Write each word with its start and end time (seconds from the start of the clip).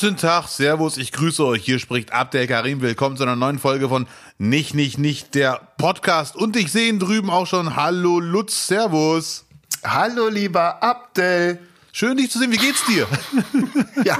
Guten 0.00 0.16
Tag, 0.16 0.48
Servus, 0.48 0.96
ich 0.96 1.12
grüße 1.12 1.44
euch. 1.44 1.62
Hier 1.62 1.78
spricht 1.78 2.14
Abdel 2.14 2.46
Karim. 2.46 2.80
Willkommen 2.80 3.18
zu 3.18 3.22
einer 3.22 3.36
neuen 3.36 3.58
Folge 3.58 3.90
von 3.90 4.06
Nicht, 4.38 4.74
Nicht, 4.74 4.96
Nicht, 4.96 5.34
der 5.34 5.60
Podcast. 5.76 6.36
Und 6.36 6.56
ich 6.56 6.72
sehe 6.72 6.88
ihn 6.88 6.98
drüben 6.98 7.28
auch 7.28 7.46
schon. 7.46 7.76
Hallo 7.76 8.18
Lutz, 8.18 8.66
Servus. 8.66 9.44
Hallo 9.84 10.28
lieber 10.28 10.82
Abdel. 10.82 11.58
Schön, 11.92 12.16
dich 12.16 12.30
zu 12.30 12.38
sehen. 12.38 12.50
Wie 12.50 12.56
geht's 12.56 12.82
dir? 12.86 13.06
ja. 14.04 14.16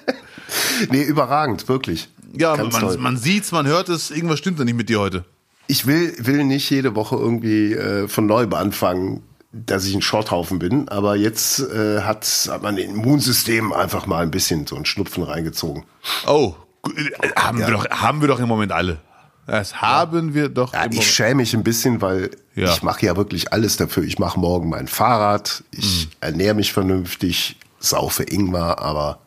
nee, 0.90 1.02
überragend, 1.02 1.68
wirklich. 1.68 2.08
Ja, 2.32 2.56
Ganz 2.56 2.72
man, 2.72 2.80
toll. 2.80 2.96
man 2.96 3.16
sieht's, 3.18 3.52
man 3.52 3.66
hört 3.66 3.90
es. 3.90 4.10
Irgendwas 4.10 4.38
stimmt 4.38 4.60
da 4.60 4.64
nicht 4.64 4.78
mit 4.78 4.88
dir 4.88 4.98
heute. 4.98 5.26
Ich 5.66 5.86
will, 5.86 6.14
will 6.20 6.42
nicht 6.44 6.70
jede 6.70 6.94
Woche 6.94 7.16
irgendwie 7.16 7.74
äh, 7.74 8.08
von 8.08 8.24
neuem 8.24 8.54
anfangen 8.54 9.22
dass 9.52 9.84
ich 9.84 9.94
ein 9.94 10.02
Schorthaufen 10.02 10.58
bin, 10.58 10.88
aber 10.88 11.16
jetzt 11.16 11.58
äh, 11.60 12.02
hat, 12.02 12.24
hat 12.50 12.62
mein 12.62 12.76
Immunsystem 12.76 13.72
einfach 13.72 14.06
mal 14.06 14.22
ein 14.22 14.30
bisschen 14.30 14.66
so 14.66 14.76
einen 14.76 14.84
Schnupfen 14.84 15.24
reingezogen. 15.24 15.84
Oh, 16.26 16.54
äh, 16.96 17.28
haben, 17.36 17.58
ja. 17.58 17.66
wir 17.66 17.74
doch, 17.74 17.90
haben 17.90 18.20
wir 18.20 18.28
doch 18.28 18.38
im 18.38 18.48
Moment 18.48 18.72
alle. 18.72 18.98
Das 19.46 19.80
haben 19.82 20.28
ja. 20.28 20.34
wir 20.34 20.48
doch. 20.48 20.72
Ja, 20.72 20.86
ich 20.88 21.10
schäme 21.10 21.36
mich 21.36 21.54
ein 21.54 21.64
bisschen, 21.64 22.00
weil 22.00 22.30
ja. 22.54 22.72
ich 22.72 22.82
mache 22.82 23.04
ja 23.04 23.16
wirklich 23.16 23.52
alles 23.52 23.76
dafür. 23.76 24.04
Ich 24.04 24.20
mache 24.20 24.38
morgen 24.38 24.68
mein 24.68 24.86
Fahrrad, 24.86 25.64
ich 25.72 26.06
mhm. 26.06 26.10
ernähre 26.20 26.54
mich 26.54 26.72
vernünftig, 26.72 27.56
saufe 27.80 28.22
Ingwer, 28.22 28.78
aber 28.78 29.18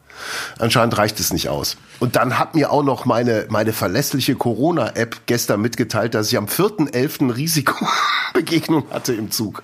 anscheinend 0.58 0.98
reicht 0.98 1.20
es 1.20 1.34
nicht 1.34 1.50
aus. 1.50 1.76
Und 2.00 2.16
dann 2.16 2.40
hat 2.40 2.56
mir 2.56 2.72
auch 2.72 2.84
noch 2.84 3.04
meine, 3.04 3.48
meine 3.50 3.74
verlässliche 3.74 4.36
Corona-App 4.36 5.22
gestern 5.26 5.60
mitgeteilt, 5.60 6.14
dass 6.14 6.30
ich 6.30 6.38
am 6.38 6.46
4.11. 6.46 7.36
Risikobegegnung 7.36 8.90
hatte 8.92 9.14
im 9.14 9.32
Zug. 9.32 9.64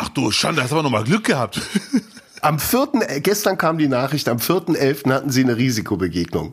Ach 0.00 0.08
du 0.10 0.30
Schande, 0.30 0.62
hast 0.62 0.70
aber 0.70 0.84
noch 0.84 0.90
mal 0.90 1.02
Glück 1.02 1.24
gehabt. 1.24 1.60
Am 2.40 2.60
4., 2.60 2.90
äh, 3.00 3.20
gestern 3.20 3.58
kam 3.58 3.78
die 3.78 3.88
Nachricht, 3.88 4.28
am 4.28 4.36
4.11. 4.36 5.12
hatten 5.12 5.30
sie 5.30 5.42
eine 5.42 5.56
Risikobegegnung. 5.56 6.52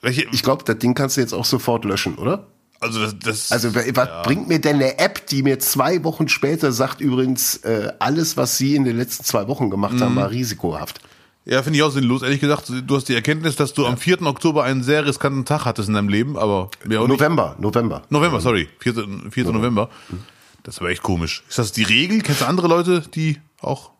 Welche? 0.00 0.24
Ich 0.32 0.42
glaube, 0.42 0.64
das 0.64 0.78
Ding 0.78 0.94
kannst 0.94 1.18
du 1.18 1.20
jetzt 1.20 1.34
auch 1.34 1.44
sofort 1.44 1.84
löschen, 1.84 2.14
oder? 2.14 2.46
Also 2.80 3.00
das, 3.00 3.18
das 3.18 3.52
Also 3.52 3.74
was 3.74 3.84
ja. 3.84 4.22
bringt 4.22 4.48
mir 4.48 4.60
denn 4.60 4.76
eine 4.76 4.98
App, 4.98 5.26
die 5.26 5.42
mir 5.42 5.58
zwei 5.58 6.02
Wochen 6.04 6.28
später 6.28 6.72
sagt 6.72 7.02
übrigens, 7.02 7.58
äh, 7.58 7.92
alles, 7.98 8.38
was 8.38 8.56
sie 8.56 8.76
in 8.76 8.84
den 8.84 8.96
letzten 8.96 9.24
zwei 9.24 9.46
Wochen 9.46 9.68
gemacht 9.68 9.96
mhm. 9.96 10.00
haben, 10.00 10.16
war 10.16 10.30
risikohaft. 10.30 11.00
Ja, 11.44 11.62
finde 11.62 11.78
ich 11.78 11.82
auch 11.82 11.90
sinnlos. 11.90 12.22
Ehrlich 12.22 12.40
gesagt, 12.40 12.72
du 12.86 12.96
hast 12.96 13.10
die 13.10 13.14
Erkenntnis, 13.14 13.56
dass 13.56 13.74
du 13.74 13.82
ja. 13.82 13.90
am 13.90 13.98
4. 13.98 14.22
Oktober 14.22 14.64
einen 14.64 14.82
sehr 14.82 15.04
riskanten 15.04 15.44
Tag 15.44 15.66
hattest 15.66 15.90
in 15.90 15.94
deinem 15.94 16.08
Leben, 16.08 16.38
aber 16.38 16.70
November, 16.86 17.56
November. 17.58 18.04
November, 18.08 18.40
sorry. 18.40 18.70
4. 18.78 18.94
4. 18.94 19.04
November. 19.44 19.52
November. 19.52 19.90
Mhm. 20.08 20.18
Das 20.62 20.80
war 20.80 20.88
echt 20.88 21.02
komisch. 21.02 21.42
Ist 21.48 21.58
das 21.58 21.72
die 21.72 21.82
Regel? 21.82 22.22
Kennst 22.22 22.42
du 22.42 22.46
andere 22.46 22.68
Leute, 22.68 23.02
die 23.14 23.38
auch? 23.60 23.90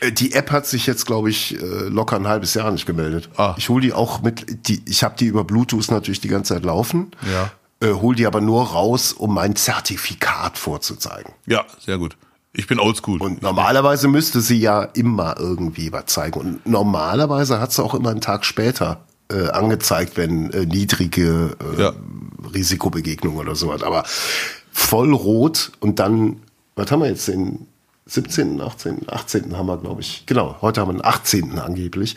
Äh, 0.00 0.12
die 0.12 0.32
App 0.32 0.50
hat 0.50 0.66
sich 0.66 0.86
jetzt, 0.86 1.06
glaube 1.06 1.30
ich, 1.30 1.60
äh, 1.60 1.88
locker 1.88 2.16
ein 2.16 2.28
halbes 2.28 2.54
Jahr 2.54 2.70
nicht 2.70 2.86
gemeldet. 2.86 3.28
Ah. 3.36 3.54
Ich 3.58 3.68
hole 3.68 3.82
die 3.82 3.92
auch 3.92 4.22
mit, 4.22 4.68
die, 4.68 4.82
ich 4.86 5.02
habe 5.02 5.16
die 5.18 5.26
über 5.26 5.44
Bluetooth 5.44 5.90
natürlich 5.90 6.20
die 6.20 6.28
ganze 6.28 6.54
Zeit 6.54 6.64
laufen. 6.64 7.12
Ja. 7.32 7.50
Äh, 7.80 7.92
hol 7.94 8.14
die 8.14 8.26
aber 8.26 8.40
nur 8.40 8.64
raus, 8.68 9.12
um 9.12 9.34
mein 9.34 9.56
Zertifikat 9.56 10.58
vorzuzeigen. 10.58 11.32
Ja, 11.46 11.64
sehr 11.84 11.98
gut. 11.98 12.16
Ich 12.52 12.68
bin 12.68 12.78
oldschool. 12.78 13.20
Und 13.20 13.42
normalerweise 13.42 14.06
müsste 14.06 14.40
sie 14.40 14.60
ja 14.60 14.82
immer 14.82 15.36
irgendwie 15.38 15.92
was 15.92 16.06
zeigen. 16.06 16.38
Und 16.38 16.66
normalerweise 16.66 17.60
hat 17.60 17.72
sie 17.72 17.82
auch 17.82 17.94
immer 17.94 18.10
einen 18.10 18.20
Tag 18.20 18.44
später 18.44 19.04
äh, 19.28 19.48
angezeigt, 19.48 20.16
wenn 20.16 20.52
äh, 20.52 20.64
niedrige 20.64 21.56
ja. 21.76 21.92
Risikobegegnung 22.54 23.36
oder 23.36 23.56
sowas. 23.56 23.82
Aber 23.82 24.04
voll 24.74 25.14
rot 25.14 25.72
und 25.80 25.98
dann, 25.98 26.40
was 26.74 26.90
haben 26.90 27.00
wir 27.00 27.08
jetzt, 27.08 27.28
den 27.28 27.66
17., 28.06 28.60
18., 28.60 29.06
18. 29.08 29.56
haben 29.56 29.66
wir, 29.66 29.78
glaube 29.78 30.02
ich. 30.02 30.24
Genau, 30.26 30.56
heute 30.60 30.82
haben 30.82 30.88
wir 30.88 30.92
den 30.94 31.04
18. 31.04 31.58
angeblich. 31.58 32.16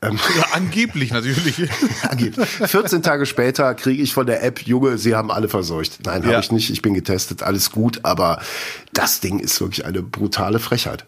Ähm, 0.00 0.18
ja, 0.38 0.46
angeblich 0.52 1.10
natürlich. 1.10 1.68
angeblich. 2.08 2.48
14 2.48 3.02
Tage 3.02 3.26
später 3.26 3.74
kriege 3.74 4.02
ich 4.02 4.14
von 4.14 4.26
der 4.26 4.42
App, 4.42 4.62
Junge, 4.62 4.96
Sie 4.96 5.14
haben 5.14 5.30
alle 5.30 5.48
verseucht. 5.48 5.98
Nein, 6.06 6.22
ja. 6.22 6.28
habe 6.30 6.40
ich 6.40 6.52
nicht, 6.52 6.70
ich 6.70 6.80
bin 6.80 6.94
getestet, 6.94 7.42
alles 7.42 7.70
gut, 7.70 8.00
aber 8.04 8.40
das 8.94 9.20
Ding 9.20 9.40
ist 9.40 9.60
wirklich 9.60 9.84
eine 9.84 10.00
brutale 10.00 10.58
Frechheit. 10.58 11.04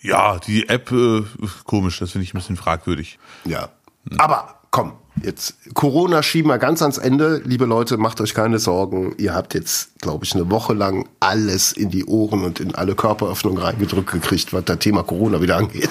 Ja, 0.00 0.38
die 0.38 0.68
App, 0.68 0.90
äh, 0.90 1.22
komisch, 1.64 2.00
das 2.00 2.12
finde 2.12 2.24
ich 2.24 2.34
ein 2.34 2.38
bisschen 2.38 2.56
fragwürdig. 2.56 3.18
Ja, 3.44 3.68
aber 4.16 4.57
komm, 4.70 4.92
jetzt 5.22 5.54
Corona 5.74 6.22
schieben 6.22 6.50
wir 6.50 6.58
ganz 6.58 6.82
ans 6.82 6.98
Ende. 6.98 7.42
Liebe 7.44 7.64
Leute, 7.64 7.96
macht 7.96 8.20
euch 8.20 8.34
keine 8.34 8.58
Sorgen. 8.58 9.14
Ihr 9.18 9.34
habt 9.34 9.54
jetzt, 9.54 9.98
glaube 10.00 10.24
ich, 10.24 10.34
eine 10.34 10.50
Woche 10.50 10.74
lang 10.74 11.08
alles 11.20 11.72
in 11.72 11.90
die 11.90 12.04
Ohren 12.04 12.44
und 12.44 12.60
in 12.60 12.74
alle 12.74 12.94
Körperöffnungen 12.94 13.62
reingedrückt 13.62 14.10
gekriegt, 14.12 14.52
was 14.52 14.64
das 14.64 14.78
Thema 14.78 15.02
Corona 15.02 15.40
wieder 15.40 15.56
angeht. 15.56 15.90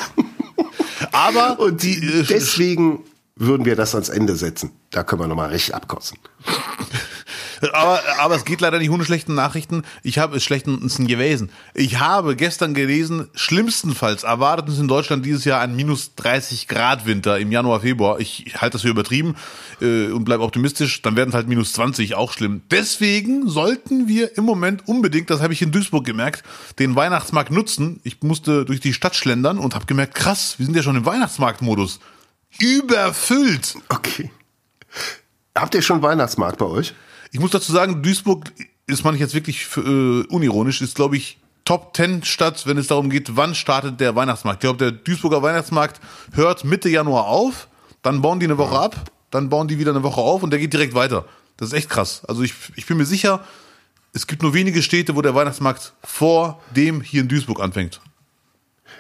Aber 1.12 1.60
und 1.60 1.84
die, 1.84 2.24
deswegen 2.30 3.04
würden 3.36 3.66
wir 3.66 3.76
das 3.76 3.94
ans 3.94 4.10
Ende 4.10 4.36
setzen. 4.36 4.72
Da 4.92 5.04
können 5.04 5.22
wir 5.22 5.28
nochmal 5.28 5.50
richtig 5.50 5.76
abkotzen. 5.76 6.18
Aber, 7.74 8.02
aber 8.20 8.36
es 8.36 8.46
geht 8.46 8.62
leider 8.62 8.80
nicht 8.80 8.90
ohne 8.90 9.06
schlechten 9.06 9.34
Nachrichten. 9.34 9.84
Ich 10.04 10.20
habe 10.20 10.38
es 10.38 10.44
schlechtens 10.44 10.98
gewesen. 10.98 11.50
Ich 11.74 12.00
habe 12.00 12.36
gestern 12.36 12.74
gelesen, 12.74 13.30
schlimmstenfalls 13.34 14.24
erwartet 14.24 14.70
uns 14.70 14.80
in 14.80 14.88
Deutschland 14.88 15.26
dieses 15.26 15.46
Jahr 15.46 15.62
ein 15.62 15.76
minus 15.76 16.16
30 16.16 16.68
Grad 16.68 17.06
Winter 17.06 17.40
im 17.40 17.52
Januar, 17.52 17.82
Februar. 17.82 18.20
Ich 18.20 18.56
halte 18.58 18.74
das 18.74 18.82
für 18.82 18.90
übertrieben 18.90 19.36
äh, 19.82 20.08
und 20.08 20.26
bleibe 20.26 20.44
optimistisch. 20.44 21.02
Dann 21.02 21.16
werden 21.16 21.30
es 21.30 21.36
halt 21.36 21.48
minus 21.48 21.74
20, 21.74 22.16
auch 22.16 22.32
schlimm. 22.32 22.62
Deswegen 22.72 23.50
sollten 23.50 24.08
wir 24.08 24.38
im 24.38 24.44
Moment 24.44 24.88
unbedingt, 24.88 25.30
das 25.30 25.42
habe 25.42 25.54
ich 25.54 25.62
in 25.62 25.72
Duisburg 25.72 26.06
gemerkt, 26.06 26.44
den 26.80 26.96
Weihnachtsmarkt 26.96 27.52
nutzen. 27.52 28.00
Ich 28.04 28.22
musste 28.22 28.66
durch 28.66 28.80
die 28.80 28.94
Stadt 28.94 29.16
schlendern 29.16 29.58
und 29.58 29.76
habe 29.76 29.86
gemerkt, 29.86 30.16
krass, 30.16 30.56
wir 30.58 30.66
sind 30.66 30.76
ja 30.76 30.84
schon 30.84 30.96
im 30.96 31.06
Weihnachtsmarktmodus. 31.06 32.00
Überfüllt. 32.60 33.76
Okay. 33.90 34.32
Habt 35.56 35.76
ihr 35.76 35.82
schon 35.82 36.02
Weihnachtsmarkt 36.02 36.58
bei 36.58 36.66
euch? 36.66 36.94
Ich 37.32 37.40
muss 37.40 37.52
dazu 37.52 37.72
sagen, 37.72 38.02
Duisburg 38.02 38.52
ist 38.88 39.04
man 39.04 39.16
jetzt 39.16 39.34
wirklich 39.34 39.68
äh, 39.76 39.80
unironisch, 40.28 40.82
ist 40.82 40.96
glaube 40.96 41.18
ich 41.18 41.38
Top 41.66 41.94
10 41.98 42.24
Stadt, 42.24 42.66
wenn 42.66 42.78
es 42.78 42.88
darum 42.88 43.10
geht, 43.10 43.36
wann 43.36 43.54
startet 43.54 44.00
der 44.00 44.16
Weihnachtsmarkt. 44.16 44.60
Ich 44.60 44.62
glaube, 44.62 44.78
der 44.78 44.92
Duisburger 44.92 45.42
Weihnachtsmarkt 45.42 46.00
hört 46.32 46.64
Mitte 46.64 46.88
Januar 46.88 47.28
auf, 47.28 47.68
dann 48.02 48.22
bauen 48.22 48.40
die 48.40 48.46
eine 48.46 48.58
Woche 48.58 48.80
ab, 48.80 49.12
dann 49.32 49.50
bauen 49.50 49.68
die 49.68 49.78
wieder 49.78 49.92
eine 49.92 50.02
Woche 50.02 50.22
auf 50.22 50.44
und 50.44 50.52
der 50.52 50.60
geht 50.60 50.72
direkt 50.72 50.94
weiter. 50.94 51.26
Das 51.58 51.70
ist 51.70 51.74
echt 51.74 51.90
krass. 51.90 52.24
Also 52.26 52.44
ich, 52.44 52.54
ich 52.76 52.86
bin 52.86 52.96
mir 52.96 53.06
sicher, 53.06 53.44
es 54.14 54.28
gibt 54.28 54.44
nur 54.44 54.54
wenige 54.54 54.82
Städte, 54.82 55.18
wo 55.18 55.22
der 55.22 55.36
Weihnachtsmarkt 55.36 55.92
vor 56.04 56.62
dem 56.74 57.02
hier 57.02 57.20
in 57.20 57.28
Duisburg 57.28 57.60
anfängt. 57.60 58.00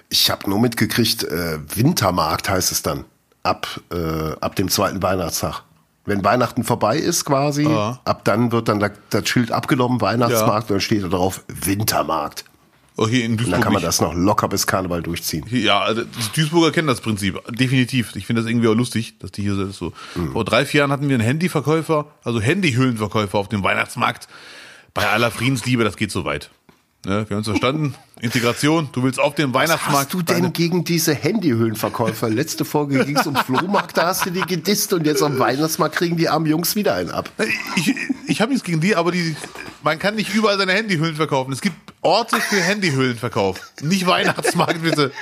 Ich 0.09 0.29
habe 0.29 0.49
nur 0.49 0.59
mitgekriegt, 0.59 1.23
äh, 1.23 1.59
Wintermarkt 1.73 2.49
heißt 2.49 2.73
es 2.73 2.81
dann. 2.81 3.05
Ab, 3.43 3.79
äh, 3.91 4.33
ab 4.41 4.57
dem 4.57 4.67
zweiten 4.67 5.01
Weihnachtstag 5.01 5.63
wenn 6.07 6.23
Weihnachten 6.23 6.63
vorbei 6.63 6.97
ist 6.97 7.25
quasi, 7.25 7.63
ja. 7.63 7.99
ab 8.05 8.23
dann 8.23 8.51
wird 8.51 8.69
dann 8.69 8.91
das 9.09 9.29
Schild 9.29 9.51
abgenommen, 9.51 10.01
Weihnachtsmarkt, 10.01 10.47
ja. 10.47 10.55
und 10.55 10.69
dann 10.71 10.81
steht 10.81 11.03
da 11.03 11.09
drauf 11.09 11.43
Wintermarkt. 11.47 12.45
Oh, 12.95 13.07
hier 13.07 13.25
in 13.25 13.37
Duisburg. 13.37 13.45
Und 13.45 13.51
dann 13.51 13.61
kann 13.61 13.73
man 13.73 13.83
das 13.83 14.01
noch 14.01 14.15
locker 14.15 14.47
bis 14.47 14.65
Karneval 14.65 15.03
durchziehen. 15.03 15.45
Ja, 15.51 15.81
also 15.81 16.03
die 16.03 16.33
Duisburger 16.33 16.71
kennen 16.71 16.87
das 16.87 17.01
Prinzip. 17.01 17.39
Definitiv. 17.49 18.15
Ich 18.15 18.25
finde 18.25 18.41
das 18.41 18.49
irgendwie 18.49 18.67
auch 18.67 18.73
lustig, 18.73 19.19
dass 19.19 19.31
die 19.31 19.43
hier 19.43 19.53
so. 19.67 19.93
Mhm. 20.15 20.31
Vor 20.31 20.43
drei, 20.45 20.65
vier 20.65 20.79
Jahren 20.79 20.91
hatten 20.91 21.07
wir 21.07 21.13
einen 21.13 21.23
Handyverkäufer, 21.23 22.07
also 22.23 22.41
Handyhüllenverkäufer 22.41 23.37
auf 23.37 23.49
dem 23.49 23.63
Weihnachtsmarkt. 23.63 24.27
Bei 24.95 25.07
aller 25.09 25.29
Friedensliebe, 25.29 25.83
das 25.83 25.95
geht 25.95 26.09
so 26.09 26.25
weit. 26.25 26.49
Ne, 27.07 27.25
wir 27.29 27.37
haben 27.37 27.37
uns 27.37 27.47
verstanden. 27.47 27.95
Integration. 28.21 28.89
Du 28.91 29.01
willst 29.01 29.17
auf 29.17 29.33
dem 29.33 29.53
Weihnachtsmarkt. 29.53 29.93
Was 29.93 29.99
hast 29.99 30.13
du 30.13 30.21
denn 30.21 30.51
gegen 30.51 30.83
diese 30.83 31.13
Handyhöhlenverkäufer? 31.13 32.29
Letzte 32.29 32.65
Folge 32.65 33.05
ging 33.05 33.15
es 33.15 33.25
um 33.25 33.33
Flohmarkt, 33.33 33.95
da 33.95 34.07
hast 34.07 34.25
du 34.25 34.29
die 34.29 34.41
gedisst 34.41 34.91
und 34.91 35.05
jetzt 35.05 35.23
am 35.23 35.39
Weihnachtsmarkt 35.39 35.95
kriegen 35.95 36.17
die 36.17 36.27
armen 36.27 36.47
Jungs 36.47 36.75
wieder 36.75 36.95
einen 36.95 37.11
ab. 37.11 37.29
Ich, 37.77 37.95
ich 38.27 38.41
habe 38.41 38.51
nichts 38.51 38.65
gegen 38.65 38.81
die, 38.81 38.97
aber 38.97 39.13
die, 39.13 39.37
man 39.83 39.99
kann 39.99 40.15
nicht 40.15 40.35
überall 40.35 40.57
seine 40.57 40.73
Handyhüllen 40.73 41.15
verkaufen. 41.15 41.53
Es 41.53 41.61
gibt 41.61 41.77
Orte 42.01 42.41
für 42.41 42.59
Handyhüllenverkauf. 42.59 43.71
Nicht 43.81 44.05
Weihnachtsmarkt, 44.05 44.81
bitte. 44.81 45.13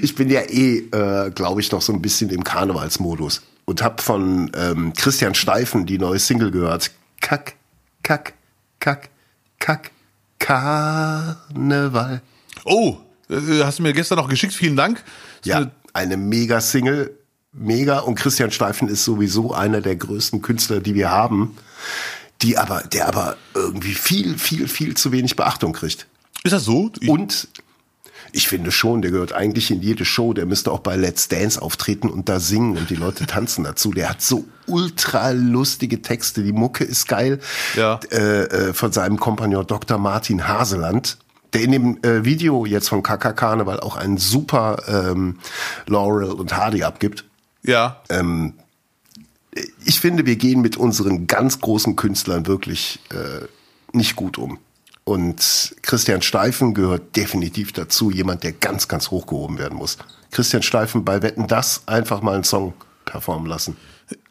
ich 0.00 0.14
bin 0.14 0.30
ja 0.30 0.40
eh, 0.40 0.78
äh, 0.78 1.30
glaube 1.32 1.60
ich, 1.60 1.70
noch 1.72 1.82
so 1.82 1.92
ein 1.92 2.00
bisschen 2.00 2.30
im 2.30 2.42
Karnevalsmodus 2.42 3.42
und 3.66 3.82
habe 3.82 4.02
von 4.02 4.50
ähm, 4.56 4.94
Christian 4.96 5.34
Steifen 5.34 5.84
die 5.84 5.98
neue 5.98 6.18
Single 6.18 6.50
gehört. 6.50 6.90
Kack, 7.20 7.56
kack, 8.02 8.32
Kack, 8.80 9.10
Kack, 9.58 9.90
Karneval. 10.38 12.22
Oh, 12.64 12.98
äh, 13.28 13.62
hast 13.62 13.78
du 13.78 13.82
mir 13.82 13.92
gestern 13.92 14.18
noch 14.18 14.28
geschickt, 14.28 14.54
vielen 14.54 14.76
Dank. 14.76 15.02
ja, 15.44 15.58
eine, 15.58 15.70
eine 15.92 16.16
mega 16.16 16.60
Single, 16.60 17.16
mega. 17.52 18.00
Und 18.00 18.14
Christian 18.14 18.50
Steifen 18.50 18.88
ist 18.88 19.04
sowieso 19.04 19.52
einer 19.52 19.80
der 19.80 19.96
größten 19.96 20.42
Künstler, 20.42 20.80
die 20.80 20.94
wir 20.94 21.10
haben, 21.10 21.56
die 22.42 22.56
aber, 22.56 22.82
der 22.82 23.08
aber 23.08 23.36
irgendwie 23.54 23.94
viel, 23.94 24.38
viel, 24.38 24.68
viel 24.68 24.96
zu 24.96 25.12
wenig 25.12 25.36
Beachtung 25.36 25.72
kriegt. 25.72 26.06
Ist 26.44 26.52
das 26.52 26.64
so? 26.64 26.90
Ich 27.00 27.08
und 27.08 27.48
ich 28.32 28.48
finde 28.48 28.70
schon, 28.70 29.02
der 29.02 29.10
gehört 29.10 29.32
eigentlich 29.32 29.70
in 29.70 29.80
jede 29.80 30.04
Show. 30.04 30.32
Der 30.32 30.46
müsste 30.46 30.70
auch 30.72 30.80
bei 30.80 30.96
Let's 30.96 31.28
Dance 31.28 31.60
auftreten 31.60 32.08
und 32.08 32.28
da 32.28 32.40
singen 32.40 32.76
und 32.76 32.90
die 32.90 32.94
Leute 32.94 33.26
tanzen 33.26 33.64
dazu. 33.64 33.92
Der 33.92 34.10
hat 34.10 34.22
so 34.22 34.44
ultra 34.66 35.30
lustige 35.30 36.02
Texte. 36.02 36.42
Die 36.42 36.52
Mucke 36.52 36.84
ist 36.84 37.08
geil. 37.08 37.40
Ja. 37.74 38.00
Äh, 38.10 38.42
äh, 38.42 38.74
von 38.74 38.92
seinem 38.92 39.18
Kompagnon 39.18 39.66
Dr. 39.66 39.98
Martin 39.98 40.46
Haseland. 40.46 41.18
der 41.54 41.62
in 41.62 41.72
dem 41.72 42.02
äh, 42.02 42.24
Video 42.24 42.66
jetzt 42.66 42.88
von 42.88 43.02
KK 43.02 43.32
Karneval 43.32 43.80
auch 43.80 43.96
einen 43.96 44.18
super 44.18 44.82
ähm, 44.86 45.38
Laurel 45.86 46.30
und 46.30 46.54
Hardy 46.54 46.82
abgibt. 46.82 47.24
Ja. 47.62 48.02
Ähm, 48.10 48.54
ich 49.84 50.00
finde, 50.00 50.26
wir 50.26 50.36
gehen 50.36 50.60
mit 50.60 50.76
unseren 50.76 51.26
ganz 51.26 51.60
großen 51.60 51.96
Künstlern 51.96 52.46
wirklich 52.46 53.00
äh, 53.10 53.46
nicht 53.92 54.14
gut 54.16 54.38
um. 54.38 54.58
Und 55.08 55.74
Christian 55.80 56.20
Steifen 56.20 56.74
gehört 56.74 57.16
definitiv 57.16 57.72
dazu, 57.72 58.10
jemand, 58.10 58.42
der 58.42 58.52
ganz, 58.52 58.88
ganz 58.88 59.10
hochgehoben 59.10 59.56
werden 59.58 59.78
muss. 59.78 59.96
Christian 60.30 60.62
Steifen 60.62 61.02
bei 61.02 61.22
Wetten 61.22 61.46
das 61.46 61.84
einfach 61.86 62.20
mal 62.20 62.34
einen 62.34 62.44
Song 62.44 62.74
performen 63.06 63.46
lassen. 63.46 63.78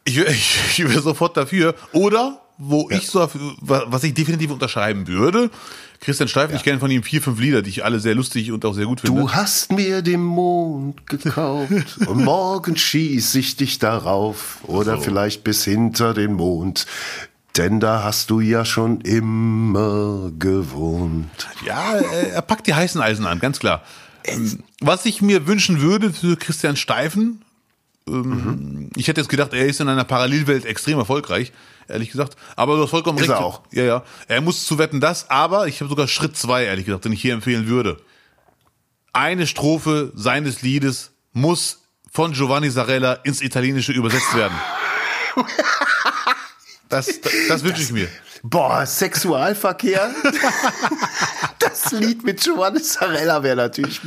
Ich, 0.04 0.18
ich, 0.18 0.56
ich 0.70 0.88
wäre 0.88 1.02
sofort 1.02 1.36
dafür. 1.36 1.74
Oder, 1.92 2.40
wo 2.58 2.88
ja. 2.90 2.96
ich 2.96 3.08
so, 3.08 3.28
was 3.60 4.04
ich 4.04 4.14
definitiv 4.14 4.52
unterschreiben 4.52 5.08
würde, 5.08 5.50
Christian 5.98 6.28
Steifen, 6.28 6.52
ja. 6.52 6.58
ich 6.58 6.62
kenne 6.62 6.78
von 6.78 6.92
ihm 6.92 7.02
vier, 7.02 7.22
fünf 7.22 7.40
Lieder, 7.40 7.60
die 7.60 7.70
ich 7.70 7.84
alle 7.84 7.98
sehr 7.98 8.14
lustig 8.14 8.52
und 8.52 8.64
auch 8.64 8.74
sehr 8.74 8.86
gut 8.86 9.00
finde. 9.00 9.20
Du 9.20 9.32
hast 9.32 9.72
mir 9.72 10.00
den 10.00 10.22
Mond 10.22 11.08
gekauft 11.08 11.98
und 12.06 12.22
morgen 12.22 12.76
schieß 12.76 13.34
ich 13.34 13.56
dich 13.56 13.80
darauf 13.80 14.58
oder 14.62 14.98
so. 14.98 15.02
vielleicht 15.02 15.42
bis 15.42 15.64
hinter 15.64 16.14
den 16.14 16.34
Mond. 16.34 16.86
Denn 17.58 17.80
da 17.80 18.04
hast 18.04 18.30
du 18.30 18.38
ja 18.38 18.64
schon 18.64 19.00
immer 19.00 20.30
gewohnt. 20.38 21.48
Ja, 21.66 21.96
er 21.96 22.40
packt 22.40 22.68
die 22.68 22.74
heißen 22.74 23.00
Eisen 23.00 23.26
an, 23.26 23.40
ganz 23.40 23.58
klar. 23.58 23.82
Ähm, 24.22 24.62
was 24.80 25.04
ich 25.06 25.22
mir 25.22 25.48
wünschen 25.48 25.80
würde 25.80 26.12
für 26.12 26.36
Christian 26.36 26.76
Steifen, 26.76 27.44
mhm. 28.06 28.90
ich 28.94 29.08
hätte 29.08 29.20
jetzt 29.20 29.28
gedacht, 29.28 29.54
er 29.54 29.66
ist 29.66 29.80
in 29.80 29.88
einer 29.88 30.04
Parallelwelt 30.04 30.66
extrem 30.66 30.98
erfolgreich, 30.98 31.52
ehrlich 31.88 32.12
gesagt. 32.12 32.36
Aber 32.54 32.76
du 32.76 32.84
hast 32.84 32.90
vollkommen 32.90 33.18
ist 33.18 33.28
recht. 33.28 33.40
Er 33.40 33.44
auch. 33.44 33.62
Ja, 33.72 33.82
ja. 33.82 34.04
Er 34.28 34.40
muss 34.40 34.64
zu 34.64 34.78
wetten 34.78 35.00
das, 35.00 35.28
aber 35.28 35.66
ich 35.66 35.80
habe 35.80 35.88
sogar 35.88 36.06
Schritt 36.06 36.36
zwei, 36.36 36.64
ehrlich 36.64 36.86
gesagt, 36.86 37.06
den 37.06 37.12
ich 37.12 37.20
hier 37.20 37.34
empfehlen 37.34 37.66
würde. 37.66 37.96
Eine 39.12 39.48
Strophe 39.48 40.12
seines 40.14 40.62
Liedes 40.62 41.10
muss 41.32 41.82
von 42.08 42.32
Giovanni 42.34 42.70
Sarella 42.70 43.14
ins 43.14 43.40
Italienische 43.42 43.90
übersetzt 43.90 44.36
werden. 44.36 44.56
Das, 46.88 47.20
das, 47.20 47.32
das 47.48 47.64
wünsche 47.64 47.82
ich 47.82 47.92
mir. 47.92 48.08
Boah, 48.42 48.86
Sexualverkehr. 48.86 50.14
das 51.58 51.90
Lied 51.92 52.24
mit 52.24 52.40
Giovanni 52.40 52.80
Sarella 52.80 53.42
wäre 53.42 53.56
natürlich 53.56 54.00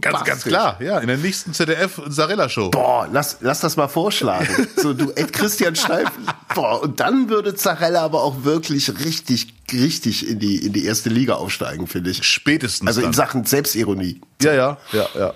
Ganz, 0.00 0.24
ganz 0.24 0.44
klar, 0.44 0.80
ja. 0.80 0.98
In 0.98 1.08
der 1.08 1.16
nächsten 1.16 1.54
ZDF 1.54 2.00
Sarella-Show. 2.06 2.70
Boah, 2.70 3.08
lass, 3.10 3.38
lass 3.40 3.60
das 3.60 3.76
mal 3.76 3.88
vorschlagen. 3.88 4.48
So, 4.76 4.92
du, 4.92 5.10
Ed 5.12 5.32
Christian 5.32 5.74
Steifen. 5.76 6.26
Boah, 6.54 6.82
und 6.82 7.00
dann 7.00 7.28
würde 7.28 7.54
Zarella 7.54 8.02
aber 8.02 8.22
auch 8.22 8.44
wirklich 8.44 8.90
richtig, 9.04 9.54
richtig 9.72 10.28
in 10.28 10.38
die, 10.38 10.64
in 10.66 10.72
die 10.72 10.84
erste 10.84 11.08
Liga 11.08 11.34
aufsteigen, 11.34 11.86
finde 11.86 12.10
ich. 12.10 12.22
Spätestens. 12.24 12.86
Also 12.86 13.00
in 13.00 13.06
dann. 13.06 13.12
Sachen 13.14 13.44
Selbstironie. 13.44 14.20
Ja, 14.42 14.52
ja, 14.52 14.78
ja, 14.92 15.08
ja. 15.14 15.34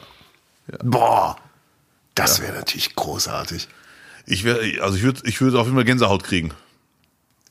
ja. 0.71 0.79
Boah, 0.83 1.37
das 2.15 2.41
wäre 2.43 2.53
natürlich 2.53 2.95
großartig. 2.95 3.69
Ich 4.27 4.45
wäre, 4.45 4.61
also 4.83 4.97
ich 4.97 5.03
würde, 5.03 5.21
ich 5.25 5.41
würde 5.41 5.59
auf 5.59 5.67
jeden 5.67 5.77
Fall 5.77 5.85
Gänsehaut 5.85 6.25
kriegen. 6.25 6.53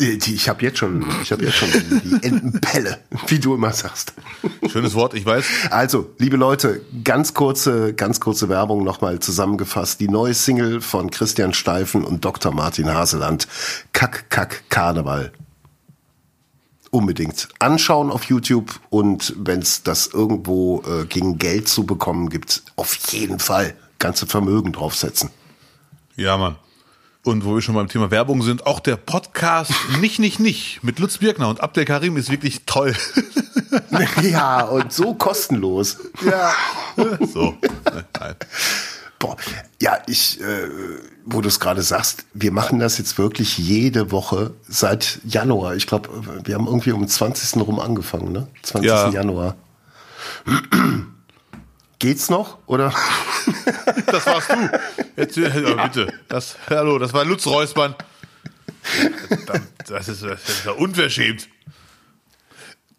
Äh, 0.01 0.17
ich 0.25 0.49
habe 0.49 0.61
jetzt 0.63 0.79
schon, 0.79 1.05
ich 1.21 1.31
habe 1.31 1.45
jetzt 1.45 1.55
schon 1.55 1.69
die 1.71 2.25
Entenpelle, 2.25 2.99
wie 3.27 3.39
du 3.39 3.55
immer 3.55 3.73
sagst. 3.73 4.13
Schönes 4.71 4.93
Wort, 4.95 5.13
ich 5.13 5.25
weiß. 5.25 5.45
Also, 5.69 6.09
liebe 6.17 6.37
Leute, 6.37 6.81
ganz 7.03 7.33
kurze, 7.33 7.93
ganz 7.93 8.19
kurze 8.19 8.49
Werbung 8.49 8.83
nochmal 8.83 9.19
zusammengefasst. 9.19 9.99
Die 9.99 10.09
neue 10.09 10.33
Single 10.33 10.81
von 10.81 11.11
Christian 11.11 11.53
Steifen 11.53 12.03
und 12.03 12.25
Dr. 12.25 12.53
Martin 12.53 12.93
Haseland. 12.93 13.47
Kack, 13.93 14.29
Kack, 14.29 14.63
Karneval. 14.69 15.31
Unbedingt 16.91 17.49
anschauen 17.57 18.11
auf 18.11 18.25
YouTube 18.25 18.79
und 18.91 19.33
wenn 19.35 19.63
es 19.63 19.81
das 19.81 20.07
irgendwo 20.07 20.83
äh, 20.85 21.05
gegen 21.05 21.39
Geld 21.39 21.67
zu 21.67 21.87
bekommen 21.87 22.29
gibt, 22.29 22.61
auf 22.75 22.95
jeden 23.11 23.39
Fall 23.39 23.73
ganze 23.97 24.27
Vermögen 24.27 24.73
draufsetzen. 24.73 25.31
Ja, 26.15 26.37
Mann. 26.37 26.55
Und 27.23 27.45
wo 27.45 27.55
wir 27.55 27.61
schon 27.61 27.75
beim 27.75 27.87
Thema 27.87 28.11
Werbung 28.11 28.41
sind, 28.41 28.67
auch 28.67 28.81
der 28.81 28.97
Podcast 28.97 29.71
Nicht, 30.01 30.19
Nicht, 30.19 30.41
Nicht 30.41 30.83
mit 30.83 30.99
Lutz 30.99 31.19
Birkner 31.19 31.47
und 31.47 31.61
Abdel 31.61 31.85
Karim 31.85 32.17
ist 32.17 32.29
wirklich 32.29 32.65
toll. 32.65 32.93
ja, 34.21 34.63
und 34.63 34.91
so 34.91 35.13
kostenlos. 35.13 35.97
Ja. 36.25 36.53
So. 37.33 37.57
Nein. 38.19 38.35
Boah, 39.17 39.35
ja, 39.81 39.97
ich, 40.05 40.39
äh, 40.41 40.67
wo 41.25 41.41
du 41.41 41.47
es 41.47 41.59
gerade 41.59 41.81
sagst, 41.81 42.25
wir 42.35 42.51
machen 42.51 42.77
das 42.77 42.99
jetzt 42.99 43.17
wirklich 43.17 43.57
jede 43.57 44.11
Woche 44.11 44.53
seit 44.67 45.19
Januar. 45.23 45.75
Ich 45.75 45.87
glaube, 45.87 46.09
wir 46.43 46.53
haben 46.53 46.67
irgendwie 46.67 46.91
um 46.91 47.07
20. 47.07 47.61
rum 47.61 47.79
angefangen, 47.79 48.31
ne? 48.31 48.47
20. 48.61 48.87
Ja. 48.87 49.09
Januar. 49.09 49.55
Geht's 52.03 52.29
noch, 52.29 52.57
oder? 52.65 52.93
das 54.07 54.25
warst 54.25 54.49
du. 54.49 54.79
Jetzt, 55.15 55.37
ja, 55.37 55.47
bitte. 55.85 56.11
Das, 56.27 56.57
hallo, 56.69 56.99
das 56.99 57.13
war 57.13 57.23
Lutz 57.23 57.47
Reusmann. 57.47 57.95
Das 59.87 60.09
ist, 60.09 60.21
das 60.21 60.49
ist 60.49 60.65
ja 60.65 60.73
unverschämt. 60.73 61.47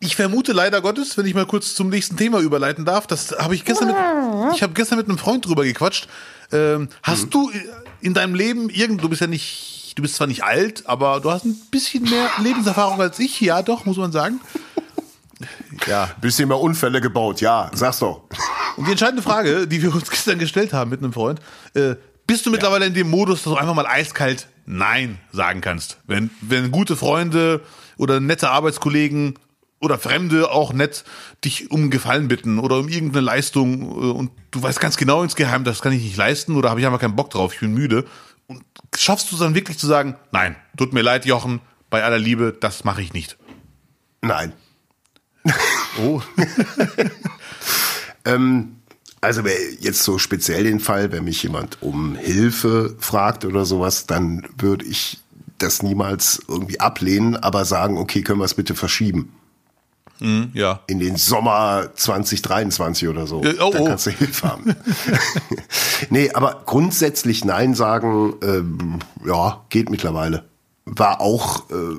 Ich 0.00 0.16
vermute 0.16 0.54
leider 0.54 0.80
Gottes, 0.80 1.18
wenn 1.18 1.26
ich 1.26 1.34
mal 1.34 1.44
kurz 1.44 1.74
zum 1.74 1.90
nächsten 1.90 2.16
Thema 2.16 2.40
überleiten 2.40 2.86
darf, 2.86 3.06
das 3.06 3.32
habe 3.32 3.54
ich 3.54 3.66
gestern 3.66 3.88
mit, 3.88 3.96
ich 4.54 4.62
habe 4.62 4.72
gestern 4.72 4.96
mit 4.96 5.06
einem 5.06 5.18
Freund 5.18 5.44
drüber 5.44 5.64
gequatscht. 5.64 6.08
Ähm, 6.50 6.88
hast 7.02 7.26
mhm. 7.26 7.30
du 7.30 7.50
in 8.00 8.14
deinem 8.14 8.34
Leben 8.34 8.70
irgend, 8.70 9.04
du 9.04 9.10
bist 9.10 9.20
ja 9.20 9.26
nicht, 9.26 9.92
du 9.98 10.00
bist 10.00 10.14
zwar 10.14 10.28
nicht 10.28 10.44
alt, 10.44 10.84
aber 10.86 11.20
du 11.20 11.30
hast 11.30 11.44
ein 11.44 11.60
bisschen 11.70 12.04
mehr 12.04 12.30
Lebenserfahrung 12.38 13.02
als 13.02 13.18
ich, 13.18 13.38
ja 13.38 13.60
doch, 13.60 13.84
muss 13.84 13.98
man 13.98 14.12
sagen. 14.12 14.40
Ja. 15.86 16.10
Bisschen 16.20 16.48
mehr 16.48 16.60
Unfälle 16.60 17.00
gebaut, 17.00 17.40
ja, 17.40 17.70
sag's 17.74 17.98
doch. 17.98 18.22
Und 18.76 18.86
die 18.86 18.92
entscheidende 18.92 19.22
Frage, 19.22 19.66
die 19.66 19.82
wir 19.82 19.94
uns 19.94 20.10
gestern 20.10 20.38
gestellt 20.38 20.72
haben 20.72 20.90
mit 20.90 21.00
einem 21.02 21.12
Freund, 21.12 21.40
äh, 21.74 21.96
bist 22.26 22.46
du 22.46 22.50
mittlerweile 22.50 22.84
ja. 22.84 22.88
in 22.88 22.94
dem 22.94 23.10
Modus, 23.10 23.42
dass 23.42 23.52
du 23.52 23.58
einfach 23.58 23.74
mal 23.74 23.86
eiskalt 23.86 24.48
Nein 24.66 25.18
sagen 25.32 25.60
kannst? 25.60 25.98
Wenn, 26.06 26.30
wenn 26.40 26.70
gute 26.70 26.96
Freunde 26.96 27.60
oder 27.96 28.20
nette 28.20 28.50
Arbeitskollegen 28.50 29.34
oder 29.80 29.98
Fremde 29.98 30.50
auch 30.50 30.72
nett 30.72 31.04
dich 31.44 31.70
um 31.70 31.90
Gefallen 31.90 32.28
bitten 32.28 32.58
oder 32.58 32.78
um 32.78 32.88
irgendeine 32.88 33.26
Leistung 33.26 33.82
äh, 33.82 34.12
und 34.12 34.30
du 34.50 34.62
weißt 34.62 34.80
ganz 34.80 34.96
genau 34.96 35.22
insgeheim, 35.22 35.64
das 35.64 35.82
kann 35.82 35.92
ich 35.92 36.02
nicht 36.02 36.16
leisten 36.16 36.56
oder 36.56 36.70
habe 36.70 36.80
ich 36.80 36.86
einfach 36.86 37.00
keinen 37.00 37.16
Bock 37.16 37.30
drauf, 37.30 37.52
ich 37.54 37.60
bin 37.60 37.74
müde. 37.74 38.06
Und 38.46 38.62
schaffst 38.96 39.30
du 39.30 39.36
es 39.36 39.40
dann 39.40 39.54
wirklich 39.54 39.78
zu 39.78 39.86
sagen, 39.86 40.16
nein, 40.32 40.56
tut 40.76 40.92
mir 40.92 41.02
leid, 41.02 41.26
Jochen, 41.26 41.60
bei 41.90 42.02
aller 42.02 42.18
Liebe, 42.18 42.56
das 42.58 42.84
mache 42.84 43.02
ich 43.02 43.12
nicht? 43.12 43.36
Nein. 44.22 44.52
Oh. 46.02 46.20
ähm, 48.24 48.76
also 49.20 49.42
jetzt 49.80 50.02
so 50.02 50.18
speziell 50.18 50.64
den 50.64 50.80
Fall, 50.80 51.12
wenn 51.12 51.24
mich 51.24 51.42
jemand 51.42 51.82
um 51.82 52.14
Hilfe 52.16 52.96
fragt 52.98 53.44
oder 53.44 53.64
sowas, 53.64 54.06
dann 54.06 54.46
würde 54.58 54.84
ich 54.84 55.18
das 55.58 55.82
niemals 55.82 56.42
irgendwie 56.48 56.80
ablehnen, 56.80 57.36
aber 57.36 57.64
sagen, 57.64 57.96
okay, 57.98 58.22
können 58.22 58.40
wir 58.40 58.44
es 58.44 58.54
bitte 58.54 58.74
verschieben. 58.74 59.32
Mm, 60.20 60.44
ja. 60.52 60.80
In 60.86 61.00
den 61.00 61.16
Sommer 61.16 61.90
2023 61.94 63.08
oder 63.08 63.26
so. 63.26 63.42
Äh, 63.42 63.56
oh, 63.60 63.70
da 63.72 63.84
kannst 63.84 64.06
du 64.06 64.10
Hilfe 64.10 64.48
haben. 64.48 64.76
nee, 66.10 66.30
aber 66.32 66.62
grundsätzlich 66.66 67.44
Nein 67.44 67.74
sagen, 67.74 68.34
ähm, 68.42 68.98
ja, 69.24 69.64
geht 69.70 69.90
mittlerweile. 69.90 70.44
War 70.84 71.20
auch, 71.20 71.70
äh, 71.70 71.96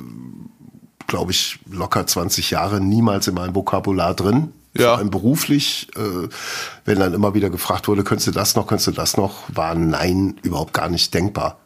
glaube 1.08 1.32
ich, 1.32 1.60
locker 1.70 2.06
20 2.06 2.52
Jahre 2.52 2.82
niemals 2.82 3.28
in 3.28 3.36
meinem 3.36 3.56
Vokabular 3.56 4.14
drin. 4.14 4.54
Ja. 4.78 4.90
Vor 4.90 4.98
allem 4.98 5.10
beruflich, 5.10 5.88
äh, 5.96 6.28
wenn 6.84 7.00
dann 7.00 7.14
immer 7.14 7.34
wieder 7.34 7.50
gefragt 7.50 7.88
wurde, 7.88 8.04
könntest 8.04 8.28
du 8.28 8.32
das 8.32 8.56
noch, 8.56 8.68
könntest 8.68 8.88
du 8.88 8.92
das 8.92 9.16
noch, 9.16 9.44
war 9.48 9.74
Nein 9.74 10.38
überhaupt 10.42 10.74
gar 10.74 10.90
nicht 10.90 11.14
denkbar. 11.14 11.60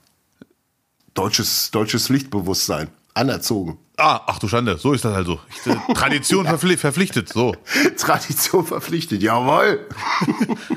Deutsches, 1.16 1.72
deutsches 1.72 2.06
Pflichtbewusstsein, 2.06 2.90
anerzogen. 3.16 3.80
Ah, 3.98 4.22
ach 4.28 4.40
du 4.40 4.48
Schande, 4.48 4.78
so 4.78 4.94
ist 4.94 5.04
das 5.04 5.16
also. 5.16 5.40
Ich, 5.50 5.72
äh, 5.72 5.94
Tradition 5.94 6.46
ja. 6.46 6.52
verpflichtet, 6.52 6.82
verpflichtet, 6.82 7.30
so. 7.30 7.56
Tradition 7.98 8.66
verpflichtet, 8.66 9.24
jawohl. 9.24 9.88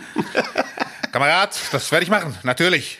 Kamerad, 1.12 1.54
das 1.70 1.92
werde 1.92 2.04
ich 2.04 2.10
machen, 2.10 2.34
natürlich. 2.42 2.98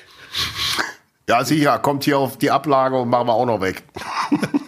Ja, 1.29 1.45
sicher, 1.45 1.79
kommt 1.79 2.05
hier 2.05 2.19
auf 2.19 2.37
die 2.37 2.51
Ablage 2.51 2.99
und 3.01 3.09
machen 3.09 3.29
wir 3.29 3.33
auch 3.33 3.47
noch 3.47 3.61
weg. 3.61 3.83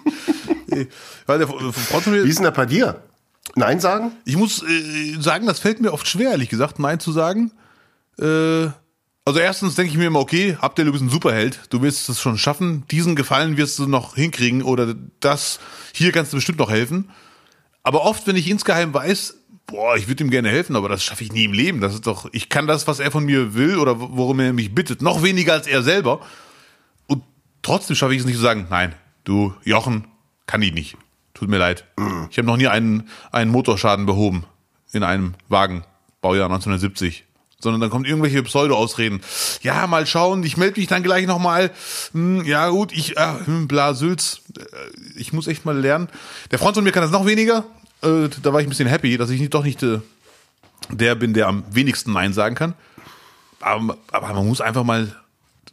Weil 1.27 1.39
der, 1.39 1.49
Wie 1.49 2.29
ist 2.29 2.39
denn 2.39 2.45
das 2.45 2.55
bei 2.55 2.67
dir? 2.67 3.03
Nein 3.57 3.81
sagen? 3.81 4.13
Ich 4.25 4.37
muss 4.37 4.63
äh, 4.63 5.21
sagen, 5.21 5.47
das 5.47 5.61
fällt 5.61 5.81
mir 5.81 5.93
oft 5.93 6.09
schwer, 6.09 6.31
ehrlich 6.31 6.49
gesagt, 6.49 6.79
Nein 6.79 7.01
zu 7.01 7.13
sagen. 7.13 7.53
Äh, 8.19 8.69
also 9.27 9.41
erstens 9.41 9.75
denke 9.75 9.91
ich 9.91 9.99
mir 9.99 10.07
immer, 10.07 10.21
okay, 10.21 10.59
Abdel, 10.61 10.85
du 10.85 10.93
bist 10.93 11.03
ein 11.03 11.09
Superheld, 11.09 11.61
du 11.71 11.81
wirst 11.81 12.09
es 12.09 12.21
schon 12.21 12.37
schaffen, 12.37 12.85
diesen 12.91 13.17
Gefallen 13.17 13.57
wirst 13.57 13.79
du 13.79 13.87
noch 13.87 14.17
hinkriegen 14.17 14.63
oder 14.63 14.95
das, 15.21 15.61
hier 15.95 16.13
kannst 16.13 16.33
du 16.33 16.37
bestimmt 16.37 16.59
noch 16.59 16.71
helfen. 16.71 17.11
Aber 17.83 18.03
oft, 18.05 18.27
wenn 18.27 18.37
ich 18.37 18.51
insgeheim 18.51 18.93
weiß, 18.93 19.37
boah, 19.67 19.97
ich 19.97 20.09
würde 20.09 20.25
ihm 20.25 20.31
gerne 20.31 20.51
helfen, 20.51 20.77
aber 20.77 20.89
das 20.89 21.03
schaffe 21.03 21.25
ich 21.25 21.33
nie 21.33 21.45
im 21.45 21.53
Leben. 21.53 21.81
Das 21.81 21.95
ist 21.95 22.07
doch, 22.07 22.29
ich 22.33 22.49
kann 22.49 22.67
das, 22.67 22.87
was 22.87 23.01
er 23.01 23.11
von 23.11 23.25
mir 23.25 23.55
will 23.55 23.79
oder 23.79 23.99
worum 23.99 24.41
er 24.41 24.53
mich 24.53 24.75
bittet, 24.75 25.01
noch 25.01 25.23
weniger 25.23 25.55
als 25.55 25.67
er 25.67 25.83
selber. 25.83 26.21
Und 27.07 27.23
trotzdem 27.63 27.97
schaffe 27.97 28.15
ich 28.15 28.21
es 28.21 28.27
nicht 28.27 28.37
zu 28.37 28.43
sagen, 28.43 28.67
nein, 28.69 28.95
du, 29.25 29.55
Jochen, 29.65 30.07
kann 30.47 30.63
ich 30.63 30.73
nicht. 30.73 30.97
Tut 31.35 31.49
mir 31.49 31.59
leid. 31.59 31.85
Ich 32.31 32.39
habe 32.39 32.47
noch 32.47 32.57
nie 32.57 32.69
einen, 32.69 33.09
einen 33.33 33.51
Motorschaden 33.51 34.07
behoben. 34.07 34.45
in 34.93 35.03
einem 35.03 35.35
Wagen, 35.49 35.85
Baujahr 36.21 36.47
1970. 36.47 37.25
Sondern 37.59 37.81
dann 37.81 37.91
kommt 37.91 38.07
irgendwelche 38.07 38.43
Pseudo-Ausreden. 38.43 39.23
Ja, 39.63 39.87
mal 39.87 40.07
schauen, 40.07 40.45
ich 40.45 40.57
melde 40.57 40.79
mich 40.79 40.87
dann 40.87 41.03
gleich 41.03 41.27
nochmal. 41.27 41.71
Hm, 42.13 42.45
ja, 42.45 42.69
gut, 42.69 42.93
ich, 42.93 43.17
äh, 43.17 43.35
bla, 43.47 43.95
Sülz, 43.95 44.43
äh, 44.57 44.63
ich 45.17 45.33
muss 45.33 45.49
echt 45.49 45.65
mal 45.65 45.77
lernen. 45.77 46.09
Der 46.51 46.59
Freund 46.59 46.77
von 46.77 46.85
mir 46.85 46.93
kann 46.93 47.03
das 47.03 47.11
noch 47.11 47.27
weniger. 47.27 47.65
Äh, 48.03 48.29
da 48.43 48.53
war 48.53 48.61
ich 48.61 48.67
ein 48.67 48.71
bisschen 48.71 48.89
happy, 48.89 49.17
dass 49.17 49.31
ich 49.31 49.41
nicht, 49.41 49.55
doch 49.55 49.65
nicht 49.65 49.83
äh, 49.83 50.01
der 50.91 51.15
bin, 51.15 51.35
der 51.35 51.49
am 51.49 51.65
wenigsten 51.71 52.13
Nein 52.13 52.33
sagen 52.33 52.55
kann. 52.55 52.75
Aber, 53.61 53.97
aber 54.13 54.35
man 54.35 54.47
muss 54.47 54.61
einfach 54.61 54.85
mal, 54.85 55.17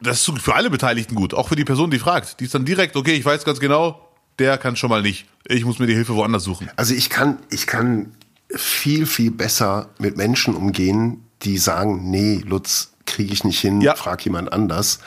das 0.02 0.28
ist 0.28 0.40
für 0.40 0.56
alle 0.56 0.70
Beteiligten 0.70 1.16
gut, 1.16 1.34
auch 1.34 1.50
für 1.50 1.58
die 1.58 1.66
Person, 1.66 1.92
die 1.92 2.00
fragt. 2.00 2.40
Die 2.40 2.46
ist 2.46 2.56
dann 2.56 2.66
direkt, 2.66 2.96
okay, 2.96 3.14
ich 3.14 3.26
weiß 3.26 3.44
ganz 3.44 3.60
genau, 3.60 4.11
der 4.40 4.58
kann 4.58 4.76
schon 4.76 4.90
mal 4.90 5.02
nicht. 5.02 5.26
Ich 5.46 5.66
muss 5.66 5.80
mir 5.80 5.88
die 5.88 5.96
Hilfe 5.96 6.16
woanders 6.16 6.44
suchen. 6.44 6.70
Also 6.76 6.94
ich 6.94 7.10
kann, 7.10 7.38
ich 7.50 7.68
kann 7.68 8.14
viel, 8.56 9.06
viel 9.06 9.32
besser 9.32 9.90
mit 9.98 10.18
Menschen 10.18 10.56
umgehen, 10.56 11.26
die 11.44 11.58
sagen, 11.58 12.10
nee, 12.10 12.42
Lutz, 12.46 12.92
kriege 13.06 13.34
ich 13.34 13.44
nicht 13.44 13.60
hin, 13.60 13.82
Ja. 13.82 13.96
frag 13.96 14.24
jemand 14.24 14.54
anders, 14.54 15.00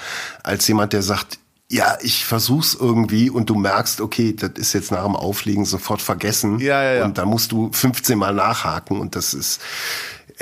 als 0.42 0.66
jemand, 0.66 0.92
der 0.92 1.02
sagt, 1.02 1.38
ja, 1.70 1.96
ich 2.02 2.24
versuch's 2.26 2.74
irgendwie 2.78 3.30
und 3.30 3.48
du 3.48 3.54
merkst, 3.54 4.00
okay, 4.00 4.34
das 4.34 4.50
ist 4.56 4.72
jetzt 4.74 4.90
nach 4.90 5.04
dem 5.04 5.16
Auflegen 5.16 5.64
sofort 5.64 6.02
vergessen. 6.02 6.58
Ja, 6.58 6.82
ja, 6.82 6.94
ja. 6.96 7.04
Und 7.04 7.16
da 7.18 7.24
musst 7.24 7.52
du 7.52 7.70
15 7.72 8.18
Mal 8.18 8.34
nachhaken 8.34 9.00
und 9.00 9.16
das 9.16 9.32
ist, 9.32 9.60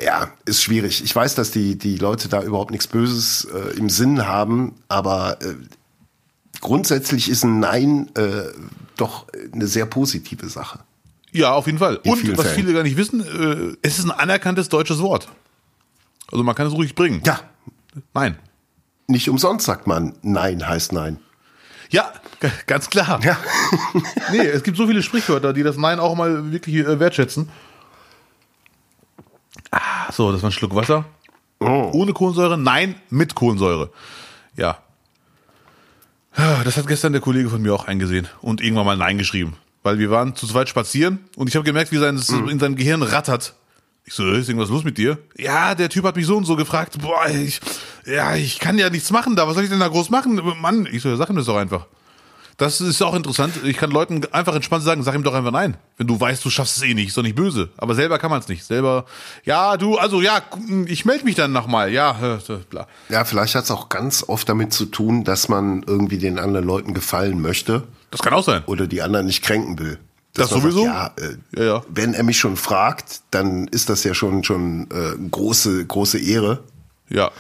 ja, 0.03 0.31
ist 0.47 0.62
schwierig. 0.62 1.03
Ich 1.05 1.15
weiß, 1.15 1.35
dass 1.35 1.51
die, 1.51 1.79
die 1.79 1.97
Leute 1.97 2.29
da 2.29 2.43
überhaupt 2.43 2.71
nichts 2.73 2.87
Böses 2.89 3.45
äh, 3.45 3.77
im 3.79 3.89
Sinn 3.89 4.27
haben, 4.27 4.75
aber 4.89 5.41
äh, 5.43 5.55
grundsätzlich 6.62 7.28
ist 7.28 7.45
ein 7.45 7.61
Nein 7.61 8.09
äh, 8.16 8.45
doch 8.97 9.26
eine 9.52 9.66
sehr 9.66 9.85
positive 9.85 10.49
Sache. 10.49 10.78
Ja, 11.33 11.52
auf 11.52 11.66
jeden 11.66 11.78
Fall. 11.78 12.00
In 12.02 12.12
Und 12.12 12.38
was 12.38 12.47
Fällen. 12.47 12.57
viele 12.57 12.73
gar 12.73 12.83
nicht 12.83 12.97
wissen, 12.97 13.21
äh, 13.21 13.76
es 13.83 13.99
ist 13.99 14.04
ein 14.07 14.11
anerkanntes 14.11 14.71
deutsches 14.71 15.00
Wort. 15.00 15.28
Also 16.31 16.42
man 16.45 16.54
kann 16.54 16.66
es 16.66 16.73
ruhig 16.73 16.95
bringen. 16.95 17.23
Ja, 17.26 17.40
Nein. 18.14 18.38
nicht 19.07 19.28
umsonst 19.28 19.66
sagt 19.66 19.87
man 19.87 20.14
Nein 20.23 20.66
heißt 20.66 20.92
Nein. 20.92 21.19
Ja, 21.90 22.11
ganz 22.66 22.88
klar. 22.88 23.21
Ja. 23.23 23.37
Nee, 24.33 24.47
es 24.47 24.62
gibt 24.62 24.78
so 24.78 24.87
viele 24.87 25.02
Sprichwörter, 25.02 25.52
die 25.52 25.62
das 25.62 25.76
Nein 25.76 26.00
auch 26.00 26.14
mal 26.14 26.50
wirklich 26.52 26.76
äh, 26.76 26.99
wertschätzen. 26.99 27.50
Ah, 29.71 30.11
so, 30.12 30.33
das 30.33 30.42
war 30.42 30.49
ein 30.50 30.52
Schluck 30.52 30.75
Wasser. 30.75 31.04
Oh. 31.61 31.90
Ohne 31.92 32.12
Kohlensäure? 32.12 32.57
Nein, 32.59 32.97
mit 33.11 33.35
Kohlensäure. 33.35 33.90
Ja. 34.57 34.82
Ah, 36.35 36.62
Das 36.65 36.77
hat 36.77 36.87
gestern 36.87 37.12
der 37.12 37.21
Kollege 37.21 37.49
von 37.51 37.61
mir 37.62 37.75
auch 37.75 37.87
eingesehen 37.87 38.27
und 38.41 38.61
irgendwann 38.61 38.87
mal 38.87 38.97
Nein 38.97 39.19
geschrieben. 39.19 39.57
Weil 39.83 39.99
wir 39.99 40.11
waren 40.11 40.37
zu 40.37 40.47
zweit 40.47 40.69
spazieren 40.69 41.19
und 41.37 41.49
ich 41.49 41.57
habe 41.57 41.65
gemerkt, 41.65 41.91
wie 41.93 41.99
sein, 41.99 42.21
in 42.49 42.59
seinem 42.59 42.77
Gehirn 42.77 43.03
rattert. 43.03 43.55
Ich 44.05 44.15
so, 44.15 44.29
ist 44.31 44.49
irgendwas 44.49 44.71
los 44.71 44.85
mit 44.85 44.99
dir? 44.99 45.19
Ja, 45.37 45.75
der 45.75 45.89
Typ 45.89 46.05
hat 46.05 46.17
mich 46.17 46.27
so 46.27 46.37
und 46.37 46.45
so 46.45 46.57
gefragt. 46.57 46.99
Boah, 47.01 47.29
ich, 47.29 47.61
ja, 48.05 48.35
ich 48.35 48.59
kann 48.59 48.79
ja 48.79 48.91
nichts 48.91 49.11
machen 49.11 49.37
da. 49.37 49.47
Was 49.47 49.55
soll 49.55 49.65
ich 49.65 49.71
denn 49.71 49.81
da 49.81 49.89
groß 49.89 50.11
machen? 50.11 50.41
Mann, 50.61 50.89
ich 50.91 51.03
so, 51.03 51.09
ja, 51.09 51.17
sag 51.17 51.31
ihm 51.31 51.37
das 51.37 51.47
doch 51.47 51.57
einfach. 51.57 51.87
Das 52.59 52.81
ist 52.81 53.01
auch 53.03 53.15
interessant. 53.15 53.55
Ich 53.65 53.77
kann 53.77 53.91
Leuten 53.91 54.23
einfach 54.33 54.55
entspannt 54.55 54.85
sagen, 54.85 55.03
sag 55.03 55.15
ihm 55.15 55.23
doch 55.23 55.35
einfach 55.35 55.51
nein. 55.51 55.77
Wenn 55.97 56.07
du 56.07 56.21
weißt, 56.21 56.45
du 56.45 56.51
schaffst 56.51 56.77
es 56.77 56.83
eh 56.83 56.95
nicht, 56.95 57.09
ist 57.09 57.17
doch 57.17 57.23
nicht 57.23 57.35
böse. 57.35 57.71
Aber 57.77 57.95
selber 57.95 58.19
kann 58.19 58.31
man 58.31 58.41
es 58.41 58.49
nicht. 58.49 58.65
Selber, 58.65 59.07
ja, 59.45 59.77
du, 59.77 59.97
also 59.97 60.21
ja, 60.21 60.43
ich 60.87 61.05
melde 61.05 61.25
mich 61.25 61.35
dann 61.35 61.53
nochmal. 61.53 61.91
Ja, 61.91 62.39
äh, 62.39 62.57
bla. 62.71 62.87
Ja, 63.09 63.25
vielleicht 63.25 63.55
hat 63.55 63.65
es 63.65 63.71
auch 63.71 63.89
ganz 63.89 64.25
oft 64.29 64.49
damit 64.49 64.73
zu 64.73 64.85
tun, 64.87 65.25
dass 65.25 65.49
man 65.49 65.83
irgendwie 65.87 66.19
den 66.19 66.39
anderen 66.39 66.67
Leuten 66.67 66.95
gefallen 66.95 67.41
möchte 67.41 67.85
Das 68.11 68.21
kann 68.21 68.35
auch 68.35 68.45
sein. 68.45 68.63
oder 68.67 68.87
die 68.87 69.03
anderen 69.03 69.27
nicht 69.27 69.43
kränken 69.43 69.79
will. 69.79 69.99
Das 70.35 70.51
man 70.51 70.61
sowieso? 70.61 70.85
Sagt, 70.85 71.21
ja, 71.21 71.27
äh, 71.27 71.37
Ja, 71.57 71.65
ja. 71.75 71.83
Wenn 71.89 72.15
er 72.15 72.23
mich 72.23 72.39
schon 72.39 72.57
fragt, 72.57 73.23
dann 73.31 73.67
ist 73.69 73.89
das 73.91 74.05
ja 74.05 74.15
schon 74.15 74.45
schon 74.45 74.89
äh, 74.91 75.17
große 75.31 75.85
große 75.87 76.19
Ehre 76.19 76.61
Ja. 77.09 77.31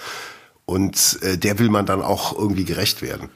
und 0.64 1.18
äh, 1.22 1.36
der 1.38 1.58
will 1.58 1.68
man 1.70 1.86
dann 1.86 2.02
auch 2.02 2.36
irgendwie 2.36 2.64
gerecht 2.64 3.02
werden. 3.02 3.28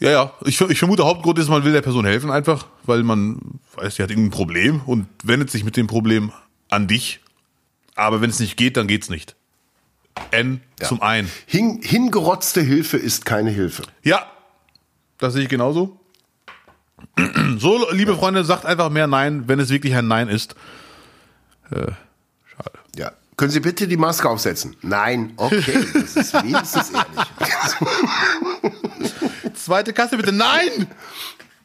Ja, 0.00 0.10
ja. 0.10 0.32
Ich, 0.44 0.60
ich 0.60 0.78
vermute, 0.78 1.04
Hauptgrund 1.04 1.38
ist, 1.38 1.48
man 1.48 1.64
will 1.64 1.72
der 1.72 1.82
Person 1.82 2.04
helfen 2.04 2.30
einfach, 2.30 2.66
weil 2.84 3.02
man 3.02 3.60
weiß, 3.74 3.96
die 3.96 4.02
hat 4.02 4.10
irgendein 4.10 4.30
Problem 4.30 4.80
und 4.86 5.08
wendet 5.24 5.50
sich 5.50 5.64
mit 5.64 5.76
dem 5.76 5.86
Problem 5.86 6.32
an 6.68 6.86
dich. 6.86 7.20
Aber 7.94 8.20
wenn 8.20 8.30
es 8.30 8.38
nicht 8.38 8.56
geht, 8.56 8.76
dann 8.76 8.86
geht's 8.86 9.08
nicht. 9.08 9.34
N 10.30 10.60
zum 10.80 11.02
einen. 11.02 11.30
Hin, 11.46 11.80
hingerotzte 11.82 12.60
Hilfe 12.60 12.96
ist 12.96 13.24
keine 13.24 13.50
Hilfe. 13.50 13.82
Ja, 14.02 14.26
das 15.18 15.34
sehe 15.34 15.44
ich 15.44 15.48
genauso. 15.48 15.98
So, 17.58 17.90
liebe 17.92 18.16
Freunde, 18.16 18.44
sagt 18.44 18.66
einfach 18.66 18.90
mehr 18.90 19.06
Nein, 19.06 19.44
wenn 19.46 19.60
es 19.60 19.70
wirklich 19.70 19.94
ein 19.94 20.08
Nein 20.08 20.28
ist. 20.28 20.54
Äh, 21.70 21.92
schade. 22.46 22.78
Ja. 22.96 23.12
Können 23.36 23.50
Sie 23.50 23.60
bitte 23.60 23.86
die 23.86 23.96
Maske 23.96 24.28
aufsetzen? 24.28 24.76
Nein. 24.82 25.32
Okay, 25.36 25.86
das 25.94 26.16
ist 26.16 26.34
wenigstens 26.34 26.90
ehrlich. 26.90 29.12
Zweite 29.64 29.92
Kasse 29.92 30.16
bitte. 30.16 30.32
Nein! 30.32 30.86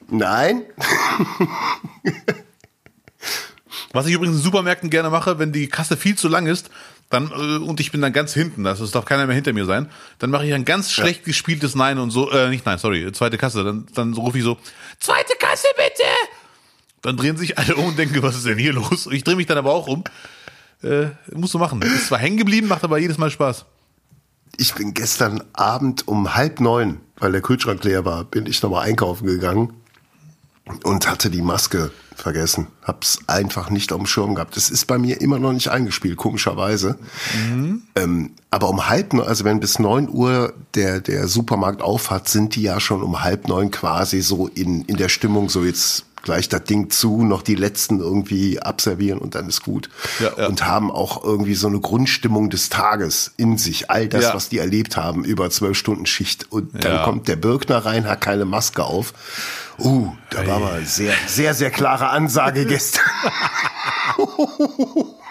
Nein. 0.10 0.64
Was 3.94 4.06
ich 4.08 4.14
übrigens 4.14 4.38
in 4.38 4.42
Supermärkten 4.44 4.90
gerne 4.90 5.10
mache, 5.10 5.40
wenn 5.40 5.52
die 5.52 5.68
Kasse 5.68 5.98
viel 5.98 6.18
zu 6.18 6.28
lang 6.28 6.48
ist, 6.48 6.70
dann 7.10 7.32
äh, 7.32 7.64
und 7.64 7.80
ich 7.80 7.92
bin 7.92 8.02
dann 8.02 8.12
ganz 8.12 8.34
hinten, 8.34 8.64
das 8.64 8.80
darf 8.92 9.06
keiner 9.06 9.28
mehr 9.28 9.36
hinter 9.36 9.54
mir 9.54 9.66
sein, 9.66 9.90
dann 10.20 10.32
mache 10.32 10.46
ich 10.46 10.54
ein 10.54 10.66
ganz 10.66 10.92
schlecht 10.92 11.26
gespieltes 11.26 11.76
Nein 11.76 12.00
und 12.00 12.10
so, 12.10 12.32
äh, 12.32 12.50
nicht 12.50 12.66
Nein, 12.66 12.80
sorry, 12.80 13.12
zweite 13.12 13.38
Kasse, 13.38 13.64
dann, 13.64 13.88
dann 13.94 14.14
rufe 14.14 14.40
ich 14.40 14.44
so, 14.44 14.58
zweite 15.00 15.34
Kasse 15.40 15.68
bitte! 15.76 16.10
Dann 17.04 17.18
drehen 17.18 17.38
sich 17.38 17.58
alle 17.58 17.76
um 17.76 17.86
und 17.86 18.00
denken, 18.00 18.24
was 18.24 18.36
ist 18.36 18.46
denn 18.46 18.58
hier 18.58 18.74
los? 18.74 19.08
Ich 19.12 19.24
drehe 19.24 19.36
mich 19.36 19.46
dann 19.46 19.58
aber 19.58 19.74
auch 19.74 19.88
um. 19.88 20.04
Äh, 20.82 21.08
musst 21.34 21.54
du 21.54 21.60
machen. 21.60 21.82
Ist 21.82 22.08
zwar 22.08 22.18
hängen 22.18 22.38
geblieben, 22.38 22.68
macht 22.68 22.84
aber 22.84 22.98
jedes 22.98 23.18
Mal 23.18 23.30
Spaß. 23.30 23.66
Ich 24.58 24.74
bin 24.74 24.94
gestern 24.94 25.44
Abend 25.54 26.08
um 26.08 26.36
halb 26.36 26.62
neun, 26.62 27.02
weil 27.24 27.32
der 27.32 27.42
Kühlschrank 27.42 27.82
leer 27.86 28.04
war, 28.04 28.26
bin 28.26 28.46
ich 28.46 28.62
nochmal 28.62 28.86
einkaufen 28.86 29.26
gegangen 29.26 29.74
und 30.84 31.10
hatte 31.10 31.30
die 31.30 31.42
Maske 31.42 31.90
vergessen. 32.16 32.68
Hab's 32.84 33.20
einfach 33.28 33.70
nicht 33.70 33.94
auf 33.94 34.00
dem 34.00 34.06
Schirm 34.06 34.36
gehabt. 34.36 34.58
Das 34.58 34.70
ist 34.70 34.88
bei 34.88 34.98
mir 34.98 35.22
immer 35.22 35.40
noch 35.40 35.54
nicht 35.54 35.70
eingespielt, 35.70 36.18
komischerweise. 36.18 37.00
Ähm, 37.96 38.32
aber 38.52 38.70
um 38.70 38.90
halb 38.90 39.14
neun, 39.14 39.26
also 39.26 39.46
wenn 39.46 39.62
bis 39.62 39.80
neun 39.80 40.10
Uhr 40.10 40.54
der, 40.76 41.00
der 41.00 41.30
Supermarkt 41.30 41.82
auf 41.82 42.12
hat, 42.12 42.28
sind 42.28 42.56
die 42.56 42.64
ja 42.64 42.82
schon 42.82 43.02
um 43.02 43.24
halb 43.24 43.48
neun 43.48 43.72
quasi 43.72 44.22
so 44.22 44.48
in, 44.48 44.84
in 44.84 44.98
der 44.98 45.10
Stimmung, 45.10 45.50
so 45.50 45.64
jetzt 45.64 46.06
gleich 46.24 46.50
das 46.50 46.64
Ding 46.64 46.90
zu, 46.90 47.24
noch 47.24 47.44
die 47.44 47.56
letzten 47.56 48.00
irgendwie 48.00 48.60
abservieren 48.60 49.20
und 49.20 49.36
dann 49.36 49.48
ist 49.48 49.62
gut. 49.64 49.90
Ja, 50.20 50.32
ja. 50.38 50.48
Und 50.48 50.66
haben 50.66 50.90
auch 50.90 51.24
irgendwie 51.24 51.54
so 51.54 51.68
eine 51.68 51.80
Grundstimmung 51.80 52.50
des 52.50 52.70
Tages 52.70 53.34
in 53.38 53.58
sich. 53.58 53.92
All 53.92 54.08
das, 54.08 54.24
Ja. 54.24 54.34
was 54.34 54.50
die 54.50 54.58
erlebt 54.58 54.98
haben 54.98 55.24
über 55.24 55.50
zwölf 55.52 55.78
Stunden 55.78 56.06
Schicht. 56.08 56.52
Und 56.52 56.84
dann 56.84 57.04
kommt 57.04 57.28
der 57.28 57.36
Birkner 57.36 57.86
rein, 57.86 58.08
hat 58.08 58.22
keine 58.22 58.46
Maske 58.46 58.84
auf. 58.84 59.14
Uh, 59.78 60.12
da 60.30 60.48
war 60.48 60.60
mal 60.60 60.86
sehr, 60.86 61.14
sehr, 61.28 61.54
sehr 61.54 61.72
klare 61.72 62.10
Ansage 62.10 62.66
gestern. 62.66 63.04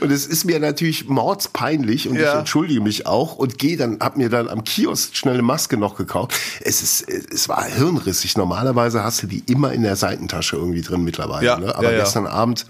Und 0.00 0.10
es 0.10 0.26
ist 0.26 0.44
mir 0.44 0.58
natürlich 0.60 1.08
mordspeinlich 1.08 2.08
und 2.08 2.16
ich 2.16 2.22
Ja. 2.22 2.38
entschuldige 2.38 2.80
mich 2.80 3.06
auch 3.06 3.36
und 3.36 3.58
gehe 3.58 3.76
dann, 3.76 3.98
hab 4.00 4.16
mir 4.16 4.28
dann 4.28 4.48
am 4.48 4.64
Kiosk 4.64 5.16
schnell 5.16 5.34
eine 5.34 5.42
Maske 5.42 5.76
noch 5.76 5.96
gekauft. 5.96 6.34
Es 6.60 6.82
ist, 6.82 7.08
es 7.08 7.48
war 7.48 7.64
hirnrissig. 7.64 8.36
Normalerweise 8.36 9.02
hast 9.02 9.22
du 9.22 9.26
die 9.26 9.42
immer 9.46 9.72
in 9.72 9.82
der 9.82 9.96
Seitentasche 9.96 10.56
irgendwie 10.56 10.82
drin 10.82 11.04
mittlerweile. 11.04 11.46
Ja, 11.46 11.58
ne? 11.58 11.74
Aber 11.74 11.84
ja, 11.90 11.98
ja. 11.98 12.04
gestern 12.04 12.26
Abend 12.26 12.66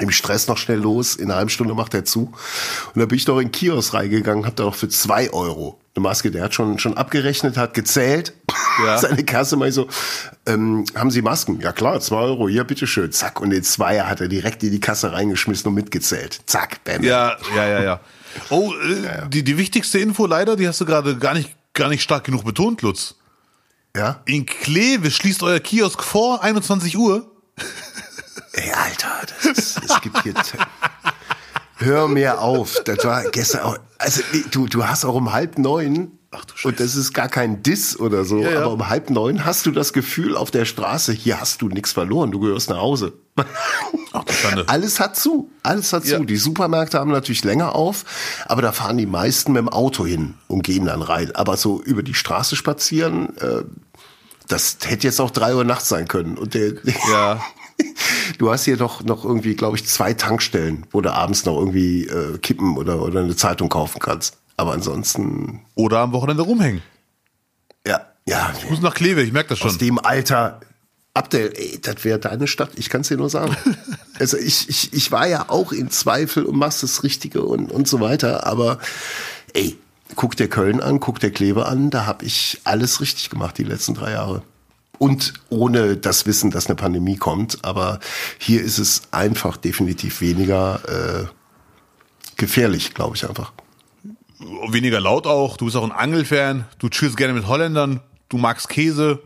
im 0.00 0.10
Stress 0.10 0.48
noch 0.48 0.58
schnell 0.58 0.80
los, 0.80 1.14
in 1.14 1.26
einer 1.26 1.36
halben 1.36 1.50
Stunde 1.50 1.74
macht 1.74 1.94
er 1.94 2.04
zu. 2.04 2.32
Und 2.94 3.00
da 3.00 3.06
bin 3.06 3.16
ich 3.16 3.24
doch 3.26 3.38
in 3.38 3.46
den 3.46 3.52
Kiosk 3.52 3.94
reingegangen, 3.94 4.44
hab 4.44 4.56
da 4.56 4.64
noch 4.64 4.74
für 4.74 4.88
zwei 4.88 5.32
Euro 5.32 5.78
eine 5.94 6.02
Maske, 6.02 6.32
der 6.32 6.42
hat 6.42 6.54
schon, 6.54 6.80
schon 6.80 6.96
abgerechnet, 6.96 7.56
hat 7.56 7.74
gezählt, 7.74 8.32
Ja. 8.82 8.98
seine 8.98 9.24
Kasse 9.24 9.56
mal 9.56 9.70
so, 9.70 9.88
ähm, 10.46 10.84
haben 10.94 11.10
Sie 11.10 11.22
Masken? 11.22 11.60
Ja 11.60 11.72
klar, 11.72 12.00
zwei 12.00 12.16
Euro, 12.22 12.48
hier, 12.48 12.64
bitteschön, 12.64 13.12
zack. 13.12 13.40
Und 13.40 13.50
den 13.50 13.62
Zweier 13.62 14.08
hat 14.08 14.20
er 14.20 14.28
direkt 14.28 14.62
in 14.62 14.70
die 14.70 14.80
Kasse 14.80 15.12
reingeschmissen 15.12 15.68
und 15.68 15.74
mitgezählt. 15.74 16.40
Zack, 16.46 16.82
bam. 16.84 17.02
Ja, 17.02 17.36
ja, 17.54 17.66
ja, 17.68 17.82
ja. 17.82 18.00
Oh, 18.50 18.72
äh, 18.74 19.28
Die, 19.28 19.44
die 19.44 19.56
wichtigste 19.58 19.98
Info 19.98 20.26
leider, 20.26 20.56
die 20.56 20.66
hast 20.66 20.80
du 20.80 20.84
gerade 20.86 21.16
gar 21.18 21.34
nicht, 21.34 21.54
gar 21.72 21.88
nicht 21.88 22.02
stark 22.02 22.24
genug 22.24 22.44
betont, 22.44 22.82
Lutz. 22.82 23.14
ja? 23.96 24.20
In 24.24 24.44
Kleve 24.46 25.10
schließt 25.10 25.42
euer 25.42 25.60
Kiosk 25.60 26.02
vor 26.02 26.42
21 26.42 26.96
Uhr. 26.98 27.30
Ey, 28.52 28.72
Alter, 28.72 29.08
das 29.42 29.58
ist, 29.58 29.80
es 29.84 30.00
gibt 30.00 30.22
hier. 30.22 30.34
Hör 31.78 32.08
mir 32.08 32.40
auf. 32.40 32.82
Das 32.84 33.04
war 33.04 33.24
gestern 33.30 33.62
auch. 33.62 33.78
Also, 33.98 34.22
du, 34.50 34.66
du 34.66 34.86
hast 34.86 35.04
auch 35.04 35.14
um 35.14 35.32
halb 35.32 35.58
neun. 35.58 36.12
Ach 36.36 36.44
du 36.44 36.56
Scheiße. 36.56 36.68
und 36.68 36.80
das 36.80 36.96
ist 36.96 37.12
gar 37.12 37.28
kein 37.28 37.62
Diss 37.62 37.98
oder 37.98 38.24
so, 38.24 38.40
Ja, 38.40 38.50
ja. 38.50 38.58
aber 38.62 38.72
um 38.72 38.88
halb 38.88 39.10
neun 39.10 39.44
hast 39.44 39.66
du 39.66 39.70
das 39.70 39.92
Gefühl 39.92 40.36
auf 40.36 40.50
der 40.50 40.64
Straße, 40.64 41.12
hier 41.12 41.40
hast 41.40 41.62
du 41.62 41.68
nichts 41.68 41.92
verloren, 41.92 42.30
du 42.32 42.40
gehörst 42.40 42.70
nach 42.70 42.78
Hause. 42.78 43.12
Ach. 44.12 44.24
Alles 44.66 45.00
hat 45.00 45.16
zu, 45.16 45.50
alles 45.62 45.92
hat 45.92 46.04
Ja. 46.04 46.18
zu. 46.18 46.24
Die 46.24 46.36
Supermärkte 46.36 46.98
haben 46.98 47.10
natürlich 47.10 47.42
länger 47.44 47.74
auf, 47.74 48.04
aber 48.46 48.62
da 48.62 48.72
fahren 48.72 48.96
die 48.96 49.06
meisten 49.06 49.52
mit 49.52 49.60
dem 49.60 49.68
Auto 49.68 50.06
hin 50.06 50.34
und 50.48 50.62
gehen 50.62 50.84
dann 50.86 51.02
rein. 51.02 51.34
Aber 51.34 51.56
so 51.56 51.82
über 51.82 52.02
die 52.02 52.14
Straße 52.14 52.54
spazieren, 52.56 53.36
äh, 53.38 53.62
das 54.48 54.76
hätte 54.84 55.06
jetzt 55.06 55.20
auch 55.20 55.30
drei 55.30 55.54
Uhr 55.54 55.64
nachts 55.64 55.88
sein 55.88 56.06
können. 56.06 56.36
Und 56.38 56.54
der, 56.54 56.74
Ja. 57.10 57.40
Du 58.38 58.52
hast 58.52 58.64
hier 58.66 58.76
doch 58.76 59.02
noch 59.02 59.24
irgendwie, 59.24 59.54
glaube 59.56 59.76
ich, 59.76 59.84
zwei 59.84 60.14
Tankstellen, 60.14 60.86
wo 60.92 61.00
du 61.00 61.12
abends 61.12 61.44
noch 61.44 61.58
irgendwie 61.58 62.04
äh, 62.06 62.38
kippen 62.38 62.76
oder, 62.76 63.02
oder 63.02 63.20
eine 63.20 63.34
Zeitung 63.34 63.68
kaufen 63.68 63.98
kannst. 63.98 64.36
Aber 64.56 64.72
ansonsten. 64.72 65.62
Oder 65.74 66.00
am 66.00 66.12
Wochenende 66.12 66.42
rumhängen. 66.42 66.82
Ja, 67.86 68.06
ja. 68.26 68.52
Ich 68.58 68.70
muss 68.70 68.80
nach 68.80 68.94
Kleve, 68.94 69.22
ich 69.22 69.32
merke 69.32 69.50
das 69.50 69.58
schon. 69.58 69.70
Aus 69.70 69.78
dem 69.78 69.98
Alter. 69.98 70.60
Abdel, 71.16 71.52
ey, 71.54 71.78
das 71.80 72.04
wäre 72.04 72.18
deine 72.18 72.48
Stadt, 72.48 72.70
ich 72.74 72.90
kann 72.90 73.02
es 73.02 73.08
dir 73.08 73.16
nur 73.16 73.30
sagen. 73.30 73.56
also 74.18 74.36
ich, 74.36 74.68
ich, 74.68 74.92
ich 74.92 75.12
war 75.12 75.28
ja 75.28 75.48
auch 75.48 75.70
in 75.70 75.88
Zweifel 75.88 76.44
und 76.44 76.56
machst 76.56 76.82
das 76.82 77.04
Richtige 77.04 77.44
und, 77.44 77.70
und 77.70 77.86
so 77.86 78.00
weiter, 78.00 78.44
aber 78.48 78.80
ey, 79.52 79.78
guck 80.16 80.36
dir 80.36 80.48
Köln 80.48 80.80
an, 80.80 80.98
guck 80.98 81.20
dir 81.20 81.30
Kleve 81.30 81.66
an, 81.66 81.90
da 81.90 82.06
habe 82.06 82.24
ich 82.24 82.60
alles 82.64 83.00
richtig 83.00 83.30
gemacht 83.30 83.56
die 83.58 83.62
letzten 83.62 83.94
drei 83.94 84.10
Jahre. 84.10 84.42
Und 84.98 85.34
ohne 85.50 85.96
das 85.96 86.26
Wissen, 86.26 86.50
dass 86.50 86.66
eine 86.66 86.76
Pandemie 86.76 87.16
kommt. 87.16 87.58
Aber 87.64 88.00
hier 88.38 88.62
ist 88.62 88.78
es 88.78 89.02
einfach 89.10 89.56
definitiv 89.56 90.20
weniger 90.20 90.80
äh, 90.88 91.26
gefährlich, 92.36 92.94
glaube 92.94 93.16
ich 93.16 93.28
einfach. 93.28 93.52
Weniger 94.68 95.00
laut 95.00 95.26
auch. 95.26 95.56
Du 95.56 95.64
bist 95.66 95.76
auch 95.76 95.84
ein 95.84 95.92
Angelfan. 95.92 96.66
Du 96.78 96.88
chillst 96.88 97.16
gerne 97.16 97.32
mit 97.34 97.46
Holländern. 97.46 98.00
Du 98.28 98.38
magst 98.38 98.68
Käse. 98.68 99.20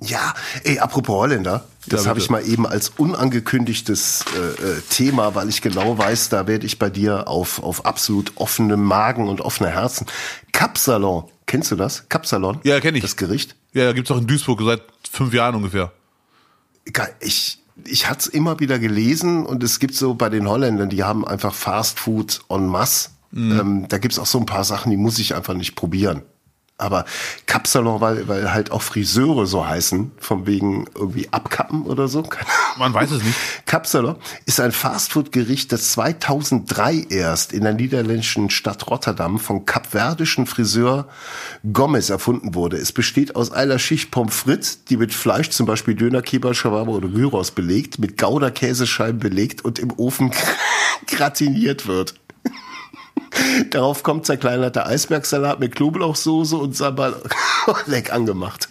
Ja, 0.00 0.34
ey, 0.64 0.80
apropos 0.80 1.14
Holländer, 1.14 1.64
das 1.86 2.04
Ja, 2.04 2.10
habe 2.10 2.18
ich 2.18 2.28
mal 2.28 2.44
eben 2.46 2.66
als 2.66 2.90
unangekündigtes 2.90 4.24
äh, 4.34 4.62
äh, 4.62 4.80
Thema, 4.90 5.34
weil 5.34 5.48
ich 5.48 5.62
genau 5.62 5.96
weiß, 5.96 6.30
da 6.30 6.46
werde 6.46 6.66
ich 6.66 6.78
bei 6.78 6.90
dir 6.90 7.28
auf, 7.28 7.62
auf 7.62 7.86
absolut 7.86 8.32
offenem 8.34 8.82
Magen 8.82 9.28
und 9.28 9.40
offene 9.40 9.70
Herzen. 9.70 10.06
Kapsalon, 10.52 11.24
kennst 11.46 11.70
du 11.70 11.76
das? 11.76 12.08
Kapsalon? 12.08 12.58
Ja, 12.64 12.80
kenn 12.80 12.96
ich. 12.96 13.02
Das 13.02 13.16
Gericht? 13.16 13.54
Ja, 13.72 13.92
gibt's 13.92 14.10
auch 14.10 14.18
in 14.18 14.26
Duisburg 14.26 14.60
seit 14.62 14.82
fünf 15.10 15.32
Jahren 15.32 15.54
ungefähr. 15.54 15.92
Ich, 17.20 17.58
ich 17.84 18.08
hatte 18.08 18.20
es 18.20 18.26
immer 18.26 18.58
wieder 18.60 18.78
gelesen 18.78 19.46
und 19.46 19.62
es 19.62 19.78
gibt 19.78 19.94
so 19.94 20.14
bei 20.14 20.28
den 20.28 20.48
Holländern, 20.48 20.90
die 20.90 21.04
haben 21.04 21.26
einfach 21.26 21.54
Fast 21.54 22.00
Food 22.00 22.40
en 22.48 22.66
masse. 22.66 23.10
Mhm. 23.34 23.60
Ähm, 23.60 23.88
da 23.88 23.98
gibt's 23.98 24.18
auch 24.18 24.26
so 24.26 24.38
ein 24.38 24.46
paar 24.46 24.64
Sachen, 24.64 24.90
die 24.90 24.96
muss 24.96 25.18
ich 25.18 25.34
einfach 25.34 25.54
nicht 25.54 25.74
probieren. 25.74 26.22
Aber 26.76 27.04
Kapsalon, 27.46 28.00
weil, 28.00 28.26
weil 28.26 28.52
halt 28.52 28.72
auch 28.72 28.82
Friseure 28.82 29.46
so 29.46 29.64
heißen, 29.64 30.10
von 30.18 30.44
wegen 30.44 30.86
irgendwie 30.96 31.28
abkappen 31.32 31.82
oder 31.82 32.08
so. 32.08 32.28
Man 32.78 32.92
weiß 32.92 33.12
es 33.12 33.22
nicht. 33.22 33.36
Kapsalon 33.64 34.16
ist 34.46 34.58
ein 34.58 34.72
Fastfood-Gericht, 34.72 35.70
das 35.70 35.92
2003 35.92 37.06
erst 37.10 37.52
in 37.52 37.62
der 37.62 37.74
niederländischen 37.74 38.50
Stadt 38.50 38.88
Rotterdam 38.90 39.38
vom 39.38 39.66
kapverdischen 39.66 40.46
Friseur 40.46 41.06
Gomez 41.72 42.10
erfunden 42.10 42.56
wurde. 42.56 42.76
Es 42.76 42.90
besteht 42.90 43.36
aus 43.36 43.52
einer 43.52 43.78
Schicht 43.78 44.10
Pommes 44.10 44.34
frites, 44.34 44.84
die 44.84 44.96
mit 44.96 45.14
Fleisch, 45.14 45.50
zum 45.50 45.66
Beispiel 45.66 45.94
Döner, 45.94 46.22
Kebab, 46.22 46.56
Shawarma 46.56 46.90
oder 46.90 47.08
Gyros 47.08 47.52
belegt, 47.52 48.00
mit 48.00 48.18
Gouda-Käsescheiben 48.18 49.20
belegt 49.20 49.64
und 49.64 49.78
im 49.78 49.92
Ofen 49.96 50.32
gratiniert 51.06 51.86
wird. 51.86 52.14
Darauf 53.70 54.02
kommt 54.02 54.26
zerkleinerter 54.26 54.86
Eisbergsalat 54.86 55.60
mit 55.60 55.76
Knoblauchsoße 55.76 56.56
und 56.56 56.76
Sambal 56.76 57.20
leck 57.86 58.12
angemacht. 58.12 58.68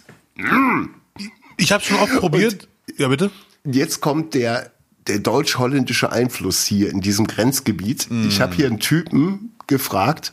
Ich 1.56 1.72
habe 1.72 1.82
schon 1.82 1.98
oft 1.98 2.16
probiert. 2.18 2.68
Ja, 2.96 3.08
bitte? 3.08 3.30
jetzt 3.64 4.00
kommt 4.00 4.34
der, 4.34 4.70
der 5.06 5.18
deutsch-holländische 5.18 6.12
Einfluss 6.12 6.64
hier 6.64 6.90
in 6.90 7.00
diesem 7.00 7.26
Grenzgebiet. 7.26 8.08
Ich 8.28 8.40
habe 8.40 8.54
hier 8.54 8.66
einen 8.66 8.80
Typen 8.80 9.54
gefragt 9.66 10.32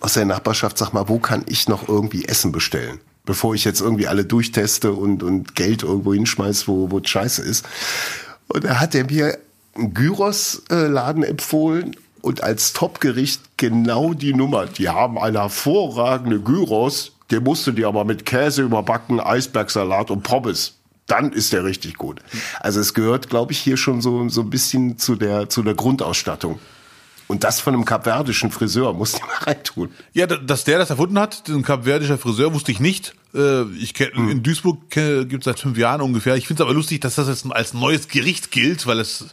aus 0.00 0.14
der 0.14 0.24
Nachbarschaft, 0.24 0.78
sag 0.78 0.92
mal, 0.92 1.08
wo 1.08 1.18
kann 1.18 1.44
ich 1.46 1.68
noch 1.68 1.88
irgendwie 1.88 2.24
Essen 2.24 2.52
bestellen? 2.52 3.00
Bevor 3.24 3.54
ich 3.54 3.64
jetzt 3.64 3.80
irgendwie 3.80 4.06
alle 4.06 4.24
durchteste 4.24 4.92
und, 4.92 5.22
und 5.22 5.54
Geld 5.54 5.82
irgendwo 5.82 6.14
hinschmeiß, 6.14 6.66
wo, 6.68 6.90
wo 6.90 7.00
scheiße 7.02 7.42
ist. 7.42 7.66
Und 8.48 8.64
da 8.64 8.80
hat 8.80 8.94
er 8.94 9.04
mir 9.04 9.38
einen 9.74 9.92
Gyros-Laden 9.92 11.22
empfohlen 11.22 11.94
und 12.22 12.42
als 12.42 12.72
Topgericht 12.72 13.40
genau 13.56 14.14
die 14.14 14.34
Nummer. 14.34 14.66
Die 14.66 14.88
haben 14.88 15.18
eine 15.18 15.40
hervorragende 15.40 16.40
Gyros, 16.40 17.12
den 17.30 17.44
musst 17.44 17.66
du 17.66 17.72
dir 17.72 17.88
aber 17.88 18.04
mit 18.04 18.24
Käse 18.26 18.62
überbacken, 18.62 19.20
Eisbergsalat 19.20 20.10
und 20.10 20.22
Pommes. 20.22 20.74
Dann 21.06 21.32
ist 21.32 21.52
der 21.52 21.64
richtig 21.64 21.94
gut. 21.96 22.20
Also 22.60 22.80
es 22.80 22.92
gehört, 22.92 23.30
glaube 23.30 23.52
ich, 23.52 23.58
hier 23.58 23.76
schon 23.78 24.00
so, 24.02 24.28
so 24.28 24.42
ein 24.42 24.50
bisschen 24.50 24.98
zu 24.98 25.14
der, 25.16 25.48
zu 25.48 25.62
der 25.62 25.74
Grundausstattung. 25.74 26.58
Und 27.28 27.44
das 27.44 27.60
von 27.60 27.74
einem 27.74 27.84
kapverdischen 27.84 28.50
Friseur, 28.50 28.92
muss 28.94 29.14
ich 29.14 29.20
mal 29.26 29.28
reintun. 29.42 29.90
Ja, 30.12 30.26
da- 30.26 30.36
dass 30.36 30.64
der 30.64 30.78
das 30.78 30.90
erfunden 30.90 31.18
hat, 31.18 31.46
diesen 31.46 31.62
kapverdischer 31.62 32.18
Friseur, 32.18 32.52
wusste 32.54 32.72
ich 32.72 32.80
nicht. 32.80 33.14
Äh, 33.34 33.62
Ich 33.78 33.92
kenn, 33.94 34.10
In 34.30 34.42
Duisburg 34.42 34.88
gibt 34.90 35.34
es 35.34 35.44
seit 35.44 35.60
fünf 35.60 35.76
Jahren 35.78 36.00
ungefähr. 36.02 36.36
Ich 36.36 36.46
finde 36.46 36.62
es 36.62 36.66
aber 36.66 36.74
lustig, 36.74 37.00
dass 37.02 37.14
das 37.16 37.28
jetzt 37.28 37.50
als 37.52 37.74
neues 37.74 38.08
Gericht 38.08 38.50
gilt, 38.50 38.86
weil 38.86 38.98
es 39.00 39.26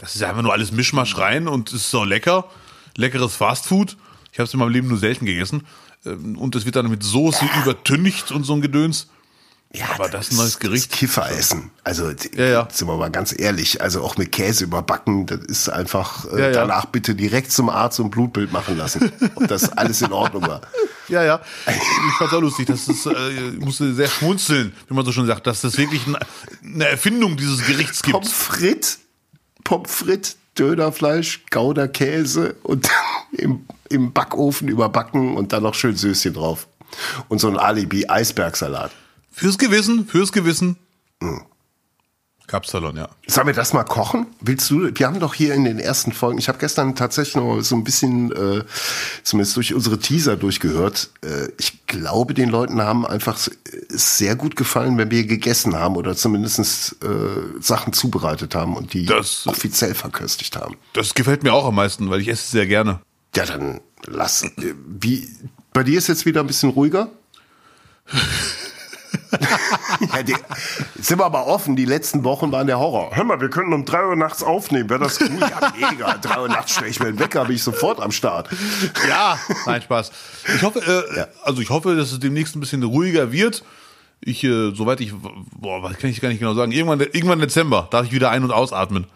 das 0.00 0.14
ist 0.14 0.20
ja 0.22 0.28
einfach 0.30 0.42
nur 0.42 0.52
alles 0.52 0.72
Mischmasch 0.72 1.16
rein 1.18 1.46
und 1.48 1.68
es 1.68 1.74
ist 1.82 1.90
so 1.90 2.04
lecker. 2.04 2.48
Leckeres 2.96 3.36
Fastfood. 3.36 3.96
Ich 4.32 4.38
habe 4.38 4.46
es 4.46 4.54
in 4.54 4.60
meinem 4.60 4.70
Leben 4.72 4.88
nur 4.88 4.98
selten 4.98 5.26
gegessen. 5.26 5.66
Ähm, 6.06 6.36
Und 6.38 6.54
es 6.56 6.64
wird 6.64 6.76
dann 6.76 6.88
mit 6.90 7.02
Soße 7.02 7.44
übertüncht 7.62 8.32
und 8.32 8.44
so 8.44 8.54
ein 8.54 8.60
Gedöns. 8.62 9.08
Ja, 9.72 9.84
Aber 9.94 10.08
das 10.08 10.26
ist 10.28 10.32
ein 10.32 10.36
neues 10.38 10.58
Gericht. 10.58 10.90
Das 10.90 10.98
Kifferessen. 10.98 11.70
Also, 11.84 12.10
Ja, 12.34 12.44
ja. 12.44 12.68
sind 12.72 12.88
wir 12.88 12.96
mal 12.96 13.10
ganz 13.10 13.32
ehrlich, 13.38 13.80
also 13.80 14.02
auch 14.02 14.16
mit 14.16 14.32
Käse 14.32 14.64
überbacken, 14.64 15.26
das 15.26 15.40
ist 15.44 15.68
einfach, 15.68 16.24
äh, 16.32 16.40
Ja, 16.40 16.46
ja. 16.46 16.52
danach 16.52 16.86
bitte 16.86 17.14
direkt 17.14 17.52
zum 17.52 17.68
Arzt 17.68 18.00
und 18.00 18.10
Blutbild 18.10 18.50
machen 18.52 18.76
lassen, 18.76 19.12
ob 19.36 19.46
das 19.46 19.70
alles 19.76 20.02
in 20.02 20.12
Ordnung 20.12 20.42
war. 20.42 20.62
Ja, 21.08 21.24
ja. 21.24 21.40
Ich 21.66 22.14
fand's 22.18 22.32
auch 22.34 22.40
lustig. 22.40 22.68
Das 22.68 22.86
ist, 22.86 23.04
äh, 23.04 23.48
ich 23.48 23.58
musste 23.58 23.92
sehr 23.94 24.06
schmunzeln, 24.06 24.72
wie 24.86 24.94
man 24.94 25.04
so 25.04 25.10
schon 25.10 25.26
sagt, 25.26 25.44
dass 25.44 25.60
das 25.60 25.76
wirklich 25.76 26.06
ein, 26.06 26.16
eine 26.62 26.86
Erfindung 26.86 27.36
dieses 27.36 27.66
Gerichts 27.66 28.02
gibt. 28.02 28.12
Pommes 28.12 28.32
frites, 28.32 29.00
Pommes 29.70 29.88
frites, 29.88 30.36
Dönerfleisch, 30.58 31.44
Gouda 31.48 31.86
Käse 31.86 32.56
und 32.64 32.88
im, 33.32 33.66
im 33.88 34.12
Backofen 34.12 34.66
überbacken 34.66 35.36
und 35.36 35.52
dann 35.52 35.62
noch 35.62 35.74
schön 35.74 35.94
Söschen 35.94 36.34
drauf. 36.34 36.66
Und 37.28 37.40
so 37.40 37.46
ein 37.46 37.56
Alibi 37.56 38.08
Eisbergsalat. 38.08 38.90
Fürs 39.30 39.58
Gewissen, 39.58 40.08
fürs 40.08 40.32
Gewissen. 40.32 40.76
Kapsalon, 42.48 42.96
ja. 42.96 43.08
Sollen 43.28 43.46
wir 43.46 43.54
das 43.54 43.72
mal 43.72 43.84
kochen? 43.84 44.26
Willst 44.40 44.68
du? 44.70 44.90
Wir 44.92 45.06
haben 45.06 45.20
doch 45.20 45.34
hier 45.34 45.54
in 45.54 45.62
den 45.62 45.78
ersten 45.78 46.10
Folgen, 46.10 46.40
ich 46.40 46.48
habe 46.48 46.58
gestern 46.58 46.96
tatsächlich 46.96 47.36
noch 47.36 47.60
so 47.60 47.76
ein 47.76 47.84
bisschen, 47.84 48.32
äh, 48.32 48.64
zumindest 49.22 49.56
durch 49.56 49.72
unsere 49.72 50.00
Teaser 50.00 50.36
durchgehört. 50.36 51.10
Äh, 51.22 51.52
ich 51.58 51.79
glaube, 51.90 52.32
den 52.34 52.48
Leuten 52.48 52.80
haben 52.80 53.04
einfach 53.06 53.36
es 53.36 54.16
sehr 54.16 54.36
gut 54.36 54.56
gefallen, 54.56 54.96
wenn 54.96 55.10
wir 55.10 55.24
gegessen 55.26 55.74
haben 55.76 55.96
oder 55.96 56.16
zumindest 56.16 56.96
äh, 57.02 57.06
Sachen 57.60 57.92
zubereitet 57.92 58.54
haben 58.54 58.76
und 58.76 58.94
die 58.94 59.04
Das- 59.06 59.46
offiziell 59.46 59.94
verköstigt 59.94 60.56
haben. 60.56 60.76
Das 60.94 61.14
gefällt 61.14 61.42
mir 61.42 61.52
auch 61.52 61.66
am 61.66 61.74
meisten, 61.74 62.08
weil 62.08 62.20
ich 62.20 62.28
esse 62.28 62.42
es 62.44 62.50
sehr 62.52 62.66
gerne. 62.66 63.00
Ja, 63.36 63.44
dann 63.44 63.80
lass. 64.06 64.42
äh, 64.44 64.74
Wie? 64.86 65.28
Bei 65.72 65.82
dir 65.82 65.98
ist 65.98 66.06
jetzt 66.08 66.24
wieder 66.26 66.40
ein 66.40 66.46
bisschen 66.46 66.70
ruhiger? 66.70 67.10
ja, 70.12 70.22
die, 70.22 70.34
jetzt 70.94 71.08
sind 71.08 71.18
wir 71.18 71.24
aber 71.24 71.46
offen, 71.46 71.76
die 71.76 71.84
letzten 71.84 72.24
Wochen 72.24 72.52
waren 72.52 72.66
der 72.66 72.78
Horror. 72.78 73.10
Hör 73.14 73.24
mal, 73.24 73.40
wir 73.40 73.50
könnten 73.50 73.72
um 73.72 73.84
drei 73.84 74.06
Uhr 74.06 74.16
nachts 74.16 74.42
aufnehmen, 74.42 74.88
wäre 74.90 75.00
das 75.00 75.20
cool? 75.20 75.38
Ja, 75.40 75.72
mega. 75.90 76.18
Drei 76.22 76.40
Uhr 76.40 76.48
nachts 76.48 76.72
stelle 76.72 76.90
ich 76.90 77.00
mir 77.00 77.06
den 77.06 77.18
Wecker, 77.18 77.44
bin 77.44 77.56
ich 77.56 77.62
sofort 77.62 78.00
am 78.00 78.12
Start. 78.12 78.48
Ja, 79.08 79.38
nein, 79.66 79.82
Spaß. 79.82 80.10
Ich 80.56 80.62
hoffe, 80.62 80.80
äh, 80.80 81.26
also 81.42 81.62
ich 81.62 81.70
hoffe, 81.70 81.96
dass 81.96 82.12
es 82.12 82.20
demnächst 82.20 82.56
ein 82.56 82.60
bisschen 82.60 82.82
ruhiger 82.82 83.32
wird. 83.32 83.64
Ich, 84.20 84.44
äh, 84.44 84.72
soweit 84.74 85.00
ich, 85.00 85.12
boah, 85.56 85.82
was 85.82 85.96
kann 85.98 86.10
ich 86.10 86.20
gar 86.20 86.28
nicht 86.28 86.40
genau 86.40 86.54
sagen. 86.54 86.72
Irgendwann, 86.72 87.00
irgendwann 87.00 87.40
Dezember 87.40 87.88
darf 87.90 88.06
ich 88.06 88.12
wieder 88.12 88.30
ein- 88.30 88.44
und 88.44 88.52
ausatmen. 88.52 89.06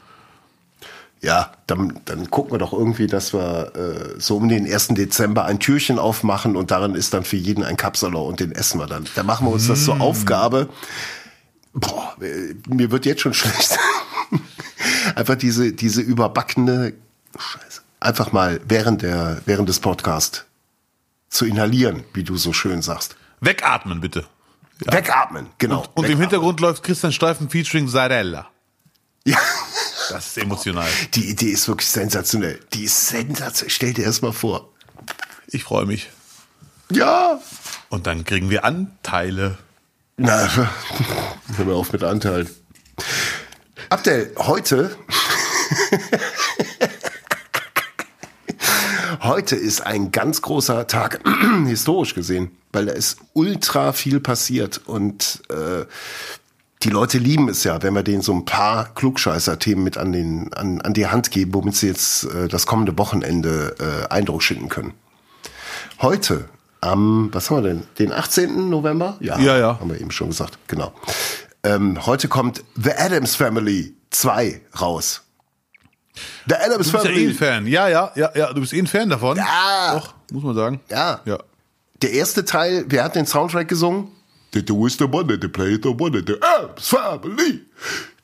Ja, 1.24 1.52
dann, 1.66 2.00
dann 2.04 2.30
gucken 2.30 2.52
wir 2.52 2.58
doch 2.58 2.74
irgendwie, 2.74 3.06
dass 3.06 3.32
wir 3.32 3.72
äh, 3.74 4.20
so 4.20 4.36
um 4.36 4.46
den 4.50 4.70
1. 4.70 4.88
Dezember 4.88 5.46
ein 5.46 5.58
Türchen 5.58 5.98
aufmachen 5.98 6.54
und 6.54 6.70
darin 6.70 6.94
ist 6.94 7.14
dann 7.14 7.24
für 7.24 7.38
jeden 7.38 7.64
ein 7.64 7.78
Kapsalon 7.78 8.28
und 8.28 8.40
den 8.40 8.52
essen 8.52 8.78
wir 8.78 8.86
dann. 8.86 9.06
Da 9.14 9.22
machen 9.22 9.46
wir 9.46 9.50
uns 9.50 9.66
das 9.66 9.86
zur 9.86 10.02
Aufgabe. 10.02 10.68
Boah, 11.72 12.14
äh, 12.20 12.54
mir 12.68 12.90
wird 12.90 13.06
jetzt 13.06 13.22
schon 13.22 13.32
schlecht. 13.34 13.78
Einfach 15.14 15.36
diese, 15.36 15.72
diese 15.72 16.02
überbackene 16.02 16.92
Scheiße. 17.38 17.80
Einfach 18.00 18.32
mal 18.32 18.60
während 18.68 19.00
der, 19.00 19.40
während 19.46 19.70
des 19.70 19.80
Podcasts 19.80 20.44
zu 21.30 21.46
inhalieren, 21.46 22.04
wie 22.12 22.24
du 22.24 22.36
so 22.36 22.52
schön 22.52 22.82
sagst. 22.82 23.16
Wegatmen, 23.40 24.02
bitte. 24.02 24.26
Wegatmen, 24.80 25.46
genau. 25.56 25.86
Und 25.94 26.04
im 26.04 26.10
Wegatmen. 26.10 26.20
Hintergrund 26.20 26.60
läuft 26.60 26.82
Christian 26.82 27.12
Steifen 27.12 27.48
featuring 27.48 27.88
Sarella. 27.88 28.46
Ja. 29.24 29.38
Das 30.10 30.28
ist 30.28 30.38
emotional. 30.38 30.88
Die 31.14 31.30
Idee 31.30 31.50
ist 31.50 31.68
wirklich 31.68 31.88
sensationell. 31.88 32.60
Die 32.72 32.84
ist 32.84 33.08
sensationell. 33.08 33.70
Stell 33.70 33.92
dir 33.92 34.04
erst 34.04 34.22
mal 34.22 34.32
vor. 34.32 34.70
Ich 35.48 35.64
freue 35.64 35.86
mich. 35.86 36.10
Ja. 36.90 37.40
Und 37.88 38.06
dann 38.06 38.24
kriegen 38.24 38.50
wir 38.50 38.64
Anteile. 38.64 39.58
Na, 40.16 40.48
hör 41.56 41.64
mal 41.64 41.74
auf 41.74 41.92
mit 41.92 42.04
Anteilen. 42.04 42.48
Abdel, 43.88 44.32
heute. 44.38 44.96
heute 49.22 49.56
ist 49.56 49.80
ein 49.80 50.12
ganz 50.12 50.42
großer 50.42 50.86
Tag, 50.86 51.20
historisch 51.66 52.14
gesehen, 52.14 52.56
weil 52.72 52.86
da 52.86 52.92
ist 52.92 53.18
ultra 53.32 53.92
viel 53.92 54.20
passiert 54.20 54.82
und 54.86 55.42
äh, 55.50 55.84
die 56.84 56.90
Leute 56.90 57.18
lieben 57.18 57.48
es 57.48 57.64
ja, 57.64 57.82
wenn 57.82 57.94
wir 57.94 58.02
denen 58.02 58.20
so 58.20 58.32
ein 58.32 58.44
paar 58.44 58.92
Klugscheißer-Themen 58.94 59.82
mit 59.82 59.96
an, 59.96 60.12
den, 60.12 60.52
an, 60.52 60.82
an 60.82 60.92
die 60.92 61.06
Hand 61.06 61.30
geben, 61.30 61.54
womit 61.54 61.76
sie 61.76 61.88
jetzt 61.88 62.24
äh, 62.24 62.46
das 62.46 62.66
kommende 62.66 62.96
Wochenende 62.98 63.74
äh, 63.80 64.12
Eindruck 64.12 64.42
schinden 64.42 64.68
können. 64.68 64.92
Heute, 66.02 66.48
am, 66.82 67.30
was 67.32 67.50
haben 67.50 67.62
wir 67.62 67.70
denn, 67.70 67.82
den 67.98 68.12
18. 68.12 68.68
November? 68.68 69.16
Ja, 69.20 69.38
ja. 69.38 69.80
Haben 69.80 69.90
wir 69.90 70.00
eben 70.00 70.10
schon 70.10 70.28
gesagt, 70.28 70.58
genau. 70.66 70.92
Ähm, 71.62 72.04
heute 72.04 72.28
kommt 72.28 72.62
The 72.76 72.92
Adams 72.92 73.34
Family 73.34 73.94
2 74.10 74.60
raus. 74.78 75.22
The 76.46 76.56
Adams 76.56 76.90
du 76.90 76.92
bist 76.92 77.06
Family. 77.06 77.14
Ja, 77.14 77.26
eh 77.26 77.28
ein 77.28 77.34
Fan. 77.34 77.66
Ja, 77.66 77.88
ja, 77.88 78.12
ja, 78.14 78.30
ja, 78.34 78.52
du 78.52 78.60
bist 78.60 78.74
eh 78.74 78.78
ein 78.78 78.86
Fan 78.86 79.08
davon. 79.08 79.38
Ja. 79.38 79.94
Doch, 79.94 80.14
muss 80.30 80.42
man 80.42 80.54
sagen. 80.54 80.80
Ja. 80.90 81.20
ja. 81.24 81.38
Der 82.02 82.12
erste 82.12 82.44
Teil, 82.44 82.84
wer 82.88 83.04
hat 83.04 83.14
den 83.14 83.24
Soundtrack 83.24 83.68
gesungen? 83.68 84.08
The 84.54 84.62
two 84.62 84.86
is 84.86 84.96
the 84.96 85.06
one 85.06 85.26
that 85.26 85.52
play 85.52 85.76
the 85.76 85.88
one 85.88 86.12
the 86.12 86.38
Adams 86.40 86.88
Family. 86.88 87.62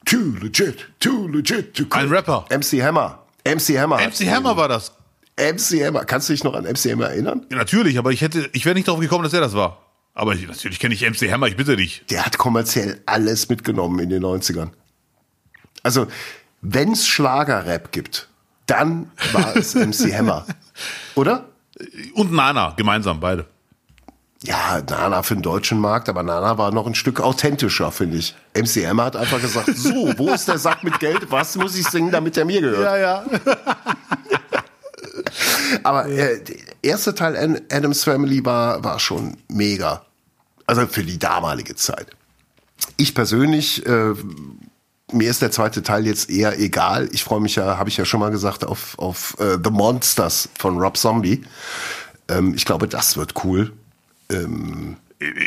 Too 0.05 0.37
legit, 0.40 0.87
too 1.01 1.27
legit. 1.27 1.75
Too 1.75 1.87
Ein 1.90 2.09
Rapper. 2.09 2.45
MC 2.51 2.81
Hammer. 2.81 3.19
MC 3.45 3.77
Hammer. 3.77 3.99
MC 3.99 4.29
Hammer 4.31 4.57
war 4.57 4.69
das. 4.69 4.93
MC 5.37 5.85
Hammer. 5.85 6.05
Kannst 6.05 6.29
du 6.29 6.33
dich 6.33 6.45
noch 6.45 6.55
an 6.55 6.64
MC 6.64 6.93
Hammer 6.93 7.09
erinnern? 7.11 7.47
Ja, 7.51 7.57
natürlich, 7.57 7.99
aber 7.99 8.12
ich 8.12 8.21
hätte, 8.21 8.49
ich 8.53 8.64
wäre 8.64 8.77
nicht 8.77 8.87
darauf 8.87 9.01
gekommen, 9.01 9.25
dass 9.25 9.33
er 9.33 9.40
das 9.40 9.55
war. 9.55 9.83
Aber 10.14 10.35
ich, 10.35 10.47
natürlich 10.47 10.79
kenne 10.79 10.95
ich 10.95 11.03
MC 11.03 11.33
Hammer, 11.33 11.49
ich 11.49 11.57
bitte 11.57 11.75
dich. 11.77 12.05
Der 12.11 12.25
hat 12.25 12.38
kommerziell 12.38 13.01
alles 13.07 13.49
mitgenommen 13.49 13.99
in 13.99 14.11
den 14.11 14.23
90ern. 14.23 14.69
Also, 15.83 16.07
wenn's 16.61 17.09
Schlagerrap 17.09 17.90
gibt, 17.90 18.29
dann 18.66 19.11
war 19.33 19.57
es 19.57 19.75
MC 19.75 20.16
Hammer. 20.16 20.47
Oder? 21.16 21.49
Und 22.14 22.33
Nana, 22.33 22.75
gemeinsam, 22.77 23.19
beide. 23.19 23.47
Ja, 24.42 24.81
Nana 24.88 25.22
für 25.22 25.35
den 25.35 25.42
deutschen 25.42 25.79
Markt, 25.79 26.09
aber 26.09 26.22
Nana 26.22 26.57
war 26.57 26.72
noch 26.72 26.87
ein 26.87 26.94
Stück 26.94 27.20
authentischer, 27.20 27.92
finde 27.92 28.16
ich. 28.16 28.35
MC 28.55 28.87
Hammer 28.87 29.05
hat 29.05 29.16
einfach 29.16 29.40
gesagt, 29.40 29.68
so, 29.76 30.14
wo 30.16 30.31
ist 30.31 30.48
der 30.48 30.59
Sack 30.59 30.83
mit 30.83 30.98
Geld? 30.98 31.31
Was 31.31 31.57
muss 31.57 31.76
ich 31.76 31.87
singen, 31.87 32.11
damit 32.11 32.38
er 32.38 32.46
mir 32.46 32.62
gehört? 32.62 32.83
Ja, 32.83 32.96
ja. 32.96 33.22
aber 35.83 36.07
äh, 36.07 36.42
der 36.42 36.57
erste 36.81 37.14
Teil 37.14 37.62
Adams 37.70 38.05
Family 38.05 38.42
war, 38.44 38.83
war 38.83 38.98
schon 38.98 39.37
mega. 39.48 40.07
Also 40.66 40.87
für 40.87 41.05
die 41.05 41.18
damalige 41.18 41.74
Zeit. 41.74 42.07
Ich 42.96 43.14
persönlich, 43.14 43.85
äh, 43.85 44.14
mir 45.12 45.31
ist 45.31 45.42
der 45.42 45.50
zweite 45.50 45.83
Teil 45.83 46.07
jetzt 46.07 46.31
eher 46.31 46.59
egal. 46.59 47.11
Ich 47.12 47.24
freue 47.24 47.40
mich 47.40 47.57
ja, 47.57 47.76
habe 47.76 47.90
ich 47.90 47.98
ja 47.98 48.07
schon 48.07 48.20
mal 48.20 48.31
gesagt, 48.31 48.64
auf, 48.64 48.98
auf 48.98 49.37
äh, 49.38 49.59
The 49.62 49.70
Monsters 49.70 50.48
von 50.59 50.79
Rob 50.79 50.96
Zombie. 50.96 51.44
Ähm, 52.29 52.55
ich 52.55 52.64
glaube, 52.64 52.88
das 52.88 53.18
wird 53.18 53.44
cool. 53.44 53.72
Ähm, 54.31 54.97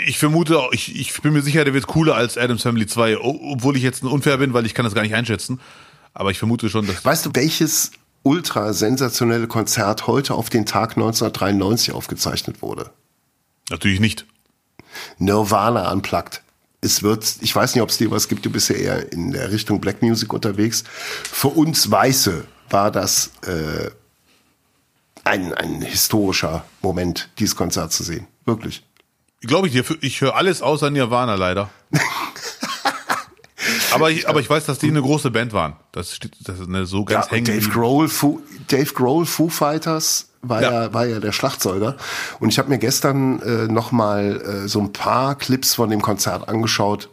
ich 0.06 0.20
vermute, 0.20 0.60
ich, 0.72 1.00
ich 1.00 1.20
bin 1.22 1.34
mir 1.34 1.42
sicher, 1.42 1.64
der 1.64 1.74
wird 1.74 1.88
cooler 1.88 2.16
als 2.16 2.38
Adams 2.38 2.62
Family 2.62 2.86
2, 2.86 3.18
obwohl 3.18 3.76
ich 3.76 3.84
jetzt 3.84 4.04
ein 4.04 4.08
unfair 4.08 4.38
bin, 4.38 4.54
weil 4.54 4.66
ich 4.66 4.76
kann 4.76 4.86
das 4.86 4.94
gar 4.94 5.02
nicht 5.02 5.16
einschätzen. 5.16 5.60
Aber 6.14 6.30
ich 6.30 6.38
vermute 6.38 6.70
schon, 6.70 6.86
dass. 6.86 7.04
Weißt 7.04 7.26
du, 7.26 7.32
welches 7.34 7.92
ultra 8.22 8.74
sensationelle 8.74 9.48
Konzert 9.48 10.06
heute 10.06 10.36
auf 10.36 10.50
den 10.50 10.66
Tag 10.66 10.92
1993 10.92 11.94
aufgezeichnet 11.94 12.62
wurde? 12.62 12.92
Natürlich 13.70 14.00
nicht. 14.00 14.26
Nirvana 15.18 15.92
unplugged. 15.92 16.42
Es 16.82 17.02
wird, 17.02 17.38
ich 17.42 17.56
weiß 17.56 17.74
nicht, 17.74 17.82
ob 17.82 17.90
es 17.90 17.98
dir 17.98 18.12
was 18.12 18.28
gibt, 18.28 18.46
du 18.46 18.50
bist 18.50 18.70
ja 18.70 18.76
eher 18.76 19.12
in 19.12 19.32
der 19.32 19.52
Richtung 19.52 19.80
Black 19.80 20.02
Music 20.02 20.34
unterwegs. 20.34 20.84
Für 21.24 21.48
uns 21.48 21.90
Weiße 21.90 22.46
war 22.70 22.92
das 22.92 23.32
äh, 23.48 23.90
ein, 25.24 25.54
ein 25.54 25.82
historischer 25.82 26.66
Moment, 26.82 27.30
dieses 27.40 27.56
Konzert 27.56 27.94
zu 27.94 28.04
sehen. 28.04 28.28
Wirklich. 28.46 28.84
Glaube 29.42 29.68
ich 29.68 29.74
dir, 29.74 29.84
ich 30.02 30.22
höre 30.22 30.36
alles 30.36 30.62
außer 30.62 30.90
Nirvana 30.90 31.36
leider. 31.36 31.70
aber, 33.94 34.10
ich, 34.12 34.28
aber 34.28 34.40
ich 34.40 34.50
weiß, 34.50 34.66
dass 34.66 34.80
die 34.80 34.88
eine 34.88 35.02
große 35.02 35.32
Band 35.32 35.54
waren. 35.54 35.76
Das, 35.92 36.16
steht, 36.16 36.36
das 36.48 36.60
ist 36.60 36.68
eine 36.68 36.86
so 36.86 37.04
ganz 37.04 37.30
ja. 37.30 37.40
Dave 37.40 37.70
Grohl, 37.70 38.08
Foo, 38.08 38.42
Dave 38.68 38.94
Grohl, 38.94 39.26
Foo 39.26 39.50
Fighters 39.50 40.30
war 40.42 40.62
ja, 40.62 40.72
ja 40.72 40.94
war 40.94 41.06
ja 41.06 41.20
der 41.20 41.32
Schlagzeuger. 41.32 41.98
Und 42.40 42.50
ich 42.50 42.60
habe 42.60 42.70
mir 42.70 42.78
gestern 42.78 43.42
äh, 43.42 43.68
noch 43.68 43.92
mal 43.92 44.42
äh, 44.42 44.68
so 44.68 44.80
ein 44.80 44.94
paar 44.94 45.36
Clips 45.36 45.74
von 45.74 45.90
dem 45.90 46.02
Konzert 46.02 46.48
angeschaut. 46.48 47.10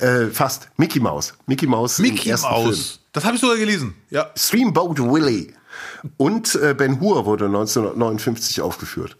äh, 0.00 0.26
fast. 0.26 0.68
Mickey 0.76 1.00
Mouse. 1.00 1.32
Mickey 1.46 1.66
Mouse. 1.66 1.98
Mickey 1.98 2.28
Mouse. 2.30 2.44
Film. 2.44 2.76
Das 3.12 3.24
habe 3.24 3.36
ich 3.36 3.40
sogar 3.40 3.56
gelesen. 3.56 3.94
Ja. 4.10 4.30
Streamboat 4.36 4.98
Willie. 4.98 5.54
Und 6.18 6.54
äh, 6.56 6.74
Ben 6.74 7.00
Hur 7.00 7.24
wurde 7.24 7.46
1959 7.46 8.60
aufgeführt. 8.60 9.16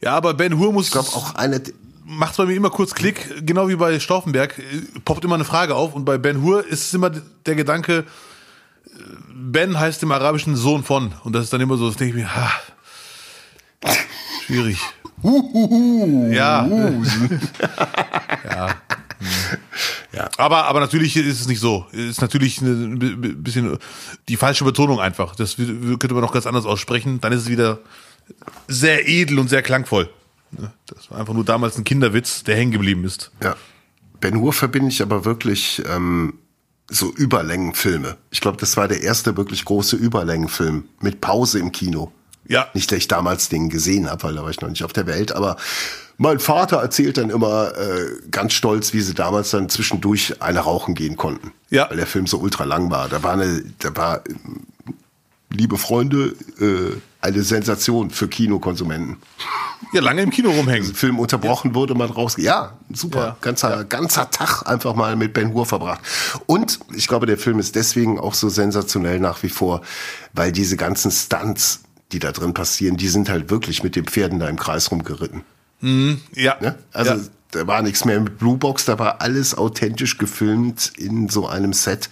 Ja, 0.00 0.16
aber 0.16 0.34
Ben 0.34 0.58
Hur 0.58 0.72
muss. 0.72 0.86
Ich 0.86 0.92
glaube 0.92 1.10
auch 1.10 1.36
eine 1.36 1.62
macht 2.10 2.36
bei 2.36 2.44
mir 2.44 2.54
immer 2.54 2.70
kurz 2.70 2.94
Klick, 2.94 3.46
genau 3.46 3.68
wie 3.68 3.76
bei 3.76 3.98
Stauffenberg, 4.00 4.58
äh, 4.58 4.62
poppt 5.04 5.24
immer 5.24 5.36
eine 5.36 5.44
Frage 5.44 5.76
auf 5.76 5.94
und 5.94 6.04
bei 6.04 6.18
Ben 6.18 6.42
Hur 6.42 6.66
ist 6.66 6.86
es 6.86 6.94
immer 6.94 7.10
der 7.10 7.54
Gedanke, 7.54 8.04
äh, 8.86 8.88
Ben 9.32 9.78
heißt 9.78 10.02
im 10.02 10.12
Arabischen 10.12 10.56
Sohn 10.56 10.82
von 10.82 11.12
und 11.24 11.32
das 11.32 11.44
ist 11.44 11.52
dann 11.52 11.60
immer 11.60 11.76
so, 11.76 11.86
das 11.86 11.96
denke 11.96 12.18
ich 12.18 12.22
mir, 12.22 12.34
ha, 12.34 12.50
schwierig. 14.46 14.78
ja. 16.32 16.66
ja. 18.44 18.68
Ja. 20.12 20.28
Aber, 20.38 20.64
aber 20.64 20.80
natürlich 20.80 21.14
ist 21.16 21.40
es 21.40 21.46
nicht 21.46 21.60
so. 21.60 21.86
Es 21.92 21.98
ist 21.98 22.20
natürlich 22.22 22.60
ein 22.62 22.98
bisschen 23.42 23.76
die 24.28 24.36
falsche 24.36 24.64
Betonung 24.64 24.98
einfach. 24.98 25.36
Das 25.36 25.56
könnte 25.56 26.14
man 26.14 26.22
noch 26.22 26.32
ganz 26.32 26.46
anders 26.46 26.64
aussprechen. 26.64 27.20
Dann 27.20 27.32
ist 27.32 27.42
es 27.42 27.48
wieder 27.48 27.80
sehr 28.66 29.06
edel 29.06 29.38
und 29.38 29.48
sehr 29.48 29.62
klangvoll. 29.62 30.08
Ne? 30.52 30.72
Das 30.86 31.10
war 31.10 31.18
einfach 31.18 31.34
nur 31.34 31.44
damals 31.44 31.76
ein 31.78 31.84
Kinderwitz, 31.84 32.44
der 32.44 32.56
hängen 32.56 32.72
geblieben 32.72 33.04
ist. 33.04 33.30
Ja. 33.42 33.56
Ben 34.20 34.38
Hur 34.38 34.52
verbinde 34.52 34.90
ich 34.90 35.02
aber 35.02 35.24
wirklich 35.24 35.82
ähm, 35.86 36.34
so 36.88 37.12
Überlängenfilme. 37.12 38.16
Ich 38.30 38.40
glaube, 38.40 38.58
das 38.58 38.76
war 38.76 38.88
der 38.88 39.02
erste 39.02 39.36
wirklich 39.36 39.64
große 39.64 39.96
Überlängenfilm 39.96 40.84
mit 41.00 41.20
Pause 41.20 41.58
im 41.58 41.72
Kino. 41.72 42.12
Ja. 42.46 42.68
Nicht, 42.74 42.90
dass 42.90 42.98
ich 42.98 43.08
damals 43.08 43.48
den 43.48 43.68
gesehen 43.68 44.10
habe, 44.10 44.24
weil 44.24 44.34
da 44.34 44.42
war 44.42 44.50
ich 44.50 44.60
noch 44.60 44.68
nicht 44.68 44.84
auf 44.84 44.92
der 44.92 45.06
Welt, 45.06 45.32
aber 45.32 45.56
mein 46.18 46.38
Vater 46.38 46.78
erzählt 46.78 47.16
dann 47.16 47.30
immer 47.30 47.76
äh, 47.78 48.10
ganz 48.30 48.52
stolz, 48.52 48.92
wie 48.92 49.00
sie 49.00 49.14
damals 49.14 49.50
dann 49.52 49.70
zwischendurch 49.70 50.42
eine 50.42 50.58
rauchen 50.58 50.94
gehen 50.94 51.16
konnten. 51.16 51.52
Ja. 51.70 51.88
Weil 51.88 51.96
der 51.96 52.06
Film 52.06 52.26
so 52.26 52.38
ultra 52.38 52.64
lang 52.64 52.90
war. 52.90 53.08
Da 53.08 53.22
war 53.22 53.32
eine, 53.32 53.64
da 53.78 53.96
war, 53.96 54.22
liebe 55.50 55.76
Freunde, 55.78 56.34
äh, 56.60 56.96
eine 57.20 57.42
Sensation 57.42 58.10
für 58.10 58.28
Kinokonsumenten. 58.28 59.18
Ja, 59.92 60.00
lange 60.00 60.22
im 60.22 60.30
Kino 60.30 60.50
rumhängen. 60.50 60.82
Also 60.82 60.94
Film 60.94 61.18
unterbrochen 61.18 61.70
ja. 61.70 61.74
wurde, 61.74 61.94
man 61.94 62.10
raus. 62.10 62.36
Ja, 62.38 62.78
super. 62.92 63.18
Ja. 63.20 63.36
Ganzer, 63.40 63.70
ja. 63.70 63.82
ganzer 63.82 64.30
Tag 64.30 64.62
einfach 64.66 64.94
mal 64.94 65.16
mit 65.16 65.34
Ben 65.34 65.52
Hur 65.52 65.66
verbracht. 65.66 66.00
Und 66.46 66.80
ich 66.94 67.08
glaube, 67.08 67.26
der 67.26 67.36
Film 67.36 67.58
ist 67.58 67.74
deswegen 67.74 68.18
auch 68.18 68.34
so 68.34 68.48
sensationell 68.48 69.20
nach 69.20 69.42
wie 69.42 69.48
vor, 69.48 69.82
weil 70.32 70.52
diese 70.52 70.76
ganzen 70.76 71.10
Stunts, 71.10 71.82
die 72.12 72.20
da 72.20 72.32
drin 72.32 72.54
passieren, 72.54 72.96
die 72.96 73.08
sind 73.08 73.28
halt 73.28 73.50
wirklich 73.50 73.82
mit 73.82 73.96
den 73.96 74.06
Pferden 74.06 74.38
da 74.38 74.48
im 74.48 74.56
Kreis 74.56 74.90
rumgeritten. 74.90 75.42
Mhm, 75.80 76.20
ja. 76.34 76.56
Ne? 76.60 76.78
Also 76.92 77.20
da 77.52 77.66
war 77.66 77.82
nichts 77.82 78.04
mehr 78.04 78.20
mit 78.20 78.38
Bluebox, 78.38 78.84
da 78.84 78.98
war 78.98 79.20
alles 79.20 79.56
authentisch 79.56 80.18
gefilmt 80.18 80.92
in 80.96 81.28
so 81.28 81.46
einem 81.46 81.72
Set 81.72 82.10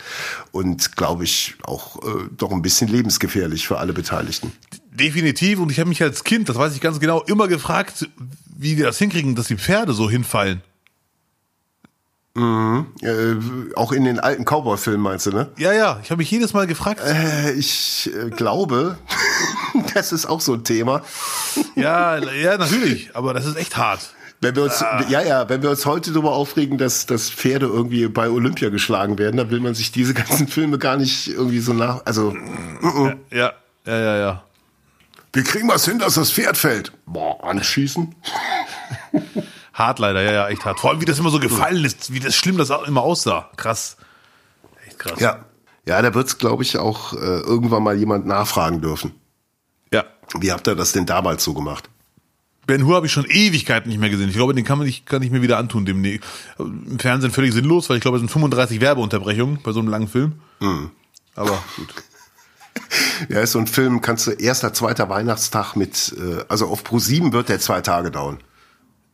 und 0.52 0.96
glaube 0.96 1.24
ich 1.24 1.56
auch 1.62 2.02
äh, 2.02 2.28
doch 2.36 2.52
ein 2.52 2.62
bisschen 2.62 2.88
lebensgefährlich 2.88 3.66
für 3.66 3.78
alle 3.78 3.92
Beteiligten. 3.92 4.52
Definitiv 4.90 5.60
und 5.60 5.70
ich 5.70 5.78
habe 5.78 5.88
mich 5.88 6.02
als 6.02 6.24
Kind, 6.24 6.48
das 6.48 6.56
weiß 6.56 6.74
ich 6.74 6.80
ganz 6.80 7.00
genau, 7.00 7.22
immer 7.22 7.48
gefragt, 7.48 8.08
wie 8.56 8.74
die 8.74 8.82
das 8.82 8.98
hinkriegen, 8.98 9.34
dass 9.34 9.46
die 9.46 9.56
Pferde 9.56 9.92
so 9.92 10.10
hinfallen. 10.10 10.62
Mhm. 12.34 12.86
Äh, 13.02 13.74
auch 13.74 13.90
in 13.92 14.04
den 14.04 14.20
alten 14.20 14.44
Cowboy-Filmen 14.44 15.00
meinst 15.00 15.26
du, 15.26 15.30
ne? 15.30 15.50
Ja, 15.56 15.72
ja. 15.72 15.98
Ich 16.04 16.10
habe 16.10 16.18
mich 16.18 16.30
jedes 16.30 16.52
Mal 16.52 16.68
gefragt. 16.68 17.00
Äh, 17.04 17.52
ich 17.52 18.10
äh, 18.14 18.30
glaube, 18.30 18.96
Das 19.94 20.12
ist 20.12 20.26
auch 20.26 20.40
so 20.40 20.54
ein 20.54 20.64
Thema. 20.64 21.02
Ja, 21.74 22.18
ja, 22.18 22.56
natürlich, 22.56 23.14
aber 23.14 23.34
das 23.34 23.46
ist 23.46 23.56
echt 23.56 23.76
hart. 23.76 24.14
Wenn 24.40 24.54
wir 24.54 24.62
uns, 24.64 24.82
Ah. 24.82 25.04
ja, 25.08 25.20
ja, 25.22 25.48
wenn 25.48 25.62
wir 25.62 25.70
uns 25.70 25.84
heute 25.84 26.12
darüber 26.12 26.32
aufregen, 26.32 26.78
dass, 26.78 27.06
dass 27.06 27.28
Pferde 27.30 27.66
irgendwie 27.66 28.06
bei 28.08 28.28
Olympia 28.30 28.68
geschlagen 28.68 29.18
werden, 29.18 29.36
dann 29.36 29.50
will 29.50 29.60
man 29.60 29.74
sich 29.74 29.90
diese 29.90 30.14
ganzen 30.14 30.46
Filme 30.48 30.78
gar 30.78 30.96
nicht 30.96 31.28
irgendwie 31.28 31.58
so 31.58 31.72
nach, 31.72 32.02
also, 32.04 32.36
Ja, 33.30 33.52
ja, 33.84 33.98
ja, 33.98 34.16
ja. 34.18 34.42
wir 35.32 35.42
kriegen 35.42 35.68
was 35.68 35.84
hin, 35.84 35.98
dass 35.98 36.14
das 36.14 36.30
Pferd 36.30 36.56
fällt. 36.56 36.92
Boah, 37.06 37.42
anschießen. 37.42 38.14
Hart 39.72 39.98
leider, 39.98 40.22
ja, 40.22 40.32
ja, 40.32 40.48
echt 40.48 40.64
hart. 40.64 40.80
Vor 40.80 40.90
allem, 40.90 41.00
wie 41.00 41.04
das 41.04 41.18
immer 41.18 41.30
so 41.30 41.38
gefallen 41.40 41.84
ist, 41.84 42.12
wie 42.12 42.20
das 42.20 42.34
schlimm 42.34 42.58
das 42.58 42.70
auch 42.70 42.84
immer 42.86 43.02
aussah. 43.02 43.50
Krass. 43.56 43.96
Echt 44.86 44.98
krass. 44.98 45.20
Ja. 45.20 45.44
Ja, 45.86 46.02
da 46.02 46.12
wird's, 46.14 46.36
glaube 46.38 46.62
ich, 46.64 46.76
auch 46.76 47.14
äh, 47.14 47.16
irgendwann 47.16 47.82
mal 47.82 47.96
jemand 47.96 48.26
nachfragen 48.26 48.82
dürfen. 48.82 49.14
Ja. 49.92 50.04
Wie 50.38 50.52
habt 50.52 50.66
ihr 50.66 50.74
das 50.74 50.92
denn 50.92 51.06
damals 51.06 51.42
so 51.44 51.54
gemacht? 51.54 51.88
Ben 52.68 52.84
Hur 52.84 52.96
habe 52.96 53.06
ich 53.06 53.12
schon 53.12 53.24
Ewigkeiten 53.24 53.88
nicht 53.88 53.98
mehr 53.98 54.10
gesehen. 54.10 54.28
Ich 54.28 54.34
glaube, 54.34 54.52
den 54.52 54.66
kann 54.66 54.76
man 54.76 54.86
nicht, 54.86 55.06
kann 55.06 55.22
ich 55.22 55.30
mir 55.30 55.40
wieder 55.40 55.56
antun. 55.56 55.86
Dem, 55.86 56.04
Im 56.04 56.98
Fernsehen 56.98 57.32
völlig 57.32 57.54
sinnlos, 57.54 57.88
weil 57.88 57.96
ich 57.96 58.02
glaube, 58.02 58.18
es 58.18 58.20
sind 58.20 58.30
35 58.30 58.82
Werbeunterbrechungen 58.82 59.60
bei 59.62 59.72
so 59.72 59.80
einem 59.80 59.88
langen 59.88 60.06
Film. 60.06 60.34
Aber 61.34 61.62
gut. 61.76 61.88
Ja, 63.28 63.40
ist 63.40 63.52
so 63.52 63.58
ein 63.58 63.66
Film, 63.66 64.00
kannst 64.00 64.28
du 64.28 64.30
erster, 64.30 64.72
zweiter 64.72 65.08
Weihnachtstag 65.08 65.74
mit, 65.74 66.14
äh, 66.16 66.44
also 66.48 66.68
auf 66.68 66.84
Pro 66.84 67.00
7 67.00 67.32
wird 67.32 67.48
der 67.48 67.58
zwei 67.58 67.80
Tage 67.80 68.12
dauern. 68.12 68.38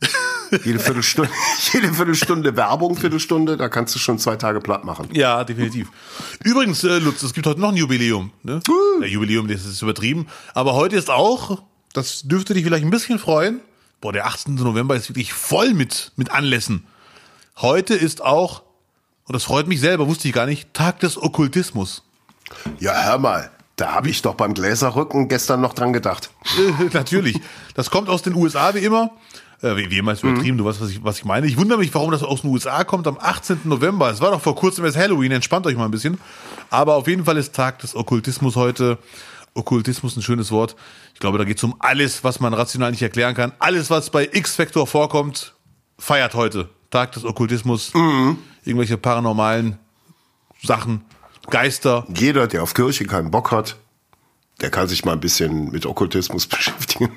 jede 0.65 0.79
Viertelstunde, 0.79 1.31
jede 1.73 1.93
Viertelstunde 1.95 2.57
Werbung, 2.57 2.97
Viertelstunde, 2.97 3.57
da 3.57 3.71
kannst 3.71 3.95
du 3.95 3.99
schon 3.99 4.19
zwei 4.19 4.37
Tage 4.37 4.61
platt 4.61 4.85
machen. 4.85 5.09
Ja, 5.13 5.43
definitiv. 5.45 5.89
Übrigens, 6.45 6.85
äh, 6.85 6.99
Lutz, 6.99 7.23
es 7.23 7.33
gibt 7.33 7.47
heute 7.47 7.59
noch 7.59 7.71
ein 7.71 7.77
Jubiläum. 7.77 8.33
Ne? 8.43 8.61
Ja, 9.01 9.07
Jubiläum, 9.07 9.49
das 9.49 9.65
ist 9.65 9.81
übertrieben. 9.81 10.27
Aber 10.53 10.75
heute 10.75 10.97
ist 10.97 11.11
auch, 11.11 11.63
das 11.95 12.23
dürfte 12.25 12.53
dich 12.53 12.65
vielleicht 12.65 12.85
ein 12.85 12.91
bisschen 12.91 13.19
freuen. 13.19 13.61
Boah, 14.01 14.13
der 14.13 14.27
18. 14.27 14.57
November 14.57 14.95
ist 14.97 15.09
wirklich 15.09 15.33
voll 15.33 15.73
mit, 15.73 16.13
mit 16.17 16.31
Anlässen. 16.31 16.87
Heute 17.57 17.95
ist 17.95 18.23
auch, 18.23 18.63
und 19.27 19.33
das 19.33 19.45
freut 19.45 19.67
mich 19.67 19.81
selber, 19.81 20.07
wusste 20.07 20.29
ich 20.29 20.35
gar 20.35 20.45
nicht, 20.45 20.75
Tag 20.75 21.01
des 21.01 21.17
Okkultismus. 21.17 22.03
Ja, 22.81 23.05
hör 23.05 23.19
mal, 23.19 23.51
da 23.77 23.93
habe 23.93 24.11
ich 24.11 24.21
doch 24.23 24.35
beim 24.35 24.55
Gläserrücken 24.55 25.29
gestern 25.29 25.61
noch 25.61 25.73
dran 25.73 25.93
gedacht. 25.93 26.31
Natürlich. 26.93 27.41
Das 27.75 27.91
kommt 27.91 28.09
aus 28.09 28.23
den 28.23 28.35
USA 28.35 28.75
wie 28.75 28.81
immer. 28.81 29.11
Äh, 29.63 29.77
wie, 29.77 29.91
wie 29.91 29.99
immer 29.99 30.13
ist 30.13 30.23
übertrieben, 30.23 30.59
du 30.59 30.65
weißt, 30.65 30.81
was 30.81 30.91
ich, 30.91 31.03
was 31.03 31.19
ich 31.19 31.25
meine. 31.25 31.47
Ich 31.47 31.57
wundere 31.57 31.79
mich, 31.79 31.95
warum 31.95 32.11
das 32.11 32.23
aus 32.23 32.43
den 32.43 32.51
USA 32.51 32.85
kommt 32.85 33.07
am 33.07 33.19
18. 33.19 33.61
November. 33.65 34.11
Es 34.11 34.21
war 34.21 34.33
doch 34.33 34.41
vor 34.41 34.57
kurzem 34.57 34.85
erst 34.85 34.99
Halloween, 34.99 35.33
entspannt 35.33 35.67
euch 35.67 35.77
mal 35.77 35.87
ein 35.87 35.91
bisschen. 35.91 36.19
Aber 36.71 36.97
auf 36.97 37.09
jeden 37.09 37.25
Fall 37.25 37.39
ist 37.39 37.55
Tag 37.55 37.79
des 37.79 37.95
Okkultismus 37.95 38.57
heute. 38.57 38.99
Okkultismus 39.55 40.17
ein 40.17 40.23
schönes 40.23 40.51
Wort. 40.51 40.77
Ich 41.15 41.21
glaube, 41.21 41.39
da 41.39 41.45
geht 41.45 41.59
es 41.59 41.65
um 41.65 41.77
alles, 41.79 42.25
was 42.25 42.41
man 42.41 42.53
rational 42.55 42.91
nicht 42.91 43.03
erklären 43.03 43.35
kann. 43.35 43.53
Alles, 43.61 43.89
was 43.89 44.11
bei 44.11 44.29
X-Factor 44.31 44.87
vorkommt, 44.87 45.55
feiert 45.99 46.35
heute. 46.35 46.69
Tag 46.91 47.13
des 47.13 47.25
Okkultismus. 47.25 47.93
Irgendwelche 48.65 48.97
paranormalen 48.97 49.79
Sachen, 50.63 51.05
Geister. 51.51 52.07
Jeder, 52.15 52.47
der 52.47 52.63
auf 52.63 52.75
Kirche 52.75 53.05
keinen 53.05 53.31
Bock 53.31 53.51
hat, 53.51 53.77
der 54.61 54.71
kann 54.71 54.89
sich 54.89 55.05
mal 55.05 55.13
ein 55.13 55.21
bisschen 55.21 55.71
mit 55.71 55.87
Okkultismus 55.87 56.47
beschäftigen. 56.49 57.11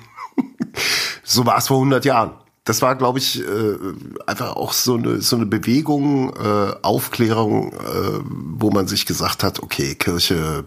so 1.23 1.45
war 1.45 1.58
es 1.58 1.67
vor 1.67 1.78
100 1.78 2.06
Jahren. 2.06 2.32
Das 2.65 2.82
war, 2.82 2.95
glaube 2.95 3.19
ich, 3.19 3.39
äh, 3.39 3.78
einfach 4.26 4.58
auch 4.58 4.73
so 4.73 4.95
eine, 4.95 5.21
so 5.21 5.38
eine 5.38 5.45
Bewegung, 5.45 6.36
äh, 6.36 6.73
Aufklärung, 6.82 7.71
äh, 7.71 8.19
wo 8.23 8.71
man 8.71 8.88
sich 8.88 9.06
gesagt 9.06 9.43
hat, 9.43 9.63
okay, 9.63 9.95
Kirche, 9.95 10.65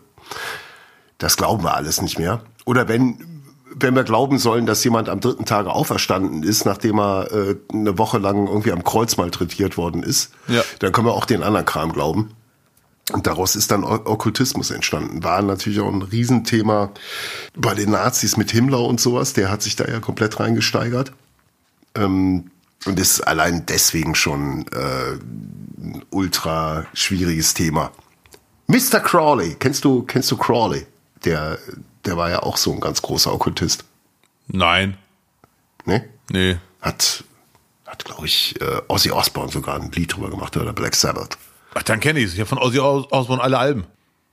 das 1.21 1.37
glauben 1.37 1.63
wir 1.63 1.75
alles 1.77 2.03
nicht 2.03 2.19
mehr. 2.19 2.43
Oder 2.65 2.89
wenn, 2.89 3.45
wenn 3.75 3.95
wir 3.95 4.03
glauben 4.05 4.39
sollen, 4.39 4.67
dass 4.67 4.83
jemand 4.83 5.09
am 5.09 5.21
dritten 5.21 5.45
Tage 5.45 5.71
auferstanden 5.71 6.43
ist, 6.43 6.65
nachdem 6.65 6.99
er 6.99 7.31
äh, 7.33 7.57
eine 7.73 7.97
Woche 7.99 8.19
lang 8.19 8.49
irgendwie 8.49 8.73
am 8.73 8.83
Kreuz 8.83 9.17
malträtiert 9.17 9.77
worden 9.77 10.03
ist, 10.03 10.33
Ja. 10.49 10.63
dann 10.81 10.91
können 10.93 11.07
wir 11.07 11.15
auch 11.15 11.25
den 11.27 11.43
anderen 11.45 11.67
Kram 11.67 11.93
glauben. 11.93 12.33
Und 13.13 13.27
daraus 13.27 13.57
ist 13.57 13.71
dann 13.73 13.83
Okkultismus 13.83 14.71
entstanden. 14.71 15.25
War 15.25 15.43
natürlich 15.43 15.81
auch 15.81 15.93
ein 15.93 16.03
Riesenthema 16.03 16.91
bei 17.57 17.75
den 17.75 17.91
Nazis 17.91 18.37
mit 18.37 18.51
Himmler 18.53 18.81
und 18.85 19.01
sowas. 19.01 19.33
Der 19.33 19.51
hat 19.51 19.63
sich 19.63 19.75
da 19.77 19.85
ja 19.87 19.99
komplett 20.01 20.39
reingesteigert. 20.39 21.13
Ähm, 21.97 22.51
und 22.87 22.99
ist 22.99 23.21
allein 23.21 23.67
deswegen 23.67 24.15
schon 24.15 24.65
äh, 24.73 25.15
ein 25.83 26.03
ultra 26.11 26.87
schwieriges 26.95 27.53
Thema. 27.53 27.91
Mr. 28.69 29.01
Crawley, 29.01 29.57
kennst 29.59 29.85
du, 29.85 30.03
kennst 30.05 30.31
du 30.31 30.37
Crawley? 30.37 30.87
Der, 31.25 31.59
der 32.05 32.17
war 32.17 32.31
ja 32.31 32.43
auch 32.43 32.57
so 32.57 32.73
ein 32.73 32.81
ganz 32.81 33.03
großer 33.03 33.33
Okkultist. 33.33 33.85
Nein. 34.49 34.97
Ne? 35.85 36.09
Nee. 36.31 36.59
Hat, 36.81 37.25
hat 37.87 38.05
glaube 38.05 38.27
ich, 38.27 38.61
äh, 38.61 38.81
Ozzy 38.89 39.11
Osbourne 39.11 39.51
sogar 39.53 39.77
ein 39.77 39.91
Lied 39.93 40.15
drüber 40.15 40.31
gemacht 40.31 40.57
oder 40.57 40.73
Black 40.73 40.95
Sabbath. 40.95 41.37
Ach, 41.75 41.83
dann 41.83 42.01
kenne 42.01 42.21
ich 42.21 42.27
es. 42.27 42.35
Ich 42.35 42.41
habe 42.41 42.49
von 42.49 42.59
Ozzy 42.59 42.79
Os- 42.81 43.07
Osbourne 43.13 43.43
alle 43.43 43.59
Alben. 43.59 43.85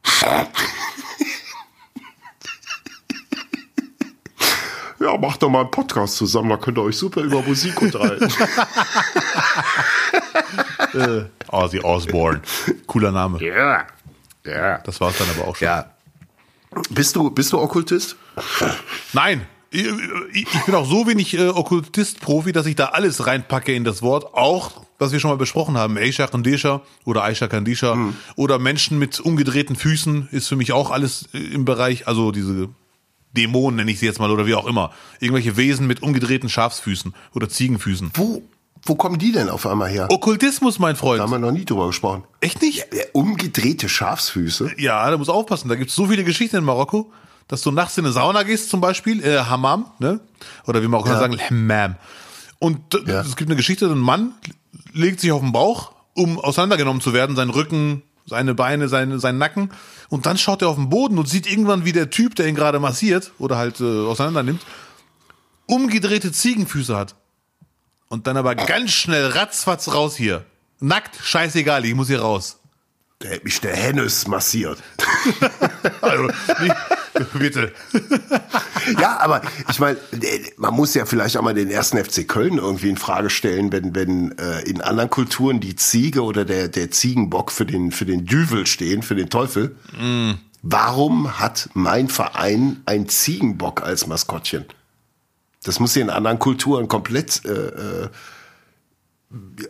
Ja, 4.99 5.15
macht 5.15 5.43
doch 5.43 5.49
mal 5.49 5.61
einen 5.61 5.71
Podcast 5.71 6.15
zusammen, 6.15 6.49
da 6.49 6.57
könnt 6.57 6.77
ihr 6.79 6.81
euch 6.83 6.97
super 6.97 7.21
über 7.21 7.43
Musik 7.43 7.79
unterhalten. 7.81 8.33
Ozzy 11.49 11.79
Osbourne. 11.81 12.41
Cooler 12.87 13.11
Name. 13.11 13.39
Ja. 13.43 13.85
Ja. 14.43 14.79
Das 14.79 14.99
war 14.99 15.11
es 15.11 15.17
dann 15.19 15.27
aber 15.37 15.47
auch 15.47 15.55
schon. 15.55 15.67
Ja. 15.67 15.91
Bist 16.89 17.15
du, 17.15 17.29
bist 17.29 17.53
du 17.53 17.59
Okkultist? 17.59 18.15
Nein. 19.13 19.45
Ich, 19.69 19.85
ich 20.31 20.47
ich 20.53 20.65
bin 20.65 20.75
auch 20.75 20.89
so 20.89 21.07
wenig 21.07 21.37
äh, 21.37 21.49
Okkultist-Profi, 21.49 22.53
dass 22.53 22.65
ich 22.67 22.75
da 22.75 22.85
alles 22.85 23.27
reinpacke 23.27 23.73
in 23.73 23.83
das 23.83 24.01
Wort. 24.01 24.33
Auch, 24.33 24.85
was 24.97 25.11
wir 25.11 25.19
schon 25.19 25.29
mal 25.29 25.37
besprochen 25.37 25.77
haben, 25.77 25.97
Aisha 25.97 26.25
Kandisha 26.27 26.81
oder 27.03 27.23
Aisha 27.23 27.47
Kandisha 27.47 27.97
oder 28.37 28.59
Menschen 28.59 28.97
mit 28.97 29.19
umgedrehten 29.19 29.75
Füßen 29.75 30.29
ist 30.31 30.47
für 30.47 30.55
mich 30.55 30.71
auch 30.71 30.89
alles 30.89 31.27
äh, 31.33 31.39
im 31.39 31.65
Bereich, 31.65 32.07
also 32.07 32.31
diese 32.31 32.69
Dämonen 33.33 33.75
nenne 33.77 33.91
ich 33.91 33.99
sie 33.99 34.05
jetzt 34.05 34.19
mal 34.19 34.31
oder 34.31 34.45
wie 34.45 34.55
auch 34.55 34.65
immer. 34.65 34.91
Irgendwelche 35.19 35.57
Wesen 35.57 35.85
mit 35.85 36.01
umgedrehten 36.01 36.49
Schafsfüßen 36.49 37.13
oder 37.33 37.49
Ziegenfüßen. 37.49 38.11
Wo, 38.13 38.43
wo 38.87 38.95
kommen 38.95 39.19
die 39.19 39.31
denn 39.31 39.49
auf 39.49 39.65
einmal 39.67 39.89
her? 39.89 40.07
Okkultismus, 40.09 40.79
mein 40.79 40.95
Da 40.95 40.99
Freund. 40.99 41.21
haben 41.21 41.31
wir 41.31 41.39
noch 41.39 41.51
nie 41.51 41.65
drüber 41.65 41.87
gesprochen. 41.87 42.23
Echt 42.41 42.61
nicht? 42.61 42.87
Ja, 42.93 43.03
umgedrehte 43.13 43.89
Schafsfüße. 43.89 44.71
Ja, 44.77 45.09
da 45.09 45.17
muss 45.17 45.29
aufpassen. 45.29 45.69
Da 45.69 45.75
gibt's 45.75 45.95
so 45.95 46.07
viele 46.07 46.23
Geschichten 46.23 46.57
in 46.57 46.63
Marokko, 46.63 47.11
dass 47.47 47.61
du 47.61 47.71
nachts 47.71 47.97
in 47.97 48.05
eine 48.05 48.13
Sauna 48.13 48.43
gehst, 48.43 48.69
zum 48.69 48.81
Beispiel, 48.81 49.23
äh, 49.23 49.39
Hammam, 49.39 49.85
ne? 49.99 50.19
Oder 50.65 50.81
wie 50.81 50.87
man 50.87 51.01
auch 51.01 51.05
immer 51.05 51.19
sagen, 51.19 51.37
Hammam. 51.39 51.95
Und 52.59 52.79
Ja. 53.05 53.21
es 53.21 53.35
gibt 53.35 53.49
eine 53.49 53.55
Geschichte, 53.57 53.85
ein 53.87 53.97
Mann 53.99 54.33
legt 54.93 55.19
sich 55.19 55.31
auf 55.31 55.41
den 55.41 55.51
Bauch, 55.51 55.91
um 56.13 56.39
auseinandergenommen 56.39 57.01
zu 57.01 57.13
werden, 57.13 57.35
sein 57.35 57.49
Rücken, 57.49 58.01
seine 58.25 58.55
Beine, 58.55 58.87
seine, 58.89 59.19
seinen 59.19 59.37
Nacken. 59.37 59.69
Und 60.09 60.25
dann 60.25 60.37
schaut 60.37 60.61
er 60.61 60.69
auf 60.69 60.75
den 60.75 60.89
Boden 60.89 61.17
und 61.17 61.29
sieht 61.29 61.45
irgendwann, 61.49 61.85
wie 61.85 61.91
der 61.93 62.09
Typ, 62.09 62.35
der 62.35 62.47
ihn 62.47 62.55
gerade 62.55 62.79
massiert 62.79 63.31
oder 63.39 63.57
halt 63.57 63.79
äh, 63.79 63.83
auseinander 64.05 64.43
nimmt, 64.43 64.61
umgedrehte 65.65 66.31
Ziegenfüße 66.31 66.95
hat. 66.95 67.15
Und 68.09 68.27
dann 68.27 68.37
aber 68.37 68.55
ganz 68.55 68.91
schnell 68.91 69.27
ratzfatz 69.27 69.89
raus 69.93 70.15
hier. 70.15 70.45
Nackt, 70.79 71.17
scheißegal, 71.21 71.85
ich 71.85 71.93
muss 71.95 72.07
hier 72.07 72.21
raus. 72.21 72.59
Der 73.21 73.35
hat 73.35 73.43
mich 73.43 73.59
der 73.59 73.75
Hennes 73.75 74.27
massiert. 74.27 74.81
Also, 75.99 76.27
nicht, 76.61 76.75
bitte. 77.33 77.73
ja, 78.99 79.19
aber 79.19 79.41
ich 79.69 79.79
meine, 79.79 79.97
man 80.57 80.73
muss 80.73 80.93
ja 80.93 81.05
vielleicht 81.05 81.35
auch 81.35 81.41
mal 81.41 81.53
den 81.53 81.69
ersten 81.69 81.97
FC 81.97 82.27
Köln 82.27 82.57
irgendwie 82.57 82.89
in 82.89 82.97
Frage 82.97 83.29
stellen, 83.29 83.71
wenn, 83.71 83.95
wenn 83.95 84.37
äh, 84.37 84.61
in 84.61 84.81
anderen 84.81 85.09
Kulturen 85.09 85.59
die 85.59 85.75
Ziege 85.75 86.23
oder 86.23 86.45
der, 86.45 86.69
der 86.69 86.91
Ziegenbock 86.91 87.51
für 87.51 87.65
den, 87.65 87.91
für 87.91 88.05
den 88.05 88.25
Düvel 88.25 88.67
stehen, 88.67 89.01
für 89.01 89.15
den 89.15 89.29
Teufel. 89.29 89.75
Warum 90.61 91.39
hat 91.39 91.69
mein 91.73 92.07
Verein 92.07 92.81
ein 92.85 93.09
Ziegenbock 93.09 93.81
als 93.81 94.07
Maskottchen? 94.07 94.65
Das 95.67 95.79
muss 95.79 95.93
ja 95.95 96.01
in 96.01 96.09
anderen 96.09 96.39
Kulturen 96.39 96.87
komplett 96.87 97.43
äh, 97.45 97.49
äh, 98.05 98.09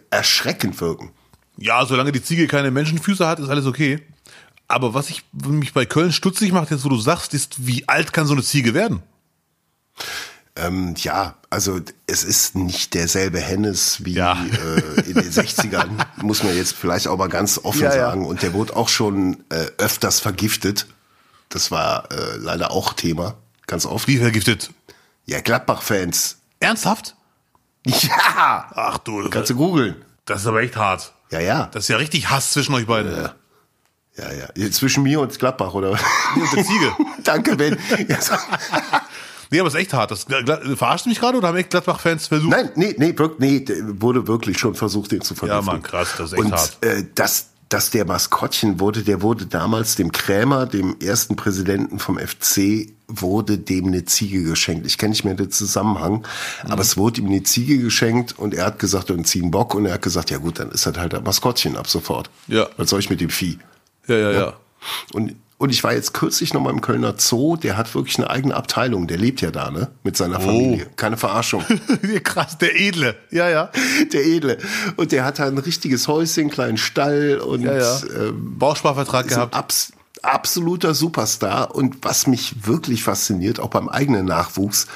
erschreckend 0.09 0.79
wirken. 0.79 1.11
Ja, 1.57 1.85
solange 1.85 2.11
die 2.11 2.21
Ziege 2.21 2.47
keine 2.47 2.69
Menschenfüße 2.71 3.25
hat, 3.27 3.39
ist 3.39 3.49
alles 3.49 3.65
okay. 3.65 3.99
Aber 4.67 4.93
was 4.93 5.09
ich 5.09 5.23
mich 5.33 5.73
bei 5.73 5.85
Köln 5.85 6.11
stutzig 6.11 6.51
macht, 6.51 6.69
jetzt 6.71 6.83
wo 6.85 6.89
du 6.89 6.97
sagst, 6.99 7.33
ist, 7.33 7.65
wie 7.65 7.87
alt 7.87 8.13
kann 8.13 8.27
so 8.27 8.33
eine 8.33 8.43
Ziege 8.43 8.73
werden? 8.73 9.01
Ähm, 10.55 10.93
ja, 10.97 11.35
also 11.49 11.79
es 12.05 12.23
ist 12.23 12.55
nicht 12.55 12.93
derselbe 12.93 13.39
Hennes 13.39 14.03
wie 14.05 14.13
Ja. 14.13 14.33
äh, 14.33 15.01
in 15.09 15.13
den 15.15 15.31
60ern, 15.31 16.05
muss 16.21 16.43
man 16.43 16.55
jetzt 16.55 16.73
vielleicht 16.73 17.07
auch 17.07 17.17
mal 17.17 17.29
ganz 17.29 17.59
offen 17.63 17.81
Ja, 17.81 17.95
ja. 17.95 18.09
sagen. 18.09 18.25
Und 18.25 18.41
der 18.43 18.53
wurde 18.53 18.75
auch 18.75 18.89
schon 18.89 19.37
äh, 19.49 19.67
öfters 19.77 20.19
vergiftet. 20.19 20.85
Das 21.49 21.71
war 21.71 22.11
äh, 22.11 22.37
leider 22.37 22.71
auch 22.71 22.93
Thema, 22.93 23.35
ganz 23.67 23.85
oft. 23.85 24.07
Wie 24.07 24.17
vergiftet? 24.17 24.71
Ja, 25.27 25.41
Gladbach-Fans. 25.41 26.37
Ernsthaft? 26.59 27.15
Ja, 27.85 28.67
Ach 28.73 28.97
du, 28.97 29.29
kannst 29.29 29.49
du 29.49 29.55
googeln. 29.55 29.95
das 30.25 30.41
ist 30.41 30.47
aber 30.47 30.61
echt 30.61 30.75
hart. 30.75 31.13
Ja, 31.31 31.39
ja. 31.39 31.67
Das 31.71 31.83
ist 31.83 31.87
ja 31.89 31.97
richtig 31.97 32.29
Hass 32.29 32.51
zwischen 32.51 32.73
euch 32.73 32.87
beiden. 32.87 33.11
Ja, 34.17 34.31
ja. 34.55 34.71
Zwischen 34.71 35.03
mir 35.03 35.19
und 35.19 35.37
Gladbach, 35.37 35.73
oder? 35.73 35.91
Und 35.91 36.53
der 36.55 36.65
Ziege. 36.65 36.91
Danke, 37.23 37.55
Ben. 37.55 37.77
Ja. 38.07 38.17
Nee, 39.49 39.59
aber 39.61 39.67
es 39.69 39.75
ist 39.75 39.79
echt 39.79 39.93
hart. 39.93 40.11
Das, 40.11 40.23
verarscht 40.23 41.05
du 41.05 41.09
mich 41.09 41.19
gerade 41.21 41.37
oder 41.37 41.47
haben 41.47 41.55
echt 41.57 41.69
Gladbach-Fans 41.69 42.27
versucht? 42.27 42.49
Nein, 42.51 42.69
nee, 42.75 42.93
nee, 42.97 43.17
wirklich, 43.17 43.39
nee, 43.69 43.83
wurde 43.99 44.27
wirklich 44.27 44.57
schon 44.59 44.75
versucht, 44.75 45.11
den 45.13 45.21
zu 45.21 45.33
Ja, 45.35 45.37
vergiften. 45.39 45.65
Mann, 45.65 45.81
krass, 45.83 46.09
das 46.17 46.31
ist 46.31 46.33
echt 46.33 46.43
Und 46.45 46.51
hart. 46.51 46.77
äh, 46.83 47.05
dass, 47.15 47.47
dass 47.69 47.89
der 47.89 48.05
Maskottchen 48.05 48.79
wurde, 48.79 49.01
der 49.03 49.21
wurde 49.21 49.45
damals 49.45 49.95
dem 49.95 50.11
Krämer, 50.11 50.65
dem 50.65 50.95
ersten 51.01 51.35
Präsidenten 51.35 51.99
vom 51.99 52.17
FC, 52.17 52.87
wurde 53.09 53.57
dem 53.57 53.87
eine 53.87 54.05
Ziege 54.05 54.43
geschenkt. 54.43 54.85
Ich 54.85 54.97
kenne 54.97 55.11
nicht 55.11 55.23
mehr 55.25 55.33
den 55.33 55.51
Zusammenhang, 55.51 56.25
Mhm. 56.63 56.71
aber 56.71 56.81
es 56.81 56.97
wurde 56.97 57.21
ihm 57.21 57.27
eine 57.27 57.43
Ziege 57.43 57.77
geschenkt 57.77 58.37
und 58.37 58.53
er 58.53 58.65
hat 58.65 58.79
gesagt, 58.79 59.09
dann 59.09 59.25
zieh 59.25 59.41
einen 59.41 59.51
Bock 59.51 59.75
und 59.75 59.85
er 59.85 59.93
hat 59.95 60.01
gesagt, 60.01 60.29
ja 60.31 60.37
gut, 60.37 60.59
dann 60.59 60.71
ist 60.71 60.85
das 60.85 60.97
halt 60.97 61.13
ein 61.13 61.23
Maskottchen 61.23 61.77
ab 61.77 61.87
sofort. 61.87 62.29
Ja. 62.47 62.67
Was 62.77 62.89
soll 62.89 62.99
ich 62.99 63.09
mit 63.09 63.21
dem 63.21 63.29
Vieh? 63.29 63.59
Ja, 64.07 64.15
ja, 64.17 64.31
ja. 64.31 64.53
Und, 65.13 65.35
und 65.57 65.71
ich 65.71 65.83
war 65.83 65.93
jetzt 65.93 66.13
kürzlich 66.13 66.53
noch 66.53 66.61
mal 66.61 66.69
im 66.69 66.81
Kölner 66.81 67.15
Zoo, 67.17 67.55
der 67.57 67.77
hat 67.77 67.93
wirklich 67.95 68.17
eine 68.17 68.29
eigene 68.29 68.55
Abteilung, 68.55 69.07
der 69.07 69.17
lebt 69.17 69.41
ja 69.41 69.49
da, 69.51 69.71
ne? 69.71 69.89
Mit 70.03 70.15
Oh. 70.15 70.17
seiner 70.23 70.39
Familie. 70.39 70.87
Keine 70.95 71.17
Verarschung. 71.17 71.63
krass, 72.23 72.57
der 72.57 72.79
Edle. 72.79 73.15
Ja, 73.31 73.49
ja. 73.49 73.71
der 74.13 74.25
Edle. 74.25 74.57
Und 74.97 75.11
der 75.11 75.25
hat 75.25 75.39
da 75.39 75.45
ein 75.47 75.57
richtiges 75.57 76.07
Häuschen, 76.07 76.41
einen 76.43 76.49
kleinen 76.51 76.77
Stall 76.77 77.39
und 77.39 77.61
Ja, 77.61 77.77
ja. 77.77 77.99
ähm, 78.15 78.57
Bausparvertrag 78.59 79.27
gehabt. 79.27 79.55
abs 79.55 79.93
absoluter 80.23 80.93
Superstar. 80.93 81.73
Und 81.75 81.97
was 82.01 82.27
mich 82.27 82.65
wirklich 82.65 83.03
fasziniert, 83.03 83.59
auch 83.59 83.69
beim 83.69 83.87
eigenen 83.87 84.25
Nachwuchs, 84.25 84.87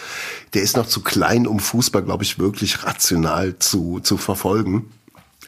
der 0.53 0.63
ist 0.63 0.75
noch 0.75 0.87
zu 0.87 1.01
klein, 1.01 1.45
um 1.47 1.59
Fußball, 1.59 2.01
glaube 2.03 2.23
ich, 2.23 2.37
wirklich 2.39 2.83
rational 2.83 3.57
zu, 3.59 3.99
zu 4.01 4.17
verfolgen. 4.17 4.89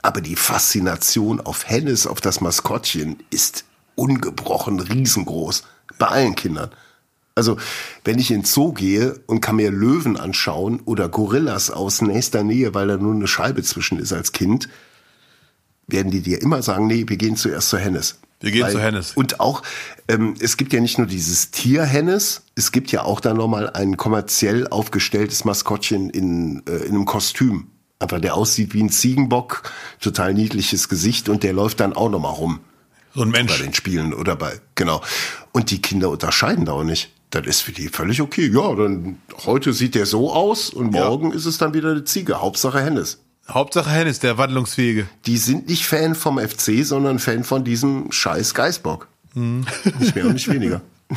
Aber 0.03 0.21
die 0.21 0.35
Faszination 0.35 1.41
auf 1.41 1.67
Hennes, 1.67 2.05
auf 2.07 2.21
das 2.21 2.39
Maskottchen, 2.39 3.17
ist 3.29 3.65
ungebrochen 3.95 4.79
riesengroß. 4.79 5.63
Bei 5.99 6.07
allen 6.07 6.35
Kindern. 6.35 6.71
Also, 7.35 7.57
wenn 8.03 8.19
ich 8.19 8.29
in 8.29 8.41
den 8.41 8.45
Zoo 8.45 8.73
gehe 8.73 9.19
und 9.25 9.41
kann 9.41 9.55
mir 9.55 9.71
Löwen 9.71 10.17
anschauen 10.17 10.81
oder 10.85 11.09
Gorillas 11.09 11.71
aus 11.71 12.01
nächster 12.01 12.43
Nähe, 12.43 12.73
weil 12.75 12.87
da 12.87 12.97
nur 12.97 13.13
eine 13.13 13.27
Scheibe 13.27 13.63
zwischen 13.63 13.97
ist 13.97 14.13
als 14.13 14.33
Kind, 14.33 14.69
werden 15.87 16.11
die 16.11 16.21
dir 16.21 16.41
immer 16.41 16.61
sagen, 16.61 16.87
nee, 16.87 17.05
wir 17.07 17.17
gehen 17.17 17.35
zuerst 17.35 17.69
zu 17.69 17.77
Hennes. 17.77 18.19
Wir 18.39 18.51
gehen 18.51 18.69
zu 18.69 18.79
Hennes. 18.79 19.13
Und 19.13 19.39
auch, 19.39 19.63
ähm, 20.07 20.35
es 20.39 20.57
gibt 20.57 20.73
ja 20.73 20.79
nicht 20.79 20.97
nur 20.99 21.07
dieses 21.07 21.49
Tier 21.49 21.83
Hennes, 21.83 22.43
es 22.55 22.71
gibt 22.71 22.91
ja 22.91 23.03
auch 23.03 23.19
dann 23.19 23.37
nochmal 23.37 23.69
ein 23.69 23.97
kommerziell 23.97 24.67
aufgestelltes 24.67 25.43
Maskottchen 25.43 26.09
in, 26.11 26.61
äh, 26.67 26.85
in 26.85 26.95
einem 26.95 27.05
Kostüm. 27.05 27.67
Einfach 27.99 28.19
der 28.19 28.35
aussieht 28.35 28.73
wie 28.73 28.83
ein 28.83 28.89
Ziegenbock, 28.89 29.63
total 30.01 30.33
niedliches 30.33 30.87
Gesicht 30.89 31.29
und 31.29 31.41
der 31.41 31.53
läuft 31.53 31.79
dann 31.79 31.93
auch 31.93 32.09
nochmal 32.09 32.33
rum 32.33 32.59
So 33.15 33.21
ein 33.21 33.31
bei 33.31 33.39
Mensch. 33.39 33.61
den 33.61 33.73
Spielen 33.73 34.13
oder 34.13 34.35
bei, 34.35 34.59
genau. 34.75 35.01
Und 35.51 35.69
die 35.71 35.81
Kinder 35.81 36.09
unterscheiden 36.09 36.65
da 36.65 36.71
auch 36.73 36.83
nicht. 36.83 37.11
Das 37.29 37.45
ist 37.47 37.61
für 37.61 37.71
die 37.71 37.89
völlig 37.89 38.21
okay. 38.21 38.49
Ja, 38.53 38.73
dann 38.75 39.17
heute 39.45 39.73
sieht 39.73 39.95
der 39.95 40.05
so 40.05 40.31
aus 40.31 40.69
und 40.69 40.93
Ja. 40.93 41.05
morgen 41.05 41.31
ist 41.31 41.45
es 41.45 41.57
dann 41.57 41.73
wieder 41.73 41.91
eine 41.91 42.03
Ziege. 42.03 42.41
Hauptsache 42.41 42.79
Hennes. 42.81 43.19
Hauptsache 43.49 43.89
Hennis, 43.89 44.19
der 44.19 44.37
Wandlungsfähige. 44.37 45.07
Die 45.25 45.37
sind 45.37 45.67
nicht 45.67 45.85
Fan 45.85 46.15
vom 46.15 46.37
FC, 46.39 46.83
sondern 46.85 47.19
Fan 47.19 47.43
von 47.43 47.63
diesem 47.63 48.11
scheiß 48.11 48.53
Geißbock. 48.53 49.07
Mhm. 49.33 49.65
Nicht 49.99 50.15
mehr 50.15 50.25
und 50.25 50.33
nicht 50.33 50.47
weniger. 50.49 50.81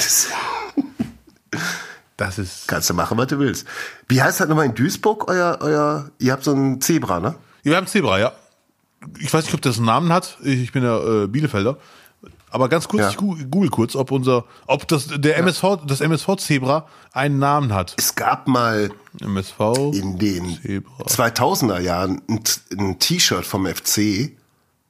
Das 2.17 2.39
ist. 2.39 2.67
kannst 2.67 2.89
du 2.89 2.95
machen, 2.95 3.19
was 3.19 3.27
du 3.27 3.39
willst. 3.39 3.67
Wie 4.09 4.23
heißt 4.23 4.41
das 4.41 4.49
nochmal 4.49 4.65
in 4.67 4.75
Duisburg? 4.75 5.29
Euer, 5.31 5.59
euer, 5.61 6.11
ihr 6.19 6.33
habt 6.33 6.45
so 6.45 6.53
ein 6.53 6.81
Zebra, 6.81 7.21
ne? 7.21 7.35
Ja, 7.63 7.73
wir 7.73 7.77
haben 7.77 7.87
Zebra, 7.87 8.19
ja. 8.19 8.33
Ich 9.21 9.33
weiß 9.33 9.45
nicht, 9.45 9.55
ob 9.55 9.63
das 9.63 9.77
einen 9.77 9.87
Namen 9.87 10.13
hat. 10.13 10.39
Ich 10.43 10.73
bin 10.73 10.83
ja 10.83 11.25
äh, 11.25 11.27
Bielefelder. 11.27 11.79
Aber 12.51 12.69
ganz 12.69 12.89
kurz, 12.89 13.03
Ja. 13.03 13.11
ich 13.11 13.17
google 13.17 13.69
kurz, 13.71 13.97
ob 13.97 14.11
unser, 14.13 14.45
ob 14.67 14.87
das 14.89 15.09
der 15.09 15.37
MSV, 15.39 15.79
das 15.87 16.01
MSV 16.01 16.37
Zebra 16.37 16.87
einen 17.13 17.39
Namen 17.39 17.75
hat. 17.75 17.95
Es 17.99 18.15
gab 18.15 18.47
mal 18.49 18.91
MSV. 19.21 19.59
in 19.93 20.19
den 20.19 20.59
Zebra. 20.63 21.05
2000er 21.05 21.81
Jahren 21.81 22.23
ein, 22.29 22.41
ein 22.79 22.99
T-Shirt 22.99 23.45
vom 23.45 23.67
FC. 23.67 24.33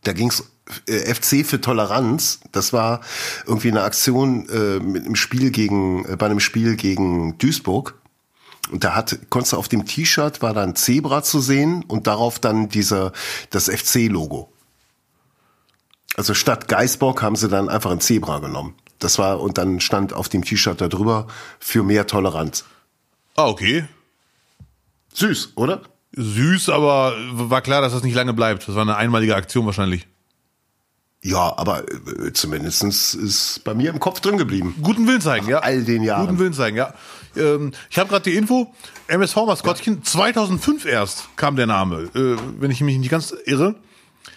Da 0.04 0.12
ging's 0.12 0.44
äh, 0.86 1.12
FC 1.14 1.44
für 1.46 1.60
Toleranz. 1.60 2.40
Das 2.52 2.72
war 2.72 3.00
irgendwie 3.46 3.70
eine 3.70 3.82
Aktion 3.82 4.48
äh, 4.48 4.78
mit 4.78 5.04
einem 5.06 5.16
Spiel 5.16 5.50
gegen, 5.50 6.04
äh, 6.04 6.16
bei 6.16 6.26
einem 6.26 6.40
Spiel 6.40 6.76
gegen 6.76 7.38
Duisburg. 7.38 7.94
Und 8.70 8.84
da 8.84 8.94
hat, 8.94 9.18
konntest 9.30 9.52
du 9.52 9.56
auf 9.56 9.68
dem 9.68 9.86
T-Shirt 9.86 10.42
war 10.42 10.54
da 10.54 10.62
ein 10.62 10.76
Zebra 10.76 11.22
zu 11.22 11.40
sehen 11.40 11.84
und 11.86 12.06
darauf 12.06 12.38
dann 12.38 12.68
dieser, 12.68 13.12
das 13.50 13.68
FC-Logo. 13.68 14.52
Also 16.16 16.34
statt 16.34 16.68
Geißbock 16.68 17.22
haben 17.22 17.36
sie 17.36 17.48
dann 17.48 17.68
einfach 17.68 17.90
ein 17.90 18.00
Zebra 18.00 18.38
genommen. 18.38 18.74
Das 18.98 19.18
war, 19.18 19.40
und 19.40 19.58
dann 19.58 19.80
stand 19.80 20.12
auf 20.12 20.28
dem 20.28 20.42
T-Shirt 20.44 20.80
da 20.80 20.88
drüber 20.88 21.26
für 21.60 21.82
mehr 21.82 22.06
Toleranz. 22.06 22.64
Ah, 23.36 23.48
okay. 23.48 23.84
Süß, 25.12 25.52
oder? 25.56 25.82
Süß, 26.12 26.70
aber 26.70 27.14
war 27.32 27.60
klar, 27.60 27.82
dass 27.82 27.92
das 27.92 28.02
nicht 28.02 28.14
lange 28.14 28.32
bleibt. 28.32 28.66
Das 28.66 28.74
war 28.74 28.82
eine 28.82 28.96
einmalige 28.96 29.36
Aktion 29.36 29.66
wahrscheinlich. 29.66 30.06
Ja, 31.22 31.54
aber 31.56 31.84
äh, 31.90 32.32
zumindestens 32.32 33.14
ist 33.14 33.64
bei 33.64 33.74
mir 33.74 33.90
im 33.90 33.98
Kopf 33.98 34.20
drin 34.20 34.38
geblieben. 34.38 34.76
Guten 34.82 35.06
Willen 35.06 35.20
zeigen, 35.20 35.48
ja. 35.48 35.58
all 35.58 35.82
den 35.82 36.02
Jahren. 36.02 36.26
Guten 36.26 36.38
Willen 36.38 36.52
zeigen, 36.52 36.76
ja. 36.76 36.94
Ähm, 37.36 37.72
ich 37.90 37.98
habe 37.98 38.08
gerade 38.08 38.28
die 38.30 38.36
Info, 38.36 38.72
MSV-Maskottchen, 39.08 40.02
2005 40.04 40.84
erst 40.86 41.28
kam 41.36 41.56
der 41.56 41.66
Name, 41.66 42.08
äh, 42.14 42.36
wenn 42.58 42.70
ich 42.70 42.80
mich 42.80 42.98
nicht 42.98 43.10
ganz 43.10 43.34
irre. 43.44 43.74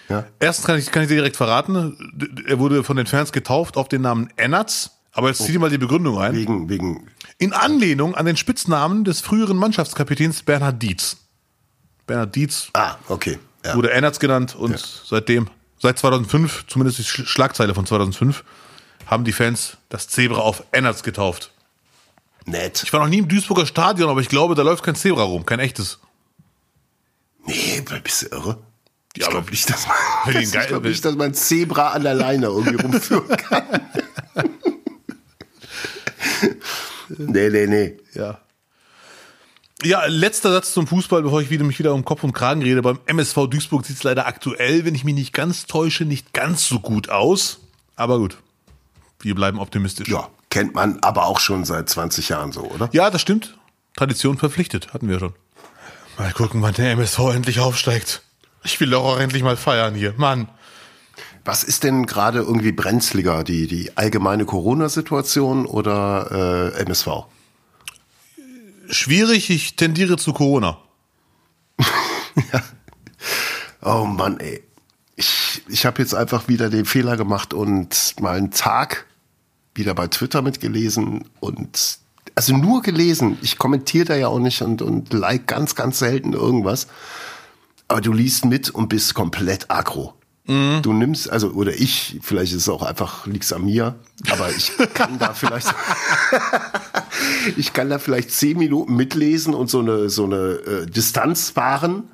Ja. 0.08 0.26
Erstens 0.40 0.66
kann 0.66 0.78
ich, 0.80 0.92
kann 0.92 1.04
ich 1.04 1.10
dir 1.10 1.16
direkt 1.16 1.36
verraten, 1.38 2.44
er 2.48 2.60
wurde 2.60 2.84
von 2.84 2.98
den 2.98 3.06
Fans 3.06 3.32
getauft 3.32 3.78
auf 3.78 3.88
den 3.90 4.02
Namen 4.02 4.30
Ennertz. 4.36 4.92
Aber 5.12 5.30
jetzt 5.30 5.44
zieh 5.44 5.52
dir 5.52 5.60
mal 5.60 5.70
die 5.70 5.78
Begründung 5.78 6.18
rein. 6.18 6.36
Wegen, 6.36 6.70
wegen, 6.70 7.08
In 7.40 7.54
Anlehnung 7.54 8.16
an 8.16 8.26
den 8.26 8.38
Spitznamen 8.38 9.04
des 9.04 9.22
früheren 9.22 9.58
Mannschaftskapitäns 9.58 10.44
Bernhard 10.44 10.82
Dietz. 10.82 11.18
Bernhard 12.06 12.36
Dietz 12.36 12.70
ah, 12.74 12.96
okay. 13.08 13.40
Ja. 13.66 13.76
wurde 13.76 13.92
Ennertz 13.92 14.20
genannt 14.20 14.56
und 14.56 14.78
seitdem, 15.06 15.48
seit 15.80 16.00
2005, 16.00 16.66
zumindest 16.68 17.00
die 17.00 17.04
Sch- 17.04 17.26
Schlagzeile 17.26 17.74
von 17.76 17.86
2005, 17.86 18.44
haben 19.08 19.24
die 19.24 19.32
Fans 19.34 19.78
das 19.90 20.08
Zebra 20.08 20.40
auf 20.42 20.64
Ennertz 20.72 21.04
getauft. 21.04 21.52
Nett. 22.46 22.82
Ich 22.84 22.92
war 22.94 23.02
noch 23.02 23.08
nie 23.10 23.20
im 23.20 23.28
Duisburger 23.28 23.66
Stadion, 23.66 24.10
aber 24.10 24.22
ich 24.22 24.30
glaube, 24.30 24.56
da 24.56 24.62
läuft 24.64 24.84
kein 24.84 24.96
Zebra 24.96 25.24
rum, 25.24 25.46
kein 25.46 25.60
echtes. 25.60 26.00
Nee, 27.46 27.84
bist 28.04 28.24
du 28.24 28.28
irre? 28.36 28.58
Ich 29.16 29.22
Ja, 29.22 29.28
glaube 29.30 29.44
aber- 29.44 29.52
nicht, 29.52 29.70
dass 29.70 29.88
man, 29.88 30.36
ich 30.42 30.52
glaub 30.52 30.84
nicht, 30.84 31.04
dass 31.06 31.16
man 31.16 31.34
Zebra 31.34 31.90
an 31.90 32.04
der 32.04 32.14
Leine 32.16 32.48
irgendwie 32.48 32.76
rumführen 32.76 33.28
kann. 33.38 33.66
nee, 37.18 37.50
nee, 37.50 37.68
nee. 37.68 37.98
Ja. 38.14 38.40
Ja, 39.82 40.06
letzter 40.08 40.52
Satz 40.52 40.74
zum 40.74 40.88
Fußball, 40.88 41.24
bevor 41.24 41.42
ich 41.42 41.50
wieder, 41.50 41.64
mich 41.64 41.80
wieder 41.80 41.94
um 41.94 42.04
Kopf 42.04 42.24
und 42.24 42.34
Kragen 42.34 42.62
rede. 42.62 42.82
Beim 42.82 43.00
MSV 43.06 43.48
Duisburg 43.48 43.86
sieht 43.86 43.96
es 43.98 44.04
leider 44.04 44.28
aktuell, 44.28 44.84
wenn 44.84 44.94
ich 44.94 45.06
mich 45.06 45.16
nicht 45.16 45.34
ganz 45.34 45.68
täusche, 45.68 46.04
nicht 46.04 46.34
ganz 46.34 46.68
so 46.68 46.80
gut 46.82 47.10
aus. 47.10 47.60
Aber 47.96 48.18
gut, 48.20 48.38
wir 49.22 49.36
bleiben 49.36 49.58
optimistisch. 49.60 50.10
Ja, 50.10 50.30
kennt 50.50 50.76
man 50.76 51.00
aber 51.02 51.26
auch 51.26 51.40
schon 51.40 51.66
seit 51.66 51.90
20 51.90 52.30
Jahren 52.30 52.52
so, 52.52 52.62
oder? 52.62 52.90
Ja, 52.92 53.10
das 53.10 53.22
stimmt. 53.22 53.58
Tradition 53.96 54.38
verpflichtet, 54.38 54.94
hatten 54.94 55.10
wir 55.10 55.20
schon. 55.20 55.34
Mal 56.18 56.32
gucken, 56.34 56.62
wann 56.62 56.74
der 56.74 56.92
MSV 56.92 57.20
endlich 57.34 57.60
aufsteigt. 57.60 58.22
Ich 58.64 58.80
will 58.80 58.90
doch 58.90 59.04
auch 59.04 59.20
endlich 59.20 59.44
mal 59.44 59.58
feiern 59.58 59.96
hier. 59.96 60.14
Mann. 60.18 60.50
Was 61.46 61.64
ist 61.64 61.84
denn 61.84 62.06
gerade 62.06 62.40
irgendwie 62.40 62.74
brenzliger, 62.74 63.44
die, 63.44 63.68
die 63.68 63.98
allgemeine 63.98 64.46
Corona-Situation 64.46 65.66
oder 65.66 66.74
äh, 66.76 66.82
MSV? 66.82 67.08
Schwierig, 68.90 69.50
ich 69.50 69.76
tendiere 69.76 70.18
zu 70.18 70.34
Corona. 70.34 70.78
Oh 73.82 74.06
Mann, 74.06 74.40
ey. 74.40 74.64
Ich, 75.16 75.62
ich 75.68 75.86
habe 75.86 76.02
jetzt 76.02 76.14
einfach 76.14 76.48
wieder 76.48 76.70
den 76.70 76.86
Fehler 76.86 77.18
gemacht 77.18 77.54
und 77.54 78.16
mal 78.20 78.38
einen 78.38 78.52
Tag 78.52 79.06
wieder 79.80 79.96
bei 79.96 80.08
Twitter 80.08 80.42
mitgelesen 80.42 81.26
und 81.40 82.00
also 82.36 82.56
nur 82.56 82.82
gelesen. 82.82 83.38
Ich 83.42 83.58
kommentiere 83.58 84.06
da 84.06 84.16
ja 84.16 84.28
auch 84.28 84.40
nicht 84.40 84.62
und, 84.62 84.82
und 84.82 85.12
like 85.14 85.48
ganz, 85.48 85.76
ganz 85.76 86.00
selten 86.00 86.34
irgendwas. 86.34 86.88
Aber 87.88 88.02
du 88.02 88.14
liest 88.14 88.46
mit 88.46 88.70
und 88.70 88.90
bist 88.90 89.16
komplett 89.16 89.72
aggro. 89.72 90.14
Du 90.82 90.94
nimmst, 90.94 91.30
also, 91.30 91.52
oder 91.52 91.76
ich, 91.76 92.18
vielleicht 92.24 92.54
ist 92.54 92.64
es 92.64 92.70
auch 92.70 92.82
einfach, 92.82 93.28
liegt's 93.28 93.54
an 93.54 93.66
mir, 93.66 93.94
aber 94.32 94.50
ich 94.50 94.72
kann 94.96 95.20
da 95.20 95.36
vielleicht, 95.36 95.68
ich 97.56 97.72
kann 97.72 97.88
da 97.88 98.00
vielleicht 98.00 98.32
zehn 98.32 98.58
Minuten 98.58 98.96
mitlesen 98.96 99.54
und 99.54 99.70
so 99.70 99.82
eine, 99.82 100.10
so 100.10 100.26
eine 100.26 100.38
äh, 100.38 100.86
Distanz 100.88 101.56
wahren 101.56 102.06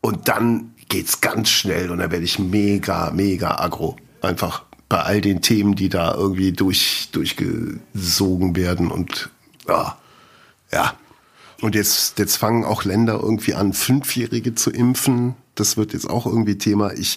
und 0.00 0.28
dann 0.28 0.72
geht's 0.88 1.20
ganz 1.20 1.50
schnell 1.50 1.90
und 1.90 1.98
dann 1.98 2.10
werde 2.10 2.24
ich 2.24 2.38
mega, 2.38 3.10
mega 3.10 3.56
aggro. 3.60 3.96
Einfach 4.22 4.64
bei 4.88 5.00
all 5.00 5.20
den 5.20 5.42
Themen, 5.42 5.74
die 5.74 5.88
da 5.88 6.14
irgendwie 6.14 6.52
durch, 6.52 7.08
durchgesogen 7.12 8.54
werden 8.56 8.90
und 8.90 9.30
ja, 9.68 9.98
ja. 10.72 10.94
Und 11.62 11.74
jetzt, 11.74 12.18
jetzt 12.18 12.36
fangen 12.36 12.64
auch 12.64 12.84
Länder 12.84 13.18
irgendwie 13.22 13.54
an, 13.54 13.72
Fünfjährige 13.72 14.54
zu 14.54 14.70
impfen. 14.70 15.34
Das 15.54 15.78
wird 15.78 15.94
jetzt 15.94 16.08
auch 16.08 16.26
irgendwie 16.26 16.58
Thema. 16.58 16.92
Ich, 16.92 17.16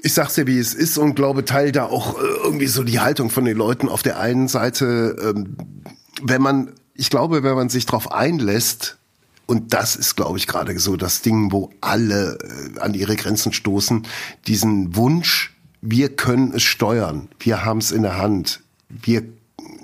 ich 0.00 0.12
sag's 0.12 0.34
dir, 0.34 0.46
wie 0.46 0.58
es 0.58 0.74
ist 0.74 0.98
und 0.98 1.14
glaube, 1.14 1.46
teil 1.46 1.72
da 1.72 1.86
auch 1.86 2.20
äh, 2.20 2.26
irgendwie 2.44 2.66
so 2.66 2.84
die 2.84 3.00
Haltung 3.00 3.30
von 3.30 3.46
den 3.46 3.56
Leuten 3.56 3.88
auf 3.88 4.02
der 4.02 4.20
einen 4.20 4.48
Seite, 4.48 5.16
ähm, 5.22 5.56
wenn 6.22 6.42
man, 6.42 6.74
ich 6.94 7.08
glaube, 7.08 7.42
wenn 7.42 7.54
man 7.54 7.70
sich 7.70 7.86
darauf 7.86 8.12
einlässt, 8.12 8.98
und 9.46 9.72
das 9.72 9.96
ist, 9.96 10.14
glaube 10.14 10.36
ich, 10.36 10.46
gerade 10.46 10.78
so 10.78 10.96
das 10.96 11.22
Ding, 11.22 11.50
wo 11.52 11.70
alle 11.80 12.38
äh, 12.76 12.80
an 12.80 12.92
ihre 12.92 13.16
Grenzen 13.16 13.54
stoßen, 13.54 14.06
diesen 14.46 14.94
Wunsch, 14.94 15.54
wir 15.80 16.16
können 16.16 16.52
es 16.54 16.62
steuern, 16.62 17.28
wir 17.38 17.64
haben 17.64 17.78
es 17.78 17.92
in 17.92 18.02
der 18.02 18.18
Hand, 18.18 18.60
wir, 18.88 19.22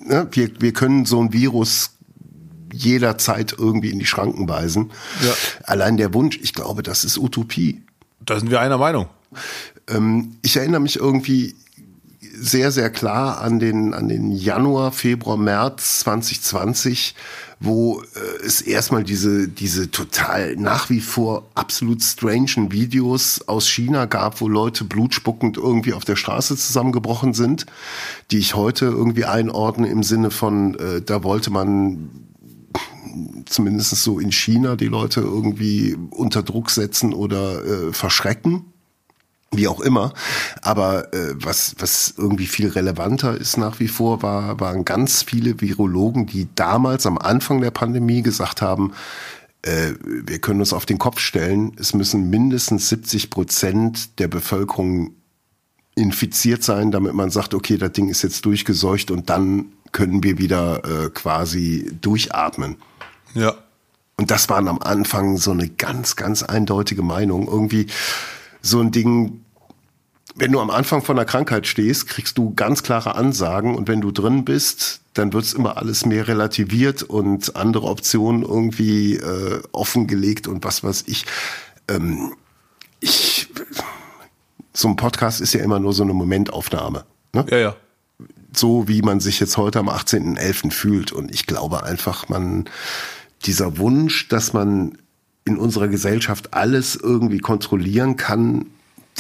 ne, 0.05 0.29
wir, 0.33 0.61
wir 0.61 0.73
können 0.73 1.07
so 1.07 1.21
ein 1.21 1.33
Virus 1.33 1.91
jederzeit 2.73 3.55
irgendwie 3.57 3.91
in 3.91 3.99
die 3.99 4.07
Schranken 4.07 4.49
weisen. 4.49 4.91
Ja. 5.25 5.33
Allein 5.65 5.97
der 5.97 6.13
Wunsch, 6.13 6.39
ich 6.43 6.55
glaube, 6.55 6.83
das 6.83 7.05
ist 7.05 7.19
Utopie. 7.19 7.83
Da 8.21 8.39
sind 8.39 8.51
wir 8.51 8.61
einer 8.61 8.79
Meinung. 8.79 9.07
Ähm, 9.89 10.37
ich 10.43 10.57
erinnere 10.57 10.81
mich 10.81 10.97
irgendwie 10.97 11.55
sehr, 12.37 12.71
sehr 12.71 12.91
klar 12.91 13.41
an 13.41 13.59
den, 13.59 13.95
an 13.95 14.09
den 14.09 14.31
Januar, 14.31 14.93
Februar, 14.93 15.37
März 15.37 16.01
2020, 16.01 17.15
wo 17.61 18.01
äh, 18.01 18.45
es 18.45 18.61
erstmal 18.61 19.05
diese, 19.05 19.49
diese 19.49 19.91
total 19.91 20.57
nach 20.57 20.91
wie 20.91 21.01
vor 21.01 21.49
absolut 21.55 22.03
strangen 22.03 22.73
Videos 22.73 23.43
aus 23.47 23.69
China 23.69 24.07
gab, 24.07 24.41
wo 24.41 24.49
Leute 24.49 24.85
blutspuckend 24.85 25.57
irgendwie 25.57 25.93
auf 25.93 26.05
der 26.05 26.17
Straße 26.17 26.57
zusammengebrochen 26.57 27.35
sind, 27.35 27.67
die 28.31 28.39
ich 28.39 28.55
heute 28.55 28.87
irgendwie 28.87 29.25
einordne 29.25 29.89
im 29.89 30.03
Sinne 30.03 30.31
von, 30.31 30.75
äh, 30.75 31.03
da 31.03 31.23
wollte 31.23 31.51
man 31.51 32.11
zumindest 33.47 33.95
so 34.03 34.19
in 34.19 34.33
China 34.33 34.77
die 34.77 34.87
Leute 34.87 35.21
irgendwie 35.21 35.97
unter 36.11 36.43
Druck 36.43 36.71
setzen 36.71 37.13
oder 37.13 37.65
äh, 37.65 37.93
verschrecken 37.93 38.74
wie 39.57 39.69
auch 39.69 39.81
immer. 39.81 40.13
Aber 40.63 41.13
äh, 41.13 41.35
was, 41.35 41.77
was 41.79 42.15
irgendwie 42.17 42.47
viel 42.47 42.69
relevanter 42.69 43.37
ist 43.37 43.57
nach 43.57 43.81
wie 43.81 43.89
vor, 43.89 44.23
war, 44.23 44.61
waren 44.61 44.85
ganz 44.85 45.23
viele 45.23 45.61
Virologen, 45.61 46.27
die 46.27 46.49
damals 46.55 47.07
am 47.07 47.19
Anfang 47.19 47.61
der 47.61 47.71
Pandemie 47.71 48.23
gesagt 48.23 48.63
haben, 48.63 48.93
äh, 49.63 49.95
wir 50.01 50.39
können 50.41 50.61
uns 50.61 50.73
auf 50.73 50.87
den 50.87 50.99
Kopf 50.99 51.21
stellen, 51.21 51.73
es 51.79 51.95
müssen 51.95 52.29
mindestens 52.29 52.89
70 52.89 53.31
Prozent 53.31 54.19
der 54.19 54.29
Bevölkerung 54.29 55.15
infiziert 55.95 56.63
sein, 56.63 56.91
damit 56.91 57.15
man 57.15 57.31
sagt, 57.31 57.55
okay, 57.55 57.77
das 57.77 57.93
Ding 57.93 58.09
ist 58.09 58.23
jetzt 58.23 58.45
durchgeseucht 58.45 59.11
und 59.11 59.31
dann 59.31 59.67
können 59.93 60.23
wir 60.23 60.39
wieder 60.39 60.85
äh, 60.85 61.11
quasi 61.11 61.91
durchatmen. 62.01 62.77
Ja. 63.35 63.55
Und 64.17 64.31
das 64.31 64.49
waren 64.49 64.69
am 64.69 64.81
Anfang 64.81 65.37
so 65.39 65.53
eine 65.53 65.69
ganz, 65.69 66.17
ganz 66.17 66.43
eindeutige 66.43 67.03
Meinung. 67.03 67.49
Irgendwie 67.49 67.87
so 68.61 68.81
ein 68.81 68.91
Ding, 68.91 69.44
wenn 70.35 70.53
du 70.53 70.61
am 70.61 70.71
Anfang 70.71 71.03
von 71.03 71.17
der 71.17 71.25
Krankheit 71.25 71.67
stehst, 71.67 72.09
kriegst 72.09 72.39
du 72.39 72.55
ganz 72.55 72.83
klare 72.83 73.15
Ansagen 73.15 73.75
und 73.75 73.89
wenn 73.89 74.01
du 74.01 74.11
drin 74.11 74.45
bist, 74.45 75.01
dann 75.15 75.33
wird's 75.33 75.53
immer 75.53 75.77
alles 75.77 76.07
mehr 76.07 76.27
relativiert 76.27 77.03
und 77.03 77.55
andere 77.55 77.87
Optionen 77.87 78.43
irgendwie 78.43 79.15
äh, 79.15 79.63
offengelegt 79.73 80.49
und 80.49 80.65
was 80.65 80.83
weiß 80.83 81.05
ich. 81.07 81.25
Ähm, 81.89 82.35
ich 83.01 83.49
so 84.75 84.89
ein 84.89 84.97
Podcast 84.97 85.41
ist 85.41 85.55
ja 85.55 85.63
immer 85.63 85.79
nur 85.79 85.93
so 85.93 86.03
eine 86.03 86.13
Momentaufnahme. 86.13 87.05
Ne? 87.33 87.47
Ja, 87.49 87.59
ja. 87.59 87.77
So 88.53 88.89
wie 88.89 89.03
man 89.03 89.21
sich 89.21 89.41
jetzt 89.41 89.57
heute 89.57 89.79
am 89.79 89.89
18.11. 89.89 90.73
fühlt. 90.73 91.13
Und 91.13 91.33
ich 91.33 91.47
glaube 91.47 91.85
einfach, 91.85 92.29
man, 92.29 92.65
dieser 93.45 93.79
Wunsch, 93.79 94.29
dass 94.29 94.53
man 94.53 94.99
in 95.45 95.59
unserer 95.59 95.89
Gesellschaft 95.89 96.55
alles 96.55 96.97
irgendwie 96.97 97.39
kontrollieren 97.39 98.17
kann, 98.17 98.67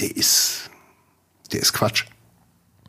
der 0.00 0.16
ist, 0.16 0.70
der 1.52 1.60
ist 1.60 1.72
Quatsch. 1.72 2.04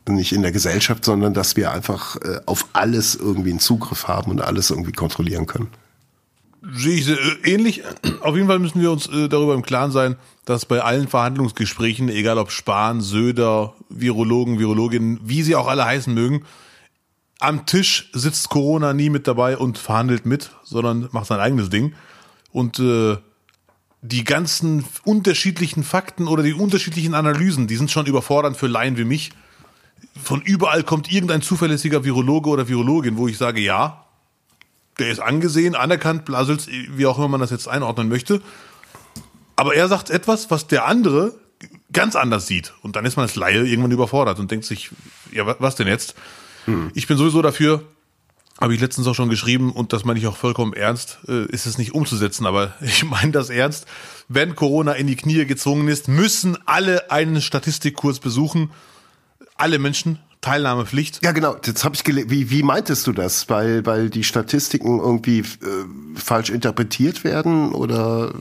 Nicht 0.08 0.32
in 0.32 0.42
der 0.42 0.52
Gesellschaft, 0.52 1.04
sondern 1.04 1.34
dass 1.34 1.56
wir 1.56 1.72
einfach 1.72 2.16
äh, 2.16 2.40
auf 2.46 2.66
alles 2.72 3.16
irgendwie 3.16 3.50
einen 3.50 3.58
Zugriff 3.58 4.06
haben 4.06 4.30
und 4.30 4.40
alles 4.40 4.70
irgendwie 4.70 4.92
kontrollieren 4.92 5.46
können. 5.46 5.68
Sehe 6.74 6.96
ich 6.96 7.08
äh, 7.08 7.16
ähnlich. 7.44 7.82
Auf 8.20 8.36
jeden 8.36 8.46
Fall 8.46 8.60
müssen 8.60 8.80
wir 8.80 8.92
uns 8.92 9.08
äh, 9.08 9.28
darüber 9.28 9.54
im 9.54 9.62
Klaren 9.62 9.90
sein, 9.90 10.16
dass 10.44 10.64
bei 10.64 10.80
allen 10.80 11.08
Verhandlungsgesprächen, 11.08 12.08
egal 12.08 12.38
ob 12.38 12.52
Spahn, 12.52 13.00
Söder, 13.00 13.74
Virologen, 13.88 14.60
Virologinnen, 14.60 15.20
wie 15.24 15.42
sie 15.42 15.56
auch 15.56 15.66
alle 15.66 15.84
heißen 15.84 16.14
mögen, 16.14 16.44
am 17.38 17.66
Tisch 17.66 18.10
sitzt 18.12 18.48
Corona 18.48 18.92
nie 18.94 19.10
mit 19.10 19.26
dabei 19.26 19.58
und 19.58 19.76
verhandelt 19.76 20.24
mit, 20.24 20.50
sondern 20.62 21.08
macht 21.12 21.26
sein 21.26 21.40
eigenes 21.40 21.68
Ding. 21.68 21.94
Und 22.50 22.78
äh, 22.78 23.18
die 24.02 24.24
ganzen 24.24 24.84
unterschiedlichen 25.04 25.82
Fakten 25.82 26.28
oder 26.28 26.42
die 26.42 26.54
unterschiedlichen 26.54 27.14
Analysen, 27.14 27.66
die 27.66 27.76
sind 27.76 27.90
schon 27.90 28.06
überfordernd 28.06 28.56
für 28.56 28.66
Laien 28.66 28.96
wie 28.96 29.04
mich. 29.04 29.30
Von 30.22 30.42
überall 30.42 30.82
kommt 30.82 31.10
irgendein 31.10 31.42
zuverlässiger 31.42 32.04
Virologe 32.04 32.50
oder 32.50 32.68
Virologin, 32.68 33.16
wo 33.16 33.28
ich 33.28 33.38
sage, 33.38 33.60
ja, 33.60 34.04
der 34.98 35.10
ist 35.10 35.20
angesehen, 35.20 35.74
anerkannt, 35.74 36.24
Blasels, 36.24 36.68
wie 36.68 37.06
auch 37.06 37.18
immer 37.18 37.28
man 37.28 37.40
das 37.40 37.50
jetzt 37.50 37.68
einordnen 37.68 38.08
möchte. 38.08 38.40
Aber 39.56 39.74
er 39.74 39.88
sagt 39.88 40.10
etwas, 40.10 40.50
was 40.50 40.66
der 40.68 40.86
andere 40.86 41.34
ganz 41.92 42.16
anders 42.16 42.46
sieht. 42.46 42.74
Und 42.82 42.96
dann 42.96 43.04
ist 43.04 43.16
man 43.16 43.24
als 43.24 43.36
Laie 43.36 43.64
irgendwann 43.64 43.90
überfordert 43.90 44.38
und 44.38 44.50
denkt 44.50 44.66
sich, 44.66 44.90
ja, 45.32 45.56
was 45.58 45.76
denn 45.76 45.86
jetzt? 45.86 46.14
Hm. 46.66 46.90
Ich 46.94 47.06
bin 47.06 47.16
sowieso 47.16 47.42
dafür, 47.42 47.82
habe 48.60 48.74
ich 48.74 48.80
letztens 48.80 49.06
auch 49.06 49.14
schon 49.14 49.28
geschrieben 49.28 49.72
und 49.72 49.92
das 49.92 50.04
meine 50.04 50.18
ich 50.18 50.26
auch 50.26 50.36
vollkommen 50.36 50.72
ernst, 50.72 51.18
äh, 51.28 51.44
ist 51.46 51.66
es 51.66 51.78
nicht 51.78 51.94
umzusetzen, 51.94 52.46
aber 52.46 52.74
ich 52.80 53.04
meine 53.04 53.32
das 53.32 53.50
ernst. 53.50 53.86
Wenn 54.28 54.54
Corona 54.54 54.92
in 54.92 55.06
die 55.06 55.16
Knie 55.16 55.44
gezwungen 55.44 55.88
ist, 55.88 56.08
müssen 56.08 56.56
alle 56.66 57.10
einen 57.10 57.40
Statistikkurs 57.40 58.18
besuchen. 58.18 58.70
Alle 59.58 59.78
Menschen, 59.78 60.18
Teilnahmepflicht. 60.40 61.24
Ja, 61.24 61.32
genau. 61.32 61.56
Jetzt 61.64 61.84
habe 61.84 61.94
ich 61.94 62.04
gelesen. 62.04 62.30
Wie, 62.30 62.50
wie 62.50 62.62
meintest 62.62 63.06
du 63.06 63.12
das? 63.12 63.48
Weil, 63.48 63.84
weil 63.86 64.10
die 64.10 64.24
Statistiken 64.24 65.00
irgendwie 65.00 65.40
äh, 65.40 65.44
falsch 66.14 66.50
interpretiert 66.50 67.24
werden 67.24 67.72
oder? 67.72 68.32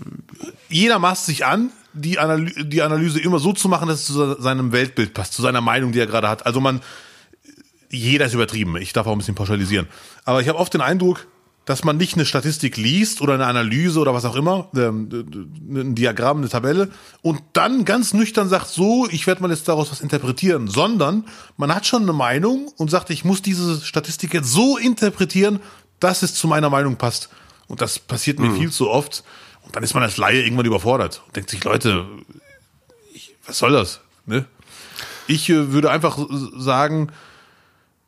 Jeder 0.69 0.99
maßt 0.99 1.25
sich 1.25 1.45
an, 1.45 1.71
die, 1.93 2.19
Analy 2.19 2.53
die 2.67 2.81
Analyse 2.81 3.19
immer 3.19 3.39
so 3.39 3.53
zu 3.53 3.69
machen, 3.69 3.87
dass 3.87 4.01
es 4.01 4.05
zu 4.07 4.41
seinem 4.41 4.71
Weltbild 4.71 5.13
passt, 5.13 5.33
zu 5.33 5.41
seiner 5.41 5.61
Meinung, 5.61 5.93
die 5.93 5.99
er 5.99 6.07
gerade 6.07 6.29
hat. 6.29 6.45
Also 6.45 6.59
man 6.59 6.81
jeder 7.95 8.25
ist 8.25 8.33
übertrieben. 8.33 8.77
Ich 8.77 8.93
darf 8.93 9.07
auch 9.07 9.11
ein 9.11 9.17
bisschen 9.17 9.35
pauschalisieren. 9.35 9.87
Aber 10.23 10.41
ich 10.41 10.47
habe 10.47 10.59
oft 10.59 10.73
den 10.73 10.81
Eindruck, 10.81 11.27
dass 11.65 11.83
man 11.83 11.97
nicht 11.97 12.13
eine 12.13 12.25
Statistik 12.25 12.77
liest 12.77 13.21
oder 13.21 13.33
eine 13.33 13.47
Analyse 13.47 13.99
oder 13.99 14.13
was 14.13 14.23
auch 14.23 14.35
immer, 14.35 14.69
ähm, 14.75 15.09
ein 15.67 15.95
Diagramm, 15.95 16.37
eine 16.37 16.49
Tabelle 16.49 16.89
und 17.23 17.41
dann 17.53 17.85
ganz 17.85 18.13
nüchtern 18.13 18.47
sagt, 18.47 18.67
so, 18.67 19.07
ich 19.09 19.25
werde 19.25 19.41
mal 19.41 19.49
jetzt 19.49 19.67
daraus 19.67 19.91
was 19.91 20.01
interpretieren, 20.01 20.67
sondern 20.67 21.25
man 21.57 21.73
hat 21.73 21.87
schon 21.87 22.03
eine 22.03 22.13
Meinung 22.13 22.71
und 22.77 22.91
sagt, 22.91 23.09
ich 23.09 23.25
muss 23.25 23.41
diese 23.41 23.81
Statistik 23.81 24.33
jetzt 24.33 24.51
so 24.51 24.77
interpretieren, 24.77 25.59
dass 25.99 26.21
es 26.21 26.35
zu 26.35 26.47
meiner 26.47 26.69
Meinung 26.69 26.97
passt. 26.97 27.29
Und 27.67 27.81
das 27.81 27.97
passiert 27.97 28.37
mir 28.37 28.49
mhm. 28.49 28.59
viel 28.59 28.71
zu 28.71 28.89
oft. 28.89 29.23
Und 29.63 29.75
dann 29.75 29.81
ist 29.81 29.95
man 29.95 30.03
als 30.03 30.17
Laie 30.17 30.43
irgendwann 30.43 30.67
überfordert 30.67 31.23
und 31.25 31.35
denkt 31.35 31.49
sich, 31.49 31.63
Leute, 31.63 32.05
ich, 33.11 33.35
was 33.47 33.57
soll 33.57 33.71
das? 33.71 34.01
Ne? 34.27 34.45
Ich 35.27 35.49
äh, 35.49 35.71
würde 35.71 35.89
einfach 35.89 36.19
sagen, 36.55 37.11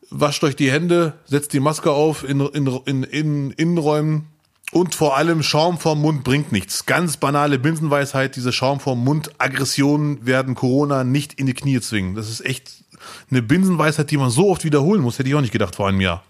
wascht 0.10 0.44
euch 0.44 0.56
die 0.56 0.72
Hände, 0.72 1.14
setzt 1.26 1.54
die 1.54 1.60
Maske 1.60 1.92
auf 1.92 2.28
in, 2.28 2.40
in, 2.40 2.68
in, 2.86 3.04
in 3.04 3.52
Innenräumen 3.52 4.28
und 4.72 4.96
vor 4.96 5.18
allem 5.18 5.44
Schaum 5.44 5.78
vorm 5.78 6.02
Mund 6.02 6.24
bringt 6.24 6.52
nichts. 6.52 6.86
Ganz 6.86 7.18
banale 7.18 7.58
Binsenweisheit, 7.58 8.36
diese 8.36 8.52
Schaum 8.52 8.80
vorm 8.80 9.04
Mund, 9.04 9.32
Aggressionen 9.38 10.26
werden 10.26 10.56
Corona 10.56 11.04
nicht 11.04 11.34
in 11.34 11.46
die 11.46 11.54
Knie 11.54 11.80
zwingen. 11.80 12.16
Das 12.16 12.30
ist 12.30 12.46
echt 12.46 12.84
eine 13.32 13.42
Binsenweisheit, 13.42 14.12
die 14.12 14.18
man 14.18 14.30
so 14.30 14.50
oft 14.50 14.64
wiederholen 14.66 15.02
muss, 15.02 15.20
hätte 15.20 15.30
ich 15.30 15.36
auch 15.36 15.42
nicht 15.42 15.54
gedacht 15.54 15.76
vor 15.76 15.88
einem 15.88 16.02
Jahr. 16.02 16.24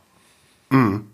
Mhm. 0.70 1.08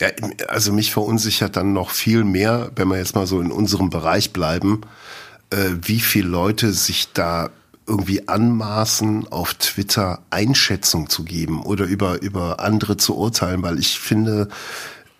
Ja, 0.00 0.08
also 0.48 0.72
mich 0.72 0.92
verunsichert 0.92 1.56
dann 1.56 1.72
noch 1.72 1.90
viel 1.90 2.24
mehr, 2.24 2.72
wenn 2.74 2.88
wir 2.88 2.98
jetzt 2.98 3.14
mal 3.14 3.26
so 3.26 3.40
in 3.40 3.52
unserem 3.52 3.88
Bereich 3.88 4.32
bleiben, 4.32 4.80
äh, 5.50 5.70
wie 5.82 6.00
viele 6.00 6.28
Leute 6.28 6.72
sich 6.72 7.12
da 7.12 7.50
irgendwie 7.92 8.26
anmaßen, 8.26 9.28
auf 9.28 9.52
Twitter 9.52 10.22
Einschätzung 10.30 11.10
zu 11.10 11.24
geben 11.24 11.62
oder 11.62 11.84
über, 11.84 12.22
über 12.22 12.60
andere 12.60 12.96
zu 12.96 13.18
urteilen, 13.18 13.62
weil 13.62 13.78
ich 13.78 14.00
finde, 14.00 14.48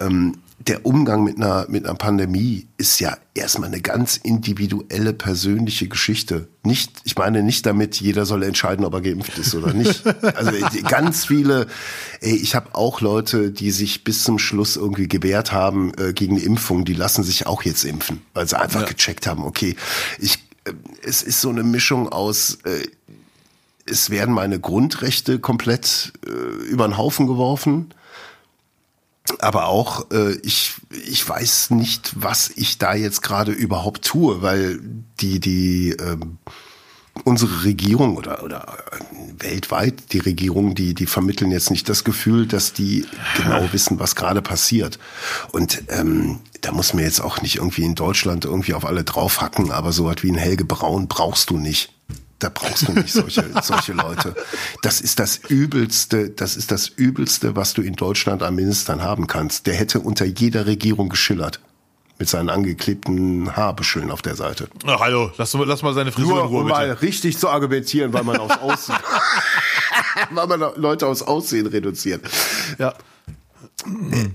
ähm, 0.01 0.39
der 0.59 0.87
Umgang 0.87 1.23
mit 1.23 1.37
einer, 1.37 1.67
mit 1.69 1.85
einer 1.85 1.97
Pandemie 1.97 2.69
ist 2.79 2.99
ja 2.99 3.19
erstmal 3.35 3.69
eine 3.69 3.83
ganz 3.83 4.17
individuelle, 4.17 5.13
persönliche 5.13 5.89
Geschichte. 5.89 6.49
Nicht, 6.63 6.93
ich 7.05 7.17
meine 7.17 7.43
nicht 7.43 7.67
damit, 7.67 8.01
jeder 8.01 8.25
soll 8.25 8.43
entscheiden, 8.43 8.87
ob 8.87 8.95
er 8.95 9.03
geimpft 9.03 9.37
ist 9.37 9.55
oder 9.55 9.75
nicht. 9.75 10.03
Also 10.23 10.53
ganz 10.89 11.27
viele, 11.27 11.67
ey, 12.21 12.37
ich 12.37 12.55
habe 12.55 12.75
auch 12.75 13.01
Leute, 13.01 13.51
die 13.51 13.71
sich 13.71 14.03
bis 14.03 14.25
zum 14.25 14.39
Schluss 14.39 14.77
irgendwie 14.77 15.09
gewehrt 15.09 15.53
haben 15.53 15.93
äh, 15.99 16.15
gegen 16.15 16.39
Impfung, 16.39 16.87
die 16.87 16.95
lassen 16.95 17.23
sich 17.23 17.47
auch 17.47 17.65
jetzt 17.65 17.85
impfen, 17.85 18.23
weil 18.33 18.47
sie 18.47 18.59
einfach 18.59 18.83
ja. 18.83 18.87
gecheckt 18.87 19.27
haben, 19.27 19.45
okay, 19.45 19.77
ich 20.19 20.39
es 21.03 21.23
ist 21.23 21.41
so 21.41 21.51
eine 21.51 21.63
Mischung 21.63 22.09
aus, 22.09 22.59
äh, 22.65 22.87
es 23.87 24.11
werden 24.11 24.35
meine 24.35 24.61
Grundrechte 24.61 25.39
komplett 25.39 26.13
äh, 26.27 26.31
über 26.31 26.87
den 26.87 26.97
Haufen 26.97 27.27
geworfen. 27.27 27.95
Aber 29.39 29.67
auch, 29.67 30.11
äh, 30.11 30.33
ich, 30.43 30.75
ich 30.91 31.29
weiß 31.29 31.71
nicht, 31.71 32.13
was 32.17 32.51
ich 32.55 32.79
da 32.79 32.95
jetzt 32.95 33.23
gerade 33.23 33.53
überhaupt 33.53 34.05
tue, 34.05 34.43
weil 34.43 34.81
die, 35.21 35.41
die, 35.41 35.91
ähm, 35.91 36.39
unsere 37.25 37.65
Regierung 37.65 38.17
oder, 38.17 38.43
oder 38.43 38.67
äh, 38.93 39.43
weltweit 39.43 40.13
die 40.13 40.19
Regierung, 40.19 40.75
die, 40.75 40.95
die 40.95 41.07
vermitteln 41.07 41.51
jetzt 41.51 41.71
nicht 41.71 41.89
das 41.89 42.05
Gefühl, 42.05 42.47
dass 42.47 42.73
die 42.73 43.07
genau 43.37 43.69
wissen, 43.73 44.01
was 44.01 44.17
gerade 44.17 44.43
passiert. 44.43 44.99
Und 45.53 45.85
ähm, 45.89 46.41
da 46.61 46.73
muss 46.73 46.95
man 46.95 47.05
jetzt 47.05 47.21
auch 47.21 47.43
nicht 47.43 47.57
irgendwie 47.57 47.85
in 47.85 47.95
Deutschland 47.95 48.45
irgendwie 48.45 48.75
auf 48.75 48.85
alle 48.85 49.05
draufhacken, 49.05 49.71
aber 49.71 49.93
so 49.93 50.05
was 50.07 50.23
wie 50.23 50.31
ein 50.31 50.37
Helge 50.37 50.65
Braun 50.65 51.09
brauchst 51.09 51.51
du 51.51 51.59
nicht. 51.59 51.93
Da 52.39 52.49
brauchst 52.49 52.89
du 52.89 52.93
nicht 52.93 53.13
solche, 53.13 53.45
solche 53.63 53.93
Leute. 53.93 54.35
Das 54.83 55.01
ist 55.01 55.19
das 55.21 55.37
Übelste, 55.37 56.31
das 56.31 56.57
ist 56.57 56.73
das 56.73 56.89
Übelste, 56.89 57.55
was 57.55 57.75
du 57.75 57.83
in 57.83 57.95
Deutschland 57.95 58.43
an 58.43 58.55
Ministern 58.55 59.03
haben 59.03 59.27
kannst. 59.27 59.67
Der 59.67 59.75
hätte 59.75 60.01
unter 60.01 60.25
jeder 60.25 60.67
Regierung 60.67 61.09
geschillert 61.09 61.61
mit 62.23 62.29
seinen 62.29 62.51
angeklebten 62.51 63.57
Haarbüscheln 63.57 64.13
auf 64.13 64.23
der 64.23 64.37
Seite. 64.37 64.69
Ach, 64.87 65.01
hallo, 65.01 65.33
lass, 65.39 65.55
lass 65.55 65.83
mal 65.83 65.93
seine 65.93 66.13
Frisur 66.13 66.35
Nur 66.35 66.43
in 66.43 66.47
Ruhe, 66.47 66.61
um 66.61 66.67
bitte. 66.67 66.79
mal 66.79 66.93
richtig 66.93 67.37
zu 67.37 67.49
argumentieren, 67.49 68.13
weil 68.13 68.23
man 68.23 68.37
aufs 68.37 68.59
Aussehen, 68.59 68.99
weil 70.31 70.47
man 70.47 70.61
Leute 70.77 71.09
aufs 71.09 71.23
Aussehen 71.23 71.67
reduziert. 71.67 72.23
Ja. 72.79 72.95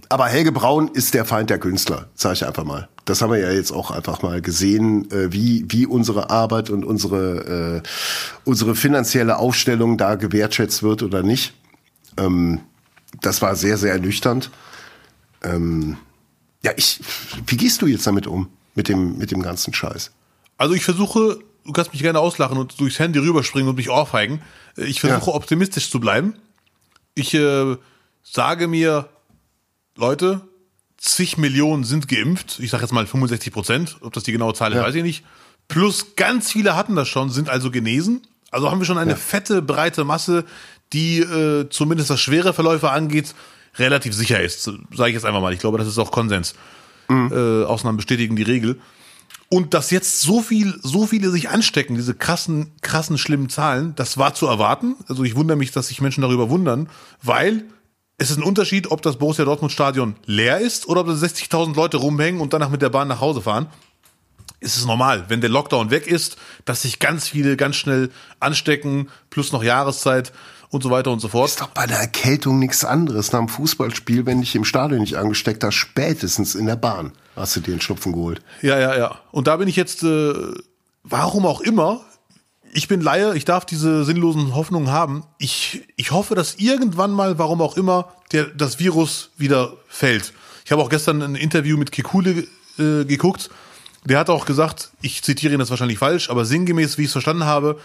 Aber 0.10 0.26
Helge 0.26 0.52
Braun 0.52 0.90
ist 0.90 1.14
der 1.14 1.24
Feind 1.24 1.50
der 1.50 1.60
Künstler, 1.60 2.10
sage 2.14 2.34
ich 2.34 2.46
einfach 2.46 2.66
mal. 2.66 2.90
Das 3.06 3.22
haben 3.22 3.32
wir 3.32 3.40
ja 3.40 3.52
jetzt 3.52 3.72
auch 3.72 3.90
einfach 3.90 4.22
mal 4.22 4.42
gesehen, 4.42 5.10
äh, 5.12 5.32
wie, 5.32 5.64
wie 5.70 5.86
unsere 5.86 6.30
Arbeit 6.30 6.70
und 6.70 6.84
unsere, 6.84 7.84
äh, 7.86 7.88
unsere 8.44 8.76
finanzielle 8.76 9.38
Aufstellung 9.38 9.98
da 9.98 10.16
gewertschätzt 10.16 10.84
wird 10.84 11.04
oder 11.04 11.24
nicht. 11.24 11.54
Ähm, 12.18 12.60
das 13.22 13.42
war 13.42 13.56
sehr, 13.56 13.78
sehr 13.78 13.94
ernüchternd. 13.94 14.52
Ähm, 15.42 15.96
ja, 16.68 16.74
ich, 16.76 17.00
wie 17.46 17.58
gehst 17.58 17.82
du 17.82 17.88
jetzt 17.88 18.06
damit 18.08 18.28
um? 18.28 18.50
Mit 18.76 18.90
dem, 18.90 19.18
mit 19.18 19.32
dem 19.32 19.42
ganzen 19.42 19.74
Scheiß? 19.74 20.12
Also 20.58 20.74
ich 20.76 20.84
versuche, 20.84 21.40
du 21.66 21.72
kannst 21.72 21.94
mich 21.94 22.02
gerne 22.02 22.20
auslachen 22.20 22.58
und 22.58 22.80
durchs 22.80 23.00
Handy 23.00 23.20
rüberspringen 23.20 23.70
und 23.70 23.76
mich 23.76 23.90
ohrfeigen. 23.90 24.42
Ich 24.76 25.00
versuche 25.00 25.32
Ja. 25.32 25.36
optimistisch 25.36 25.90
zu 25.90 26.00
bleiben. 26.00 26.36
Ich 27.16 27.34
äh, 27.34 27.76
sage 28.24 28.68
mir, 28.68 29.10
Leute, 29.96 30.42
zig 30.98 31.38
Millionen 31.38 31.84
sind 31.86 32.08
geimpft. 32.08 32.60
Ich 32.60 32.70
sage 32.70 32.84
jetzt 32.84 32.92
mal 32.92 33.08
65 33.08 33.52
Prozent. 33.54 33.98
Ob 34.02 34.14
das 34.14 34.24
die 34.24 34.32
genaue 34.32 34.54
Zahl 34.54 34.72
ist, 34.72 34.78
Ja. 34.78 34.84
weiß 34.84 34.96
ich 34.96 35.04
nicht. 35.04 35.24
Plus 35.68 36.16
ganz 36.16 36.52
viele 36.52 36.76
hatten 36.76 36.96
das 36.96 37.08
schon, 37.08 37.30
sind 37.30 37.50
also 37.50 37.72
genesen. 37.72 38.22
Also 38.52 38.70
haben 38.72 38.80
wir 38.80 38.86
schon 38.86 38.98
eine 38.98 39.16
fette, 39.18 39.62
breite 39.62 40.04
Masse, 40.04 40.46
die 40.94 41.20
äh, 41.20 41.68
zumindest 41.70 42.10
was 42.12 42.20
schwere 42.22 42.54
Verläufe 42.54 42.92
angeht, 42.92 43.34
relativ 43.80 44.14
sicher 44.14 44.42
ist. 44.42 44.64
Sage 44.64 45.10
ich 45.10 45.14
jetzt 45.14 45.26
einfach 45.26 45.42
mal. 45.42 45.54
Ich 45.54 45.60
glaube, 45.60 45.78
das 45.78 45.88
ist 45.88 45.98
auch 45.98 46.12
Konsens. 46.12 46.56
Äh, 47.10 47.64
Ausnahmen 47.64 47.98
bestätigen 47.98 48.36
die 48.36 48.44
Regel. 48.44 48.80
Und 49.50 49.74
dass 49.74 49.92
jetzt 49.92 50.20
so 50.22 50.42
viel, 50.42 50.78
so 50.84 51.08
viele 51.08 51.30
sich 51.30 51.50
anstecken, 51.50 51.96
diese 51.96 52.14
krassen, 52.14 52.74
krassen, 52.82 53.18
schlimmen 53.18 53.50
Zahlen, 53.50 53.96
das 53.96 54.18
war 54.18 54.34
zu 54.34 54.46
erwarten. 54.46 54.96
Also 55.08 55.24
ich 55.24 55.36
wundere 55.36 55.58
mich, 55.58 55.72
dass 55.72 55.88
sich 55.88 56.02
Menschen 56.02 56.22
darüber 56.22 56.50
wundern, 56.50 56.90
weil 57.22 57.64
es 58.18 58.30
ist 58.30 58.38
ein 58.38 58.44
Unterschied, 58.44 58.92
ob 58.92 59.02
das 59.04 59.18
Borussia 59.18 59.46
Dortmund 59.46 59.72
Stadion 59.72 60.16
leer 60.26 60.60
ist 60.60 60.88
oder 60.88 61.02
ob 61.02 61.08
da 61.08 61.14
60.000 61.14 61.76
Leute 61.76 61.98
rumhängen 61.98 62.42
und 62.42 62.52
danach 62.52 62.70
mit 62.70 62.82
der 62.82 62.90
Bahn 62.90 63.08
nach 63.08 63.22
Hause 63.22 63.42
fahren. 63.42 63.68
Es 64.60 64.76
ist 64.76 64.88
normal, 64.88 65.26
wenn 65.28 65.40
der 65.40 65.52
Lockdown 65.52 65.92
weg 65.92 66.08
ist, 66.08 66.36
dass 66.66 66.82
sich 66.82 67.00
ganz 67.00 67.30
viele 67.30 67.56
ganz 67.56 67.76
schnell 67.76 68.10
anstecken, 68.40 69.10
plus 69.30 69.52
noch 69.52 69.64
Jahreszeit 69.64 70.34
und 70.70 70.84
so 70.84 70.90
weiter 70.90 71.12
und 71.12 71.20
so 71.20 71.28
fort. 71.28 71.50
Ist 71.50 71.62
doch 71.62 71.70
bei 71.70 71.88
der 71.88 72.00
Erkältung 72.00 72.60
nichts 72.60 72.84
anderes. 72.84 73.32
Nach 73.32 73.40
dem 73.40 73.50
Fußballspiel, 73.50 74.26
wenn 74.26 74.42
dich 74.42 74.56
im 74.56 74.66
Stadion 74.66 75.02
nicht 75.02 75.16
angesteckt 75.16 75.64
hast, 75.64 75.76
spätestens 75.76 76.56
in 76.56 76.66
der 76.66 76.76
Bahn 76.76 77.14
hast 77.36 77.56
du 77.56 77.60
dir 77.60 77.72
einen 77.72 77.82
Schnupfen 77.82 78.14
geholt. 78.14 78.42
Ja, 78.62 78.80
ja, 78.80 78.98
ja. 78.98 79.20
Und 79.32 79.48
da 79.48 79.58
bin 79.58 79.68
ich 79.68 79.76
jetzt, 79.76 80.04
äh, 80.04 80.34
warum 81.04 81.46
auch 81.46 81.62
immer, 81.62 82.02
ich 82.74 82.88
bin 82.88 83.02
Laie, 83.02 83.36
ich 83.36 83.46
darf 83.46 83.66
diese 83.66 84.04
sinnlosen 84.04 84.54
Hoffnungen 84.56 84.92
haben. 84.92 85.24
Ich, 85.38 85.88
ich 85.96 86.12
hoffe, 86.12 86.36
dass 86.36 86.56
irgendwann 86.56 87.12
mal, 87.12 87.40
warum 87.40 87.62
auch 87.62 87.78
immer, 87.78 88.14
der, 88.32 88.46
das 88.46 88.80
Virus 88.80 89.32
wieder 89.38 89.74
fällt. 89.88 90.34
Ich 90.66 90.72
habe 90.72 90.82
auch 90.82 90.90
gestern 90.90 91.22
ein 91.22 91.36
Interview 91.36 91.78
mit 91.78 91.92
Kekule 91.92 92.46
äh, 92.78 93.06
geguckt. 93.06 93.50
Der 94.04 94.20
hat 94.20 94.30
auch 94.30 94.46
gesagt, 94.46 94.92
ich 95.02 95.24
zitiere 95.24 95.54
ihn 95.54 95.60
das 95.60 95.70
wahrscheinlich 95.70 95.98
falsch, 95.98 96.30
aber 96.30 96.46
sinngemäß, 96.46 96.98
wie 96.98 97.04
ich 97.04 97.08
es 97.08 97.14
verstanden 97.14 97.46
habe, 97.46 97.80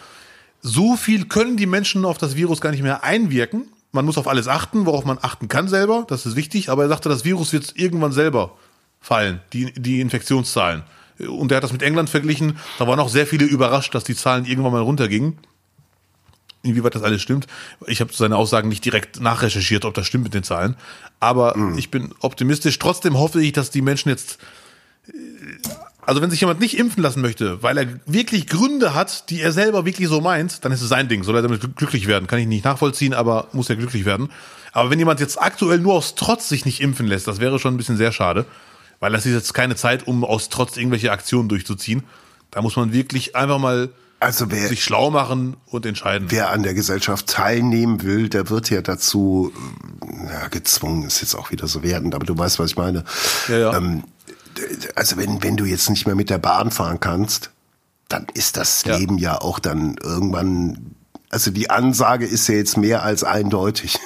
so 0.63 0.97
viel 0.97 1.27
können 1.27 1.57
die 1.57 1.67
Menschen 1.67 2.05
auf 2.05 2.19
das 2.19 2.37
Virus 2.37 2.61
gar 2.61 2.71
nicht 2.71 2.83
mehr 2.83 3.03
einwirken. 3.03 3.69
Man 3.91 4.05
muss 4.05 4.17
auf 4.17 4.29
alles 4.29 4.49
achten, 4.49 4.87
worauf 4.87 5.05
man 5.05 5.19
achten 5.21 5.49
kann 5.49 5.69
selber, 5.69 6.07
das 6.09 6.25
ist 6.25 6.37
wichtig, 6.37 6.71
aber 6.71 6.85
er 6.85 6.89
sagte, 6.89 7.09
das 7.09 7.25
Virus 7.25 7.53
wird 7.53 7.75
irgendwann 7.77 8.13
selber 8.13 8.57
fallen, 9.01 9.41
die, 9.53 9.73
die 9.73 10.01
Infektionszahlen. 10.01 10.85
Und 11.19 11.53
er 11.53 11.57
hat 11.57 11.65
das 11.65 11.73
mit 11.73 11.83
England 11.83 12.09
verglichen, 12.09 12.59
da 12.79 12.87
waren 12.87 13.01
auch 13.01 13.11
sehr 13.11 13.27
viele 13.27 13.45
überrascht, 13.45 13.95
dass 13.95 14.05
die 14.05 14.15
Zahlen 14.15 14.47
irgendwann 14.47 14.73
mal 14.73 14.81
runtergingen. 14.81 15.39
Inwieweit 16.63 16.95
das 16.95 17.03
alles 17.03 17.21
stimmt. 17.21 17.49
Ich 17.87 18.01
habe 18.01 18.13
seine 18.15 18.37
Aussagen 18.37 18.69
nicht 18.69 18.85
direkt 18.85 19.21
nachrecherchiert, 19.21 19.85
ob 19.85 19.95
das 19.95 20.07
stimmt 20.07 20.25
mit 20.25 20.33
den 20.33 20.45
Zahlen. 20.45 20.77
Aber 21.19 21.57
ich 21.77 21.91
bin 21.91 22.15
optimistisch. 22.21 22.79
Trotzdem 22.79 23.19
hoffe 23.19 23.43
ich, 23.43 23.53
dass 23.53 23.71
die 23.71 23.83
Menschen 23.83 24.11
jetzt 24.11 24.39
also 26.05 26.21
wenn 26.21 26.31
sich 26.31 26.41
jemand 26.41 26.61
nicht 26.61 26.77
impfen 26.79 27.03
lassen 27.03 27.21
möchte, 27.23 27.63
weil 27.63 27.79
er 27.79 27.87
wirklich 28.07 28.47
Gründe 28.49 28.95
hat, 28.95 29.31
die 29.31 29.41
er 29.41 29.53
selber 29.53 29.85
wirklich 29.85 30.09
so 30.09 30.21
meint, 30.21 30.65
dann 30.65 30.73
ist 30.73 30.83
es 30.83 30.89
sein 30.89 31.09
Ding. 31.09 31.23
Soll 31.23 31.37
er 31.37 31.43
damit 31.43 31.63
gl- 31.63 31.75
glücklich 31.75 32.07
werden? 32.07 32.27
Kann 32.27 32.39
ich 32.41 32.47
nicht 32.47 32.65
nachvollziehen, 32.65 33.15
aber 33.15 33.49
muss 33.53 33.71
er 33.71 33.77
glücklich 33.77 34.05
werden. 34.05 34.31
Aber 34.73 34.91
wenn 34.91 34.99
jemand 34.99 35.21
jetzt 35.21 35.41
aktuell 35.41 35.79
nur 35.79 35.95
aus 35.95 36.15
Trotz 36.15 36.49
sich 36.49 36.65
nicht 36.65 36.81
impfen 36.81 37.07
lässt, 37.07 37.29
das 37.29 37.39
wäre 37.41 37.59
schon 37.59 37.75
ein 37.75 37.77
bisschen 37.77 37.97
sehr 37.97 38.11
schade, 38.13 38.47
weil 39.01 39.13
das 39.13 39.27
ist 39.27 39.33
jetzt 39.35 39.55
keine 39.55 39.77
Zeit, 39.77 40.07
um 40.07 40.25
aus 40.25 40.49
Trotz 40.49 40.77
irgendwelche 40.77 41.13
Aktionen 41.13 41.49
durchzuziehen. 41.49 42.03
Da 42.51 42.63
muss 42.63 42.77
man 42.77 42.93
wirklich 42.93 43.37
einfach 43.37 43.59
mal 43.59 43.91
Also 44.21 44.51
wer, 44.51 44.69
sich 44.69 44.83
schlau 44.83 45.11
machen 45.11 45.57
und 45.67 45.87
entscheiden. 45.87 46.29
wer 46.31 46.51
an 46.51 46.63
der 46.63 46.75
Gesellschaft 46.75 47.27
teilnehmen 47.29 48.03
will, 48.03 48.29
der 48.29 48.51
wird 48.51 48.71
ja 48.71 48.83
dazu 48.83 49.53
äh, 50.03 50.33
ja, 50.33 50.49
gezwungen, 50.49 51.05
ist 51.05 51.21
jetzt 51.21 51.35
auch 51.35 51.51
wieder 51.51 51.67
so 51.67 51.83
wertend, 51.83 52.15
aber 52.15 52.27
du 52.27 52.37
weißt, 52.37 52.59
was 52.59 52.71
ich 52.73 52.77
meine. 52.77 53.05
Ja, 53.49 53.59
ja. 53.59 53.77
Ähm, 53.77 54.05
also 54.95 55.17
wenn, 55.17 55.43
wenn 55.43 55.57
du 55.57 55.65
jetzt 55.65 55.91
nicht 55.91 56.07
mehr 56.07 56.15
mit 56.15 56.31
der 56.31 56.39
Bahn 56.39 56.71
fahren 56.71 57.01
kannst, 57.01 57.51
dann 58.09 58.27
ist 58.35 58.57
das 58.57 58.85
Ja. 58.85 58.97
Leben 58.97 59.19
ja 59.19 59.41
auch 59.41 59.59
dann 59.59 59.97
irgendwann, 60.03 60.95
also 61.31 61.51
die 61.51 61.71
Ansage 61.71 62.27
ist 62.27 62.49
ja 62.49 62.57
jetzt 62.57 62.77
mehr 62.77 63.03
als 63.03 63.25
eindeutig. 63.25 63.99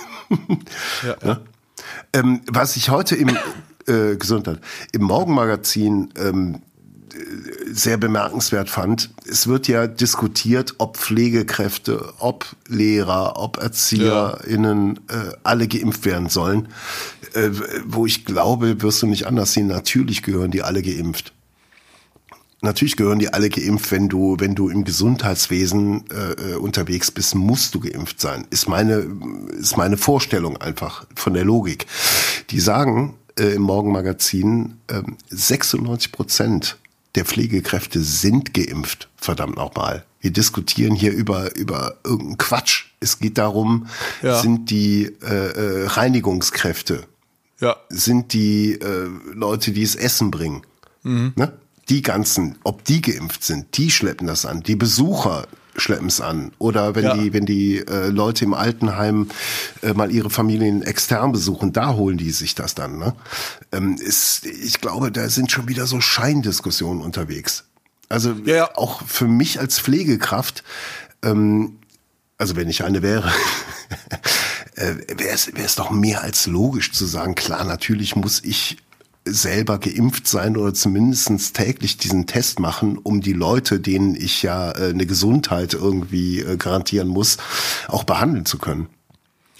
ja, 1.02 1.16
ja. 1.24 1.40
Ähm, 2.12 2.40
was 2.46 2.76
ich 2.76 2.90
heute 2.90 3.16
im 3.16 3.36
äh, 3.86 4.16
Gesundheit 4.16 4.60
im 4.92 5.02
Morgenmagazin 5.02 6.12
ähm, 6.16 6.62
äh, 7.12 7.72
sehr 7.72 7.96
bemerkenswert 7.96 8.70
fand, 8.70 9.10
es 9.28 9.46
wird 9.46 9.68
ja 9.68 9.86
diskutiert, 9.86 10.74
ob 10.78 10.96
Pflegekräfte, 10.96 12.12
ob 12.18 12.46
Lehrer, 12.68 13.38
ob 13.38 13.58
ErzieherInnen 13.62 15.00
äh, 15.08 15.32
alle 15.42 15.68
geimpft 15.68 16.04
werden 16.04 16.28
sollen. 16.28 16.68
Äh, 17.36 17.50
wo 17.86 18.06
ich 18.06 18.24
glaube, 18.24 18.80
wirst 18.82 19.02
du 19.02 19.06
nicht 19.06 19.26
anders 19.26 19.52
sehen, 19.52 19.66
natürlich 19.66 20.22
gehören 20.22 20.50
die 20.50 20.62
alle 20.62 20.82
geimpft. 20.82 21.32
Natürlich 22.62 22.96
gehören 22.96 23.18
die 23.18 23.32
alle 23.32 23.50
geimpft, 23.50 23.90
wenn 23.92 24.08
du, 24.08 24.36
wenn 24.40 24.54
du 24.54 24.70
im 24.70 24.84
Gesundheitswesen 24.84 26.04
äh, 26.10 26.52
äh, 26.52 26.54
unterwegs 26.56 27.10
bist, 27.10 27.34
musst 27.34 27.74
du 27.74 27.80
geimpft 27.80 28.20
sein. 28.20 28.46
Ist 28.50 28.66
meine, 28.68 29.06
ist 29.58 29.76
meine 29.76 29.98
Vorstellung 29.98 30.56
einfach 30.56 31.06
von 31.14 31.34
der 31.34 31.44
Logik. 31.44 31.86
Die 32.50 32.58
sagen 32.60 33.14
äh, 33.38 33.52
im 33.54 33.62
Morgenmagazin, 33.62 34.78
äh, 34.88 35.02
96 35.28 36.12
Prozent 36.12 36.78
der 37.14 37.26
Pflegekräfte 37.26 38.00
sind 38.00 38.54
geimpft. 38.54 39.08
Verdammt 39.16 39.56
nochmal. 39.56 40.04
Wir 40.20 40.30
diskutieren 40.32 40.94
hier 40.94 41.12
über, 41.12 41.54
über 41.56 41.96
irgendeinen 42.04 42.38
Quatsch. 42.38 42.86
Es 43.00 43.18
geht 43.18 43.36
darum, 43.38 43.86
Ja. 44.22 44.40
sind 44.40 44.70
die 44.70 45.04
äh, 45.22 45.26
äh, 45.82 45.86
Reinigungskräfte, 45.86 47.04
ja. 47.60 47.76
sind 47.88 48.32
die 48.32 48.72
äh, 48.80 49.08
Leute, 49.32 49.72
die 49.72 49.82
es 49.82 49.94
Essen 49.94 50.30
bringen. 50.30 50.62
Ne? 51.02 51.52
Die 51.88 52.02
ganzen, 52.02 52.56
ob 52.64 52.84
die 52.84 53.00
geimpft 53.00 53.44
sind, 53.44 53.76
die 53.78 53.90
schleppen 53.92 54.26
das 54.26 54.44
an. 54.44 54.62
Die 54.64 54.74
Besucher 54.74 55.46
schleppen 55.76 56.08
es 56.08 56.20
an. 56.20 56.50
Oder 56.58 56.94
wenn 56.96 57.04
Ja. 57.04 57.14
die, 57.16 57.32
wenn 57.32 57.46
die 57.46 57.78
äh, 57.78 58.08
Leute 58.08 58.44
im 58.44 58.54
Altenheim 58.54 59.28
äh, 59.82 59.92
mal 59.92 60.10
ihre 60.10 60.30
Familien 60.30 60.82
extern 60.82 61.30
besuchen, 61.32 61.72
da 61.72 61.94
holen 61.94 62.16
die 62.18 62.30
sich 62.32 62.54
das 62.56 62.74
dann. 62.74 62.98
Ne? 62.98 63.14
Ähm, 63.70 63.96
ist, 64.00 64.46
ich 64.46 64.80
glaube, 64.80 65.12
da 65.12 65.28
sind 65.28 65.52
schon 65.52 65.68
wieder 65.68 65.86
so 65.86 66.00
Scheindiskussionen 66.00 67.02
unterwegs. 67.02 67.64
Also 68.08 68.32
Ja, 68.44 68.56
ja. 68.56 68.74
auch 68.76 69.02
für 69.06 69.28
mich 69.28 69.60
als 69.60 69.78
Pflegekraft, 69.78 70.64
ähm, 71.22 71.76
also 72.38 72.56
wenn 72.56 72.68
ich 72.68 72.82
eine 72.84 73.02
wäre, 73.02 73.30
äh, 74.76 74.96
wäre 75.18 75.34
es, 75.34 75.74
doch 75.74 75.90
mehr 75.90 76.22
als 76.22 76.46
logisch 76.46 76.92
zu 76.92 77.06
sagen, 77.06 77.34
klar, 77.34 77.64
natürlich 77.64 78.16
muss 78.16 78.42
ich 78.44 78.78
selber 79.24 79.78
geimpft 79.78 80.28
sein 80.28 80.56
oder 80.56 80.72
zumindestens 80.72 81.52
täglich 81.52 81.96
diesen 81.98 82.26
Test 82.26 82.60
machen, 82.60 82.96
um 82.96 83.20
die 83.20 83.32
Leute, 83.32 83.80
denen 83.80 84.14
ich 84.14 84.42
ja 84.42 84.70
äh, 84.70 84.90
eine 84.90 85.06
Gesundheit 85.06 85.74
irgendwie 85.74 86.40
äh, 86.40 86.56
garantieren 86.56 87.08
muss, 87.08 87.38
auch 87.88 88.04
behandeln 88.04 88.46
zu 88.46 88.58
können. 88.58 88.88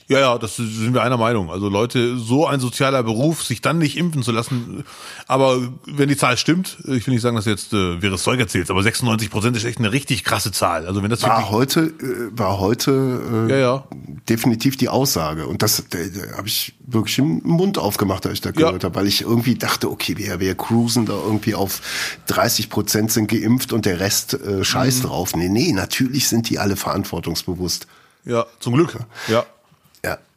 Ja, 0.09 0.21
ja, 0.21 0.39
das 0.39 0.55
sind 0.55 0.95
wir 0.95 1.03
einer 1.03 1.17
Meinung. 1.17 1.51
Also 1.51 1.69
Leute, 1.69 2.17
so 2.17 2.47
ein 2.47 2.61
sozialer 2.61 3.03
Beruf, 3.03 3.43
sich 3.43 3.61
dann 3.61 3.79
nicht 3.79 3.97
impfen 3.97 4.23
zu 4.23 4.31
lassen. 4.31 4.85
Aber 5.27 5.61
wenn 5.85 6.09
die 6.09 6.17
Zahl 6.17 6.37
stimmt, 6.37 6.79
ich 6.85 7.05
will 7.07 7.15
nicht 7.15 7.23
sagen, 7.23 7.35
dass 7.35 7.45
jetzt 7.45 7.73
äh, 7.73 8.01
wäre 8.01 8.15
es 8.15 8.23
Zeug 8.23 8.39
erzählt, 8.39 8.71
aber 8.71 8.85
96 8.85 9.31
Prozent 9.31 9.57
ist 9.57 9.65
echt 9.65 9.79
eine 9.79 9.91
richtig 9.91 10.23
krasse 10.23 10.53
Zahl. 10.53 10.87
Also 10.87 11.03
wenn 11.03 11.11
das 11.11 11.25
war 11.25 11.51
heute 11.51 11.81
äh, 11.81 12.39
war 12.39 12.61
heute 12.61 13.49
äh, 13.49 13.51
ja, 13.51 13.59
ja. 13.59 13.85
definitiv 14.29 14.77
die 14.77 14.89
Aussage 14.89 15.49
und 15.49 15.63
das 15.63 15.85
da, 15.91 15.99
da 15.99 16.37
habe 16.37 16.47
ich 16.47 16.75
wirklich 16.87 17.19
im 17.19 17.41
Mund 17.43 17.77
aufgemacht, 17.77 18.27
als 18.27 18.35
ich 18.35 18.41
da 18.43 18.53
gehört 18.53 18.85
ja. 18.85 18.89
habe, 18.89 18.95
weil 18.95 19.09
ich 19.09 19.23
irgendwie 19.23 19.57
dachte, 19.57 19.91
okay, 19.91 20.17
wir 20.17 20.39
wir 20.39 20.55
cruisen 20.55 21.07
da 21.07 21.15
irgendwie 21.15 21.57
auf 21.57 21.81
30 22.29 22.71
Prozent 22.71 23.11
sind 23.11 23.29
geimpft 23.29 23.73
und 23.73 23.87
der 23.87 23.99
Rest 23.99 24.35
äh, 24.35 24.63
scheiß 24.63 24.99
mhm. 24.99 25.03
drauf. 25.09 25.35
Nee, 25.35 25.49
nee, 25.49 25.73
natürlich 25.73 26.29
sind 26.29 26.49
die 26.49 26.61
alle 26.61 26.77
verantwortungsbewusst. 26.77 27.89
Ja, 28.25 28.47
zum 28.61 28.75
Glück. 28.75 28.97
Ja. 29.29 29.47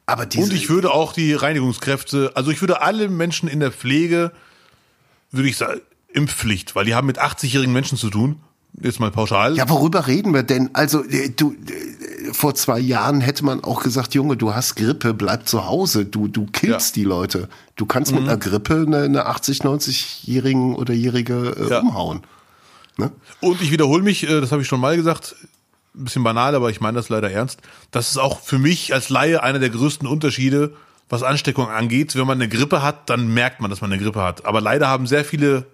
Aber 0.10 0.26
diese 0.26 0.50
und 0.50 0.54
ich 0.54 0.70
würde 0.70 0.92
auch 0.92 1.14
die 1.14 1.34
Reinigungskräfte, 1.34 2.32
also 2.36 2.52
ich 2.52 2.62
würde 2.62 2.82
alle 2.82 3.10
Menschen 3.10 3.48
in 3.48 3.60
der 3.60 3.72
Pflege, 3.72 4.32
würde 5.32 5.50
ich 5.50 5.58
sagen, 5.58 5.82
Impfpflicht, 6.12 6.76
weil 6.76 6.86
die 6.86 6.96
haben 6.96 7.08
mit 7.08 7.22
80-jährigen 7.22 7.72
Menschen 7.72 7.98
zu 7.98 8.10
tun. 8.10 8.38
Jetzt 8.82 9.00
mal 9.00 9.12
pauschal. 9.12 9.56
Ja, 9.56 9.68
worüber 9.68 10.08
reden 10.08 10.34
wir 10.34 10.44
denn? 10.44 10.70
Also, 10.74 11.04
äh, 11.04 11.30
du, 11.30 11.52
äh, 11.52 12.34
vor 12.34 12.56
zwei 12.56 12.80
Jahren 12.80 13.20
hätte 13.20 13.44
man 13.44 13.64
auch 13.64 13.84
gesagt, 13.84 14.14
Junge, 14.14 14.38
du 14.38 14.54
hast 14.54 14.76
Grippe, 14.76 15.14
bleib 15.14 15.48
zu 15.48 15.66
Hause. 15.66 16.06
Du, 16.06 16.28
du 16.28 16.46
killst 16.46 16.96
ja. 16.96 17.02
die 17.02 17.04
Leute. 17.04 17.50
Du 17.76 17.86
kannst 17.86 18.12
mhm. 18.12 18.20
mit 18.20 18.30
einer 18.30 18.38
Grippe 18.38 18.84
eine, 18.88 19.04
eine 19.04 19.26
80, 19.26 19.62
90-Jährigen 19.62 20.76
oder 20.76 20.94
Jährige 20.94 21.56
äh, 21.58 21.70
ja. 21.70 21.80
umhauen. 21.80 22.22
Ne? 22.98 23.12
Und 23.42 23.62
ich 23.62 23.72
wiederhole 23.72 24.04
mich, 24.04 24.24
äh, 24.24 24.40
das 24.40 24.52
habe 24.52 24.62
ich 24.62 24.68
schon 24.68 24.80
mal 24.80 24.96
gesagt, 24.96 25.36
ein 25.96 26.04
bisschen 26.06 26.24
banal, 26.24 26.56
aber 26.56 26.70
ich 26.70 26.82
meine 26.82 26.98
das 26.98 27.10
leider 27.10 27.32
ernst. 27.32 27.62
Das 27.92 28.10
ist 28.10 28.18
auch 28.18 28.40
für 28.40 28.60
mich 28.60 28.94
als 28.94 29.10
Laie 29.10 29.44
einer 29.44 29.60
der 29.60 29.70
größten 29.70 30.08
Unterschiede, 30.08 30.74
was 31.10 31.24
Ansteckung 31.24 31.70
angeht. 31.70 32.16
Wenn 32.16 32.28
man 32.28 32.38
eine 32.40 32.50
Grippe 32.50 32.82
hat, 32.82 33.10
dann 33.10 33.34
merkt 33.34 33.62
man, 33.62 33.70
dass 33.70 33.82
man 33.82 33.92
eine 33.92 34.02
Grippe 34.02 34.22
hat. 34.22 34.46
Aber 34.46 34.62
leider 34.62 34.88
haben 34.88 35.08
sehr 35.08 35.26
viele 35.26 35.66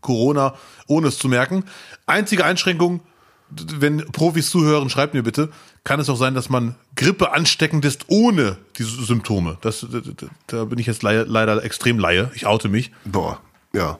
Corona, 0.00 0.54
ohne 0.86 1.08
es 1.08 1.18
zu 1.18 1.28
merken. 1.28 1.64
Einzige 2.06 2.44
Einschränkung, 2.44 3.00
wenn 3.48 3.98
Profis 4.12 4.50
zuhören, 4.50 4.90
schreibt 4.90 5.14
mir 5.14 5.22
bitte, 5.22 5.50
kann 5.84 6.00
es 6.00 6.08
auch 6.08 6.16
sein, 6.16 6.34
dass 6.34 6.48
man 6.48 6.74
Grippe 6.96 7.32
ansteckend 7.32 7.84
ist 7.84 8.06
ohne 8.08 8.56
diese 8.76 9.04
Symptome. 9.04 9.56
Das, 9.60 9.86
da, 9.88 10.26
da 10.48 10.64
bin 10.64 10.78
ich 10.78 10.86
jetzt 10.86 11.02
leider, 11.02 11.26
leider 11.26 11.62
extrem 11.62 11.98
Laie. 11.98 12.30
Ich 12.34 12.46
oute 12.46 12.68
mich. 12.68 12.90
Boah, 13.04 13.40
ja. 13.72 13.98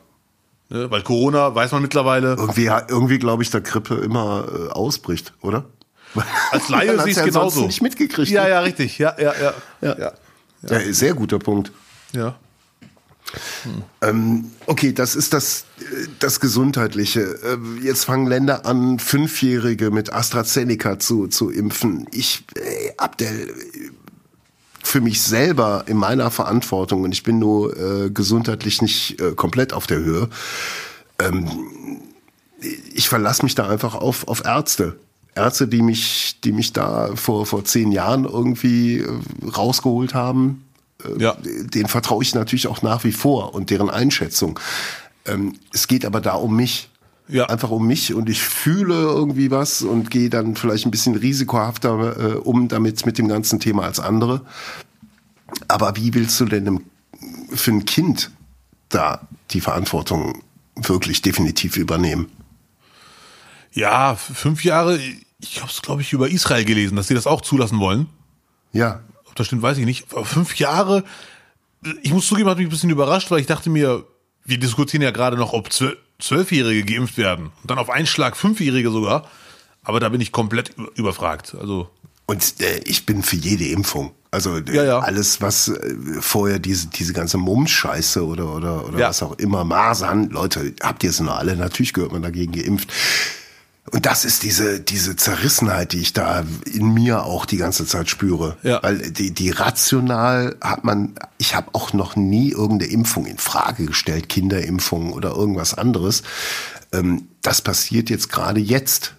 Ne? 0.69 0.91
Weil 0.91 1.01
Corona 1.01 1.53
weiß 1.55 1.71
man 1.71 1.81
mittlerweile. 1.81 2.35
Irgendwie, 2.35 2.65
irgendwie 2.65 3.19
glaube 3.19 3.43
ich, 3.43 3.49
dass 3.49 3.63
Grippe 3.63 3.95
immer 3.95 4.45
äh, 4.47 4.71
ausbricht, 4.71 5.33
oder? 5.41 5.65
Als 6.51 6.69
Laie 6.69 6.99
sehe 6.99 7.11
ich 7.11 7.17
es 7.17 7.23
genauso. 7.23 7.65
nicht 7.65 7.81
mitgekriegt. 7.81 8.29
Ja, 8.29 8.43
ne? 8.43 8.49
ja, 8.49 8.59
richtig. 8.61 8.97
Ja, 8.97 9.15
ja, 9.19 9.33
ja. 9.33 9.53
ja. 9.81 9.97
ja. 9.97 10.11
ja. 10.69 10.93
sehr 10.93 11.13
guter 11.13 11.39
Punkt. 11.39 11.71
Ja. 12.13 12.35
Hm. 13.63 13.83
Ähm, 14.01 14.51
okay, 14.65 14.93
das 14.93 15.15
ist 15.15 15.33
das, 15.33 15.65
das 16.19 16.39
Gesundheitliche. 16.39 17.21
Äh, 17.21 17.83
jetzt 17.83 18.05
fangen 18.05 18.27
Länder 18.27 18.65
an, 18.65 18.99
Fünfjährige 18.99 19.91
mit 19.91 20.13
AstraZeneca 20.13 20.99
zu, 20.99 21.27
zu 21.27 21.49
impfen. 21.49 22.07
Ich, 22.11 22.45
äh, 22.55 22.93
Abdel, 22.97 23.53
für 24.87 25.01
mich 25.01 25.21
selber 25.21 25.83
in 25.87 25.97
meiner 25.97 26.31
Verantwortung 26.31 27.03
und 27.03 27.11
ich 27.11 27.23
bin 27.23 27.39
nur 27.39 27.75
äh, 27.77 28.09
gesundheitlich 28.09 28.81
nicht 28.81 29.19
äh, 29.19 29.33
komplett 29.33 29.73
auf 29.73 29.85
der 29.85 29.97
Höhe. 29.97 30.29
Ähm, 31.19 32.01
ich 32.93 33.09
verlasse 33.09 33.43
mich 33.43 33.53
da 33.53 33.67
einfach 33.67 33.95
auf, 33.95 34.27
auf 34.27 34.45
Ärzte. 34.45 34.97
Ärzte, 35.35 35.67
die 35.67 35.81
mich, 35.81 36.39
die 36.43 36.53
mich 36.53 36.73
da 36.73 37.11
vor, 37.15 37.45
vor 37.45 37.65
zehn 37.65 37.91
Jahren 37.91 38.23
irgendwie 38.23 38.99
äh, 38.99 39.09
rausgeholt 39.45 40.13
haben, 40.13 40.63
äh, 41.03 41.21
ja. 41.21 41.35
denen 41.43 41.89
vertraue 41.89 42.23
ich 42.23 42.33
natürlich 42.33 42.67
auch 42.67 42.81
nach 42.81 43.03
wie 43.03 43.11
vor 43.11 43.53
und 43.53 43.69
deren 43.69 43.89
Einschätzung. 43.89 44.57
Ähm, 45.25 45.55
es 45.73 45.87
geht 45.87 46.05
aber 46.05 46.21
da 46.21 46.33
um 46.33 46.55
mich. 46.55 46.89
Ja. 47.29 47.45
Einfach 47.47 47.71
um 47.71 47.85
mich 47.85 48.13
und 48.13 48.29
ich 48.29 48.41
fühle 48.41 48.95
irgendwie 48.95 49.51
was 49.51 49.81
und 49.81 50.09
gehe 50.09 50.29
dann 50.29 50.55
vielleicht 50.55 50.85
ein 50.85 50.91
bisschen 50.91 51.15
risikohafter 51.15 52.35
äh, 52.35 52.35
um 52.35 52.69
damit 52.69 53.05
mit 53.05 53.17
dem 53.17 53.27
ganzen 53.27 53.59
Thema 53.59 53.83
als 53.83 53.99
andere. 53.99 54.41
Aber 55.67 55.95
wie 55.97 56.13
willst 56.13 56.39
du 56.39 56.45
denn 56.45 56.81
für 57.49 57.71
ein 57.71 57.85
Kind 57.85 58.31
da 58.89 59.27
die 59.51 59.61
Verantwortung 59.61 60.41
wirklich 60.75 61.21
definitiv 61.21 61.77
übernehmen? 61.77 62.29
Ja, 63.73 64.15
fünf 64.15 64.63
Jahre, 64.63 64.99
ich 65.39 65.61
habe 65.61 65.69
es, 65.69 65.81
glaube 65.81 66.01
ich, 66.01 66.13
über 66.13 66.29
Israel 66.29 66.65
gelesen, 66.65 66.95
dass 66.95 67.07
sie 67.07 67.13
das 67.13 67.27
auch 67.27 67.41
zulassen 67.41 67.79
wollen. 67.79 68.07
Ja. 68.71 69.01
Ob 69.25 69.35
das 69.35 69.47
stimmt, 69.47 69.61
weiß 69.61 69.77
ich 69.77 69.85
nicht. 69.85 70.11
Aber 70.13 70.25
fünf 70.25 70.55
Jahre, 70.55 71.03
ich 72.01 72.11
muss 72.11 72.27
zugeben, 72.27 72.49
hat 72.49 72.57
mich 72.57 72.67
ein 72.67 72.71
bisschen 72.71 72.89
überrascht, 72.89 73.29
weil 73.31 73.39
ich 73.39 73.47
dachte 73.47 73.69
mir, 73.69 74.05
wir 74.45 74.57
diskutieren 74.57 75.03
ja 75.03 75.11
gerade 75.11 75.37
noch, 75.37 75.53
ob 75.53 75.69
Zwölfjährige 76.19 76.83
geimpft 76.83 77.17
werden. 77.17 77.51
Und 77.61 77.71
dann 77.71 77.77
auf 77.77 77.89
einen 77.89 78.07
Schlag 78.07 78.37
Fünfjährige 78.37 78.89
sogar. 78.91 79.27
Aber 79.83 79.99
da 79.99 80.09
bin 80.09 80.19
ich 80.19 80.31
komplett 80.31 80.73
überfragt. 80.95 81.55
Also. 81.59 81.89
Und 82.25 82.59
äh, 82.59 82.79
ich 82.85 83.05
bin 83.05 83.23
für 83.23 83.37
jede 83.37 83.67
Impfung. 83.67 84.11
Also 84.31 84.57
ja, 84.57 84.83
ja. 84.83 84.99
alles, 84.99 85.41
was 85.41 85.69
äh, 85.69 85.95
vorher 86.19 86.59
diese, 86.59 86.87
diese 86.87 87.13
ganze 87.13 87.37
Mumms-Scheiße 87.37 88.25
oder, 88.25 88.53
oder, 88.53 88.85
oder 88.85 88.99
ja. 88.99 89.09
was 89.09 89.23
auch 89.23 89.37
immer, 89.39 89.63
Masern, 89.63 90.29
Leute, 90.29 90.73
habt 90.83 91.03
ihr 91.03 91.11
es 91.11 91.19
noch 91.21 91.37
alle? 91.37 91.55
Natürlich 91.55 91.93
gehört 91.93 92.11
man 92.11 92.21
dagegen 92.21 92.51
geimpft. 92.51 92.91
Und 93.91 94.05
das 94.05 94.25
ist 94.25 94.43
diese, 94.43 94.81
diese 94.81 95.15
Zerrissenheit, 95.15 95.93
die 95.93 95.99
ich 95.99 96.11
da 96.11 96.43
in 96.65 96.93
mir 96.93 97.23
auch 97.23 97.45
die 97.45 97.57
ganze 97.57 97.85
Zeit 97.85 98.09
spüre. 98.09 98.57
Ja. 98.61 98.83
Weil 98.83 99.11
die, 99.11 99.31
die 99.31 99.49
rational 99.49 100.57
hat 100.61 100.83
man, 100.83 101.15
ich 101.37 101.55
habe 101.55 101.69
auch 101.73 101.93
noch 101.93 102.17
nie 102.17 102.51
irgendeine 102.51 102.91
Impfung 102.91 103.25
in 103.25 103.37
Frage 103.37 103.85
gestellt, 103.85 104.27
Kinderimpfung 104.27 105.13
oder 105.13 105.31
irgendwas 105.31 105.73
anderes. 105.73 106.23
Ähm, 106.91 107.29
das 107.41 107.61
passiert 107.61 108.09
jetzt 108.09 108.29
gerade 108.29 108.59
jetzt. 108.59 109.13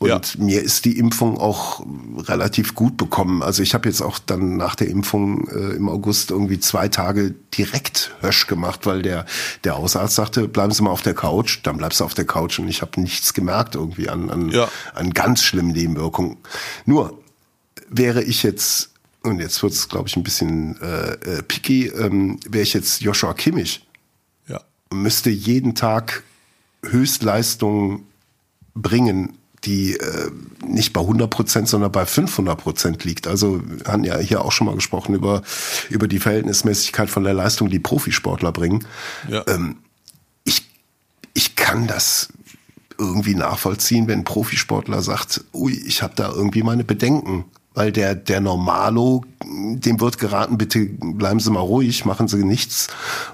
Und 0.00 0.08
ja. 0.08 0.20
mir 0.38 0.62
ist 0.62 0.86
die 0.86 0.98
Impfung 0.98 1.36
auch 1.36 1.84
relativ 2.16 2.74
gut 2.74 2.96
bekommen. 2.96 3.42
Also 3.42 3.62
ich 3.62 3.74
habe 3.74 3.86
jetzt 3.86 4.00
auch 4.00 4.18
dann 4.18 4.56
nach 4.56 4.74
der 4.74 4.88
Impfung 4.88 5.46
äh, 5.48 5.76
im 5.76 5.90
August 5.90 6.30
irgendwie 6.30 6.58
zwei 6.58 6.88
Tage 6.88 7.34
direkt 7.56 8.16
Hösch 8.22 8.46
gemacht, 8.46 8.86
weil 8.86 9.02
der, 9.02 9.26
der 9.62 9.76
Hausarzt 9.76 10.14
sagte, 10.14 10.48
bleiben 10.48 10.72
Sie 10.72 10.82
mal 10.82 10.90
auf 10.90 11.02
der 11.02 11.12
Couch. 11.12 11.60
Dann 11.64 11.76
bleibst 11.76 12.00
du 12.00 12.04
auf 12.04 12.14
der 12.14 12.24
Couch 12.24 12.58
und 12.58 12.68
ich 12.68 12.80
habe 12.80 12.98
nichts 12.98 13.34
gemerkt 13.34 13.74
irgendwie 13.74 14.08
an, 14.08 14.30
an, 14.30 14.50
ja. 14.50 14.68
an 14.94 15.10
ganz 15.10 15.42
schlimmen 15.42 15.72
Nebenwirkungen. 15.72 16.38
Nur 16.86 17.22
wäre 17.90 18.22
ich 18.22 18.42
jetzt, 18.42 18.92
und 19.22 19.38
jetzt 19.38 19.62
wird 19.62 19.74
es, 19.74 19.86
glaube 19.90 20.08
ich, 20.08 20.16
ein 20.16 20.22
bisschen 20.22 20.80
äh, 20.80 21.12
äh, 21.12 21.42
picky, 21.42 21.88
ähm, 21.88 22.40
wäre 22.48 22.62
ich 22.62 22.72
jetzt 22.72 23.02
Joshua 23.02 23.34
Kimmich, 23.34 23.86
ja. 24.48 24.62
müsste 24.90 25.28
jeden 25.28 25.74
Tag 25.74 26.22
Höchstleistung 26.82 28.04
bringen 28.74 29.36
die 29.64 29.94
äh, 29.96 30.30
nicht 30.66 30.92
bei 30.92 31.00
100 31.00 31.28
Prozent, 31.28 31.68
sondern 31.68 31.92
bei 31.92 32.06
500 32.06 32.58
Prozent 32.58 33.04
liegt. 33.04 33.26
Also 33.26 33.60
wir 33.64 33.92
haben 33.92 34.04
ja 34.04 34.18
hier 34.18 34.44
auch 34.44 34.52
schon 34.52 34.66
mal 34.66 34.74
gesprochen 34.74 35.14
über, 35.14 35.42
über 35.90 36.08
die 36.08 36.18
Verhältnismäßigkeit 36.18 37.10
von 37.10 37.24
der 37.24 37.34
Leistung, 37.34 37.68
die 37.68 37.78
Profisportler 37.78 38.52
bringen. 38.52 38.86
Ja. 39.28 39.44
Ähm, 39.48 39.76
ich, 40.44 40.66
ich 41.34 41.56
kann 41.56 41.86
das 41.86 42.28
irgendwie 42.98 43.34
nachvollziehen, 43.34 44.08
wenn 44.08 44.20
ein 44.20 44.24
Profisportler 44.24 45.02
sagt, 45.02 45.44
ui, 45.52 45.72
ich 45.72 46.02
habe 46.02 46.14
da 46.16 46.30
irgendwie 46.30 46.62
meine 46.62 46.84
Bedenken 46.84 47.44
weil 47.72 47.92
der, 47.92 48.14
der 48.14 48.40
Normalo, 48.40 49.24
dem 49.44 50.00
wird 50.00 50.18
geraten, 50.18 50.58
bitte 50.58 50.86
bleiben 50.86 51.38
Sie 51.38 51.50
mal 51.50 51.60
ruhig, 51.60 52.04
machen 52.04 52.26
Sie 52.26 52.44
nichts. 52.44 52.88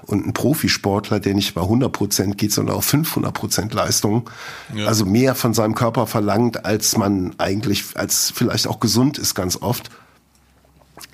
Und 0.05 0.27
ein 0.27 0.33
Profisportler, 0.33 1.19
der 1.19 1.33
nicht 1.33 1.55
bei 1.55 1.61
100 1.61 1.91
Prozent 1.91 2.37
geht, 2.37 2.53
sondern 2.53 2.75
auf 2.75 2.85
500 2.85 3.33
Prozent 3.33 3.73
Leistung, 3.73 4.29
ja. 4.75 4.85
also 4.85 5.05
mehr 5.05 5.33
von 5.33 5.53
seinem 5.53 5.73
Körper 5.73 6.05
verlangt, 6.05 6.65
als 6.65 6.97
man 6.97 7.33
eigentlich, 7.39 7.85
als 7.95 8.31
vielleicht 8.33 8.67
auch 8.67 8.79
gesund 8.79 9.17
ist 9.17 9.33
ganz 9.33 9.57
oft. 9.61 9.89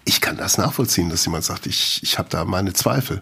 Ich 0.06 0.20
kann 0.20 0.36
das 0.36 0.58
nachvollziehen, 0.58 1.10
dass 1.10 1.26
jemand 1.26 1.46
sagt, 1.46 1.66
ich, 1.66 2.02
ich 2.04 2.18
habe 2.18 2.28
da 2.30 2.44
meine 2.44 2.74
Zweifel. 2.74 3.22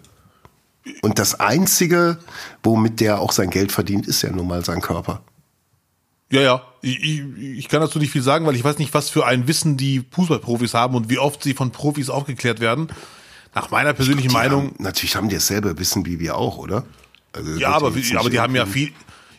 Und 1.04 1.20
das 1.20 1.39
Einzige, 1.39 2.18
womit 2.64 3.02
der 3.02 3.20
auch 3.20 3.32
sein 3.32 3.52
Geld 3.52 3.72
verdient, 3.72 4.08
ist 4.08 4.24
ja 4.24 4.32
nun 4.32 4.47
mal 4.47 4.66
sein 4.66 4.82
Körper. 4.82 5.22
Ja, 6.32 6.41
ja. 6.41 6.61
Ich, 6.82 7.03
ich, 7.03 7.23
ich 7.38 7.67
kann 7.67 7.82
dazu 7.82 7.99
nicht 7.99 8.11
viel 8.11 8.23
sagen, 8.23 8.45
weil 8.45 8.55
ich 8.55 8.63
weiß 8.63 8.79
nicht, 8.79 8.93
was 8.93 9.09
für 9.09 9.25
ein 9.25 9.47
Wissen 9.47 9.77
die 9.77 10.03
Fußballprofis 10.11 10.73
haben 10.73 10.95
und 10.95 11.09
wie 11.09 11.19
oft 11.19 11.43
sie 11.43 11.53
von 11.53 11.71
Profis 11.71 12.09
aufgeklärt 12.09 12.59
werden. 12.59 12.88
Nach 13.53 13.69
meiner 13.69 13.93
persönlichen 13.93 14.29
glaub, 14.29 14.43
Meinung. 14.43 14.65
Haben, 14.67 14.75
natürlich 14.79 15.15
haben 15.15 15.29
die 15.29 15.36
dasselbe 15.36 15.77
Wissen 15.77 16.05
wie 16.05 16.19
wir 16.19 16.38
auch, 16.38 16.57
oder? 16.57 16.86
Also 17.34 17.59
ja, 17.59 17.69
aber, 17.69 17.88
aber 17.88 18.29
die 18.29 18.39
haben 18.39 18.55
ja 18.55 18.65
viel, 18.65 18.91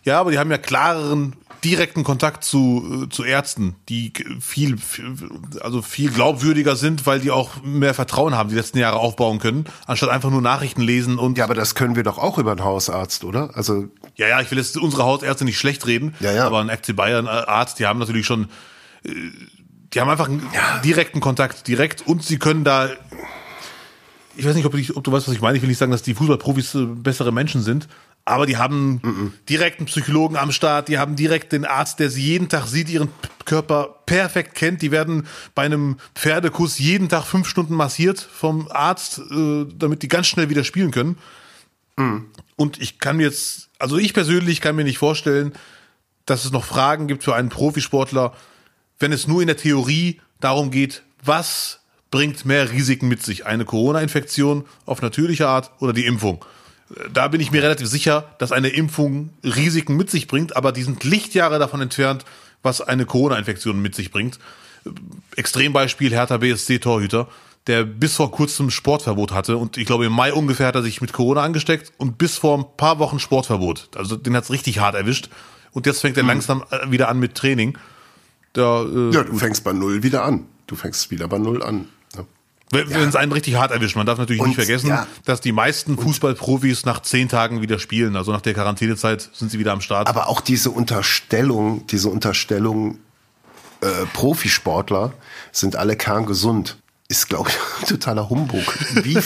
ja, 0.05 0.20
aber 0.20 0.30
die 0.30 0.38
haben 0.38 0.51
ja 0.51 0.59
klareren 0.59 1.34
direkten 1.65 2.05
Kontakt 2.05 2.45
zu, 2.45 3.05
äh, 3.05 3.09
zu 3.09 3.25
Ärzten, 3.25 3.77
die 3.89 4.13
viel, 4.41 4.77
also 5.61 5.83
viel 5.83 6.11
glaubwürdiger 6.11 6.77
sind, 6.77 7.07
weil 7.07 7.21
die 7.21 7.31
auch 7.31 7.63
mehr 7.63 7.95
Vertrauen 7.95 8.35
haben, 8.35 8.49
die 8.49 8.55
letzten 8.55 8.79
Jahre 8.79 8.99
aufbauen 8.99 9.39
können, 9.39 9.67
anstatt 9.87 10.11
einfach 10.11 10.31
nur 10.31 10.43
Nachrichten 10.43 10.83
lesen 10.83 11.19
und. 11.19 11.39
Ja, 11.39 11.45
aber 11.45 11.55
das 11.55 11.75
können 11.75 11.97
wir 11.97 12.03
doch 12.03 12.19
auch 12.19 12.39
über 12.39 12.53
einen 12.53 12.65
Hausarzt, 12.65 13.25
oder? 13.25 13.51
Also. 13.55 13.89
Ja, 14.17 14.29
ja, 14.29 14.41
ich 14.41 14.51
will 14.51 14.59
jetzt 14.59 14.77
unsere 14.77 15.05
Hausärzte 15.05 15.45
nicht 15.45 15.59
schlecht 15.59 15.87
reden, 15.87 16.15
ja, 16.21 16.33
ja. 16.33 16.47
aber 16.47 16.61
ein 16.61 16.69
FC 16.69 16.95
Bayern 16.95 17.27
Arzt, 17.27 17.79
die 17.79 17.87
haben 17.87 17.99
natürlich 17.99 18.27
schon, 18.27 18.49
äh, 19.05 19.11
die 19.95 20.01
haben 20.01 20.09
einfach 20.09 20.29
einen 20.29 20.43
direkten 20.85 21.21
Kontakt, 21.21 21.69
direkt 21.69 22.07
und 22.07 22.23
sie 22.23 22.39
können 22.39 22.65
da. 22.65 22.91
Ich 24.35 24.47
weiß 24.47 24.55
nicht, 24.55 24.65
ob, 24.65 24.75
ich, 24.75 24.97
ob 24.97 25.05
du 25.05 25.13
weißt, 25.13 25.29
was 25.29 25.35
ich 25.35 25.43
meine. 25.43 25.57
Ich 25.57 25.63
will 25.63 25.69
nicht 25.69 25.79
sagen, 25.79 25.93
dass 25.93 26.03
die 26.03 26.15
Fußballprofis 26.15 26.75
äh, 26.75 26.87
bessere 26.87 27.33
Menschen 27.33 27.63
sind, 27.63 27.89
aber 28.25 28.47
die 28.47 28.57
haben 28.57 29.01
mhm. 29.03 29.33
direkt 29.49 29.79
einen 29.79 29.87
Psychologen 29.87 30.37
am 30.37 30.53
Start, 30.53 30.89
die 30.89 30.99
haben 30.99 31.16
direkt 31.16 31.53
den 31.53 31.64
Arzt, 31.64 31.99
der 31.99 32.09
sie 32.09 32.23
jeden 32.23 32.49
Tag 32.49 32.66
sieht, 32.66 32.89
ihren 32.89 33.09
Körper 33.45 33.97
perfekt 34.07 34.55
kennt. 34.55 34.81
Die 34.83 34.93
werden 34.93 35.27
bei 35.55 35.62
einem 35.62 35.97
Pferdekuss 36.14 36.79
jeden 36.79 37.09
Tag 37.09 37.25
fünf 37.25 37.49
Stunden 37.49 37.75
massiert 37.75 38.20
vom 38.20 38.68
Arzt, 38.70 39.18
äh, 39.18 39.66
damit 39.77 40.03
die 40.03 40.09
ganz 40.09 40.29
schnell 40.29 40.51
wieder 40.51 40.62
spielen 40.62 40.93
können. 40.93 41.18
Mhm. 41.97 42.27
Und 42.57 42.81
ich 42.81 43.01
kann 43.01 43.16
mir 43.16 43.25
jetzt, 43.25 43.70
also 43.79 43.99
ich 43.99 44.14
persönlich 44.14 44.61
kann 44.61 44.77
mir 44.77 44.85
nicht 44.85 44.99
vorstellen, 44.99 45.53
dass 46.25 46.45
es 46.45 46.53
noch 46.53 46.64
Fragen 46.64 47.09
gibt 47.09 47.25
für 47.25 47.35
einen 47.35 47.49
Profisportler, 47.49 48.33
wenn 49.01 49.11
es 49.11 49.27
nur 49.27 49.41
in 49.41 49.49
der 49.49 49.57
Theorie 49.57 50.20
darum 50.39 50.70
geht, 50.70 51.03
was 51.25 51.81
bringt 52.12 52.45
mehr 52.45 52.70
Risiken 52.70 53.09
mit 53.09 53.23
sich? 53.23 53.47
Eine 53.47 53.64
Corona-Infektion 53.64 54.64
auf 54.87 55.03
natürliche 55.03 55.49
Art 55.49 55.73
oder 55.81 55.93
die 55.93 56.07
Impfung? 56.07 56.45
Da 57.12 57.28
bin 57.28 57.40
ich 57.40 57.51
mir 57.51 57.62
relativ 57.62 57.88
sicher, 57.88 58.34
dass 58.38 58.53
eine 58.53 58.68
Impfung 58.68 59.30
Risiken 59.45 59.97
mit 59.97 60.11
sich 60.11 60.26
bringt, 60.26 60.57
aber 60.57 60.72
die 60.72 60.82
sind 60.82 61.05
Lichtjahre 61.05 61.59
davon 61.59 61.80
entfernt, 61.80 62.24
was 62.62 62.80
eine 62.80 63.07
Corona-Infektion 63.07 63.80
mit 63.80 63.95
sich 63.95 64.11
bringt. 64.11 64.38
Extrembeispiel 65.36 66.12
Hertha 66.12 66.38
BSC-Torhüter, 66.38 67.28
der 67.66 67.84
bis 67.84 68.16
vor 68.16 68.32
kurzem 68.32 68.70
Sportverbot 68.70 69.32
hatte 69.32 69.57
und 69.57 69.76
ich 69.76 69.86
glaube 69.86 70.07
im 70.07 70.12
Mai 70.12 70.32
ungefähr 70.32 70.66
hat 70.66 70.74
er 70.74 70.82
sich 70.82 71.01
mit 71.01 71.12
Corona 71.12 71.43
angesteckt 71.43 71.93
und 71.97 72.18
bis 72.18 72.36
vor 72.36 72.59
ein 72.59 72.64
paar 72.76 72.99
Wochen 72.99 73.18
Sportverbot. 73.18 73.90
Also 73.97 74.16
den 74.16 74.36
hat's 74.36 74.51
richtig 74.51 74.80
hart 74.80 74.95
erwischt 74.95 75.28
und 75.70 75.86
jetzt 75.86 76.01
fängt 76.01 76.16
er 76.16 76.24
mhm. 76.24 76.30
langsam 76.30 76.64
äh, 76.70 76.90
wieder 76.90 77.09
an 77.09 77.18
mit 77.18 77.34
Training. 77.34 77.78
Da, 78.53 78.82
äh, 78.82 79.14
ja, 79.14 79.22
du 79.22 79.38
fängst 79.38 79.64
bei 79.64 79.72
Null 79.72 80.03
wieder 80.03 80.24
an. 80.24 80.47
Du 80.66 80.76
fängst 80.76 81.11
wieder 81.11 81.28
bei 81.28 81.38
Null 81.38 81.62
an. 81.62 81.88
Wenn 82.73 82.89
ja. 82.89 83.05
es 83.05 83.16
einen 83.16 83.33
richtig 83.33 83.57
hart 83.57 83.70
erwischt. 83.70 83.97
Man 83.97 84.07
darf 84.07 84.18
natürlich 84.18 84.41
und, 84.41 84.49
nicht 84.49 84.57
vergessen, 84.57 84.89
ja. 84.89 85.07
dass 85.27 85.43
die 85.43 85.53
meisten 85.53 85.99
Fußballprofis 85.99 86.87
nach 86.87 87.03
zehn 87.03 87.29
Tagen 87.29 87.61
wieder 87.61 87.79
spielen. 87.79 88.16
Also 88.16 88.33
nach 88.33 88.41
der 88.41 88.55
Quarantänezeit 88.55 89.29
sind 89.35 89.51
sie 89.51 89.59
wieder 89.59 89.73
am 89.73 89.83
Start. 89.83 90.09
Aber 90.09 90.29
auch 90.29 90.41
diese 90.41 90.70
Unterstellung, 90.70 91.87
diese 91.89 92.09
Unterstellung, 92.09 92.99
äh, 93.83 94.07
Profisportler 94.14 95.12
sind 95.53 95.77
alle 95.77 95.97
kerngesund 95.97 96.79
ist, 97.09 97.29
glaube 97.29 97.51
ich, 97.51 97.89
totaler 97.89 98.31
Humbug. 98.31 98.64
Wie, 99.05 99.18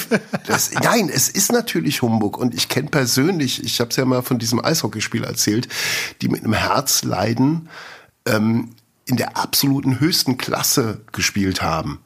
das, 0.47 0.73
nein, 0.73 1.09
es 1.09 1.29
ist 1.29 1.53
natürlich 1.53 2.03
Humbug. 2.03 2.37
Und 2.37 2.53
ich 2.53 2.69
kenne 2.69 2.89
persönlich, 2.89 3.63
ich 3.63 3.79
habe 3.79 3.91
es 3.91 3.97
ja 3.97 4.05
mal 4.05 4.23
von 4.23 4.41
diesem 4.41 4.63
Eishockeyspiel 4.63 5.23
erzählt, 5.23 5.69
die 6.21 6.29
mit 6.29 6.43
einem 6.43 6.53
Herzleiden 6.53 7.69
ähm, 8.27 8.71
in 9.05 9.17
der 9.17 9.37
absoluten 9.37 10.01
höchsten 10.01 10.37
Klasse 10.37 11.01
gespielt 11.13 11.63
haben. 11.63 12.01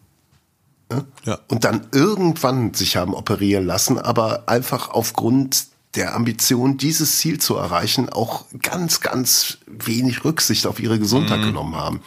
Ja? 1.25 1.39
Und 1.49 1.65
dann 1.65 1.87
irgendwann 1.93 2.75
sich 2.75 2.97
haben 2.97 3.15
operieren 3.15 3.67
lassen, 3.67 3.99
aber 3.99 4.49
einfach 4.49 4.91
aufgrund 4.91 5.67
der 5.95 6.15
Ambition, 6.15 6.77
dieses 6.77 7.19
Ziel 7.19 7.41
zu 7.41 7.57
erreichen, 7.57 8.09
auch 8.09 8.45
ganz, 8.63 9.01
ganz 9.01 9.59
wenig 9.67 10.25
Rücksicht 10.25 10.67
auf 10.67 10.79
ihre 10.79 10.99
Gesundheit 10.99 11.41
mhm. 11.41 11.47
genommen 11.47 11.77
haben. 11.77 12.01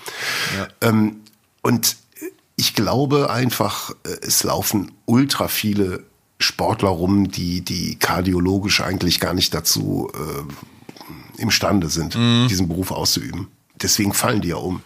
Ja. 0.58 0.68
Ähm, 0.90 1.18
und 1.62 1.98
ich 2.56 2.76
glaube 2.76 3.30
einfach, 3.30 3.92
äh, 4.06 4.18
es 4.22 4.44
laufen 4.44 4.92
ultra 5.06 5.48
viele 5.48 6.04
Sportler 6.40 6.90
rum, 6.90 7.30
die, 7.30 7.62
die 7.62 7.96
kardiologisch 7.96 8.82
eigentlich 8.82 9.20
gar 9.20 9.34
nicht 9.34 9.54
dazu 9.54 10.12
äh, 10.14 11.42
imstande 11.42 11.90
sind, 11.90 12.16
mhm. 12.16 12.48
diesen 12.48 12.68
Beruf 12.68 12.92
auszuüben. 12.92 13.48
Deswegen 13.82 14.14
fallen 14.14 14.42
die 14.42 14.50
ja 14.50 14.58
um. 14.58 14.82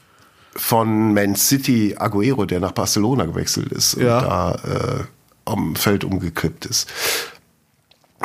Von 0.58 1.14
Man 1.14 1.36
City 1.36 1.96
Aguero, 1.98 2.46
der 2.46 2.60
nach 2.60 2.72
Barcelona 2.72 3.26
gewechselt 3.26 3.72
ist 3.72 3.96
ja. 3.96 4.18
und 4.18 4.26
da 4.26 4.56
äh, 4.56 5.04
am 5.46 5.76
Feld 5.76 6.04
umgekippt 6.04 6.66
ist. 6.66 6.88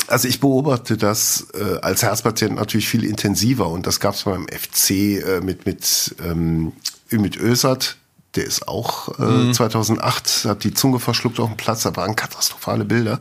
Also 0.07 0.27
ich 0.27 0.41
beobachte 0.41 0.97
das 0.97 1.49
äh, 1.55 1.79
als 1.83 2.03
Herzpatient 2.03 2.57
natürlich 2.57 2.89
viel 2.89 3.05
intensiver 3.05 3.69
und 3.69 3.87
das 3.87 4.01
gab 4.01 4.15
es 4.15 4.23
beim 4.23 4.47
FC 4.49 4.91
äh, 4.91 5.41
mit 5.43 5.67
mit 5.67 6.17
ähm, 6.25 6.73
mit 7.11 7.37
Ösat, 7.37 7.97
der 8.35 8.47
ist 8.47 8.67
auch 8.69 9.19
äh, 9.19 9.23
mhm. 9.23 9.55
2008, 9.55 10.47
hat 10.47 10.65
die 10.65 10.73
Zunge 10.73 10.99
verschluckt 10.99 11.39
auf 11.41 11.49
dem 11.49 11.59
Platz, 11.59 11.83
da 11.83 11.95
waren 11.95 12.17
katastrophale 12.17 12.87
Bilder. 12.87 13.21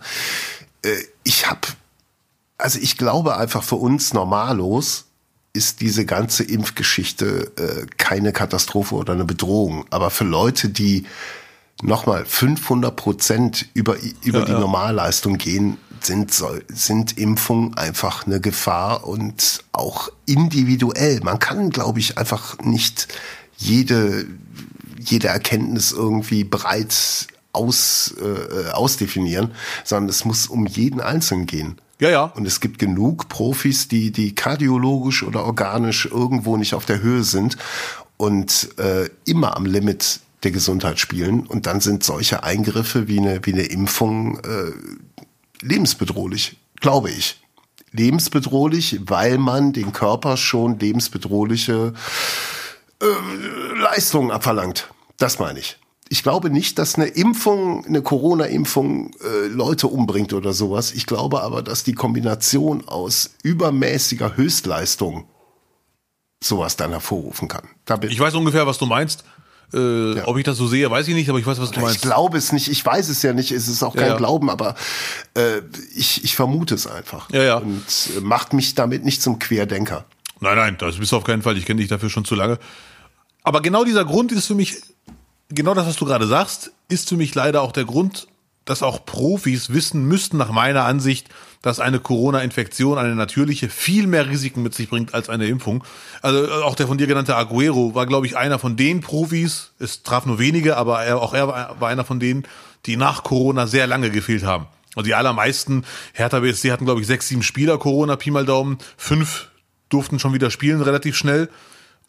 Äh, 0.83 0.95
ich 1.23 1.49
habe, 1.49 1.67
also 2.57 2.79
ich 2.79 2.97
glaube 2.97 3.35
einfach 3.35 3.63
für 3.63 3.75
uns 3.75 4.13
normallos 4.13 5.10
ist 5.53 5.81
diese 5.81 6.05
ganze 6.05 6.43
Impfgeschichte 6.43 7.51
äh, 7.57 7.85
keine 7.97 8.31
Katastrophe 8.31 8.95
oder 8.95 9.13
eine 9.13 9.25
Bedrohung. 9.25 9.85
Aber 9.89 10.09
für 10.09 10.23
Leute, 10.23 10.69
die 10.69 11.05
nochmal 11.81 12.25
500 12.25 12.95
Prozent 12.95 13.65
über, 13.73 13.97
über 14.23 14.39
ja, 14.39 14.45
die 14.45 14.51
ja. 14.51 14.59
Normalleistung 14.59 15.37
gehen, 15.37 15.77
sind, 15.99 16.33
sind 16.67 17.17
Impfungen 17.17 17.75
einfach 17.77 18.25
eine 18.25 18.39
Gefahr 18.39 19.05
und 19.05 19.63
auch 19.71 20.09
individuell. 20.25 21.19
Man 21.21 21.37
kann, 21.37 21.69
glaube 21.69 21.99
ich, 21.99 22.17
einfach 22.17 22.57
nicht 22.59 23.07
jede 23.57 24.25
jede 25.09 25.27
Erkenntnis 25.27 25.91
irgendwie 25.91 26.43
breit 26.43 27.27
aus, 27.53 28.15
äh, 28.21 28.69
ausdefinieren, 28.69 29.51
sondern 29.83 30.09
es 30.09 30.25
muss 30.25 30.47
um 30.47 30.65
jeden 30.65 31.01
Einzelnen 31.01 31.45
gehen. 31.45 31.77
Ja, 32.01 32.09
ja. 32.09 32.23
Und 32.23 32.47
es 32.47 32.59
gibt 32.59 32.79
genug 32.79 33.29
Profis, 33.29 33.87
die, 33.87 34.11
die 34.11 34.33
kardiologisch 34.33 35.21
oder 35.21 35.45
organisch 35.45 36.07
irgendwo 36.07 36.57
nicht 36.57 36.73
auf 36.73 36.87
der 36.87 37.01
Höhe 37.01 37.23
sind 37.23 37.57
und 38.17 38.69
äh, 38.79 39.07
immer 39.25 39.55
am 39.55 39.67
Limit 39.67 40.19
der 40.41 40.49
Gesundheit 40.49 40.99
spielen. 40.99 41.45
Und 41.45 41.67
dann 41.67 41.79
sind 41.79 42.03
solche 42.03 42.43
Eingriffe 42.43 43.07
wie 43.07 43.19
eine, 43.19 43.45
wie 43.45 43.53
eine 43.53 43.65
Impfung 43.65 44.39
äh, 44.39 44.71
lebensbedrohlich, 45.61 46.57
glaube 46.79 47.11
ich. 47.11 47.39
Lebensbedrohlich, 47.91 49.01
weil 49.05 49.37
man 49.37 49.71
den 49.71 49.93
Körper 49.93 50.37
schon 50.37 50.79
lebensbedrohliche 50.79 51.93
äh, 52.99 53.75
Leistungen 53.79 54.31
abverlangt. 54.31 54.91
Das 55.17 55.37
meine 55.37 55.59
ich. 55.59 55.77
Ich 56.11 56.23
glaube 56.23 56.49
nicht, 56.49 56.77
dass 56.77 56.95
eine 56.95 57.07
Impfung, 57.07 57.85
eine 57.85 58.01
Corona-Impfung 58.01 59.11
äh, 59.23 59.47
Leute 59.47 59.87
umbringt 59.87 60.33
oder 60.33 60.51
sowas. 60.51 60.91
Ich 60.91 61.05
glaube 61.05 61.41
aber, 61.41 61.61
dass 61.61 61.85
die 61.85 61.93
Kombination 61.93 62.85
aus 62.85 63.35
übermäßiger 63.43 64.35
Höchstleistung 64.35 65.23
sowas 66.43 66.75
dann 66.75 66.91
hervorrufen 66.91 67.47
kann. 67.47 67.63
Da 67.85 67.97
ich 68.01 68.19
weiß 68.19 68.35
ungefähr, 68.35 68.67
was 68.67 68.77
du 68.77 68.87
meinst. 68.87 69.23
Äh, 69.73 70.17
ja. 70.17 70.27
Ob 70.27 70.37
ich 70.37 70.43
das 70.43 70.57
so 70.57 70.67
sehe, 70.67 70.91
weiß 70.91 71.07
ich 71.07 71.15
nicht, 71.15 71.29
aber 71.29 71.39
ich 71.39 71.45
weiß, 71.45 71.61
was 71.61 71.71
du 71.71 71.79
meinst. 71.79 71.95
Ich 71.95 72.01
glaube 72.01 72.37
es 72.37 72.51
nicht, 72.51 72.67
ich 72.67 72.85
weiß 72.85 73.07
es 73.07 73.21
ja 73.21 73.31
nicht, 73.31 73.51
es 73.51 73.69
ist 73.69 73.81
auch 73.81 73.95
kein 73.95 74.07
ja, 74.07 74.11
ja. 74.11 74.17
Glauben, 74.17 74.49
aber 74.49 74.75
äh, 75.33 75.61
ich, 75.95 76.25
ich 76.25 76.35
vermute 76.35 76.75
es 76.75 76.87
einfach. 76.87 77.29
Ja, 77.29 77.43
ja. 77.43 77.55
Und 77.59 77.85
äh, 78.17 78.19
macht 78.19 78.51
mich 78.51 78.75
damit 78.75 79.05
nicht 79.05 79.21
zum 79.21 79.39
Querdenker. 79.39 80.03
Nein, 80.41 80.57
nein, 80.57 80.75
das 80.77 80.97
bist 80.97 81.13
du 81.13 81.15
auf 81.15 81.23
keinen 81.23 81.41
Fall. 81.41 81.57
Ich 81.57 81.65
kenne 81.65 81.79
dich 81.79 81.87
dafür 81.87 82.09
schon 82.09 82.25
zu 82.25 82.35
lange. 82.35 82.59
Aber 83.43 83.61
genau 83.61 83.85
dieser 83.85 84.03
Grund 84.03 84.33
ist 84.33 84.47
für 84.47 84.55
mich, 84.55 84.75
genau 85.51 85.73
das, 85.73 85.87
was 85.87 85.95
du 85.95 86.05
gerade 86.05 86.27
sagst, 86.27 86.71
ist 86.87 87.09
für 87.09 87.17
mich 87.17 87.35
leider 87.35 87.61
auch 87.61 87.71
der 87.71 87.85
Grund, 87.85 88.27
dass 88.65 88.83
auch 88.83 89.05
Profis 89.05 89.73
wissen 89.73 90.05
müssten, 90.05 90.37
nach 90.37 90.51
meiner 90.51 90.85
Ansicht, 90.85 91.27
dass 91.61 91.79
eine 91.79 91.99
Corona-Infektion, 91.99 92.97
eine 92.97 93.15
natürliche, 93.15 93.69
viel 93.69 94.07
mehr 94.07 94.29
Risiken 94.29 94.63
mit 94.63 94.73
sich 94.73 94.89
bringt 94.89 95.13
als 95.13 95.29
eine 95.29 95.47
Impfung. 95.47 95.83
Also 96.21 96.45
äh, 96.45 96.63
auch 96.63 96.75
der 96.75 96.87
von 96.87 96.97
dir 96.97 97.07
genannte 97.07 97.35
Aguero 97.35 97.95
war, 97.95 98.05
glaube 98.05 98.25
ich, 98.25 98.37
einer 98.37 98.59
von 98.59 98.75
den 98.75 99.01
Profis, 99.01 99.73
es 99.79 100.03
traf 100.03 100.25
nur 100.25 100.39
wenige, 100.39 100.77
aber 100.77 101.03
er, 101.03 101.21
auch 101.21 101.33
er 101.33 101.47
war 101.47 101.89
einer 101.89 102.05
von 102.05 102.19
denen, 102.19 102.43
die 102.85 102.97
nach 102.97 103.23
Corona 103.23 103.67
sehr 103.67 103.87
lange 103.87 104.09
gefehlt 104.09 104.43
haben. 104.43 104.67
Also 104.95 105.05
die 105.05 105.15
allermeisten, 105.15 105.85
Hertha 106.13 106.39
BSC 106.39 106.71
hatten, 106.71 106.85
glaube 106.85 107.01
ich, 107.01 107.07
sechs, 107.07 107.27
sieben 107.27 107.43
Spieler 107.43 107.77
Corona, 107.77 108.15
Pi 108.15 108.31
mal 108.31 108.45
Daumen, 108.45 108.77
fünf 108.97 109.49
durften 109.89 110.19
schon 110.19 110.33
wieder 110.33 110.51
spielen, 110.51 110.81
relativ 110.81 111.15
schnell 111.15 111.49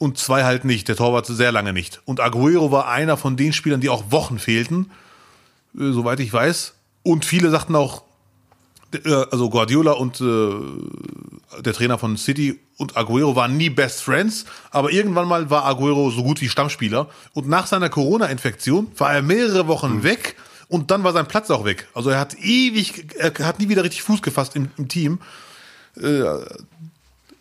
und 0.02 0.18
zwei 0.18 0.42
halt 0.42 0.64
nicht. 0.64 0.88
Der 0.88 0.96
Torwart 0.96 1.26
sehr 1.26 1.52
lange 1.52 1.72
nicht. 1.72 2.02
Und 2.06 2.18
Aguero 2.18 2.72
war 2.72 2.88
einer 2.88 3.16
von 3.16 3.36
den 3.36 3.52
Spielern, 3.52 3.80
die 3.80 3.88
auch 3.88 4.10
Wochen 4.10 4.40
fehlten, 4.40 4.90
äh, 5.78 5.92
soweit 5.92 6.18
ich 6.18 6.32
weiß. 6.32 6.74
Und 7.04 7.24
viele 7.24 7.50
sagten 7.50 7.76
auch, 7.76 8.02
äh, 8.92 9.14
also 9.30 9.48
Guardiola 9.48 9.92
und 9.92 10.20
äh, 10.20 11.62
der 11.62 11.72
Trainer 11.72 11.98
von 11.98 12.16
City 12.16 12.58
und 12.78 12.96
Aguero 12.96 13.36
waren 13.36 13.56
nie 13.56 13.70
Best 13.70 14.02
Friends, 14.02 14.44
aber 14.72 14.90
irgendwann 14.90 15.28
mal 15.28 15.50
war 15.50 15.66
Aguero 15.66 16.10
so 16.10 16.24
gut 16.24 16.40
wie 16.40 16.48
Stammspieler. 16.48 17.08
Und 17.32 17.48
nach 17.48 17.68
seiner 17.68 17.88
Corona-Infektion 17.88 18.88
war 18.98 19.14
er 19.14 19.22
mehrere 19.22 19.68
Wochen 19.68 19.98
mhm. 19.98 20.02
weg 20.02 20.34
und 20.66 20.90
dann 20.90 21.04
war 21.04 21.12
sein 21.12 21.28
Platz 21.28 21.48
auch 21.48 21.64
weg. 21.64 21.86
Also 21.94 22.10
er 22.10 22.18
hat 22.18 22.34
ewig, 22.40 23.14
er 23.18 23.32
hat 23.46 23.60
nie 23.60 23.68
wieder 23.68 23.84
richtig 23.84 24.02
Fuß 24.02 24.20
gefasst 24.20 24.56
im, 24.56 24.68
im 24.76 24.88
Team. 24.88 25.20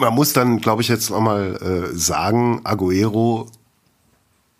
Man 0.01 0.15
muss 0.15 0.33
dann, 0.33 0.59
glaube 0.59 0.81
ich, 0.81 0.87
jetzt 0.87 1.11
nochmal 1.11 1.91
äh, 1.91 1.95
sagen, 1.95 2.61
Aguero, 2.63 3.47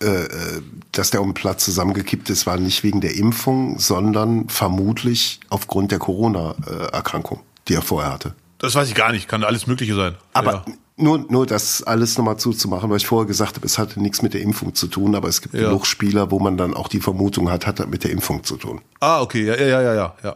äh, 0.01 0.05
äh, 0.05 0.61
dass 0.91 1.09
der 1.09 1.21
um 1.21 1.33
Platz 1.33 1.65
zusammengekippt 1.65 2.29
ist, 2.29 2.45
war 2.45 2.57
nicht 2.57 2.83
wegen 2.83 3.01
der 3.01 3.15
Impfung, 3.15 3.79
sondern 3.79 4.49
vermutlich 4.49 5.39
aufgrund 5.49 5.91
der 5.91 5.97
Corona-Erkrankung, 5.97 7.39
die 7.67 7.73
er 7.73 7.81
vorher 7.81 8.11
hatte. 8.13 8.35
Das 8.59 8.75
weiß 8.75 8.87
ich 8.87 8.93
gar 8.95 9.11
nicht, 9.11 9.27
kann 9.27 9.43
alles 9.43 9.65
Mögliche 9.65 9.95
sein. 9.95 10.15
Aber 10.33 10.51
ja. 10.53 10.65
nur, 10.97 11.25
nur 11.29 11.47
das 11.47 11.81
alles 11.81 12.19
nochmal 12.19 12.37
zuzumachen, 12.37 12.91
weil 12.91 12.97
ich 12.97 13.07
vorher 13.07 13.25
gesagt 13.25 13.55
habe, 13.55 13.65
es 13.65 13.79
hatte 13.79 13.99
nichts 13.99 14.21
mit 14.21 14.35
der 14.35 14.41
Impfung 14.41 14.75
zu 14.75 14.85
tun, 14.87 15.15
aber 15.15 15.27
es 15.27 15.41
gibt 15.41 15.55
Ja. 15.55 15.61
genug 15.61 15.87
Spieler, 15.87 16.29
wo 16.29 16.39
man 16.39 16.57
dann 16.57 16.75
auch 16.75 16.87
die 16.87 16.99
Vermutung 16.99 17.49
hat, 17.49 17.65
hat 17.65 17.79
das 17.79 17.87
mit 17.87 18.03
der 18.03 18.11
Impfung 18.11 18.43
zu 18.43 18.57
tun. 18.57 18.81
Ah, 18.99 19.21
okay, 19.21 19.43
ja, 19.45 19.55
ja, 19.55 19.67
ja, 19.67 19.81
ja, 19.81 19.93
ja, 19.95 20.15
ja. 20.23 20.35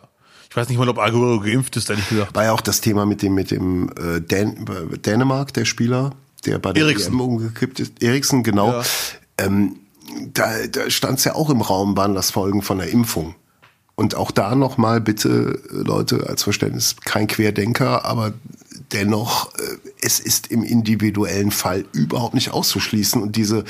Ich 0.56 0.58
weiß 0.58 0.70
nicht 0.70 0.78
mal, 0.78 0.88
ob 0.88 1.00
Aguero 1.00 1.42
geimpft 1.42 1.76
ist, 1.76 1.90
ehrlich 1.90 2.08
gesagt. 2.08 2.34
War 2.34 2.46
ja 2.46 2.54
auch 2.54 2.62
das 2.62 2.80
Thema 2.80 3.06
mit 3.06 3.22
dem, 3.22 3.34
mit 3.34 3.52
dem 3.52 3.90
äh, 3.90 4.22
Dän 4.22 4.66
äh, 4.68 4.98
Dänemark, 4.98 5.54
der 5.54 5.66
Spieler, 5.66 6.12
der 6.46 6.60
bei 6.60 6.72
der 6.72 6.84
Eriksen. 6.84 7.12
EM 7.12 7.20
umgekippt 7.20 7.82
ist. 7.82 8.02
Eriksen, 8.02 8.42
genau. 8.42 8.72
Ja. 8.72 8.84
Ähm, 9.38 9.76
da 10.34 10.66
da 10.68 10.90
stand 10.90 11.20
es 11.20 11.26
ja 11.26 11.36
auch 11.36 11.50
im 11.50 11.60
Raum, 11.60 11.98
waren 11.98 12.16
das 12.16 12.32
Folgen 12.32 12.62
von 12.62 12.78
der 12.78 12.88
Impfung. 12.88 13.36
Und 13.96 14.16
auch 14.16 14.32
da 14.32 14.56
nochmal 14.56 15.02
bitte, 15.02 15.60
Leute, 15.72 16.26
als 16.30 16.44
Verständnis, 16.44 16.96
kein 17.04 17.28
Querdenker, 17.28 18.06
aber 18.06 18.32
dennoch, 18.94 19.54
äh, 19.56 19.62
es 20.02 20.22
ist 20.22 20.52
im 20.52 20.64
individuellen 20.64 21.52
Fall 21.52 21.84
überhaupt 21.92 22.34
nicht 22.34 22.52
auszuschließen. 22.52 23.22
Und 23.22 23.36
diese, 23.36 23.66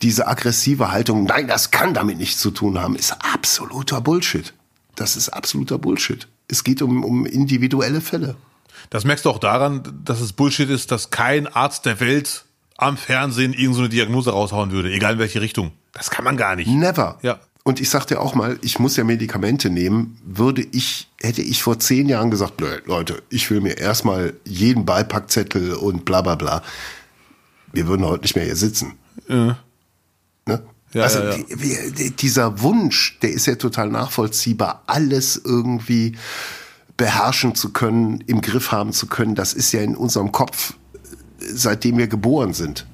diese 0.00 0.26
aggressive 0.26 0.90
Haltung, 0.90 1.24
nein, 1.24 1.48
das 1.48 1.70
kann 1.70 1.92
damit 1.92 2.16
nichts 2.16 2.40
zu 2.40 2.50
tun 2.50 2.78
haben, 2.78 2.96
ist 2.96 3.14
absoluter 3.34 4.00
Bullshit. 4.00 4.54
Das 5.00 5.16
ist 5.16 5.30
absoluter 5.30 5.78
Bullshit. 5.78 6.28
Es 6.46 6.62
geht 6.62 6.82
um, 6.82 7.04
um 7.04 7.24
individuelle 7.24 8.02
Fälle. 8.02 8.36
Das 8.90 9.04
merkst 9.04 9.24
du 9.24 9.30
auch 9.30 9.38
daran, 9.38 9.82
dass 10.04 10.20
es 10.20 10.34
Bullshit 10.34 10.68
ist, 10.68 10.90
dass 10.90 11.08
kein 11.08 11.46
Arzt 11.46 11.86
der 11.86 12.00
Welt 12.00 12.44
am 12.76 12.98
Fernsehen 12.98 13.52
irgendeine 13.52 13.74
so 13.74 13.80
eine 13.80 13.88
Diagnose 13.88 14.30
raushauen 14.32 14.72
würde, 14.72 14.92
egal 14.92 15.14
in 15.14 15.18
welche 15.18 15.40
Richtung. 15.40 15.72
Das 15.92 16.10
kann 16.10 16.26
man 16.26 16.36
gar 16.36 16.54
nicht. 16.54 16.68
Never. 16.68 17.18
Ja. 17.22 17.40
Und 17.64 17.80
ich 17.80 17.88
sagte 17.88 18.20
auch 18.20 18.34
mal, 18.34 18.58
ich 18.60 18.78
muss 18.78 18.98
ja 18.98 19.04
Medikamente 19.04 19.70
nehmen. 19.70 20.18
Würde 20.22 20.66
ich, 20.70 21.08
hätte 21.18 21.40
ich 21.40 21.62
vor 21.62 21.78
zehn 21.78 22.06
Jahren 22.06 22.30
gesagt, 22.30 22.60
Leute, 22.84 23.22
ich 23.30 23.50
will 23.50 23.62
mir 23.62 23.78
erstmal 23.78 24.34
jeden 24.44 24.84
Beipackzettel 24.84 25.76
und 25.76 26.04
bla 26.04 26.20
bla 26.20 26.34
bla. 26.34 26.62
Wir 27.72 27.86
würden 27.86 28.04
heute 28.04 28.24
nicht 28.24 28.36
mehr 28.36 28.44
hier 28.44 28.56
sitzen. 28.56 28.98
Ne? 29.28 29.56
Ja, 30.92 31.04
also 31.04 31.20
ja, 31.20 31.36
ja. 31.36 32.10
dieser 32.18 32.60
Wunsch, 32.62 33.18
der 33.20 33.32
ist 33.32 33.46
ja 33.46 33.54
total 33.54 33.90
nachvollziehbar, 33.90 34.82
alles 34.86 35.40
irgendwie 35.44 36.16
beherrschen 36.96 37.54
zu 37.54 37.72
können, 37.72 38.20
im 38.26 38.40
Griff 38.40 38.72
haben 38.72 38.92
zu 38.92 39.06
können, 39.06 39.34
das 39.34 39.54
ist 39.54 39.72
ja 39.72 39.80
in 39.80 39.96
unserem 39.96 40.32
Kopf, 40.32 40.74
seitdem 41.38 41.96
wir 41.96 42.08
geboren 42.08 42.52
sind. 42.52 42.86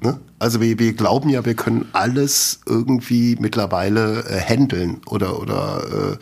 Ne? 0.00 0.18
Also 0.40 0.60
wir, 0.60 0.78
wir 0.78 0.94
glauben 0.94 1.28
ja, 1.28 1.44
wir 1.44 1.54
können 1.54 1.88
alles 1.92 2.60
irgendwie 2.66 3.36
mittlerweile 3.38 4.24
äh, 4.24 4.40
handeln 4.40 5.00
oder, 5.06 5.38
oder 5.38 6.18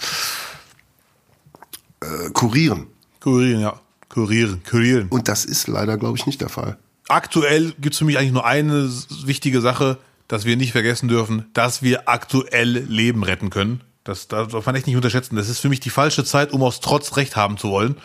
äh, 2.03 2.07
äh, 2.07 2.31
kurieren. 2.31 2.89
Kurieren, 3.21 3.61
ja. 3.61 3.81
Kurieren, 4.11 4.63
kurieren. 4.69 5.07
Und 5.09 5.29
das 5.29 5.45
ist 5.47 5.67
leider, 5.69 5.97
glaube 5.97 6.19
ich, 6.19 6.27
nicht 6.27 6.41
der 6.41 6.51
Fall. 6.51 6.77
aktuell 7.09 7.73
gibt 7.81 7.95
es 7.95 7.99
für 7.99 8.05
mich 8.05 8.19
eigentlich 8.19 8.33
nur 8.33 8.45
eine 8.45 8.91
wichtige 9.25 9.61
Sache, 9.63 9.99
dass 10.31 10.45
wir 10.45 10.57
nicht 10.57 10.71
vergessen 10.71 11.09
dürfen, 11.09 11.47
dass 11.55 11.83
wir 11.83 12.09
aktuell 12.09 12.69
Leben 12.69 13.25
retten 13.25 13.51
können. 13.51 13.81
Das, 14.05 14.29
darf 14.29 14.65
man 14.65 14.77
echt 14.77 14.87
nicht 14.87 14.95
unterschätzen. 14.95 15.35
Das 15.35 15.49
ist 15.49 15.59
für 15.59 15.69
mich 15.69 15.81
die 15.81 15.91
falsche 15.91 16.25
Zeit, 16.25 16.53
um 16.53 16.63
aus 16.63 16.79
Trotz 16.79 17.17
Recht 17.17 17.35
haben 17.35 17.59
zu 17.59 17.69
wollen. 17.71 17.97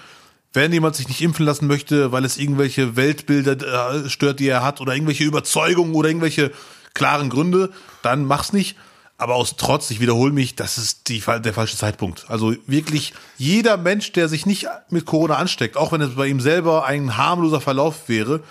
Wenn 0.51 0.73
jemand 0.73 0.95
sich 0.95 1.07
nicht 1.07 1.21
impfen 1.21 1.45
lassen 1.45 1.67
möchte, 1.67 2.11
weil 2.11 2.25
es 2.25 2.37
irgendwelche 2.37 2.95
Weltbilder 2.95 4.05
äh, 4.05 4.09
stört, 4.09 4.39
die 4.39 4.47
er 4.47 4.63
hat, 4.63 4.81
oder 4.81 4.95
irgendwelche 4.95 5.23
Überzeugungen 5.23 5.93
oder 5.93 6.09
irgendwelche 6.09 6.51
klaren 6.95 7.29
Gründe, 7.29 7.71
dann 8.01 8.25
mach's 8.25 8.53
nicht. 8.53 8.75
Aber 9.19 9.35
aus 9.35 9.55
Trotz, 9.55 9.91
ich 9.91 9.99
wiederhole 9.99 10.33
mich, 10.33 10.55
das 10.55 10.79
ist 10.79 11.09
die, 11.09 11.19
der 11.19 11.53
falsche 11.53 11.77
Zeitpunkt. 11.77 12.25
Also 12.27 12.55
wirklich 12.65 13.13
jeder 13.37 13.77
Mensch, 13.77 14.13
der 14.13 14.29
sich 14.29 14.47
nicht 14.47 14.65
mit 14.89 15.05
Corona 15.05 15.35
ansteckt, 15.35 15.77
auch 15.77 15.91
wenn 15.91 16.01
es 16.01 16.15
bei 16.15 16.25
ihm 16.25 16.39
selber 16.39 16.85
ein 16.85 17.17
harmloser 17.17 17.61
Verlauf 17.61 18.09
wäre, 18.09 18.41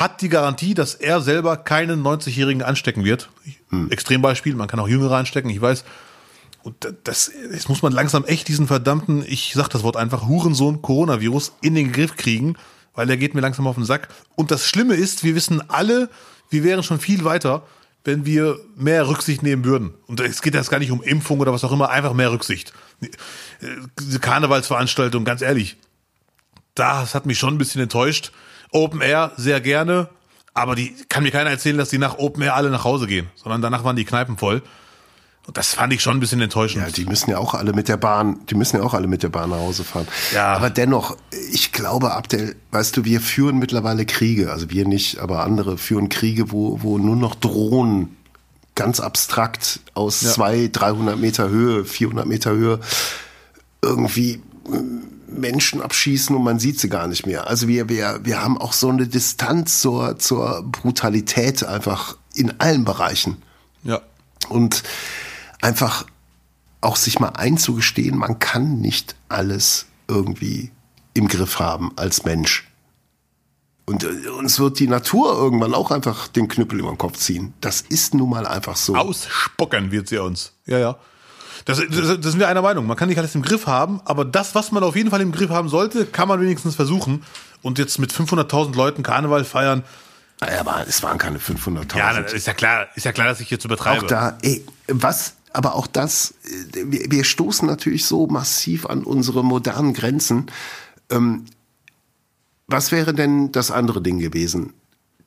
hat 0.00 0.20
die 0.22 0.28
Garantie, 0.28 0.74
dass 0.74 0.94
er 0.94 1.20
selber 1.20 1.56
keinen 1.56 2.02
90-Jährigen 2.02 2.62
anstecken 2.62 3.04
wird. 3.04 3.28
Extrembeispiel, 3.90 4.54
man 4.54 4.68
kann 4.68 4.80
auch 4.80 4.88
Jüngere 4.88 5.16
anstecken, 5.16 5.50
ich 5.50 5.60
weiß. 5.60 5.84
Und 6.62 6.76
da- 6.84 6.90
das, 7.04 7.30
jetzt 7.52 7.68
muss 7.68 7.82
man 7.82 7.92
langsam 7.92 8.24
echt 8.24 8.48
diesen 8.48 8.66
verdammten, 8.66 9.24
ich 9.26 9.52
sag 9.54 9.68
das 9.68 9.82
Wort 9.82 9.96
einfach, 9.96 10.26
Hurensohn 10.26 10.80
Coronavirus 10.82 11.52
in 11.60 11.74
den 11.74 11.92
Griff 11.92 12.16
kriegen, 12.16 12.56
weil 12.94 13.06
der 13.06 13.16
geht 13.16 13.34
mir 13.34 13.40
langsam 13.40 13.66
auf 13.66 13.74
den 13.74 13.84
Sack. 13.84 14.08
Und 14.36 14.50
das 14.50 14.66
Schlimme 14.66 14.94
ist, 14.94 15.24
wir 15.24 15.34
wissen 15.34 15.68
alle, 15.68 16.08
wir 16.50 16.62
wären 16.64 16.82
schon 16.82 17.00
viel 17.00 17.24
weiter, 17.24 17.66
wenn 18.04 18.24
wir 18.26 18.58
mehr 18.76 19.08
Rücksicht 19.08 19.42
nehmen 19.42 19.64
würden. 19.64 19.94
Und 20.06 20.20
es 20.20 20.42
geht 20.42 20.54
jetzt 20.54 20.70
gar 20.70 20.78
nicht 20.78 20.90
um 20.92 21.02
Impfung 21.02 21.40
oder 21.40 21.52
was 21.52 21.64
auch 21.64 21.72
immer, 21.72 21.90
einfach 21.90 22.12
mehr 22.14 22.30
Rücksicht. 22.30 22.72
Äh, 23.02 23.08
Diese 24.00 24.20
Karnevalsveranstaltung, 24.20 25.24
ganz 25.24 25.42
ehrlich, 25.42 25.76
das 26.74 27.14
hat 27.14 27.26
mich 27.26 27.38
schon 27.38 27.54
ein 27.54 27.58
bisschen 27.58 27.80
enttäuscht. 27.82 28.32
Open 28.74 29.00
Air 29.00 29.32
sehr 29.36 29.60
gerne, 29.60 30.08
aber 30.52 30.74
die 30.74 30.94
kann 31.08 31.22
mir 31.22 31.30
keiner 31.30 31.50
erzählen, 31.50 31.78
dass 31.78 31.88
die 31.88 31.98
nach 31.98 32.18
Open 32.18 32.42
Air 32.42 32.54
alle 32.56 32.70
nach 32.70 32.84
Hause 32.84 33.06
gehen, 33.06 33.28
sondern 33.36 33.62
danach 33.62 33.84
waren 33.84 33.96
die 33.96 34.04
Kneipen 34.04 34.36
voll. 34.36 34.62
Und 35.46 35.58
das 35.58 35.74
fand 35.74 35.92
ich 35.92 36.00
schon 36.00 36.16
ein 36.16 36.20
bisschen 36.20 36.40
enttäuschend. 36.40 36.86
Ja, 36.86 36.90
die 36.90 37.04
müssen 37.04 37.30
ja 37.30 37.36
auch 37.38 37.52
alle 37.54 37.72
mit 37.74 37.88
der 37.88 37.98
Bahn, 37.98 38.40
die 38.48 38.54
müssen 38.54 38.78
ja 38.78 38.82
auch 38.82 38.94
alle 38.94 39.06
mit 39.06 39.22
der 39.22 39.28
Bahn 39.28 39.50
nach 39.50 39.58
Hause 39.58 39.84
fahren. 39.84 40.08
Ja. 40.34 40.54
Aber 40.54 40.70
dennoch, 40.70 41.16
ich 41.52 41.70
glaube, 41.72 42.12
Abdel, 42.12 42.56
weißt 42.70 42.96
du, 42.96 43.04
wir 43.04 43.20
führen 43.20 43.58
mittlerweile 43.58 44.06
Kriege, 44.06 44.50
also 44.50 44.70
wir 44.70 44.86
nicht, 44.88 45.18
aber 45.18 45.44
andere 45.44 45.76
führen 45.76 46.08
Kriege, 46.08 46.50
wo, 46.50 46.82
wo 46.82 46.96
nur 46.98 47.16
noch 47.16 47.34
Drohnen 47.34 48.16
ganz 48.74 49.00
abstrakt 49.00 49.80
aus 49.92 50.22
Ja. 50.22 50.30
zwei, 50.30 50.68
300 50.72 51.18
Meter 51.18 51.50
Höhe, 51.50 51.84
400 51.84 52.26
Meter 52.26 52.50
Höhe 52.52 52.80
irgendwie 53.82 54.34
äh, 54.72 54.78
Menschen 55.34 55.80
abschießen 55.80 56.34
und 56.34 56.42
man 56.42 56.58
sieht 56.58 56.80
sie 56.80 56.88
gar 56.88 57.06
nicht 57.06 57.26
mehr. 57.26 57.46
Also 57.46 57.68
wir, 57.68 57.88
wir, 57.88 58.20
wir 58.22 58.42
haben 58.42 58.58
auch 58.58 58.72
so 58.72 58.88
eine 58.88 59.06
Distanz 59.06 59.80
zur, 59.80 60.18
zur 60.18 60.62
Brutalität 60.62 61.64
einfach 61.64 62.16
in 62.34 62.60
allen 62.60 62.84
Bereichen 62.84 63.42
ja. 63.82 64.00
und 64.48 64.82
einfach 65.60 66.06
auch 66.80 66.96
sich 66.96 67.18
mal 67.18 67.30
einzugestehen, 67.30 68.16
man 68.16 68.38
kann 68.38 68.80
nicht 68.80 69.16
alles 69.28 69.86
irgendwie 70.06 70.70
im 71.14 71.28
Griff 71.28 71.58
haben 71.58 71.92
als 71.96 72.24
Mensch. 72.24 72.68
Und 73.86 74.04
äh, 74.04 74.28
uns 74.28 74.58
wird 74.58 74.78
die 74.78 74.88
Natur 74.88 75.34
irgendwann 75.34 75.74
auch 75.74 75.90
einfach 75.90 76.28
den 76.28 76.48
Knüppel 76.48 76.80
über 76.80 76.90
den 76.90 76.98
Kopf 76.98 77.18
ziehen. 77.18 77.54
Das 77.60 77.80
ist 77.80 78.14
nun 78.14 78.30
mal 78.30 78.46
einfach 78.46 78.76
so. 78.76 78.96
Ausspuckern 78.96 79.90
wird 79.90 80.08
sie 80.08 80.18
uns. 80.18 80.52
Ja, 80.66 80.78
ja. 80.78 80.98
Das, 81.64 81.78
das, 81.78 82.20
das 82.20 82.32
sind 82.32 82.38
wir 82.38 82.48
einer 82.48 82.62
Meinung. 82.62 82.86
Man 82.86 82.96
kann 82.96 83.08
nicht 83.08 83.18
alles 83.18 83.34
im 83.34 83.42
Griff 83.42 83.66
haben, 83.66 84.00
aber 84.04 84.24
das, 84.24 84.54
was 84.54 84.72
man 84.72 84.82
auf 84.82 84.96
jeden 84.96 85.10
Fall 85.10 85.20
im 85.20 85.32
Griff 85.32 85.50
haben 85.50 85.68
sollte, 85.68 86.06
kann 86.06 86.28
man 86.28 86.40
wenigstens 86.40 86.74
versuchen. 86.74 87.22
Und 87.62 87.78
jetzt 87.78 87.98
mit 87.98 88.12
500.000 88.12 88.74
Leuten 88.76 89.02
Karneval 89.02 89.44
feiern, 89.44 89.84
Ja, 90.42 90.60
aber 90.60 90.84
es 90.86 91.02
waren 91.02 91.16
keine 91.18 91.38
500.000. 91.38 91.96
ja, 91.96 92.12
dann 92.12 92.24
ist 92.26 92.46
ja 92.46 92.52
klar, 92.54 92.88
ist 92.94 93.04
ja 93.04 93.12
klar, 93.12 93.28
dass 93.28 93.40
ich 93.40 93.50
jetzt 93.50 93.64
übertreibe. 93.64 94.04
auch 94.04 94.06
da, 94.08 94.38
ey, 94.42 94.64
was, 94.88 95.34
aber 95.52 95.74
auch 95.74 95.86
das, 95.86 96.34
äh, 96.74 96.84
wir, 96.86 97.10
wir 97.10 97.24
stoßen 97.24 97.66
natürlich 97.66 98.04
so 98.04 98.26
massiv 98.26 98.86
an 98.86 99.04
unsere 99.04 99.42
modernen 99.44 99.94
Grenzen. 99.94 100.46
Ähm, 101.10 101.44
was 102.66 102.92
wäre 102.92 103.14
denn 103.14 103.52
das 103.52 103.70
andere 103.70 104.02
Ding 104.02 104.18
gewesen? 104.18 104.72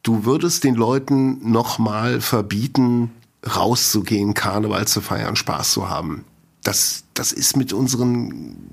Du 0.03 0.25
würdest 0.25 0.63
den 0.63 0.75
Leuten 0.75 1.51
nochmal 1.51 2.21
verbieten, 2.21 3.11
rauszugehen, 3.55 4.33
Karneval 4.33 4.87
zu 4.87 5.01
feiern, 5.01 5.35
Spaß 5.35 5.71
zu 5.71 5.89
haben. 5.89 6.23
Das, 6.63 7.03
das 7.13 7.31
ist 7.31 7.55
mit 7.55 7.71
unseren, 7.73 8.69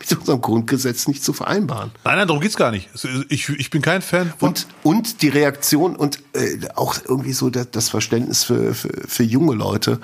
mit 0.00 0.18
unserem 0.18 0.40
Grundgesetz 0.40 1.06
nicht 1.08 1.22
zu 1.22 1.32
vereinbaren. 1.32 1.90
Nein, 2.04 2.16
nein, 2.18 2.26
darum 2.28 2.40
geht's 2.40 2.56
gar 2.56 2.70
nicht. 2.70 2.88
Ich, 3.28 3.48
ich 3.50 3.70
bin 3.70 3.82
kein 3.82 4.00
Fan 4.02 4.32
von. 4.38 4.48
Und, 4.48 4.66
und 4.82 5.22
die 5.22 5.28
Reaktion 5.28 5.94
und 5.96 6.20
äh, 6.32 6.58
auch 6.74 6.96
irgendwie 7.04 7.32
so 7.34 7.50
das, 7.50 7.70
das 7.70 7.88
Verständnis 7.90 8.44
für, 8.44 8.74
für, 8.74 8.88
für 9.06 9.22
junge 9.24 9.54
Leute, 9.54 10.00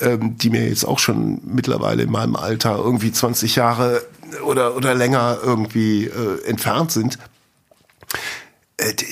ähm, 0.00 0.38
die 0.38 0.50
mir 0.50 0.66
jetzt 0.68 0.84
auch 0.86 0.98
schon 0.98 1.40
mittlerweile 1.44 2.04
in 2.04 2.10
meinem 2.10 2.36
Alter 2.36 2.76
irgendwie 2.78 3.12
20 3.12 3.56
Jahre 3.56 4.02
oder, 4.44 4.76
oder 4.76 4.94
länger 4.94 5.38
irgendwie 5.42 6.06
äh, 6.06 6.42
entfernt 6.46 6.90
sind. 6.92 7.18
Äh, 8.78 8.94
d- 8.94 9.06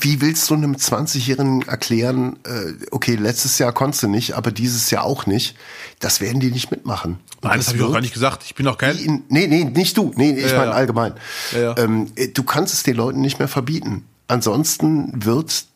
Wie 0.00 0.20
willst 0.20 0.48
du 0.48 0.54
einem 0.54 0.76
20-Jährigen 0.76 1.62
erklären, 1.68 2.38
äh, 2.44 2.72
okay, 2.90 3.16
letztes 3.16 3.58
Jahr 3.58 3.72
konntest 3.72 4.02
du 4.02 4.08
nicht, 4.08 4.32
aber 4.32 4.50
dieses 4.50 4.90
Jahr 4.90 5.04
auch 5.04 5.26
nicht? 5.26 5.56
Das 6.00 6.20
werden 6.20 6.40
die 6.40 6.50
nicht 6.50 6.70
mitmachen. 6.70 7.18
Und 7.42 7.50
nein, 7.50 7.58
das 7.58 7.68
habe 7.68 7.78
ich 7.78 7.84
auch 7.84 7.92
gar 7.92 8.00
nicht 8.00 8.14
gesagt. 8.14 8.44
Ich 8.46 8.54
bin 8.54 8.66
auch 8.66 8.78
kein. 8.78 8.96
in, 8.96 9.24
nee, 9.28 9.46
nee, 9.46 9.64
nicht 9.64 9.96
du. 9.98 10.12
Nee, 10.16 10.32
ich 10.32 10.52
Ja, 10.52 10.58
meine 10.58 10.70
ja. 10.70 10.76
allgemein. 10.76 11.14
Ja. 11.52 11.76
Ähm, 11.76 12.10
du 12.32 12.42
kannst 12.44 12.72
es 12.72 12.82
den 12.82 12.96
Leuten 12.96 13.20
nicht 13.20 13.38
mehr 13.38 13.48
verbieten. 13.48 14.06
Ansonsten 14.26 15.24
wird 15.24 15.66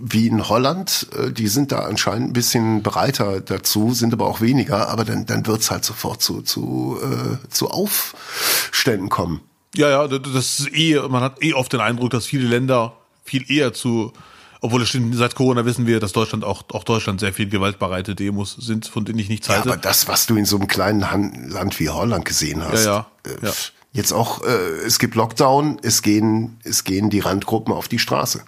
wie 0.00 0.26
in 0.26 0.48
Holland, 0.48 1.08
äh, 1.16 1.32
die 1.32 1.48
sind 1.48 1.72
da 1.72 1.80
anscheinend 1.80 2.30
ein 2.30 2.32
bisschen 2.32 2.82
breiter 2.82 3.40
dazu, 3.40 3.94
sind 3.94 4.12
aber 4.12 4.26
auch 4.26 4.40
weniger, 4.40 4.88
aber 4.88 5.04
dann, 5.04 5.26
dann 5.26 5.46
wird's 5.46 5.70
halt 5.70 5.84
sofort 5.84 6.22
zu, 6.22 6.42
zu, 6.42 6.98
äh, 7.02 7.48
zu 7.48 7.70
Aufständen 7.70 9.08
kommen. 9.08 9.40
Ja, 9.74 9.90
ja, 9.90 10.08
das 10.08 10.20
das 10.32 10.60
ist 10.60 10.74
eh, 10.74 10.98
man 11.08 11.22
hat 11.22 11.42
eh 11.42 11.52
oft 11.52 11.72
den 11.72 11.80
Eindruck, 11.80 12.10
dass 12.10 12.26
viele 12.26 12.46
Länder 12.46 12.96
viel 13.28 13.50
eher 13.50 13.72
zu, 13.72 14.12
obwohl 14.60 14.82
es 14.82 14.88
stimmt, 14.88 15.14
seit 15.16 15.34
Corona 15.34 15.64
wissen 15.64 15.86
wir, 15.86 16.00
dass 16.00 16.12
Deutschland 16.12 16.44
auch, 16.44 16.64
auch 16.72 16.84
Deutschland 16.84 17.20
sehr 17.20 17.32
viel 17.32 17.48
gewaltbereite 17.48 18.14
Demos 18.14 18.54
sind, 18.58 18.86
von 18.86 19.04
denen 19.04 19.18
ich 19.18 19.28
nichts 19.28 19.46
Ja, 19.48 19.54
halte. 19.54 19.68
aber 19.70 19.78
das, 19.78 20.08
was 20.08 20.26
du 20.26 20.36
in 20.36 20.44
so 20.44 20.56
einem 20.56 20.66
kleinen 20.68 21.10
Han 21.10 21.48
Land 21.48 21.78
wie 21.80 21.88
Holland 21.88 22.24
gesehen 22.24 22.62
hast. 22.64 22.84
Ja, 22.84 23.06
ja, 23.26 23.32
äh, 23.32 23.46
ja. 23.46 23.52
Jetzt 23.92 24.12
auch, 24.12 24.42
äh, 24.44 24.48
es 24.86 24.98
gibt 24.98 25.14
Lockdown, 25.14 25.78
es 25.82 26.02
gehen, 26.02 26.58
es 26.64 26.84
gehen 26.84 27.08
die 27.10 27.20
Randgruppen 27.20 27.72
auf 27.72 27.88
die 27.88 27.98
Straße. 27.98 28.42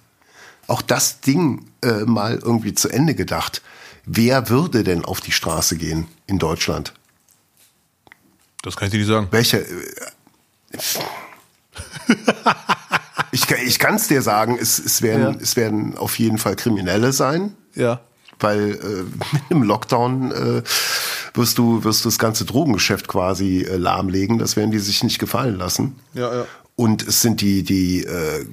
Auch 0.67 0.83
das 0.83 1.21
Ding 1.21 1.67
äh, 1.83 2.05
mal 2.05 2.39
irgendwie 2.43 2.75
zu 2.75 2.89
Ende 2.89 3.15
gedacht. 3.15 3.63
Wer 4.05 4.49
würde 4.49 4.85
denn 4.85 5.05
auf 5.05 5.21
die 5.21 5.33
Straße 5.33 5.77
gehen 5.77 6.07
in 6.27 6.39
Deutschland? 6.39 6.93
Das 8.63 8.77
kann 8.77 8.87
ich 8.87 8.93
dir 8.93 8.99
nicht 8.99 9.09
sagen. 9.09 9.29
Welche? 9.31 9.67
Ich 13.33 13.51
ich 13.51 13.79
kann 13.79 13.95
es 13.95 14.09
dir 14.09 14.23
sagen, 14.23 14.59
es, 14.61 14.79
es, 14.79 15.03
werden, 15.03 15.35
ja. 15.35 15.41
es 15.41 15.57
werden 15.57 15.97
auf 15.97 16.19
jeden 16.19 16.39
Fall 16.39 16.57
Kriminelle 16.57 17.13
sein. 17.13 17.55
Ja. 17.75 18.01
Weil 18.39 18.73
äh, 18.73 18.77
mit 19.33 19.43
einem 19.51 19.63
Lockdown 19.63 20.33
äh, 20.33 20.63
wirst 21.35 21.59
du 21.59 21.85
wirst 21.85 22.05
du 22.05 22.09
das 22.09 22.19
ganze 22.19 22.45
Drogengeschäft 22.45 23.07
quasi 23.07 23.63
äh, 23.63 23.77
lahmlegen. 23.77 24.39
Das 24.39 24.57
werden 24.57 24.71
die 24.71 24.79
sich 24.79 25.03
nicht 25.05 25.19
gefallen 25.19 25.57
lassen. 25.57 25.97
Ja, 26.15 26.35
ja. 26.35 26.47
Und 26.81 27.07
es 27.07 27.21
sind 27.21 27.43
die, 27.43 27.63
die 27.63 28.05
äh, 28.05 28.47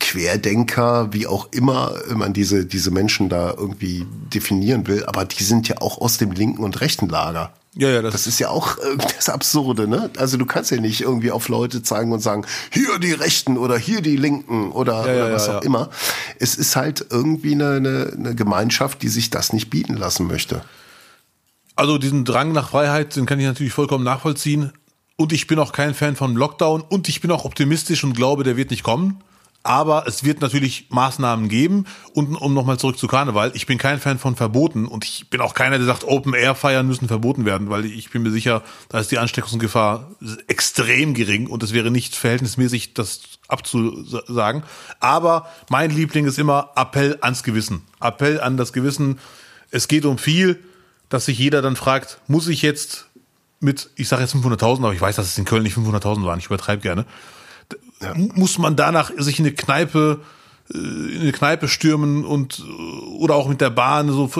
Querdenker, 0.00 1.12
wie 1.12 1.26
auch 1.26 1.52
immer 1.52 1.92
man 2.14 2.32
diese, 2.32 2.64
diese 2.64 2.90
Menschen 2.90 3.28
da 3.28 3.50
irgendwie 3.50 4.06
definieren 4.32 4.86
will, 4.86 5.04
aber 5.04 5.26
die 5.26 5.44
sind 5.44 5.68
ja 5.68 5.76
auch 5.82 6.00
aus 6.00 6.16
dem 6.16 6.32
linken 6.32 6.64
und 6.64 6.80
rechten 6.80 7.06
Lager. 7.06 7.52
Ja, 7.78 7.90
ja, 7.90 8.00
das, 8.00 8.14
das 8.14 8.26
ist 8.26 8.38
ja 8.38 8.48
auch 8.48 8.78
äh, 8.78 8.96
das 9.16 9.28
Absurde, 9.28 9.86
ne? 9.86 10.10
Also 10.16 10.38
du 10.38 10.46
kannst 10.46 10.70
ja 10.70 10.80
nicht 10.80 11.02
irgendwie 11.02 11.30
auf 11.30 11.48
Leute 11.48 11.82
zeigen 11.82 12.10
und 12.12 12.20
sagen, 12.20 12.46
hier 12.72 12.98
die 12.98 13.12
Rechten 13.12 13.58
oder 13.58 13.76
hier 13.76 14.00
die 14.00 14.16
Linken 14.16 14.72
oder, 14.72 15.06
ja, 15.06 15.12
ja, 15.12 15.24
oder 15.26 15.34
was 15.34 15.46
ja, 15.46 15.58
auch 15.58 15.62
immer. 15.62 15.90
Es 16.38 16.54
ist 16.54 16.74
halt 16.74 17.06
irgendwie 17.10 17.52
eine, 17.52 17.72
eine, 17.74 18.12
eine 18.16 18.34
Gemeinschaft, 18.34 19.02
die 19.02 19.08
sich 19.08 19.28
das 19.28 19.52
nicht 19.52 19.68
bieten 19.68 19.94
lassen 19.94 20.26
möchte. 20.26 20.62
Also 21.74 21.98
diesen 21.98 22.24
Drang 22.24 22.52
nach 22.52 22.70
Freiheit, 22.70 23.14
den 23.14 23.26
kann 23.26 23.38
ich 23.38 23.46
natürlich 23.46 23.74
vollkommen 23.74 24.04
nachvollziehen. 24.04 24.72
Und 25.16 25.34
ich 25.34 25.46
bin 25.46 25.58
auch 25.58 25.72
kein 25.72 25.94
Fan 25.94 26.16
von 26.16 26.34
Lockdown 26.34 26.80
und 26.80 27.08
ich 27.08 27.20
bin 27.20 27.30
auch 27.30 27.44
optimistisch 27.44 28.04
und 28.04 28.14
glaube, 28.14 28.42
der 28.42 28.56
wird 28.56 28.70
nicht 28.70 28.82
kommen. 28.84 29.20
Aber 29.66 30.06
es 30.06 30.22
wird 30.22 30.40
natürlich 30.40 30.86
Maßnahmen 30.90 31.48
geben. 31.48 31.86
Und 32.14 32.36
um 32.36 32.54
nochmal 32.54 32.78
zurück 32.78 32.98
zu 32.98 33.08
Karneval, 33.08 33.50
ich 33.54 33.66
bin 33.66 33.78
kein 33.78 33.98
Fan 33.98 34.18
von 34.18 34.36
Verboten 34.36 34.86
und 34.86 35.04
ich 35.04 35.28
bin 35.28 35.40
auch 35.40 35.54
keiner, 35.54 35.76
der 35.76 35.86
sagt, 35.86 36.04
Open 36.04 36.34
Air 36.34 36.54
Feiern 36.54 36.86
müssen 36.86 37.08
verboten 37.08 37.44
werden, 37.44 37.68
weil 37.68 37.84
ich 37.84 38.10
bin 38.10 38.22
mir 38.22 38.30
sicher, 38.30 38.62
da 38.88 39.00
ist 39.00 39.10
die 39.10 39.18
Ansteckungsgefahr 39.18 40.10
extrem 40.46 41.14
gering 41.14 41.48
und 41.48 41.64
es 41.64 41.72
wäre 41.72 41.90
nicht 41.90 42.14
verhältnismäßig, 42.14 42.94
das 42.94 43.22
abzusagen. 43.48 44.62
Aber 45.00 45.48
mein 45.68 45.90
Liebling 45.90 46.26
ist 46.26 46.38
immer 46.38 46.70
Appell 46.76 47.18
ans 47.20 47.42
Gewissen. 47.42 47.82
Appell 48.00 48.40
an 48.40 48.56
das 48.56 48.72
Gewissen. 48.72 49.18
Es 49.72 49.88
geht 49.88 50.04
um 50.04 50.18
viel, 50.18 50.62
dass 51.08 51.26
sich 51.26 51.38
jeder 51.38 51.60
dann 51.60 51.74
fragt, 51.74 52.20
muss 52.28 52.46
ich 52.46 52.62
jetzt 52.62 53.06
mit, 53.58 53.90
ich 53.96 54.06
sage 54.06 54.22
jetzt 54.22 54.34
500.000, 54.34 54.78
aber 54.78 54.94
ich 54.94 55.00
weiß, 55.00 55.16
dass 55.16 55.26
es 55.26 55.38
in 55.38 55.44
Köln 55.44 55.64
nicht 55.64 55.76
500.000 55.76 56.24
waren, 56.24 56.38
ich 56.38 56.46
übertreibe 56.46 56.82
gerne. 56.82 57.04
Ja. 58.00 58.14
Muss 58.14 58.58
man 58.58 58.76
danach 58.76 59.10
sich 59.16 59.38
in 59.38 59.46
eine 59.46 59.54
Kneipe, 59.54 60.20
äh, 60.72 60.76
in 60.76 61.20
eine 61.20 61.32
Kneipe 61.32 61.68
stürmen 61.68 62.24
und 62.24 62.62
oder 63.18 63.34
auch 63.34 63.48
mit 63.48 63.60
der 63.60 63.70
Bahn 63.70 64.10
so 64.10 64.30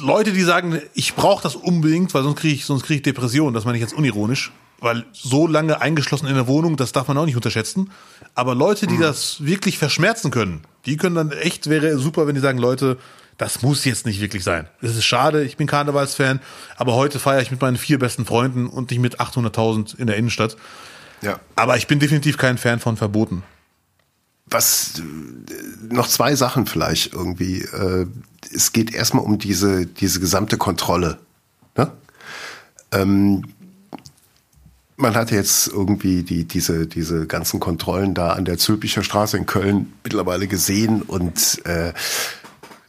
Leute, 0.00 0.32
die 0.32 0.42
sagen, 0.42 0.80
ich 0.94 1.14
brauche 1.14 1.42
das 1.42 1.56
unbedingt, 1.56 2.14
weil 2.14 2.22
sonst 2.22 2.40
kriege 2.40 2.54
ich 2.54 2.64
sonst 2.64 2.84
kriege 2.84 2.96
ich 2.96 3.02
Depression, 3.02 3.52
das 3.52 3.64
meine 3.64 3.76
ich 3.76 3.82
jetzt 3.82 3.92
unironisch, 3.92 4.50
weil 4.80 5.04
so 5.12 5.46
lange 5.46 5.80
eingeschlossen 5.80 6.26
in 6.26 6.34
der 6.34 6.46
Wohnung, 6.46 6.76
das 6.76 6.92
darf 6.92 7.08
man 7.08 7.18
auch 7.18 7.26
nicht 7.26 7.36
unterschätzen. 7.36 7.90
Aber 8.34 8.54
Leute, 8.54 8.86
die 8.86 8.94
mhm. 8.94 9.02
das 9.02 9.44
wirklich 9.44 9.76
verschmerzen 9.76 10.30
können, 10.30 10.62
die 10.86 10.96
können 10.96 11.16
dann 11.16 11.32
echt 11.32 11.68
wäre 11.68 11.98
super, 11.98 12.26
wenn 12.26 12.34
die 12.34 12.40
sagen, 12.40 12.58
Leute, 12.58 12.98
das 13.36 13.62
muss 13.62 13.84
jetzt 13.84 14.06
nicht 14.06 14.20
wirklich 14.20 14.44
sein. 14.44 14.68
Es 14.80 14.96
ist 14.96 15.04
schade, 15.04 15.44
ich 15.44 15.56
bin 15.56 15.66
Karnevalsfan, 15.66 16.40
aber 16.76 16.94
heute 16.94 17.18
feiere 17.18 17.42
ich 17.42 17.50
mit 17.50 17.60
meinen 17.60 17.76
vier 17.76 17.98
besten 17.98 18.24
Freunden 18.24 18.68
und 18.68 18.90
nicht 18.90 19.00
mit 19.00 19.20
800.000 19.20 19.98
in 19.98 20.06
der 20.06 20.16
Innenstadt. 20.16 20.56
Ja. 21.22 21.40
Aber 21.56 21.76
ich 21.76 21.86
bin 21.86 21.98
definitiv 21.98 22.38
kein 22.38 22.58
Fan 22.58 22.80
von 22.80 22.96
Verboten. 22.96 23.42
Was 24.46 24.94
äh, 24.98 25.94
noch 25.94 26.08
zwei 26.08 26.34
Sachen 26.34 26.66
vielleicht 26.66 27.12
irgendwie. 27.12 27.62
Äh, 27.62 28.06
es 28.54 28.72
geht 28.72 28.94
erstmal 28.94 29.24
um 29.24 29.38
diese, 29.38 29.86
diese 29.86 30.20
gesamte 30.20 30.58
Kontrolle. 30.58 31.18
Ne? 31.76 31.90
Ähm, 32.92 33.42
man 34.96 35.14
hat 35.14 35.30
jetzt 35.30 35.68
irgendwie 35.68 36.22
die, 36.22 36.44
diese, 36.44 36.86
diese 36.86 37.26
ganzen 37.26 37.58
Kontrollen 37.58 38.14
da 38.14 38.30
an 38.30 38.44
der 38.44 38.58
Zülpicher 38.58 39.02
Straße 39.02 39.36
in 39.36 39.46
Köln 39.46 39.92
mittlerweile 40.04 40.46
gesehen 40.46 41.02
und 41.02 41.64
äh, 41.66 41.92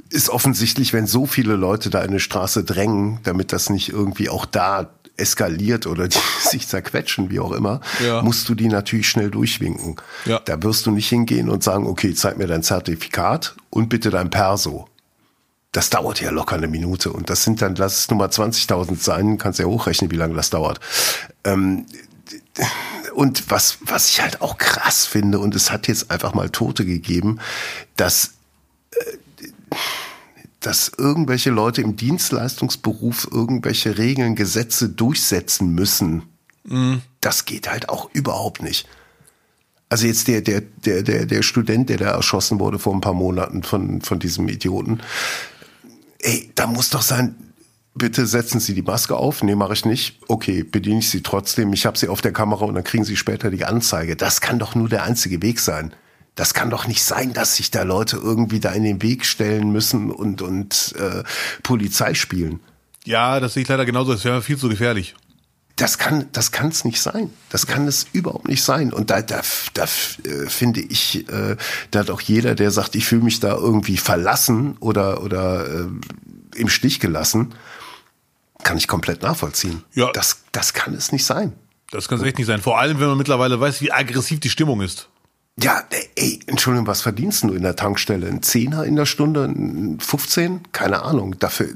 ist 0.10 0.30
offensichtlich, 0.30 0.94
wenn 0.94 1.08
so 1.08 1.26
viele 1.26 1.56
Leute 1.56 1.90
da 1.90 2.02
in 2.02 2.10
eine 2.10 2.20
Straße 2.20 2.64
drängen, 2.64 3.20
damit 3.24 3.52
das 3.52 3.70
nicht 3.70 3.90
irgendwie 3.90 4.30
auch 4.30 4.46
da 4.46 4.92
eskaliert 5.18 5.88
oder 5.88 6.08
die 6.08 6.20
sich 6.42 6.68
zerquetschen, 6.68 7.30
wie 7.30 7.40
auch 7.40 7.52
immer, 7.52 7.82
ja. 8.04 8.22
musst 8.22 8.48
du 8.50 8.56
die 8.56 8.68
natürlich 8.68 9.10
schnell 9.10 9.30
durchwinken. 9.32 9.96
Ja. 10.26 10.40
Da 10.40 10.62
wirst 10.64 10.86
du 10.86 10.92
nicht 10.92 11.10
hingehen 11.10 11.50
und 11.50 11.64
sagen, 11.64 11.88
okay, 11.88 12.14
zeig 12.14 12.38
mir 12.38 12.48
dein 12.48 12.64
Zertifikat 12.64 13.56
und 13.70 13.90
bitte 13.90 14.10
dein 14.10 14.30
Perso. 14.30 14.88
Das 15.72 15.90
dauert 15.90 16.22
ja 16.22 16.32
locker 16.32 16.56
eine 16.56 16.68
Minute 16.68 17.12
und 17.12 17.30
das 17.30 17.44
sind 17.44 17.62
dann, 17.62 17.76
lass 17.76 18.00
es 18.00 18.10
nur 18.10 18.18
mal 18.18 18.30
20.000 18.30 18.98
sein, 18.98 19.38
kannst 19.38 19.60
ja 19.60 19.66
hochrechnen, 19.66 20.10
wie 20.10 20.16
lange 20.16 20.36
das 20.36 20.50
dauert. 20.50 20.80
Ähm, 21.44 21.86
und 23.14 23.50
was, 23.52 23.78
was 23.82 24.10
ich 24.10 24.22
halt 24.22 24.42
auch 24.42 24.58
krass 24.58 25.06
finde, 25.06 25.40
und 25.40 25.56
es 25.56 25.72
hat 25.72 25.88
jetzt 25.88 26.12
einfach 26.12 26.34
mal 26.34 26.50
Tote 26.50 26.86
gegeben, 26.86 27.40
dass 27.98 28.32
äh, 28.92 29.18
dass 30.66 30.92
irgendwelche 30.98 31.52
Leute 31.52 31.82
im 31.82 31.96
Dienstleistungsberuf 31.96 33.28
irgendwelche 33.32 34.00
Regeln, 34.00 34.36
Gesetze 34.36 34.90
durchsetzen 34.90 35.76
müssen. 35.76 36.24
Mhm. 36.64 37.02
Das 37.22 37.46
geht 37.46 37.70
halt 37.70 37.90
auch 37.90 38.10
überhaupt 38.14 38.64
nicht. 38.64 38.88
Also 39.90 40.08
jetzt 40.08 40.28
der, 40.28 40.42
der, 40.42 40.62
der, 40.62 41.04
der, 41.04 41.28
der 41.28 41.44
Student, 41.44 41.90
der 41.90 41.98
da 41.98 42.12
erschossen 42.12 42.60
wurde 42.60 42.80
vor 42.80 42.96
ein 42.96 43.02
paar 43.02 43.14
Monaten 43.14 43.62
von, 43.62 44.02
von 44.02 44.18
diesem 44.18 44.50
Idioten. 44.50 45.02
Ey, 46.18 46.52
da 46.56 46.66
muss 46.66 46.90
doch 46.90 47.04
sein, 47.04 47.36
bitte 47.94 48.26
setzen 48.26 48.60
Sie 48.60 48.74
die 48.74 48.82
Maske 48.82 49.16
auf. 49.16 49.44
Nee, 49.44 49.54
mache 49.54 49.74
ich 49.74 49.86
nicht. 49.86 50.20
Okay, 50.28 50.64
bediene 50.64 51.00
ich 51.00 51.12
Sie 51.12 51.22
trotzdem. 51.22 51.74
Ich 51.74 51.86
habe 51.86 52.00
sie 52.00 52.08
auf 52.08 52.22
der 52.22 52.34
Kamera 52.34 52.66
und 52.66 52.74
dann 52.74 52.84
kriegen 52.84 53.04
Sie 53.04 53.16
später 53.16 53.52
die 53.52 53.66
Anzeige. 53.66 54.16
Das 54.16 54.42
kann 54.42 54.58
doch 54.58 54.74
nur 54.74 54.90
der 54.90 55.04
einzige 55.04 55.44
Weg 55.44 55.60
sein 55.60 55.94
das 56.36 56.54
kann 56.54 56.70
doch 56.70 56.86
nicht 56.86 57.04
sein, 57.04 57.34
dass 57.34 57.56
sich 57.56 57.72
da 57.72 57.84
Leute 57.84 58.18
irgendwie 58.18 58.60
da 58.60 58.72
in 58.72 58.84
den 58.84 59.02
Weg 59.02 59.26
stellen 59.26 59.72
müssen 59.72 60.12
und, 60.12 60.42
und 60.42 60.94
äh, 60.98 61.24
Polizei 61.64 62.14
spielen. 62.14 62.60
Ja, 63.06 63.40
das 63.40 63.54
sehe 63.54 63.64
ich 63.64 63.70
leider 63.70 63.86
genauso. 63.86 64.12
Das 64.12 64.26
wäre 64.26 64.42
viel 64.42 64.58
zu 64.58 64.68
gefährlich. 64.68 65.16
Das 65.78 65.98
kann, 65.98 66.30
das 66.32 66.52
kann 66.52 66.70
es 66.70 66.86
nicht 66.86 67.02
sein. 67.02 67.32
Das 67.50 67.68
kann 67.68 67.88
es 67.88 68.08
überhaupt 68.14 68.48
nicht 68.48 68.64
sein. 68.64 68.94
Und 68.94 69.10
da, 69.10 69.22
da, 69.22 69.42
da 69.74 69.84
äh, 69.84 70.48
finde 70.48 70.82
ich, 70.82 71.28
äh, 71.30 71.58
da 71.92 72.00
hat 72.00 72.10
auch 72.10 72.22
jeder, 72.22 72.56
der 72.56 72.72
sagt, 72.72 72.96
ich 72.96 73.06
fühle 73.06 73.24
mich 73.24 73.40
da 73.40 73.56
irgendwie 73.56 73.98
verlassen 73.98 74.78
oder 74.80 75.22
oder 75.22 75.68
äh, 75.68 75.88
im 76.56 76.70
Stich 76.70 77.02
gelassen, 77.02 77.54
kann 78.64 78.78
ich 78.78 78.88
komplett 78.88 79.22
nachvollziehen. 79.22 79.84
Ja. 79.94 80.12
Das, 80.14 80.44
das 80.54 80.74
kann 80.74 80.94
es 80.94 81.12
nicht 81.12 81.26
sein. 81.26 81.54
Das 81.92 82.08
kann 82.08 82.18
es 82.20 82.24
echt 82.24 82.38
nicht 82.38 82.48
sein. 82.48 82.62
Vor 82.62 82.80
allem, 82.80 83.00
wenn 83.00 83.08
man 83.08 83.18
mittlerweile 83.18 83.60
weiß, 83.60 83.82
wie 83.82 83.92
aggressiv 83.92 84.40
die 84.40 84.50
Stimmung 84.50 84.82
ist. 84.82 85.10
Ja, 85.62 85.82
ey, 86.16 86.40
Entschuldigung, 86.48 86.86
was 86.86 87.02
verdienst 87.02 87.44
du 87.44 87.54
in 87.54 87.64
der 87.64 87.78
Tankstelle? 87.78 88.28
Ein 88.28 88.44
Zehner 88.44 88.84
in 88.84 88.98
der 88.98 89.06
Stunde? 89.06 89.46
Ein 89.46 90.00
15? 90.02 90.72
Keine 90.74 91.04
Ahnung. 91.04 91.40
Dafür, 91.40 91.70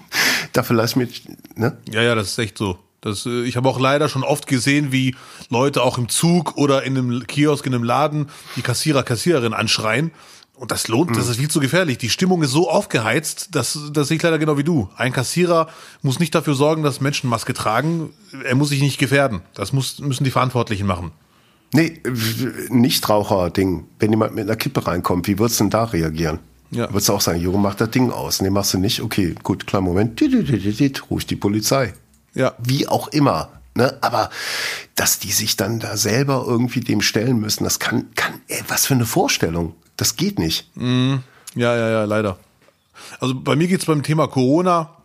dafür 0.54 0.76
lass 0.76 0.96
mich, 0.96 1.24
ne? 1.54 1.76
Ja, 1.90 2.00
ja, 2.00 2.14
das 2.14 2.28
ist 2.28 2.38
echt 2.38 2.56
so. 2.56 2.78
Das, 3.02 3.26
äh, 3.26 3.42
ich 3.42 3.56
habe 3.56 3.68
auch 3.68 3.78
leider 3.78 4.08
schon 4.08 4.24
oft 4.24 4.46
gesehen, 4.46 4.92
wie 4.92 5.14
Leute 5.50 5.82
auch 5.82 5.98
im 5.98 6.08
Zug 6.08 6.56
oder 6.56 6.84
in 6.84 6.96
einem 6.96 7.26
Kiosk, 7.26 7.66
in 7.66 7.74
einem 7.74 7.84
Laden 7.84 8.30
die 8.56 8.62
Kassierer, 8.62 9.02
Kassiererin 9.02 9.52
anschreien. 9.52 10.10
Und 10.54 10.72
das 10.72 10.88
lohnt, 10.88 11.10
das 11.10 11.26
mhm. 11.26 11.30
ist 11.30 11.36
viel 11.36 11.50
zu 11.50 11.60
gefährlich. 11.60 11.98
Die 11.98 12.10
Stimmung 12.10 12.42
ist 12.42 12.50
so 12.50 12.68
aufgeheizt, 12.68 13.54
dass 13.54 13.78
das 13.92 14.08
sehe 14.08 14.16
ich 14.16 14.22
leider 14.22 14.38
genau 14.38 14.56
wie 14.56 14.64
du. 14.64 14.88
Ein 14.96 15.12
Kassierer 15.12 15.68
muss 16.02 16.18
nicht 16.18 16.34
dafür 16.34 16.54
sorgen, 16.54 16.82
dass 16.82 17.00
Menschen 17.00 17.30
Maske 17.30 17.52
tragen. 17.52 18.10
Er 18.42 18.56
muss 18.56 18.70
sich 18.70 18.80
nicht 18.80 18.98
gefährden. 18.98 19.42
Das 19.54 19.72
muss, 19.72 20.00
müssen 20.00 20.24
die 20.24 20.32
Verantwortlichen 20.32 20.86
machen. 20.86 21.12
Nee, 21.72 22.00
Nichtraucher-Ding. 22.70 23.86
Wenn 23.98 24.10
jemand 24.10 24.34
mit 24.34 24.44
einer 24.44 24.56
Kippe 24.56 24.86
reinkommt, 24.86 25.26
wie 25.26 25.38
würdest 25.38 25.60
du 25.60 25.64
denn 25.64 25.70
da 25.70 25.84
reagieren? 25.84 26.38
Ja. 26.70 26.88
Würdest 26.90 27.08
du 27.08 27.14
auch 27.14 27.20
sagen, 27.20 27.40
Juro, 27.40 27.58
mach 27.58 27.74
das 27.74 27.90
Ding 27.90 28.10
aus. 28.10 28.42
Nee, 28.42 28.50
machst 28.50 28.74
du 28.74 28.78
nicht? 28.78 29.02
Okay, 29.02 29.34
gut, 29.42 29.66
klar, 29.66 29.82
Moment. 29.82 30.20
Ruf 31.10 31.24
die 31.24 31.36
Polizei. 31.36 31.94
Ja. 32.34 32.54
Wie 32.58 32.86
auch 32.86 33.08
immer. 33.08 33.50
Ne? 33.74 33.96
Aber 34.00 34.30
dass 34.96 35.18
die 35.18 35.32
sich 35.32 35.56
dann 35.56 35.78
da 35.78 35.96
selber 35.96 36.44
irgendwie 36.46 36.80
dem 36.80 37.00
stellen 37.00 37.38
müssen, 37.38 37.64
das 37.64 37.78
kann, 37.78 38.12
kann, 38.14 38.40
ey, 38.48 38.60
was 38.68 38.86
für 38.86 38.94
eine 38.94 39.06
Vorstellung. 39.06 39.74
Das 39.96 40.16
geht 40.16 40.38
nicht. 40.38 40.70
Mm, 40.74 41.16
ja, 41.54 41.76
ja, 41.76 41.90
ja, 41.90 42.04
leider. 42.04 42.38
Also 43.20 43.34
bei 43.34 43.56
mir 43.56 43.68
geht's 43.68 43.86
beim 43.86 44.02
Thema 44.02 44.26
Corona, 44.26 44.96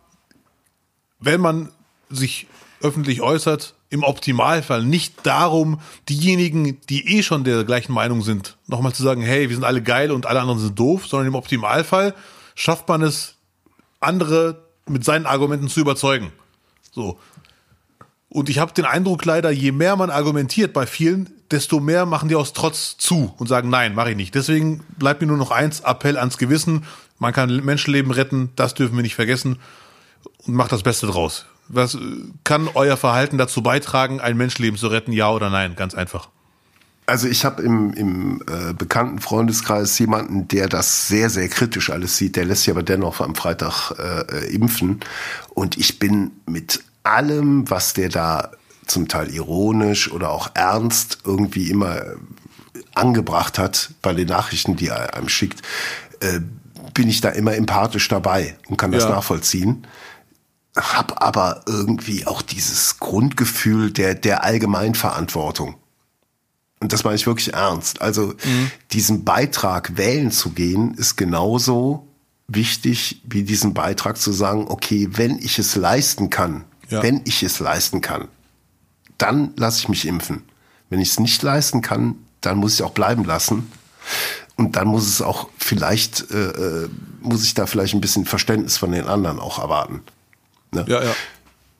wenn 1.20 1.40
man 1.40 1.70
sich 2.10 2.46
öffentlich 2.80 3.22
äußert, 3.22 3.74
im 3.94 4.02
Optimalfall 4.02 4.84
nicht 4.84 5.24
darum, 5.24 5.80
diejenigen, 6.08 6.80
die 6.88 7.16
eh 7.16 7.22
schon 7.22 7.44
der 7.44 7.62
gleichen 7.62 7.92
Meinung 7.92 8.22
sind, 8.22 8.56
nochmal 8.66 8.92
zu 8.92 9.04
sagen, 9.04 9.22
hey, 9.22 9.48
wir 9.48 9.54
sind 9.54 9.64
alle 9.64 9.82
geil 9.82 10.10
und 10.10 10.26
alle 10.26 10.40
anderen 10.40 10.58
sind 10.58 10.76
doof, 10.76 11.06
sondern 11.06 11.28
im 11.28 11.36
Optimalfall 11.36 12.12
schafft 12.56 12.88
man 12.88 13.02
es, 13.02 13.36
andere 14.00 14.64
mit 14.88 15.04
seinen 15.04 15.26
Argumenten 15.26 15.68
zu 15.68 15.78
überzeugen. 15.78 16.32
So. 16.90 17.20
Und 18.28 18.48
ich 18.48 18.58
habe 18.58 18.72
den 18.72 18.84
Eindruck 18.84 19.24
leider, 19.24 19.52
je 19.52 19.70
mehr 19.70 19.94
man 19.94 20.10
argumentiert 20.10 20.72
bei 20.72 20.86
vielen, 20.86 21.30
desto 21.52 21.78
mehr 21.78 22.04
machen 22.04 22.28
die 22.28 22.34
aus 22.34 22.52
Trotz 22.52 22.96
zu 22.98 23.32
und 23.38 23.46
sagen, 23.46 23.70
nein, 23.70 23.94
mache 23.94 24.10
ich 24.10 24.16
nicht. 24.16 24.34
Deswegen 24.34 24.82
bleibt 24.98 25.20
mir 25.20 25.28
nur 25.28 25.36
noch 25.36 25.52
eins, 25.52 25.80
Appell 25.80 26.18
ans 26.18 26.36
Gewissen. 26.36 26.84
Man 27.20 27.32
kann 27.32 27.64
Menschenleben 27.64 28.10
retten, 28.10 28.50
das 28.56 28.74
dürfen 28.74 28.96
wir 28.96 29.04
nicht 29.04 29.14
vergessen. 29.14 29.60
Und 30.46 30.54
macht 30.54 30.72
das 30.72 30.82
Beste 30.82 31.06
draus. 31.06 31.46
Was 31.68 31.96
kann 32.44 32.68
euer 32.74 32.96
Verhalten 32.96 33.38
dazu 33.38 33.62
beitragen, 33.62 34.20
ein 34.20 34.36
Menschenleben 34.36 34.78
zu 34.78 34.88
retten, 34.88 35.12
ja 35.12 35.30
oder 35.30 35.50
nein? 35.50 35.76
Ganz 35.76 35.94
einfach. 35.94 36.28
Also 37.06 37.28
ich 37.28 37.44
habe 37.44 37.62
im, 37.62 37.92
im 37.92 38.42
äh, 38.48 38.72
bekannten 38.72 39.18
Freundeskreis 39.18 39.98
jemanden, 39.98 40.48
der 40.48 40.68
das 40.68 41.06
sehr, 41.06 41.28
sehr 41.28 41.48
kritisch 41.48 41.90
alles 41.90 42.16
sieht. 42.16 42.36
Der 42.36 42.46
lässt 42.46 42.62
sich 42.62 42.70
aber 42.70 42.82
dennoch 42.82 43.20
am 43.20 43.34
Freitag 43.34 43.92
äh, 43.98 44.46
impfen. 44.54 45.00
Und 45.50 45.76
ich 45.76 45.98
bin 45.98 46.32
mit 46.46 46.82
allem, 47.02 47.68
was 47.70 47.92
der 47.92 48.08
da 48.08 48.50
zum 48.86 49.08
Teil 49.08 49.30
ironisch 49.30 50.10
oder 50.10 50.30
auch 50.30 50.50
ernst 50.54 51.18
irgendwie 51.24 51.70
immer 51.70 51.96
äh, 51.96 52.16
angebracht 52.94 53.58
hat 53.58 53.90
bei 54.00 54.14
den 54.14 54.28
Nachrichten, 54.28 54.76
die 54.76 54.88
er 54.88 55.14
einem 55.14 55.28
schickt, 55.28 55.60
äh, 56.20 56.40
bin 56.94 57.08
ich 57.08 57.20
da 57.20 57.30
immer 57.30 57.54
empathisch 57.54 58.08
dabei 58.08 58.56
und 58.68 58.76
kann 58.76 58.92
das 58.92 59.04
ja. 59.04 59.10
nachvollziehen. 59.10 59.86
Hab 60.76 61.22
aber 61.22 61.62
irgendwie 61.66 62.26
auch 62.26 62.42
dieses 62.42 62.98
Grundgefühl 62.98 63.92
der, 63.92 64.14
der 64.14 64.42
Allgemeinverantwortung. 64.42 65.76
Und 66.80 66.92
das 66.92 67.04
meine 67.04 67.16
ich 67.16 67.26
wirklich 67.26 67.54
ernst. 67.54 68.02
Also 68.02 68.34
mhm. 68.44 68.70
diesen 68.92 69.24
Beitrag 69.24 69.96
wählen 69.96 70.30
zu 70.30 70.50
gehen, 70.50 70.94
ist 70.94 71.16
genauso 71.16 72.06
wichtig 72.46 73.22
wie 73.24 73.42
diesen 73.42 73.72
Beitrag 73.72 74.18
zu 74.18 74.32
sagen, 74.32 74.66
okay, 74.68 75.08
wenn 75.12 75.38
ich 75.38 75.58
es 75.58 75.76
leisten 75.76 76.28
kann, 76.28 76.64
ja. 76.90 77.02
wenn 77.02 77.22
ich 77.24 77.42
es 77.42 77.58
leisten 77.58 78.00
kann, 78.00 78.28
dann 79.18 79.52
lasse 79.56 79.78
ich 79.78 79.88
mich 79.88 80.06
impfen. 80.06 80.42
Wenn 80.90 81.00
ich 81.00 81.10
es 81.10 81.20
nicht 81.20 81.42
leisten 81.42 81.80
kann, 81.80 82.16
dann 82.40 82.58
muss 82.58 82.74
ich 82.74 82.82
auch 82.82 82.92
bleiben 82.92 83.24
lassen. 83.24 83.70
Und 84.56 84.76
dann 84.76 84.88
muss 84.88 85.08
es 85.08 85.22
auch 85.22 85.48
vielleicht, 85.56 86.30
äh, 86.30 86.50
äh, 86.84 86.88
muss 87.22 87.44
ich 87.44 87.54
da 87.54 87.66
vielleicht 87.66 87.94
ein 87.94 88.00
bisschen 88.00 88.26
Verständnis 88.26 88.76
von 88.76 88.92
den 88.92 89.06
anderen 89.06 89.40
auch 89.40 89.58
erwarten. 89.58 90.02
Ne? 90.74 90.84
Ja, 90.88 91.02
ja. 91.02 91.14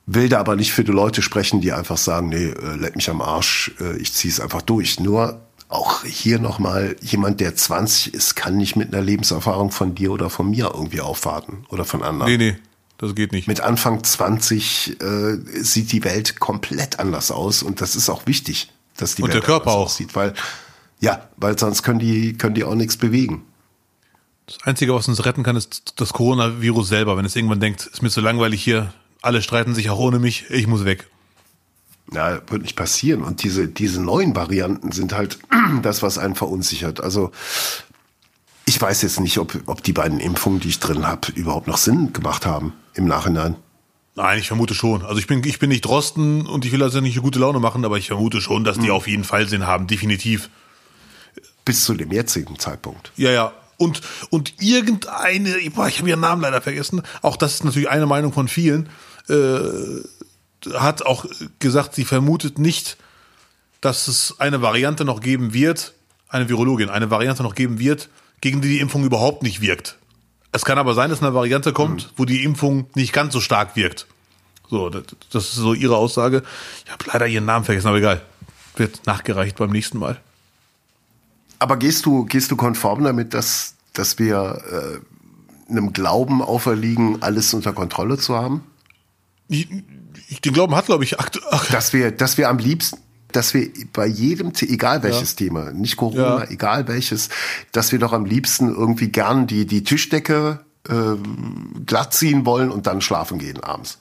Will 0.07 0.29
da 0.29 0.39
aber 0.39 0.55
nicht 0.55 0.71
für 0.71 0.83
die 0.83 0.91
Leute 0.91 1.21
sprechen, 1.21 1.61
die 1.61 1.71
einfach 1.71 1.97
sagen, 1.97 2.29
nee, 2.29 2.45
äh, 2.45 2.75
leck 2.75 2.95
mich 2.95 3.09
am 3.09 3.21
Arsch, 3.21 3.71
äh, 3.81 3.97
ich 3.97 4.13
ziehe 4.13 4.31
es 4.31 4.39
einfach 4.39 4.61
durch. 4.61 4.99
Nur 4.99 5.41
auch 5.67 6.03
hier 6.03 6.39
nochmal, 6.39 6.95
jemand, 7.01 7.39
der 7.39 7.55
20 7.55 8.13
ist, 8.13 8.35
kann 8.35 8.55
nicht 8.57 8.75
mit 8.75 8.93
einer 8.93 9.03
Lebenserfahrung 9.03 9.71
von 9.71 9.95
dir 9.95 10.11
oder 10.11 10.29
von 10.29 10.49
mir 10.49 10.71
irgendwie 10.73 11.01
aufwarten 11.01 11.65
oder 11.69 11.85
von 11.85 12.03
anderen. 12.03 12.31
Nee, 12.31 12.37
nee. 12.37 12.57
Das 12.97 13.13
geht 13.13 13.33
nicht. 13.33 13.47
Mit 13.47 13.59
Anfang 13.59 14.03
20 14.03 15.01
äh, 15.01 15.37
sieht 15.61 15.91
die 15.91 16.03
Welt 16.03 16.39
komplett 16.39 16.99
anders 16.99 17.29
aus 17.29 17.61
und 17.61 17.81
das 17.81 17.95
ist 17.95 18.09
auch 18.09 18.25
wichtig, 18.25 18.71
dass 18.95 19.15
die 19.15 19.23
und 19.23 19.29
Welt 19.29 19.41
der 19.41 19.45
Körper 19.45 19.71
auch 19.71 19.85
aussieht, 19.85 20.15
weil 20.15 20.33
ja, 21.01 21.27
weil 21.35 21.59
sonst 21.59 21.83
können 21.83 21.99
die 21.99 22.37
können 22.37 22.55
die 22.55 22.63
auch 22.63 22.75
nichts 22.75 22.95
bewegen. 22.95 23.43
Das 24.47 24.57
Einzige, 24.63 24.93
was 24.93 25.07
uns 25.07 25.25
retten 25.25 25.43
kann, 25.43 25.55
ist 25.55 25.93
das 25.99 26.13
Coronavirus 26.13 26.87
selber. 26.87 27.17
Wenn 27.17 27.25
es 27.25 27.35
irgendwann 27.35 27.59
denkt, 27.59 27.85
ist 27.85 28.01
mir 28.01 28.09
zu 28.09 28.21
langweilig 28.21 28.63
hier, 28.63 28.93
alle 29.21 29.41
streiten 29.41 29.73
sich 29.73 29.89
auch 29.89 29.97
ohne 29.97 30.19
mich, 30.19 30.49
ich 30.49 30.67
muss 30.67 30.85
weg. 30.85 31.07
Ja, 32.11 32.39
wird 32.49 32.61
nicht 32.61 32.75
passieren. 32.75 33.23
Und 33.23 33.43
diese, 33.43 33.67
diese 33.67 34.01
neuen 34.01 34.35
Varianten 34.35 34.91
sind 34.91 35.13
halt 35.13 35.39
das, 35.81 36.03
was 36.03 36.19
einen 36.19 36.35
verunsichert. 36.35 37.01
Also 37.01 37.31
ich 38.65 38.79
weiß 38.79 39.01
jetzt 39.01 39.19
nicht, 39.19 39.39
ob, 39.39 39.57
ob 39.65 39.83
die 39.83 39.93
beiden 39.93 40.19
Impfungen, 40.19 40.59
die 40.59 40.69
ich 40.69 40.79
drin 40.79 41.07
habe, 41.07 41.31
überhaupt 41.33 41.67
noch 41.67 41.77
Sinn 41.77 42.13
gemacht 42.13 42.45
haben 42.45 42.73
im 42.93 43.05
Nachhinein. 43.05 43.55
Nein, 44.15 44.39
ich 44.39 44.47
vermute 44.47 44.75
schon. 44.75 45.03
Also 45.03 45.17
ich 45.17 45.27
bin, 45.27 45.43
ich 45.43 45.59
bin 45.59 45.69
nicht 45.69 45.83
Drosten 45.83 46.45
und 46.45 46.65
ich 46.65 46.71
will 46.71 46.83
also 46.83 47.01
nicht 47.01 47.15
eine 47.15 47.23
gute 47.23 47.39
Laune 47.39 47.59
machen, 47.59 47.83
aber 47.83 47.97
ich 47.97 48.07
vermute 48.07 48.41
schon, 48.41 48.63
dass 48.63 48.77
die 48.77 48.87
mhm. 48.87 48.91
auf 48.91 49.07
jeden 49.07 49.23
Fall 49.23 49.47
Sinn 49.47 49.65
haben, 49.67 49.87
definitiv. 49.87 50.49
Bis 51.65 51.83
zu 51.83 51.95
dem 51.95 52.11
jetzigen 52.11 52.59
Zeitpunkt. 52.59 53.11
Ja, 53.17 53.31
ja. 53.31 53.51
Und, 53.77 54.01
und 54.29 54.53
irgendeine, 54.61 55.55
boah, 55.71 55.87
ich 55.87 55.99
habe 55.99 56.09
ihren 56.09 56.21
Namen 56.21 56.41
leider 56.41 56.61
vergessen, 56.61 57.01
auch 57.21 57.35
das 57.35 57.55
ist 57.55 57.65
natürlich 57.65 57.89
eine 57.89 58.05
Meinung 58.05 58.31
von 58.31 58.47
vielen, 58.47 58.89
äh, 59.29 60.73
hat 60.73 61.05
auch 61.05 61.25
gesagt, 61.59 61.95
sie 61.95 62.05
vermutet 62.05 62.57
nicht, 62.57 62.97
dass 63.81 64.07
es 64.07 64.35
eine 64.39 64.61
Variante 64.61 65.05
noch 65.05 65.21
geben 65.21 65.53
wird, 65.53 65.93
eine 66.27 66.49
Virologin, 66.49 66.89
eine 66.89 67.11
Variante 67.11 67.43
noch 67.43 67.55
geben 67.55 67.79
wird, 67.79 68.09
gegen 68.41 68.61
die 68.61 68.69
die 68.69 68.79
Impfung 68.79 69.03
überhaupt 69.03 69.43
nicht 69.43 69.61
wirkt. 69.61 69.97
Es 70.51 70.63
kann 70.63 70.77
aber 70.77 70.93
sein, 70.93 71.09
dass 71.09 71.21
eine 71.21 71.33
Variante 71.33 71.73
kommt, 71.73 72.05
mhm. 72.05 72.09
wo 72.15 72.25
die 72.25 72.43
Impfung 72.43 72.87
nicht 72.95 73.13
ganz 73.13 73.33
so 73.33 73.41
stark 73.41 73.75
wirkt. 73.75 74.07
So, 74.69 74.89
das, 74.89 75.03
das 75.31 75.43
ist 75.45 75.55
so 75.55 75.73
ihre 75.73 75.97
Aussage. 75.97 76.43
Ich 76.85 76.91
habe 76.91 77.05
leider 77.11 77.27
ihren 77.27 77.45
Namen 77.45 77.65
vergessen, 77.65 77.87
aber 77.87 77.97
egal. 77.97 78.21
Wird 78.75 79.05
nachgereicht 79.05 79.57
beim 79.57 79.69
nächsten 79.69 79.99
Mal. 79.99 80.19
Aber 81.59 81.77
gehst 81.77 82.05
du, 82.05 82.25
gehst 82.25 82.51
du 82.51 82.55
konform 82.55 83.03
damit, 83.03 83.33
dass, 83.33 83.75
dass 83.93 84.19
wir 84.19 84.61
äh, 84.71 85.71
einem 85.71 85.93
Glauben 85.93 86.41
auferliegen, 86.41 87.21
alles 87.21 87.53
unter 87.53 87.73
Kontrolle 87.73 88.17
zu 88.17 88.35
haben? 88.35 88.63
Ich, 89.47 89.67
ich, 90.27 90.41
den 90.41 90.53
Glauben 90.53 90.75
hat, 90.75 90.85
glaube 90.85 91.03
ich, 91.03 91.19
akt 91.19 91.39
dass 91.71 91.93
wir, 91.93 92.11
dass 92.11 92.37
wir 92.37 92.49
am 92.49 92.57
liebsten, 92.57 92.99
dass 93.31 93.53
wir 93.53 93.69
bei 93.93 94.07
jedem, 94.07 94.53
egal 94.61 95.03
welches 95.03 95.31
ja. 95.31 95.37
Thema, 95.37 95.71
nicht 95.71 95.97
Corona, 95.97 96.43
ja. 96.43 96.49
egal 96.49 96.87
welches, 96.87 97.29
dass 97.71 97.91
wir 97.91 97.99
doch 97.99 98.13
am 98.13 98.25
liebsten 98.25 98.69
irgendwie 98.69 99.09
gern 99.09 99.47
die, 99.47 99.65
die 99.65 99.83
Tischdecke 99.83 100.61
äh, 100.87 100.93
glatt 101.85 102.13
ziehen 102.13 102.45
wollen 102.45 102.71
und 102.71 102.87
dann 102.87 103.01
schlafen 103.01 103.39
gehen 103.39 103.61
abends. 103.61 103.99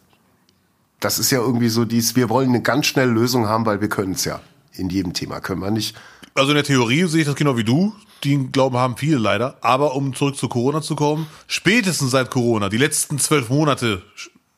Das 1.00 1.18
ist 1.18 1.30
ja 1.30 1.38
irgendwie 1.38 1.68
so 1.68 1.84
dies, 1.84 2.16
wir 2.16 2.30
wollen 2.30 2.50
eine 2.50 2.62
ganz 2.62 2.86
schnelle 2.86 3.10
Lösung 3.10 3.48
haben, 3.48 3.66
weil 3.66 3.80
wir 3.80 3.88
können 3.88 4.12
es 4.12 4.24
ja. 4.24 4.40
In 4.76 4.90
jedem 4.90 5.12
Thema 5.12 5.40
können 5.40 5.60
wir 5.60 5.70
nicht. 5.70 5.96
Also 6.34 6.50
in 6.50 6.56
der 6.56 6.64
Theorie 6.64 7.04
sehe 7.04 7.20
ich 7.20 7.26
das 7.26 7.36
genau 7.36 7.56
wie 7.56 7.64
du. 7.64 7.94
Den 8.24 8.50
Glauben 8.50 8.76
haben 8.76 8.96
viele 8.96 9.18
leider. 9.18 9.56
Aber 9.60 9.94
um 9.94 10.14
zurück 10.14 10.36
zu 10.36 10.48
Corona 10.48 10.82
zu 10.82 10.96
kommen, 10.96 11.26
spätestens 11.46 12.10
seit 12.10 12.30
Corona, 12.30 12.68
die 12.68 12.78
letzten 12.78 13.18
zwölf 13.18 13.50
Monate 13.50 14.02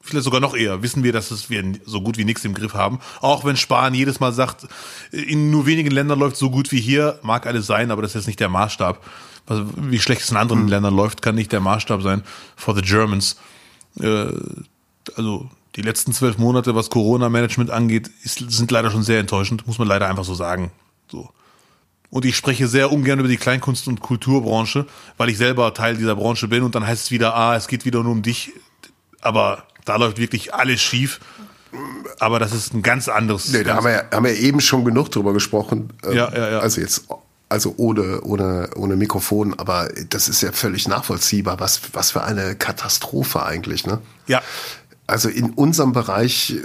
vielleicht 0.06 0.24
sogar 0.24 0.40
noch 0.40 0.56
eher, 0.56 0.82
wissen 0.82 1.02
wir, 1.02 1.12
dass 1.12 1.30
es 1.30 1.50
wir 1.50 1.64
so 1.84 2.00
gut 2.00 2.16
wie 2.16 2.24
nichts 2.24 2.44
im 2.44 2.54
Griff 2.54 2.74
haben. 2.74 3.00
Auch 3.20 3.44
wenn 3.44 3.56
Spahn 3.56 3.92
jedes 3.92 4.20
Mal 4.20 4.32
sagt, 4.32 4.66
in 5.10 5.50
nur 5.50 5.66
wenigen 5.66 5.90
Ländern 5.90 6.18
läuft 6.18 6.36
so 6.36 6.50
gut 6.50 6.72
wie 6.72 6.80
hier, 6.80 7.18
mag 7.22 7.46
alles 7.46 7.66
sein, 7.66 7.90
aber 7.90 8.02
das 8.02 8.12
ist 8.12 8.14
jetzt 8.14 8.26
nicht 8.26 8.40
der 8.40 8.48
Maßstab. 8.48 9.04
Also, 9.46 9.66
wie 9.76 9.98
schlecht 9.98 10.22
es 10.22 10.30
in 10.30 10.36
anderen 10.36 10.62
mhm. 10.62 10.68
Ländern 10.68 10.94
läuft, 10.94 11.22
kann 11.22 11.34
nicht 11.34 11.52
der 11.52 11.60
Maßstab 11.60 12.02
sein 12.02 12.22
for 12.56 12.74
the 12.74 12.82
Germans. 12.82 13.36
Äh, 14.00 14.26
also 15.16 15.50
die 15.77 15.83
letzten 15.83 16.12
zwölf 16.12 16.39
Monate, 16.39 16.74
was 16.74 16.91
Corona-Management 16.91 17.70
angeht, 17.70 18.11
ist, 18.22 18.51
sind 18.51 18.70
leider 18.70 18.91
schon 18.91 19.03
sehr 19.03 19.20
enttäuschend, 19.20 19.66
muss 19.66 19.79
man 19.79 19.87
leider 19.87 20.09
einfach 20.09 20.24
so 20.24 20.35
sagen. 20.35 20.70
So. 21.11 21.29
Und 22.11 22.24
ich 22.24 22.37
spreche 22.37 22.66
sehr 22.66 22.91
ungern 22.93 23.18
über 23.18 23.29
die 23.29 23.37
Kleinkunst- 23.37 23.89
und 23.89 24.01
Kulturbranche, 24.01 24.87
weil 25.18 25.29
ich 25.29 25.37
selber 25.37 25.74
Teil 25.74 25.97
dieser 25.97 26.16
Branche 26.16 26.49
bin 26.49 26.62
und 26.62 26.74
dann 26.74 26.87
heißt 26.87 27.05
es 27.05 27.11
wieder, 27.11 27.35
ah, 27.35 27.57
es 27.57 27.68
geht 27.68 27.85
wieder 27.85 28.03
nur 28.03 28.12
um 28.12 28.22
dich. 28.22 28.53
Aber 29.20 29.64
da 29.85 29.97
läuft 29.97 30.18
wirklich 30.18 30.55
alles 30.55 30.81
schief. 30.81 31.20
Aber 32.20 32.39
das 32.39 32.53
ist 32.53 32.72
ein 32.72 32.83
ganz 32.83 33.09
anderes. 33.09 33.49
Nee, 33.49 33.64
da 33.64 33.74
haben 33.74 33.85
wir, 33.85 33.93
ja, 33.93 34.05
haben 34.12 34.24
wir 34.24 34.35
eben 34.35 34.61
schon 34.61 34.85
genug 34.85 35.11
drüber 35.11 35.35
gesprochen. 35.35 35.91
Ja, 36.05 36.33
ja, 36.33 36.51
ja. 36.53 36.59
Also 36.61 36.81
jetzt, 36.81 37.07
also 37.48 37.74
ohne, 37.77 38.23
ohne, 38.23 38.70
ohne 38.77 38.97
Mikrofon, 38.97 39.59
aber 39.59 39.90
das 40.09 40.28
ist 40.28 40.40
ja 40.43 40.53
völlig 40.53 40.89
nachvollziehbar, 40.89 41.61
was, 41.61 41.81
was 41.93 42.12
für 42.12 42.24
eine 42.24 42.57
Katastrophe 42.57 43.44
eigentlich, 43.44 43.86
ne? 43.86 44.01
Ja. 44.27 44.43
Also 45.07 45.28
in 45.28 45.51
unserem 45.51 45.93
Bereich 45.93 46.57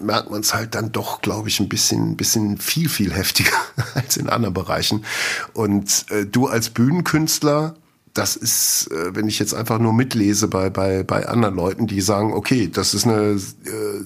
merkt 0.00 0.30
man 0.30 0.40
es 0.40 0.54
halt 0.54 0.74
dann 0.74 0.92
doch, 0.92 1.20
glaube 1.20 1.48
ich, 1.48 1.60
ein 1.60 1.68
bisschen, 1.68 2.16
bisschen 2.16 2.58
viel, 2.58 2.88
viel 2.88 3.12
heftiger 3.12 3.56
als 3.94 4.16
in 4.16 4.28
anderen 4.28 4.54
Bereichen. 4.54 5.04
Und 5.52 6.06
äh, 6.10 6.26
du 6.26 6.46
als 6.46 6.70
Bühnenkünstler, 6.70 7.74
das 8.14 8.36
ist, 8.36 8.90
äh, 8.90 9.14
wenn 9.14 9.28
ich 9.28 9.38
jetzt 9.38 9.54
einfach 9.54 9.78
nur 9.78 9.92
mitlese 9.92 10.48
bei, 10.48 10.70
bei, 10.70 11.02
bei 11.02 11.26
anderen 11.26 11.54
Leuten, 11.54 11.86
die 11.86 12.00
sagen, 12.00 12.32
okay, 12.32 12.68
das 12.68 12.94
ist 12.94 13.06
eine 13.06 13.32
äh, 13.32 13.38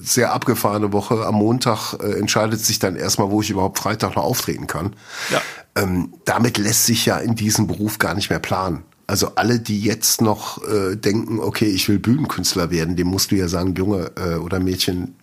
sehr 0.01 0.33
abgefahrene 0.33 0.93
Woche. 0.93 1.25
Am 1.25 1.35
Montag 1.35 1.93
äh, 1.93 2.19
entscheidet 2.19 2.59
sich 2.59 2.79
dann 2.79 2.95
erstmal, 2.95 3.31
wo 3.31 3.41
ich 3.41 3.49
überhaupt 3.49 3.79
Freitag 3.79 4.15
noch 4.15 4.23
auftreten 4.23 4.67
kann. 4.67 4.95
Ja. 5.31 5.41
Ähm, 5.75 6.13
damit 6.25 6.57
lässt 6.57 6.85
sich 6.85 7.05
ja 7.05 7.17
in 7.17 7.35
diesem 7.35 7.67
Beruf 7.67 7.99
gar 7.99 8.15
nicht 8.15 8.29
mehr 8.29 8.39
planen. 8.39 8.83
Also 9.09 9.35
alle, 9.35 9.59
die 9.59 9.81
jetzt 9.81 10.21
noch 10.21 10.61
äh, 10.67 10.97
denken, 10.97 11.39
okay, 11.39 11.67
ich 11.67 11.87
will 11.87 11.97
Bühnenkünstler 11.97 12.71
werden, 12.71 12.97
dem 12.97 13.07
musst 13.07 13.31
du 13.31 13.35
ja 13.35 13.47
sagen, 13.47 13.73
Junge 13.75 14.11
äh, 14.17 14.35
oder 14.35 14.59
Mädchen, 14.59 15.15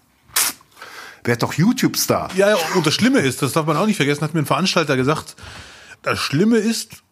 werd 1.23 1.43
doch 1.43 1.53
YouTube-Star. 1.55 2.31
Ja, 2.35 2.51
ja, 2.51 2.57
und 2.75 2.87
das 2.87 2.95
Schlimme 2.95 3.21
ist, 3.21 3.43
das 3.43 3.53
darf 3.53 3.67
man 3.67 3.77
auch 3.77 3.87
nicht 3.87 3.97
vergessen, 3.97 4.23
hat 4.23 4.35
mir 4.35 4.41
ein 4.41 4.47
Veranstalter 4.47 4.97
gesagt, 4.97 5.37
das 6.03 6.19
Schlimme 6.19 6.59
ist, 6.59 7.03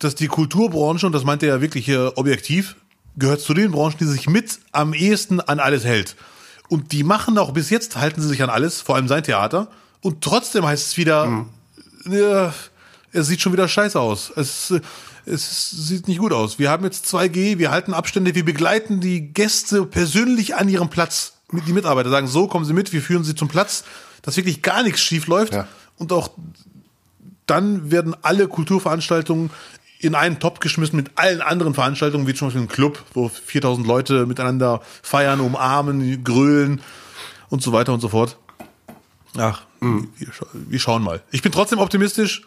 dass 0.00 0.16
die 0.16 0.28
Kulturbranche, 0.28 1.06
und 1.06 1.12
das 1.12 1.24
meint 1.24 1.42
er 1.42 1.48
ja 1.50 1.60
wirklich 1.60 1.84
hier 1.84 2.12
objektiv, 2.16 2.76
gehört 3.16 3.40
zu 3.40 3.54
den 3.54 3.72
Branchen, 3.72 3.96
die 3.98 4.04
sich 4.04 4.28
mit 4.28 4.60
am 4.72 4.94
ehesten 4.94 5.40
an 5.40 5.58
alles 5.60 5.84
hält. 5.84 6.16
Und 6.68 6.92
die 6.92 7.02
machen 7.02 7.38
auch 7.38 7.52
bis 7.52 7.70
jetzt, 7.70 7.96
halten 7.96 8.20
sie 8.20 8.28
sich 8.28 8.42
an 8.42 8.50
alles, 8.50 8.80
vor 8.80 8.96
allem 8.96 9.08
sein 9.08 9.22
Theater. 9.22 9.68
Und 10.00 10.22
trotzdem 10.22 10.64
heißt 10.64 10.86
es 10.86 10.96
wieder, 10.96 11.26
mhm. 11.26 11.46
ja, 12.10 12.54
es 13.12 13.26
sieht 13.26 13.40
schon 13.40 13.52
wieder 13.52 13.66
scheiße 13.66 13.98
aus. 13.98 14.30
Es, 14.36 14.72
es 15.32 15.70
sieht 15.70 16.08
nicht 16.08 16.18
gut 16.18 16.32
aus. 16.32 16.58
Wir 16.58 16.70
haben 16.70 16.84
jetzt 16.84 17.06
2G, 17.06 17.58
wir 17.58 17.70
halten 17.70 17.94
Abstände, 17.94 18.34
wir 18.34 18.44
begleiten 18.44 19.00
die 19.00 19.32
Gäste 19.32 19.84
persönlich 19.86 20.56
an 20.56 20.68
ihrem 20.68 20.88
Platz. 20.88 21.34
mit 21.50 21.66
die 21.66 21.72
Mitarbeiter 21.72 22.10
sagen, 22.10 22.26
so 22.28 22.46
kommen 22.46 22.64
Sie 22.64 22.72
mit, 22.74 22.92
wir 22.92 23.00
führen 23.02 23.24
Sie 23.24 23.34
zum 23.34 23.48
Platz, 23.48 23.84
dass 24.22 24.36
wirklich 24.36 24.60
gar 24.62 24.82
nichts 24.82 25.00
schief 25.00 25.26
läuft 25.28 25.54
Ja. 25.54 25.66
und 25.96 26.12
auch 26.12 26.30
dann 27.46 27.90
werden 27.90 28.14
alle 28.22 28.48
Kulturveranstaltungen 28.48 29.50
in 30.00 30.14
einen 30.14 30.38
Topf 30.38 30.60
geschmissen 30.60 30.96
mit 30.96 31.10
allen 31.16 31.40
anderen 31.40 31.74
Veranstaltungen, 31.74 32.26
wie 32.26 32.34
zum 32.34 32.48
Beispiel 32.48 32.62
ein 32.62 32.68
Club, 32.68 33.02
wo 33.14 33.28
4000 33.28 33.86
Leute 33.86 34.26
miteinander 34.26 34.82
feiern, 35.02 35.40
umarmen, 35.40 36.22
grölen 36.22 36.82
und 37.48 37.62
so 37.62 37.72
weiter 37.72 37.92
und 37.94 38.00
so 38.00 38.08
fort. 38.10 38.36
Ach, 39.36 39.62
wir, 39.80 40.32
scha 40.32 40.46
wir 40.52 40.78
schauen 40.78 41.02
mal. 41.02 41.22
Ich 41.30 41.42
bin 41.42 41.50
trotzdem 41.52 41.78
optimistisch 41.78 42.42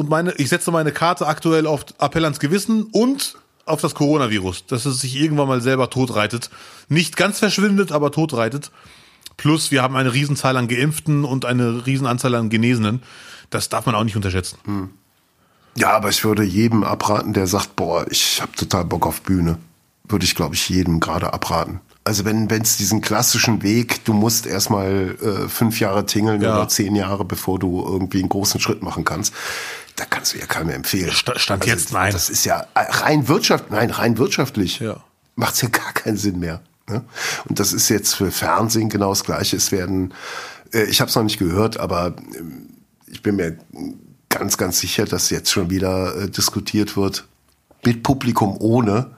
und 0.00 0.08
meine, 0.08 0.32
ich 0.32 0.48
setze 0.48 0.70
meine 0.70 0.92
Karte 0.92 1.26
aktuell 1.26 1.66
auf 1.66 1.84
Appell 1.98 2.24
ans 2.24 2.40
Gewissen 2.40 2.84
und 2.84 3.36
auf 3.66 3.80
das 3.80 3.94
Coronavirus, 3.94 4.66
dass 4.66 4.84
es 4.86 5.00
sich 5.00 5.14
irgendwann 5.14 5.46
mal 5.46 5.60
selber 5.60 5.90
totreitet. 5.90 6.50
Nicht 6.88 7.16
ganz 7.16 7.38
verschwindet, 7.38 7.92
aber 7.92 8.10
totreitet. 8.10 8.72
Plus, 9.36 9.70
wir 9.70 9.82
haben 9.82 9.94
eine 9.96 10.12
Riesenzahl 10.12 10.56
an 10.56 10.66
Geimpften 10.68 11.24
und 11.24 11.44
eine 11.44 11.86
Riesenanzahl 11.86 12.34
an 12.34 12.50
Genesenen. 12.50 13.02
Das 13.50 13.68
darf 13.68 13.86
man 13.86 13.94
auch 13.94 14.04
nicht 14.04 14.16
unterschätzen. 14.16 14.58
Ja, 15.76 15.92
aber 15.92 16.08
ich 16.08 16.24
würde 16.24 16.42
jedem 16.42 16.82
abraten, 16.82 17.32
der 17.32 17.46
sagt, 17.46 17.76
boah, 17.76 18.06
ich 18.10 18.40
habe 18.42 18.52
total 18.52 18.84
Bock 18.84 19.06
auf 19.06 19.22
Bühne. 19.22 19.58
Würde 20.08 20.24
ich, 20.24 20.34
glaube 20.34 20.56
ich, 20.56 20.68
jedem 20.68 20.98
gerade 20.98 21.32
abraten. 21.32 21.80
Also 22.02 22.24
wenn 22.24 22.48
es 22.50 22.76
diesen 22.78 23.02
klassischen 23.02 23.62
Weg, 23.62 24.04
du 24.04 24.12
musst 24.14 24.46
erstmal 24.46 25.16
äh, 25.22 25.48
fünf 25.48 25.78
Jahre 25.80 26.06
tingeln 26.06 26.40
Ja. 26.42 26.56
oder 26.56 26.66
zehn 26.68 26.96
Jahre, 26.96 27.24
bevor 27.24 27.58
du 27.58 27.84
irgendwie 27.86 28.18
einen 28.20 28.28
großen 28.30 28.58
Schritt 28.58 28.82
machen 28.82 29.04
kannst, 29.04 29.32
da 30.00 30.06
kannst 30.06 30.34
du 30.34 30.38
ja 30.38 30.46
keinem 30.46 30.70
empfehlen. 30.70 31.12
Sta- 31.12 31.38
Stand 31.38 31.66
jetzt, 31.66 31.92
nein. 31.92 32.12
Das 32.12 32.30
ist 32.30 32.44
ja 32.44 32.60
äh, 32.74 32.80
rein 32.80 33.28
wirtschaft, 33.28 33.70
nein, 33.70 33.90
rein 33.90 34.16
wirtschaftlich 34.18 34.80
Ja. 34.80 34.96
macht's 35.36 35.60
ja 35.60 35.68
gar 35.72 35.92
keinen 35.92 36.16
Sinn 36.16 36.38
mehr. 36.40 36.60
Ne? 36.88 37.04
Und 37.48 37.60
das 37.60 37.72
ist 37.72 37.88
jetzt 37.90 38.14
für 38.14 38.30
Fernsehen 38.32 38.88
genau 38.88 39.10
das 39.10 39.22
Gleiche. 39.24 39.56
Es 39.56 39.70
werden, 39.72 40.14
äh, 40.72 40.84
ich 40.84 41.00
habe 41.00 41.08
es 41.10 41.14
noch 41.14 41.22
nicht 41.22 41.38
gehört, 41.38 41.78
aber 41.78 42.14
ähm, 42.38 42.68
ich 43.06 43.22
bin 43.22 43.36
mir 43.36 43.58
ganz, 44.28 44.56
ganz 44.56 44.80
sicher, 44.80 45.04
dass 45.04 45.30
jetzt 45.30 45.50
schon 45.50 45.70
wieder 45.70 46.16
äh, 46.16 46.28
diskutiert 46.30 46.96
wird 46.96 47.26
mit 47.84 48.02
Publikum 48.02 48.56
ohne. 48.58 49.10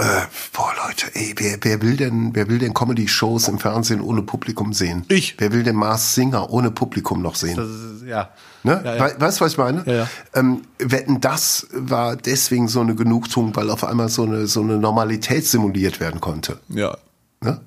Äh, 0.00 0.22
boah, 0.54 0.72
Leute, 0.86 1.14
ey, 1.14 1.34
wer, 1.36 1.58
wer 1.60 1.82
will 1.82 1.94
denn, 1.94 2.34
wer 2.34 2.48
will 2.48 2.58
denn 2.58 2.72
Comedy-Shows 2.72 3.48
im 3.48 3.58
Fernsehen 3.58 4.00
ohne 4.00 4.22
Publikum 4.22 4.72
sehen? 4.72 5.04
Ich. 5.08 5.34
Wer 5.38 5.52
will 5.52 5.62
denn 5.62 5.76
Mars 5.76 6.14
Singer 6.14 6.48
ohne 6.50 6.70
Publikum 6.70 7.20
noch 7.20 7.34
sehen? 7.34 7.56
Das 7.56 7.68
ist, 7.68 8.06
ja. 8.06 8.30
Ne? 8.62 8.80
Ja, 8.82 8.96
ja. 8.96 9.04
We 9.04 9.20
weißt 9.20 9.40
du, 9.40 9.44
was 9.44 9.52
ich 9.52 9.58
meine? 9.58 9.82
Ja, 9.84 9.92
ja. 9.92 10.08
Ähm, 10.32 10.62
wetten, 10.78 11.20
das 11.20 11.66
war 11.72 12.16
deswegen 12.16 12.66
so 12.68 12.80
eine 12.80 12.94
Genugtuung, 12.94 13.54
weil 13.56 13.68
auf 13.68 13.84
einmal 13.84 14.08
so 14.08 14.22
eine, 14.22 14.46
so 14.46 14.62
eine 14.62 14.78
Normalität 14.78 15.46
simuliert 15.46 16.00
werden 16.00 16.20
konnte. 16.20 16.60
ja. 16.68 16.96
Ne? 17.42 17.60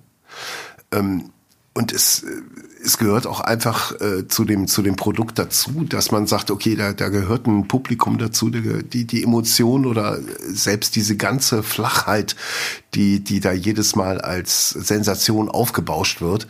Ähm, 0.91 1.32
und 1.73 1.91
es, 1.91 2.23
äh, 2.23 2.27
es 2.85 2.97
gehört 2.97 3.25
auch 3.25 3.39
einfach 3.39 3.99
äh, 4.01 4.27
zu, 4.27 4.43
dem, 4.45 4.67
zu 4.67 4.81
dem 4.81 4.95
Produkt 4.95 5.39
dazu, 5.39 5.85
dass 5.87 6.11
man 6.11 6.27
sagt, 6.27 6.51
okay, 6.51 6.75
da, 6.75 6.93
da 6.93 7.09
gehört 7.09 7.47
ein 7.47 7.67
Publikum 7.67 8.17
dazu, 8.17 8.49
die, 8.49 8.83
die, 8.83 9.05
die 9.05 9.23
Emotion 9.23 9.85
oder 9.85 10.19
selbst 10.47 10.95
diese 10.95 11.15
ganze 11.17 11.63
Flachheit, 11.63 12.35
die, 12.93 13.23
die 13.23 13.39
da 13.39 13.51
jedes 13.53 13.95
Mal 13.95 14.19
als 14.21 14.69
Sensation 14.69 15.49
aufgebauscht 15.49 16.21
wird. 16.21 16.47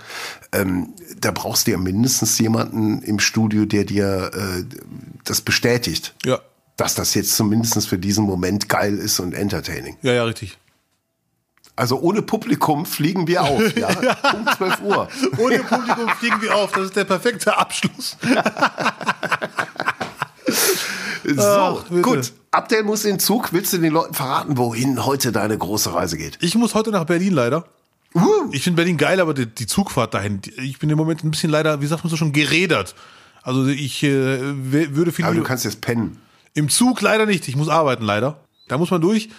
Ähm, 0.51 0.89
da 1.19 1.31
brauchst 1.31 1.67
du 1.67 1.71
ja 1.71 1.77
mindestens 1.77 2.37
jemanden 2.39 3.01
im 3.03 3.19
Studio, 3.19 3.65
der 3.65 3.85
dir 3.85 4.31
äh, 4.33 4.63
das 5.23 5.41
bestätigt, 5.41 6.15
Ja. 6.25 6.39
dass 6.77 6.95
das 6.95 7.13
jetzt 7.13 7.35
zumindest 7.35 7.87
für 7.87 7.97
diesen 7.99 8.25
Moment 8.25 8.67
geil 8.69 8.97
ist 8.97 9.19
und 9.19 9.33
entertaining. 9.33 9.97
Ja, 10.01 10.13
ja, 10.13 10.23
richtig. 10.25 10.57
Also 11.75 11.99
ohne 11.99 12.21
Publikum 12.21 12.85
fliegen 12.85 13.27
wir 13.27 13.41
auf, 13.43 13.75
ja? 13.75 13.87
Punkt 14.31 14.55
12 14.57 14.81
Uhr. 14.81 15.07
Ohne 15.39 15.59
Publikum 15.59 16.07
fliegen 16.19 16.41
wir 16.41 16.55
auf. 16.55 16.71
Das 16.71 16.85
ist 16.85 16.95
der 16.95 17.03
perfekte 17.05 17.57
Abschluss. 17.57 18.17
So, 21.25 21.41
Ach, 21.41 21.85
gut. 22.01 22.33
Abdel 22.51 22.83
muss 22.83 23.05
in 23.05 23.11
den 23.13 23.19
Zug. 23.19 23.53
Willst 23.53 23.71
du 23.71 23.77
den 23.77 23.93
Leuten 23.93 24.13
verraten, 24.13 24.57
wohin 24.57 25.05
heute 25.05 25.31
deine 25.31 25.57
große 25.57 25.93
Reise 25.93 26.17
geht? 26.17 26.37
Ich 26.41 26.55
muss 26.55 26.75
heute 26.75 26.91
nach 26.91 27.05
Berlin 27.05 27.31
leider. 27.33 27.65
Uh, 28.13 28.49
Ich 28.51 28.61
finde 28.63 28.75
Berlin 28.75 28.97
geil, 28.97 29.19
aber 29.21 29.33
die, 29.33 29.45
die 29.45 29.65
Zugfahrt 29.65 30.13
dahin, 30.13 30.41
die- 30.41 30.51
ich 30.59 30.79
bin 30.79 30.89
im 30.89 30.97
Moment 30.97 31.23
ein 31.23 31.31
bisschen 31.31 31.49
leider, 31.49 31.79
wie 31.81 31.87
sagt 31.87 32.03
man 32.03 32.11
so 32.11 32.17
schon, 32.17 32.33
gerädert. 32.33 32.93
Also 33.41 33.65
ich 33.67 34.03
äh, 34.03 34.09
würde 34.93 35.11
viel 35.13 35.23
aber 35.25 35.33
du 35.35 35.43
kannst 35.43 35.63
jetzt 35.65 35.79
pennen. 35.81 36.19
im 36.53 36.67
Zug 36.69 36.99
leider 37.01 37.25
nicht. 37.25 37.47
Ich 37.47 37.55
muss 37.55 37.69
arbeiten 37.69 38.03
leider. 38.03 38.37
Da 38.67 38.77
muss 38.77 38.91
man 38.91 38.99
durch. 39.01 39.29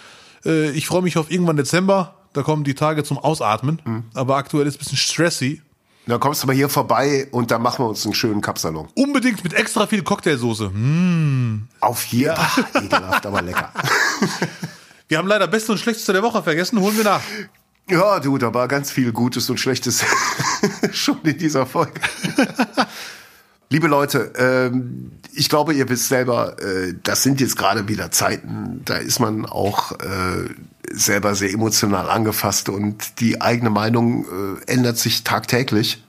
Äh, 0.43 0.71
ich 0.71 0.87
freue 0.87 1.03
mich 1.03 1.17
auf 1.17 1.29
irgendwann 1.31 1.55
Dezember. 1.55 2.14
Da 2.35 2.43
kommen 2.43 2.65
die 2.65 2.75
Tage 2.75 3.05
zum 3.05 3.17
Ausatmen. 3.17 3.81
Mhm. 3.85 4.03
Aber 4.13 4.35
aktuell 4.35 4.67
ist 4.67 4.73
es 4.73 4.75
ein 4.75 4.79
bisschen 4.79 4.97
stressy. 4.97 5.61
Dann 6.05 6.19
kommst 6.19 6.43
du 6.43 6.47
mal 6.47 6.55
hier 6.55 6.67
vorbei 6.69 7.27
und 7.31 7.49
dann 7.49 7.61
machen 7.61 7.83
wir 7.83 7.89
uns 7.89 8.05
einen 8.05 8.13
schönen 8.13 8.41
Kapsalon. 8.41 8.89
Unbedingt 8.93 9.43
mit 9.43 9.53
extra 9.53 9.87
viel 9.87 10.03
Cocktailsoße. 10.03 10.65
Hm. 10.65 11.67
Auf 11.79 12.05
jeden 12.05 12.35
Fall. 12.35 12.83
Ekelhaft, 12.83 13.25
aber 13.25 13.41
lecker. 13.41 13.71
Wir 15.07 15.17
haben 15.17 15.27
leider 15.27 15.47
Beste 15.47 15.71
und 15.71 15.77
Schlechteste 15.77 16.13
der 16.13 16.23
Woche 16.23 16.41
vergessen. 16.41 16.79
Holen 16.79 16.97
wir 16.97 17.03
nach. 17.03 17.21
Ja, 17.87 18.19
du, 18.19 18.39
da 18.39 18.51
war 18.53 18.67
ganz 18.67 18.91
viel 18.91 19.11
Gutes 19.11 19.49
und 19.51 19.59
Schlechtes 19.59 20.03
schon 20.91 21.21
in 21.23 21.37
dieser 21.37 21.67
Folge. 21.67 22.01
Liebe 23.75 23.87
Leute, 23.87 24.31
ähm, 24.37 25.11
ich 25.33 25.49
glaube, 25.49 25.73
ihr 25.73 25.89
wisst 25.89 26.07
selber, 26.07 26.55
äh, 26.61 26.93
das 27.03 27.23
sind 27.23 27.41
jetzt 27.41 27.57
gerade 27.57 27.89
wieder 27.89 28.09
Zeiten, 28.09 28.81
da 28.85 28.95
ist 28.95 29.19
man 29.19 29.45
auch 29.45 29.91
äh, 29.99 30.47
selber 30.93 31.35
sehr 31.35 31.51
emotional 31.51 32.09
angefasst 32.09 32.69
und 32.69 33.19
die 33.19 33.41
eigene 33.41 33.69
Meinung 33.69 34.23
äh, 34.23 34.71
ändert 34.71 34.97
sich 34.97 35.25
tagtäglich. 35.25 36.01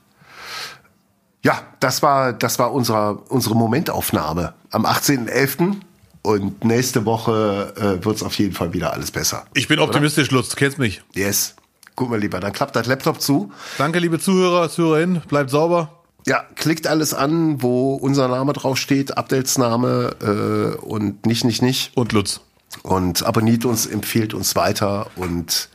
Ja, 1.42 1.60
das 1.80 2.04
war, 2.04 2.32
das 2.32 2.60
war 2.60 2.72
unsere, 2.72 3.16
unsere 3.16 3.56
Momentaufnahme 3.56 4.54
am 4.70 4.86
18.11. 4.86 5.78
Und 6.22 6.64
nächste 6.64 7.04
Woche 7.04 7.74
äh, 7.76 8.04
wird's 8.04 8.22
auf 8.22 8.38
jeden 8.38 8.54
Fall 8.54 8.74
wieder 8.74 8.92
alles 8.92 9.10
besser. 9.10 9.44
Ich 9.54 9.66
bin 9.66 9.80
optimistisch, 9.80 10.30
Lutz. 10.30 10.50
Du 10.50 10.54
kennst 10.54 10.78
mich. 10.78 11.02
Yes. 11.14 11.56
Guck 11.96 12.10
mal 12.10 12.20
lieber, 12.20 12.38
dann 12.38 12.52
klappt 12.52 12.76
das 12.76 12.86
Laptop 12.86 13.20
zu. 13.20 13.50
Danke, 13.76 13.98
liebe 13.98 14.20
Zuhörer, 14.20 14.70
Zuhörerinnen. 14.70 15.22
Bleibt 15.26 15.50
sauber. 15.50 15.95
Ja, 16.28 16.44
klickt 16.56 16.88
alles 16.88 17.14
an, 17.14 17.62
wo 17.62 17.94
unser 17.94 18.26
Name 18.26 18.52
draufsteht, 18.52 19.16
Updates 19.16 19.58
Name 19.58 20.16
äh, 20.20 20.84
und 20.84 21.24
nicht, 21.24 21.44
nicht, 21.44 21.62
nicht. 21.62 21.96
Und 21.96 22.12
Lutz. 22.12 22.40
Und 22.82 23.24
abonniert 23.24 23.64
uns, 23.64 23.86
empfiehlt 23.86 24.34
uns 24.34 24.56
weiter 24.56 25.06
und 25.14 25.68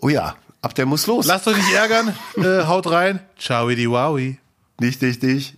oh 0.00 0.08
ja, 0.08 0.36
ab 0.62 0.76
der 0.76 0.86
muss 0.86 1.08
los. 1.08 1.26
Lasst 1.26 1.48
euch 1.48 1.56
nicht 1.56 1.72
ärgern. 1.72 2.14
äh, 2.36 2.66
haut 2.66 2.88
rein. 2.88 3.18
Ciao, 3.36 3.66
wowi. 3.68 4.38
Nicht, 4.78 5.02
nicht, 5.02 5.22
nicht. 5.22 5.56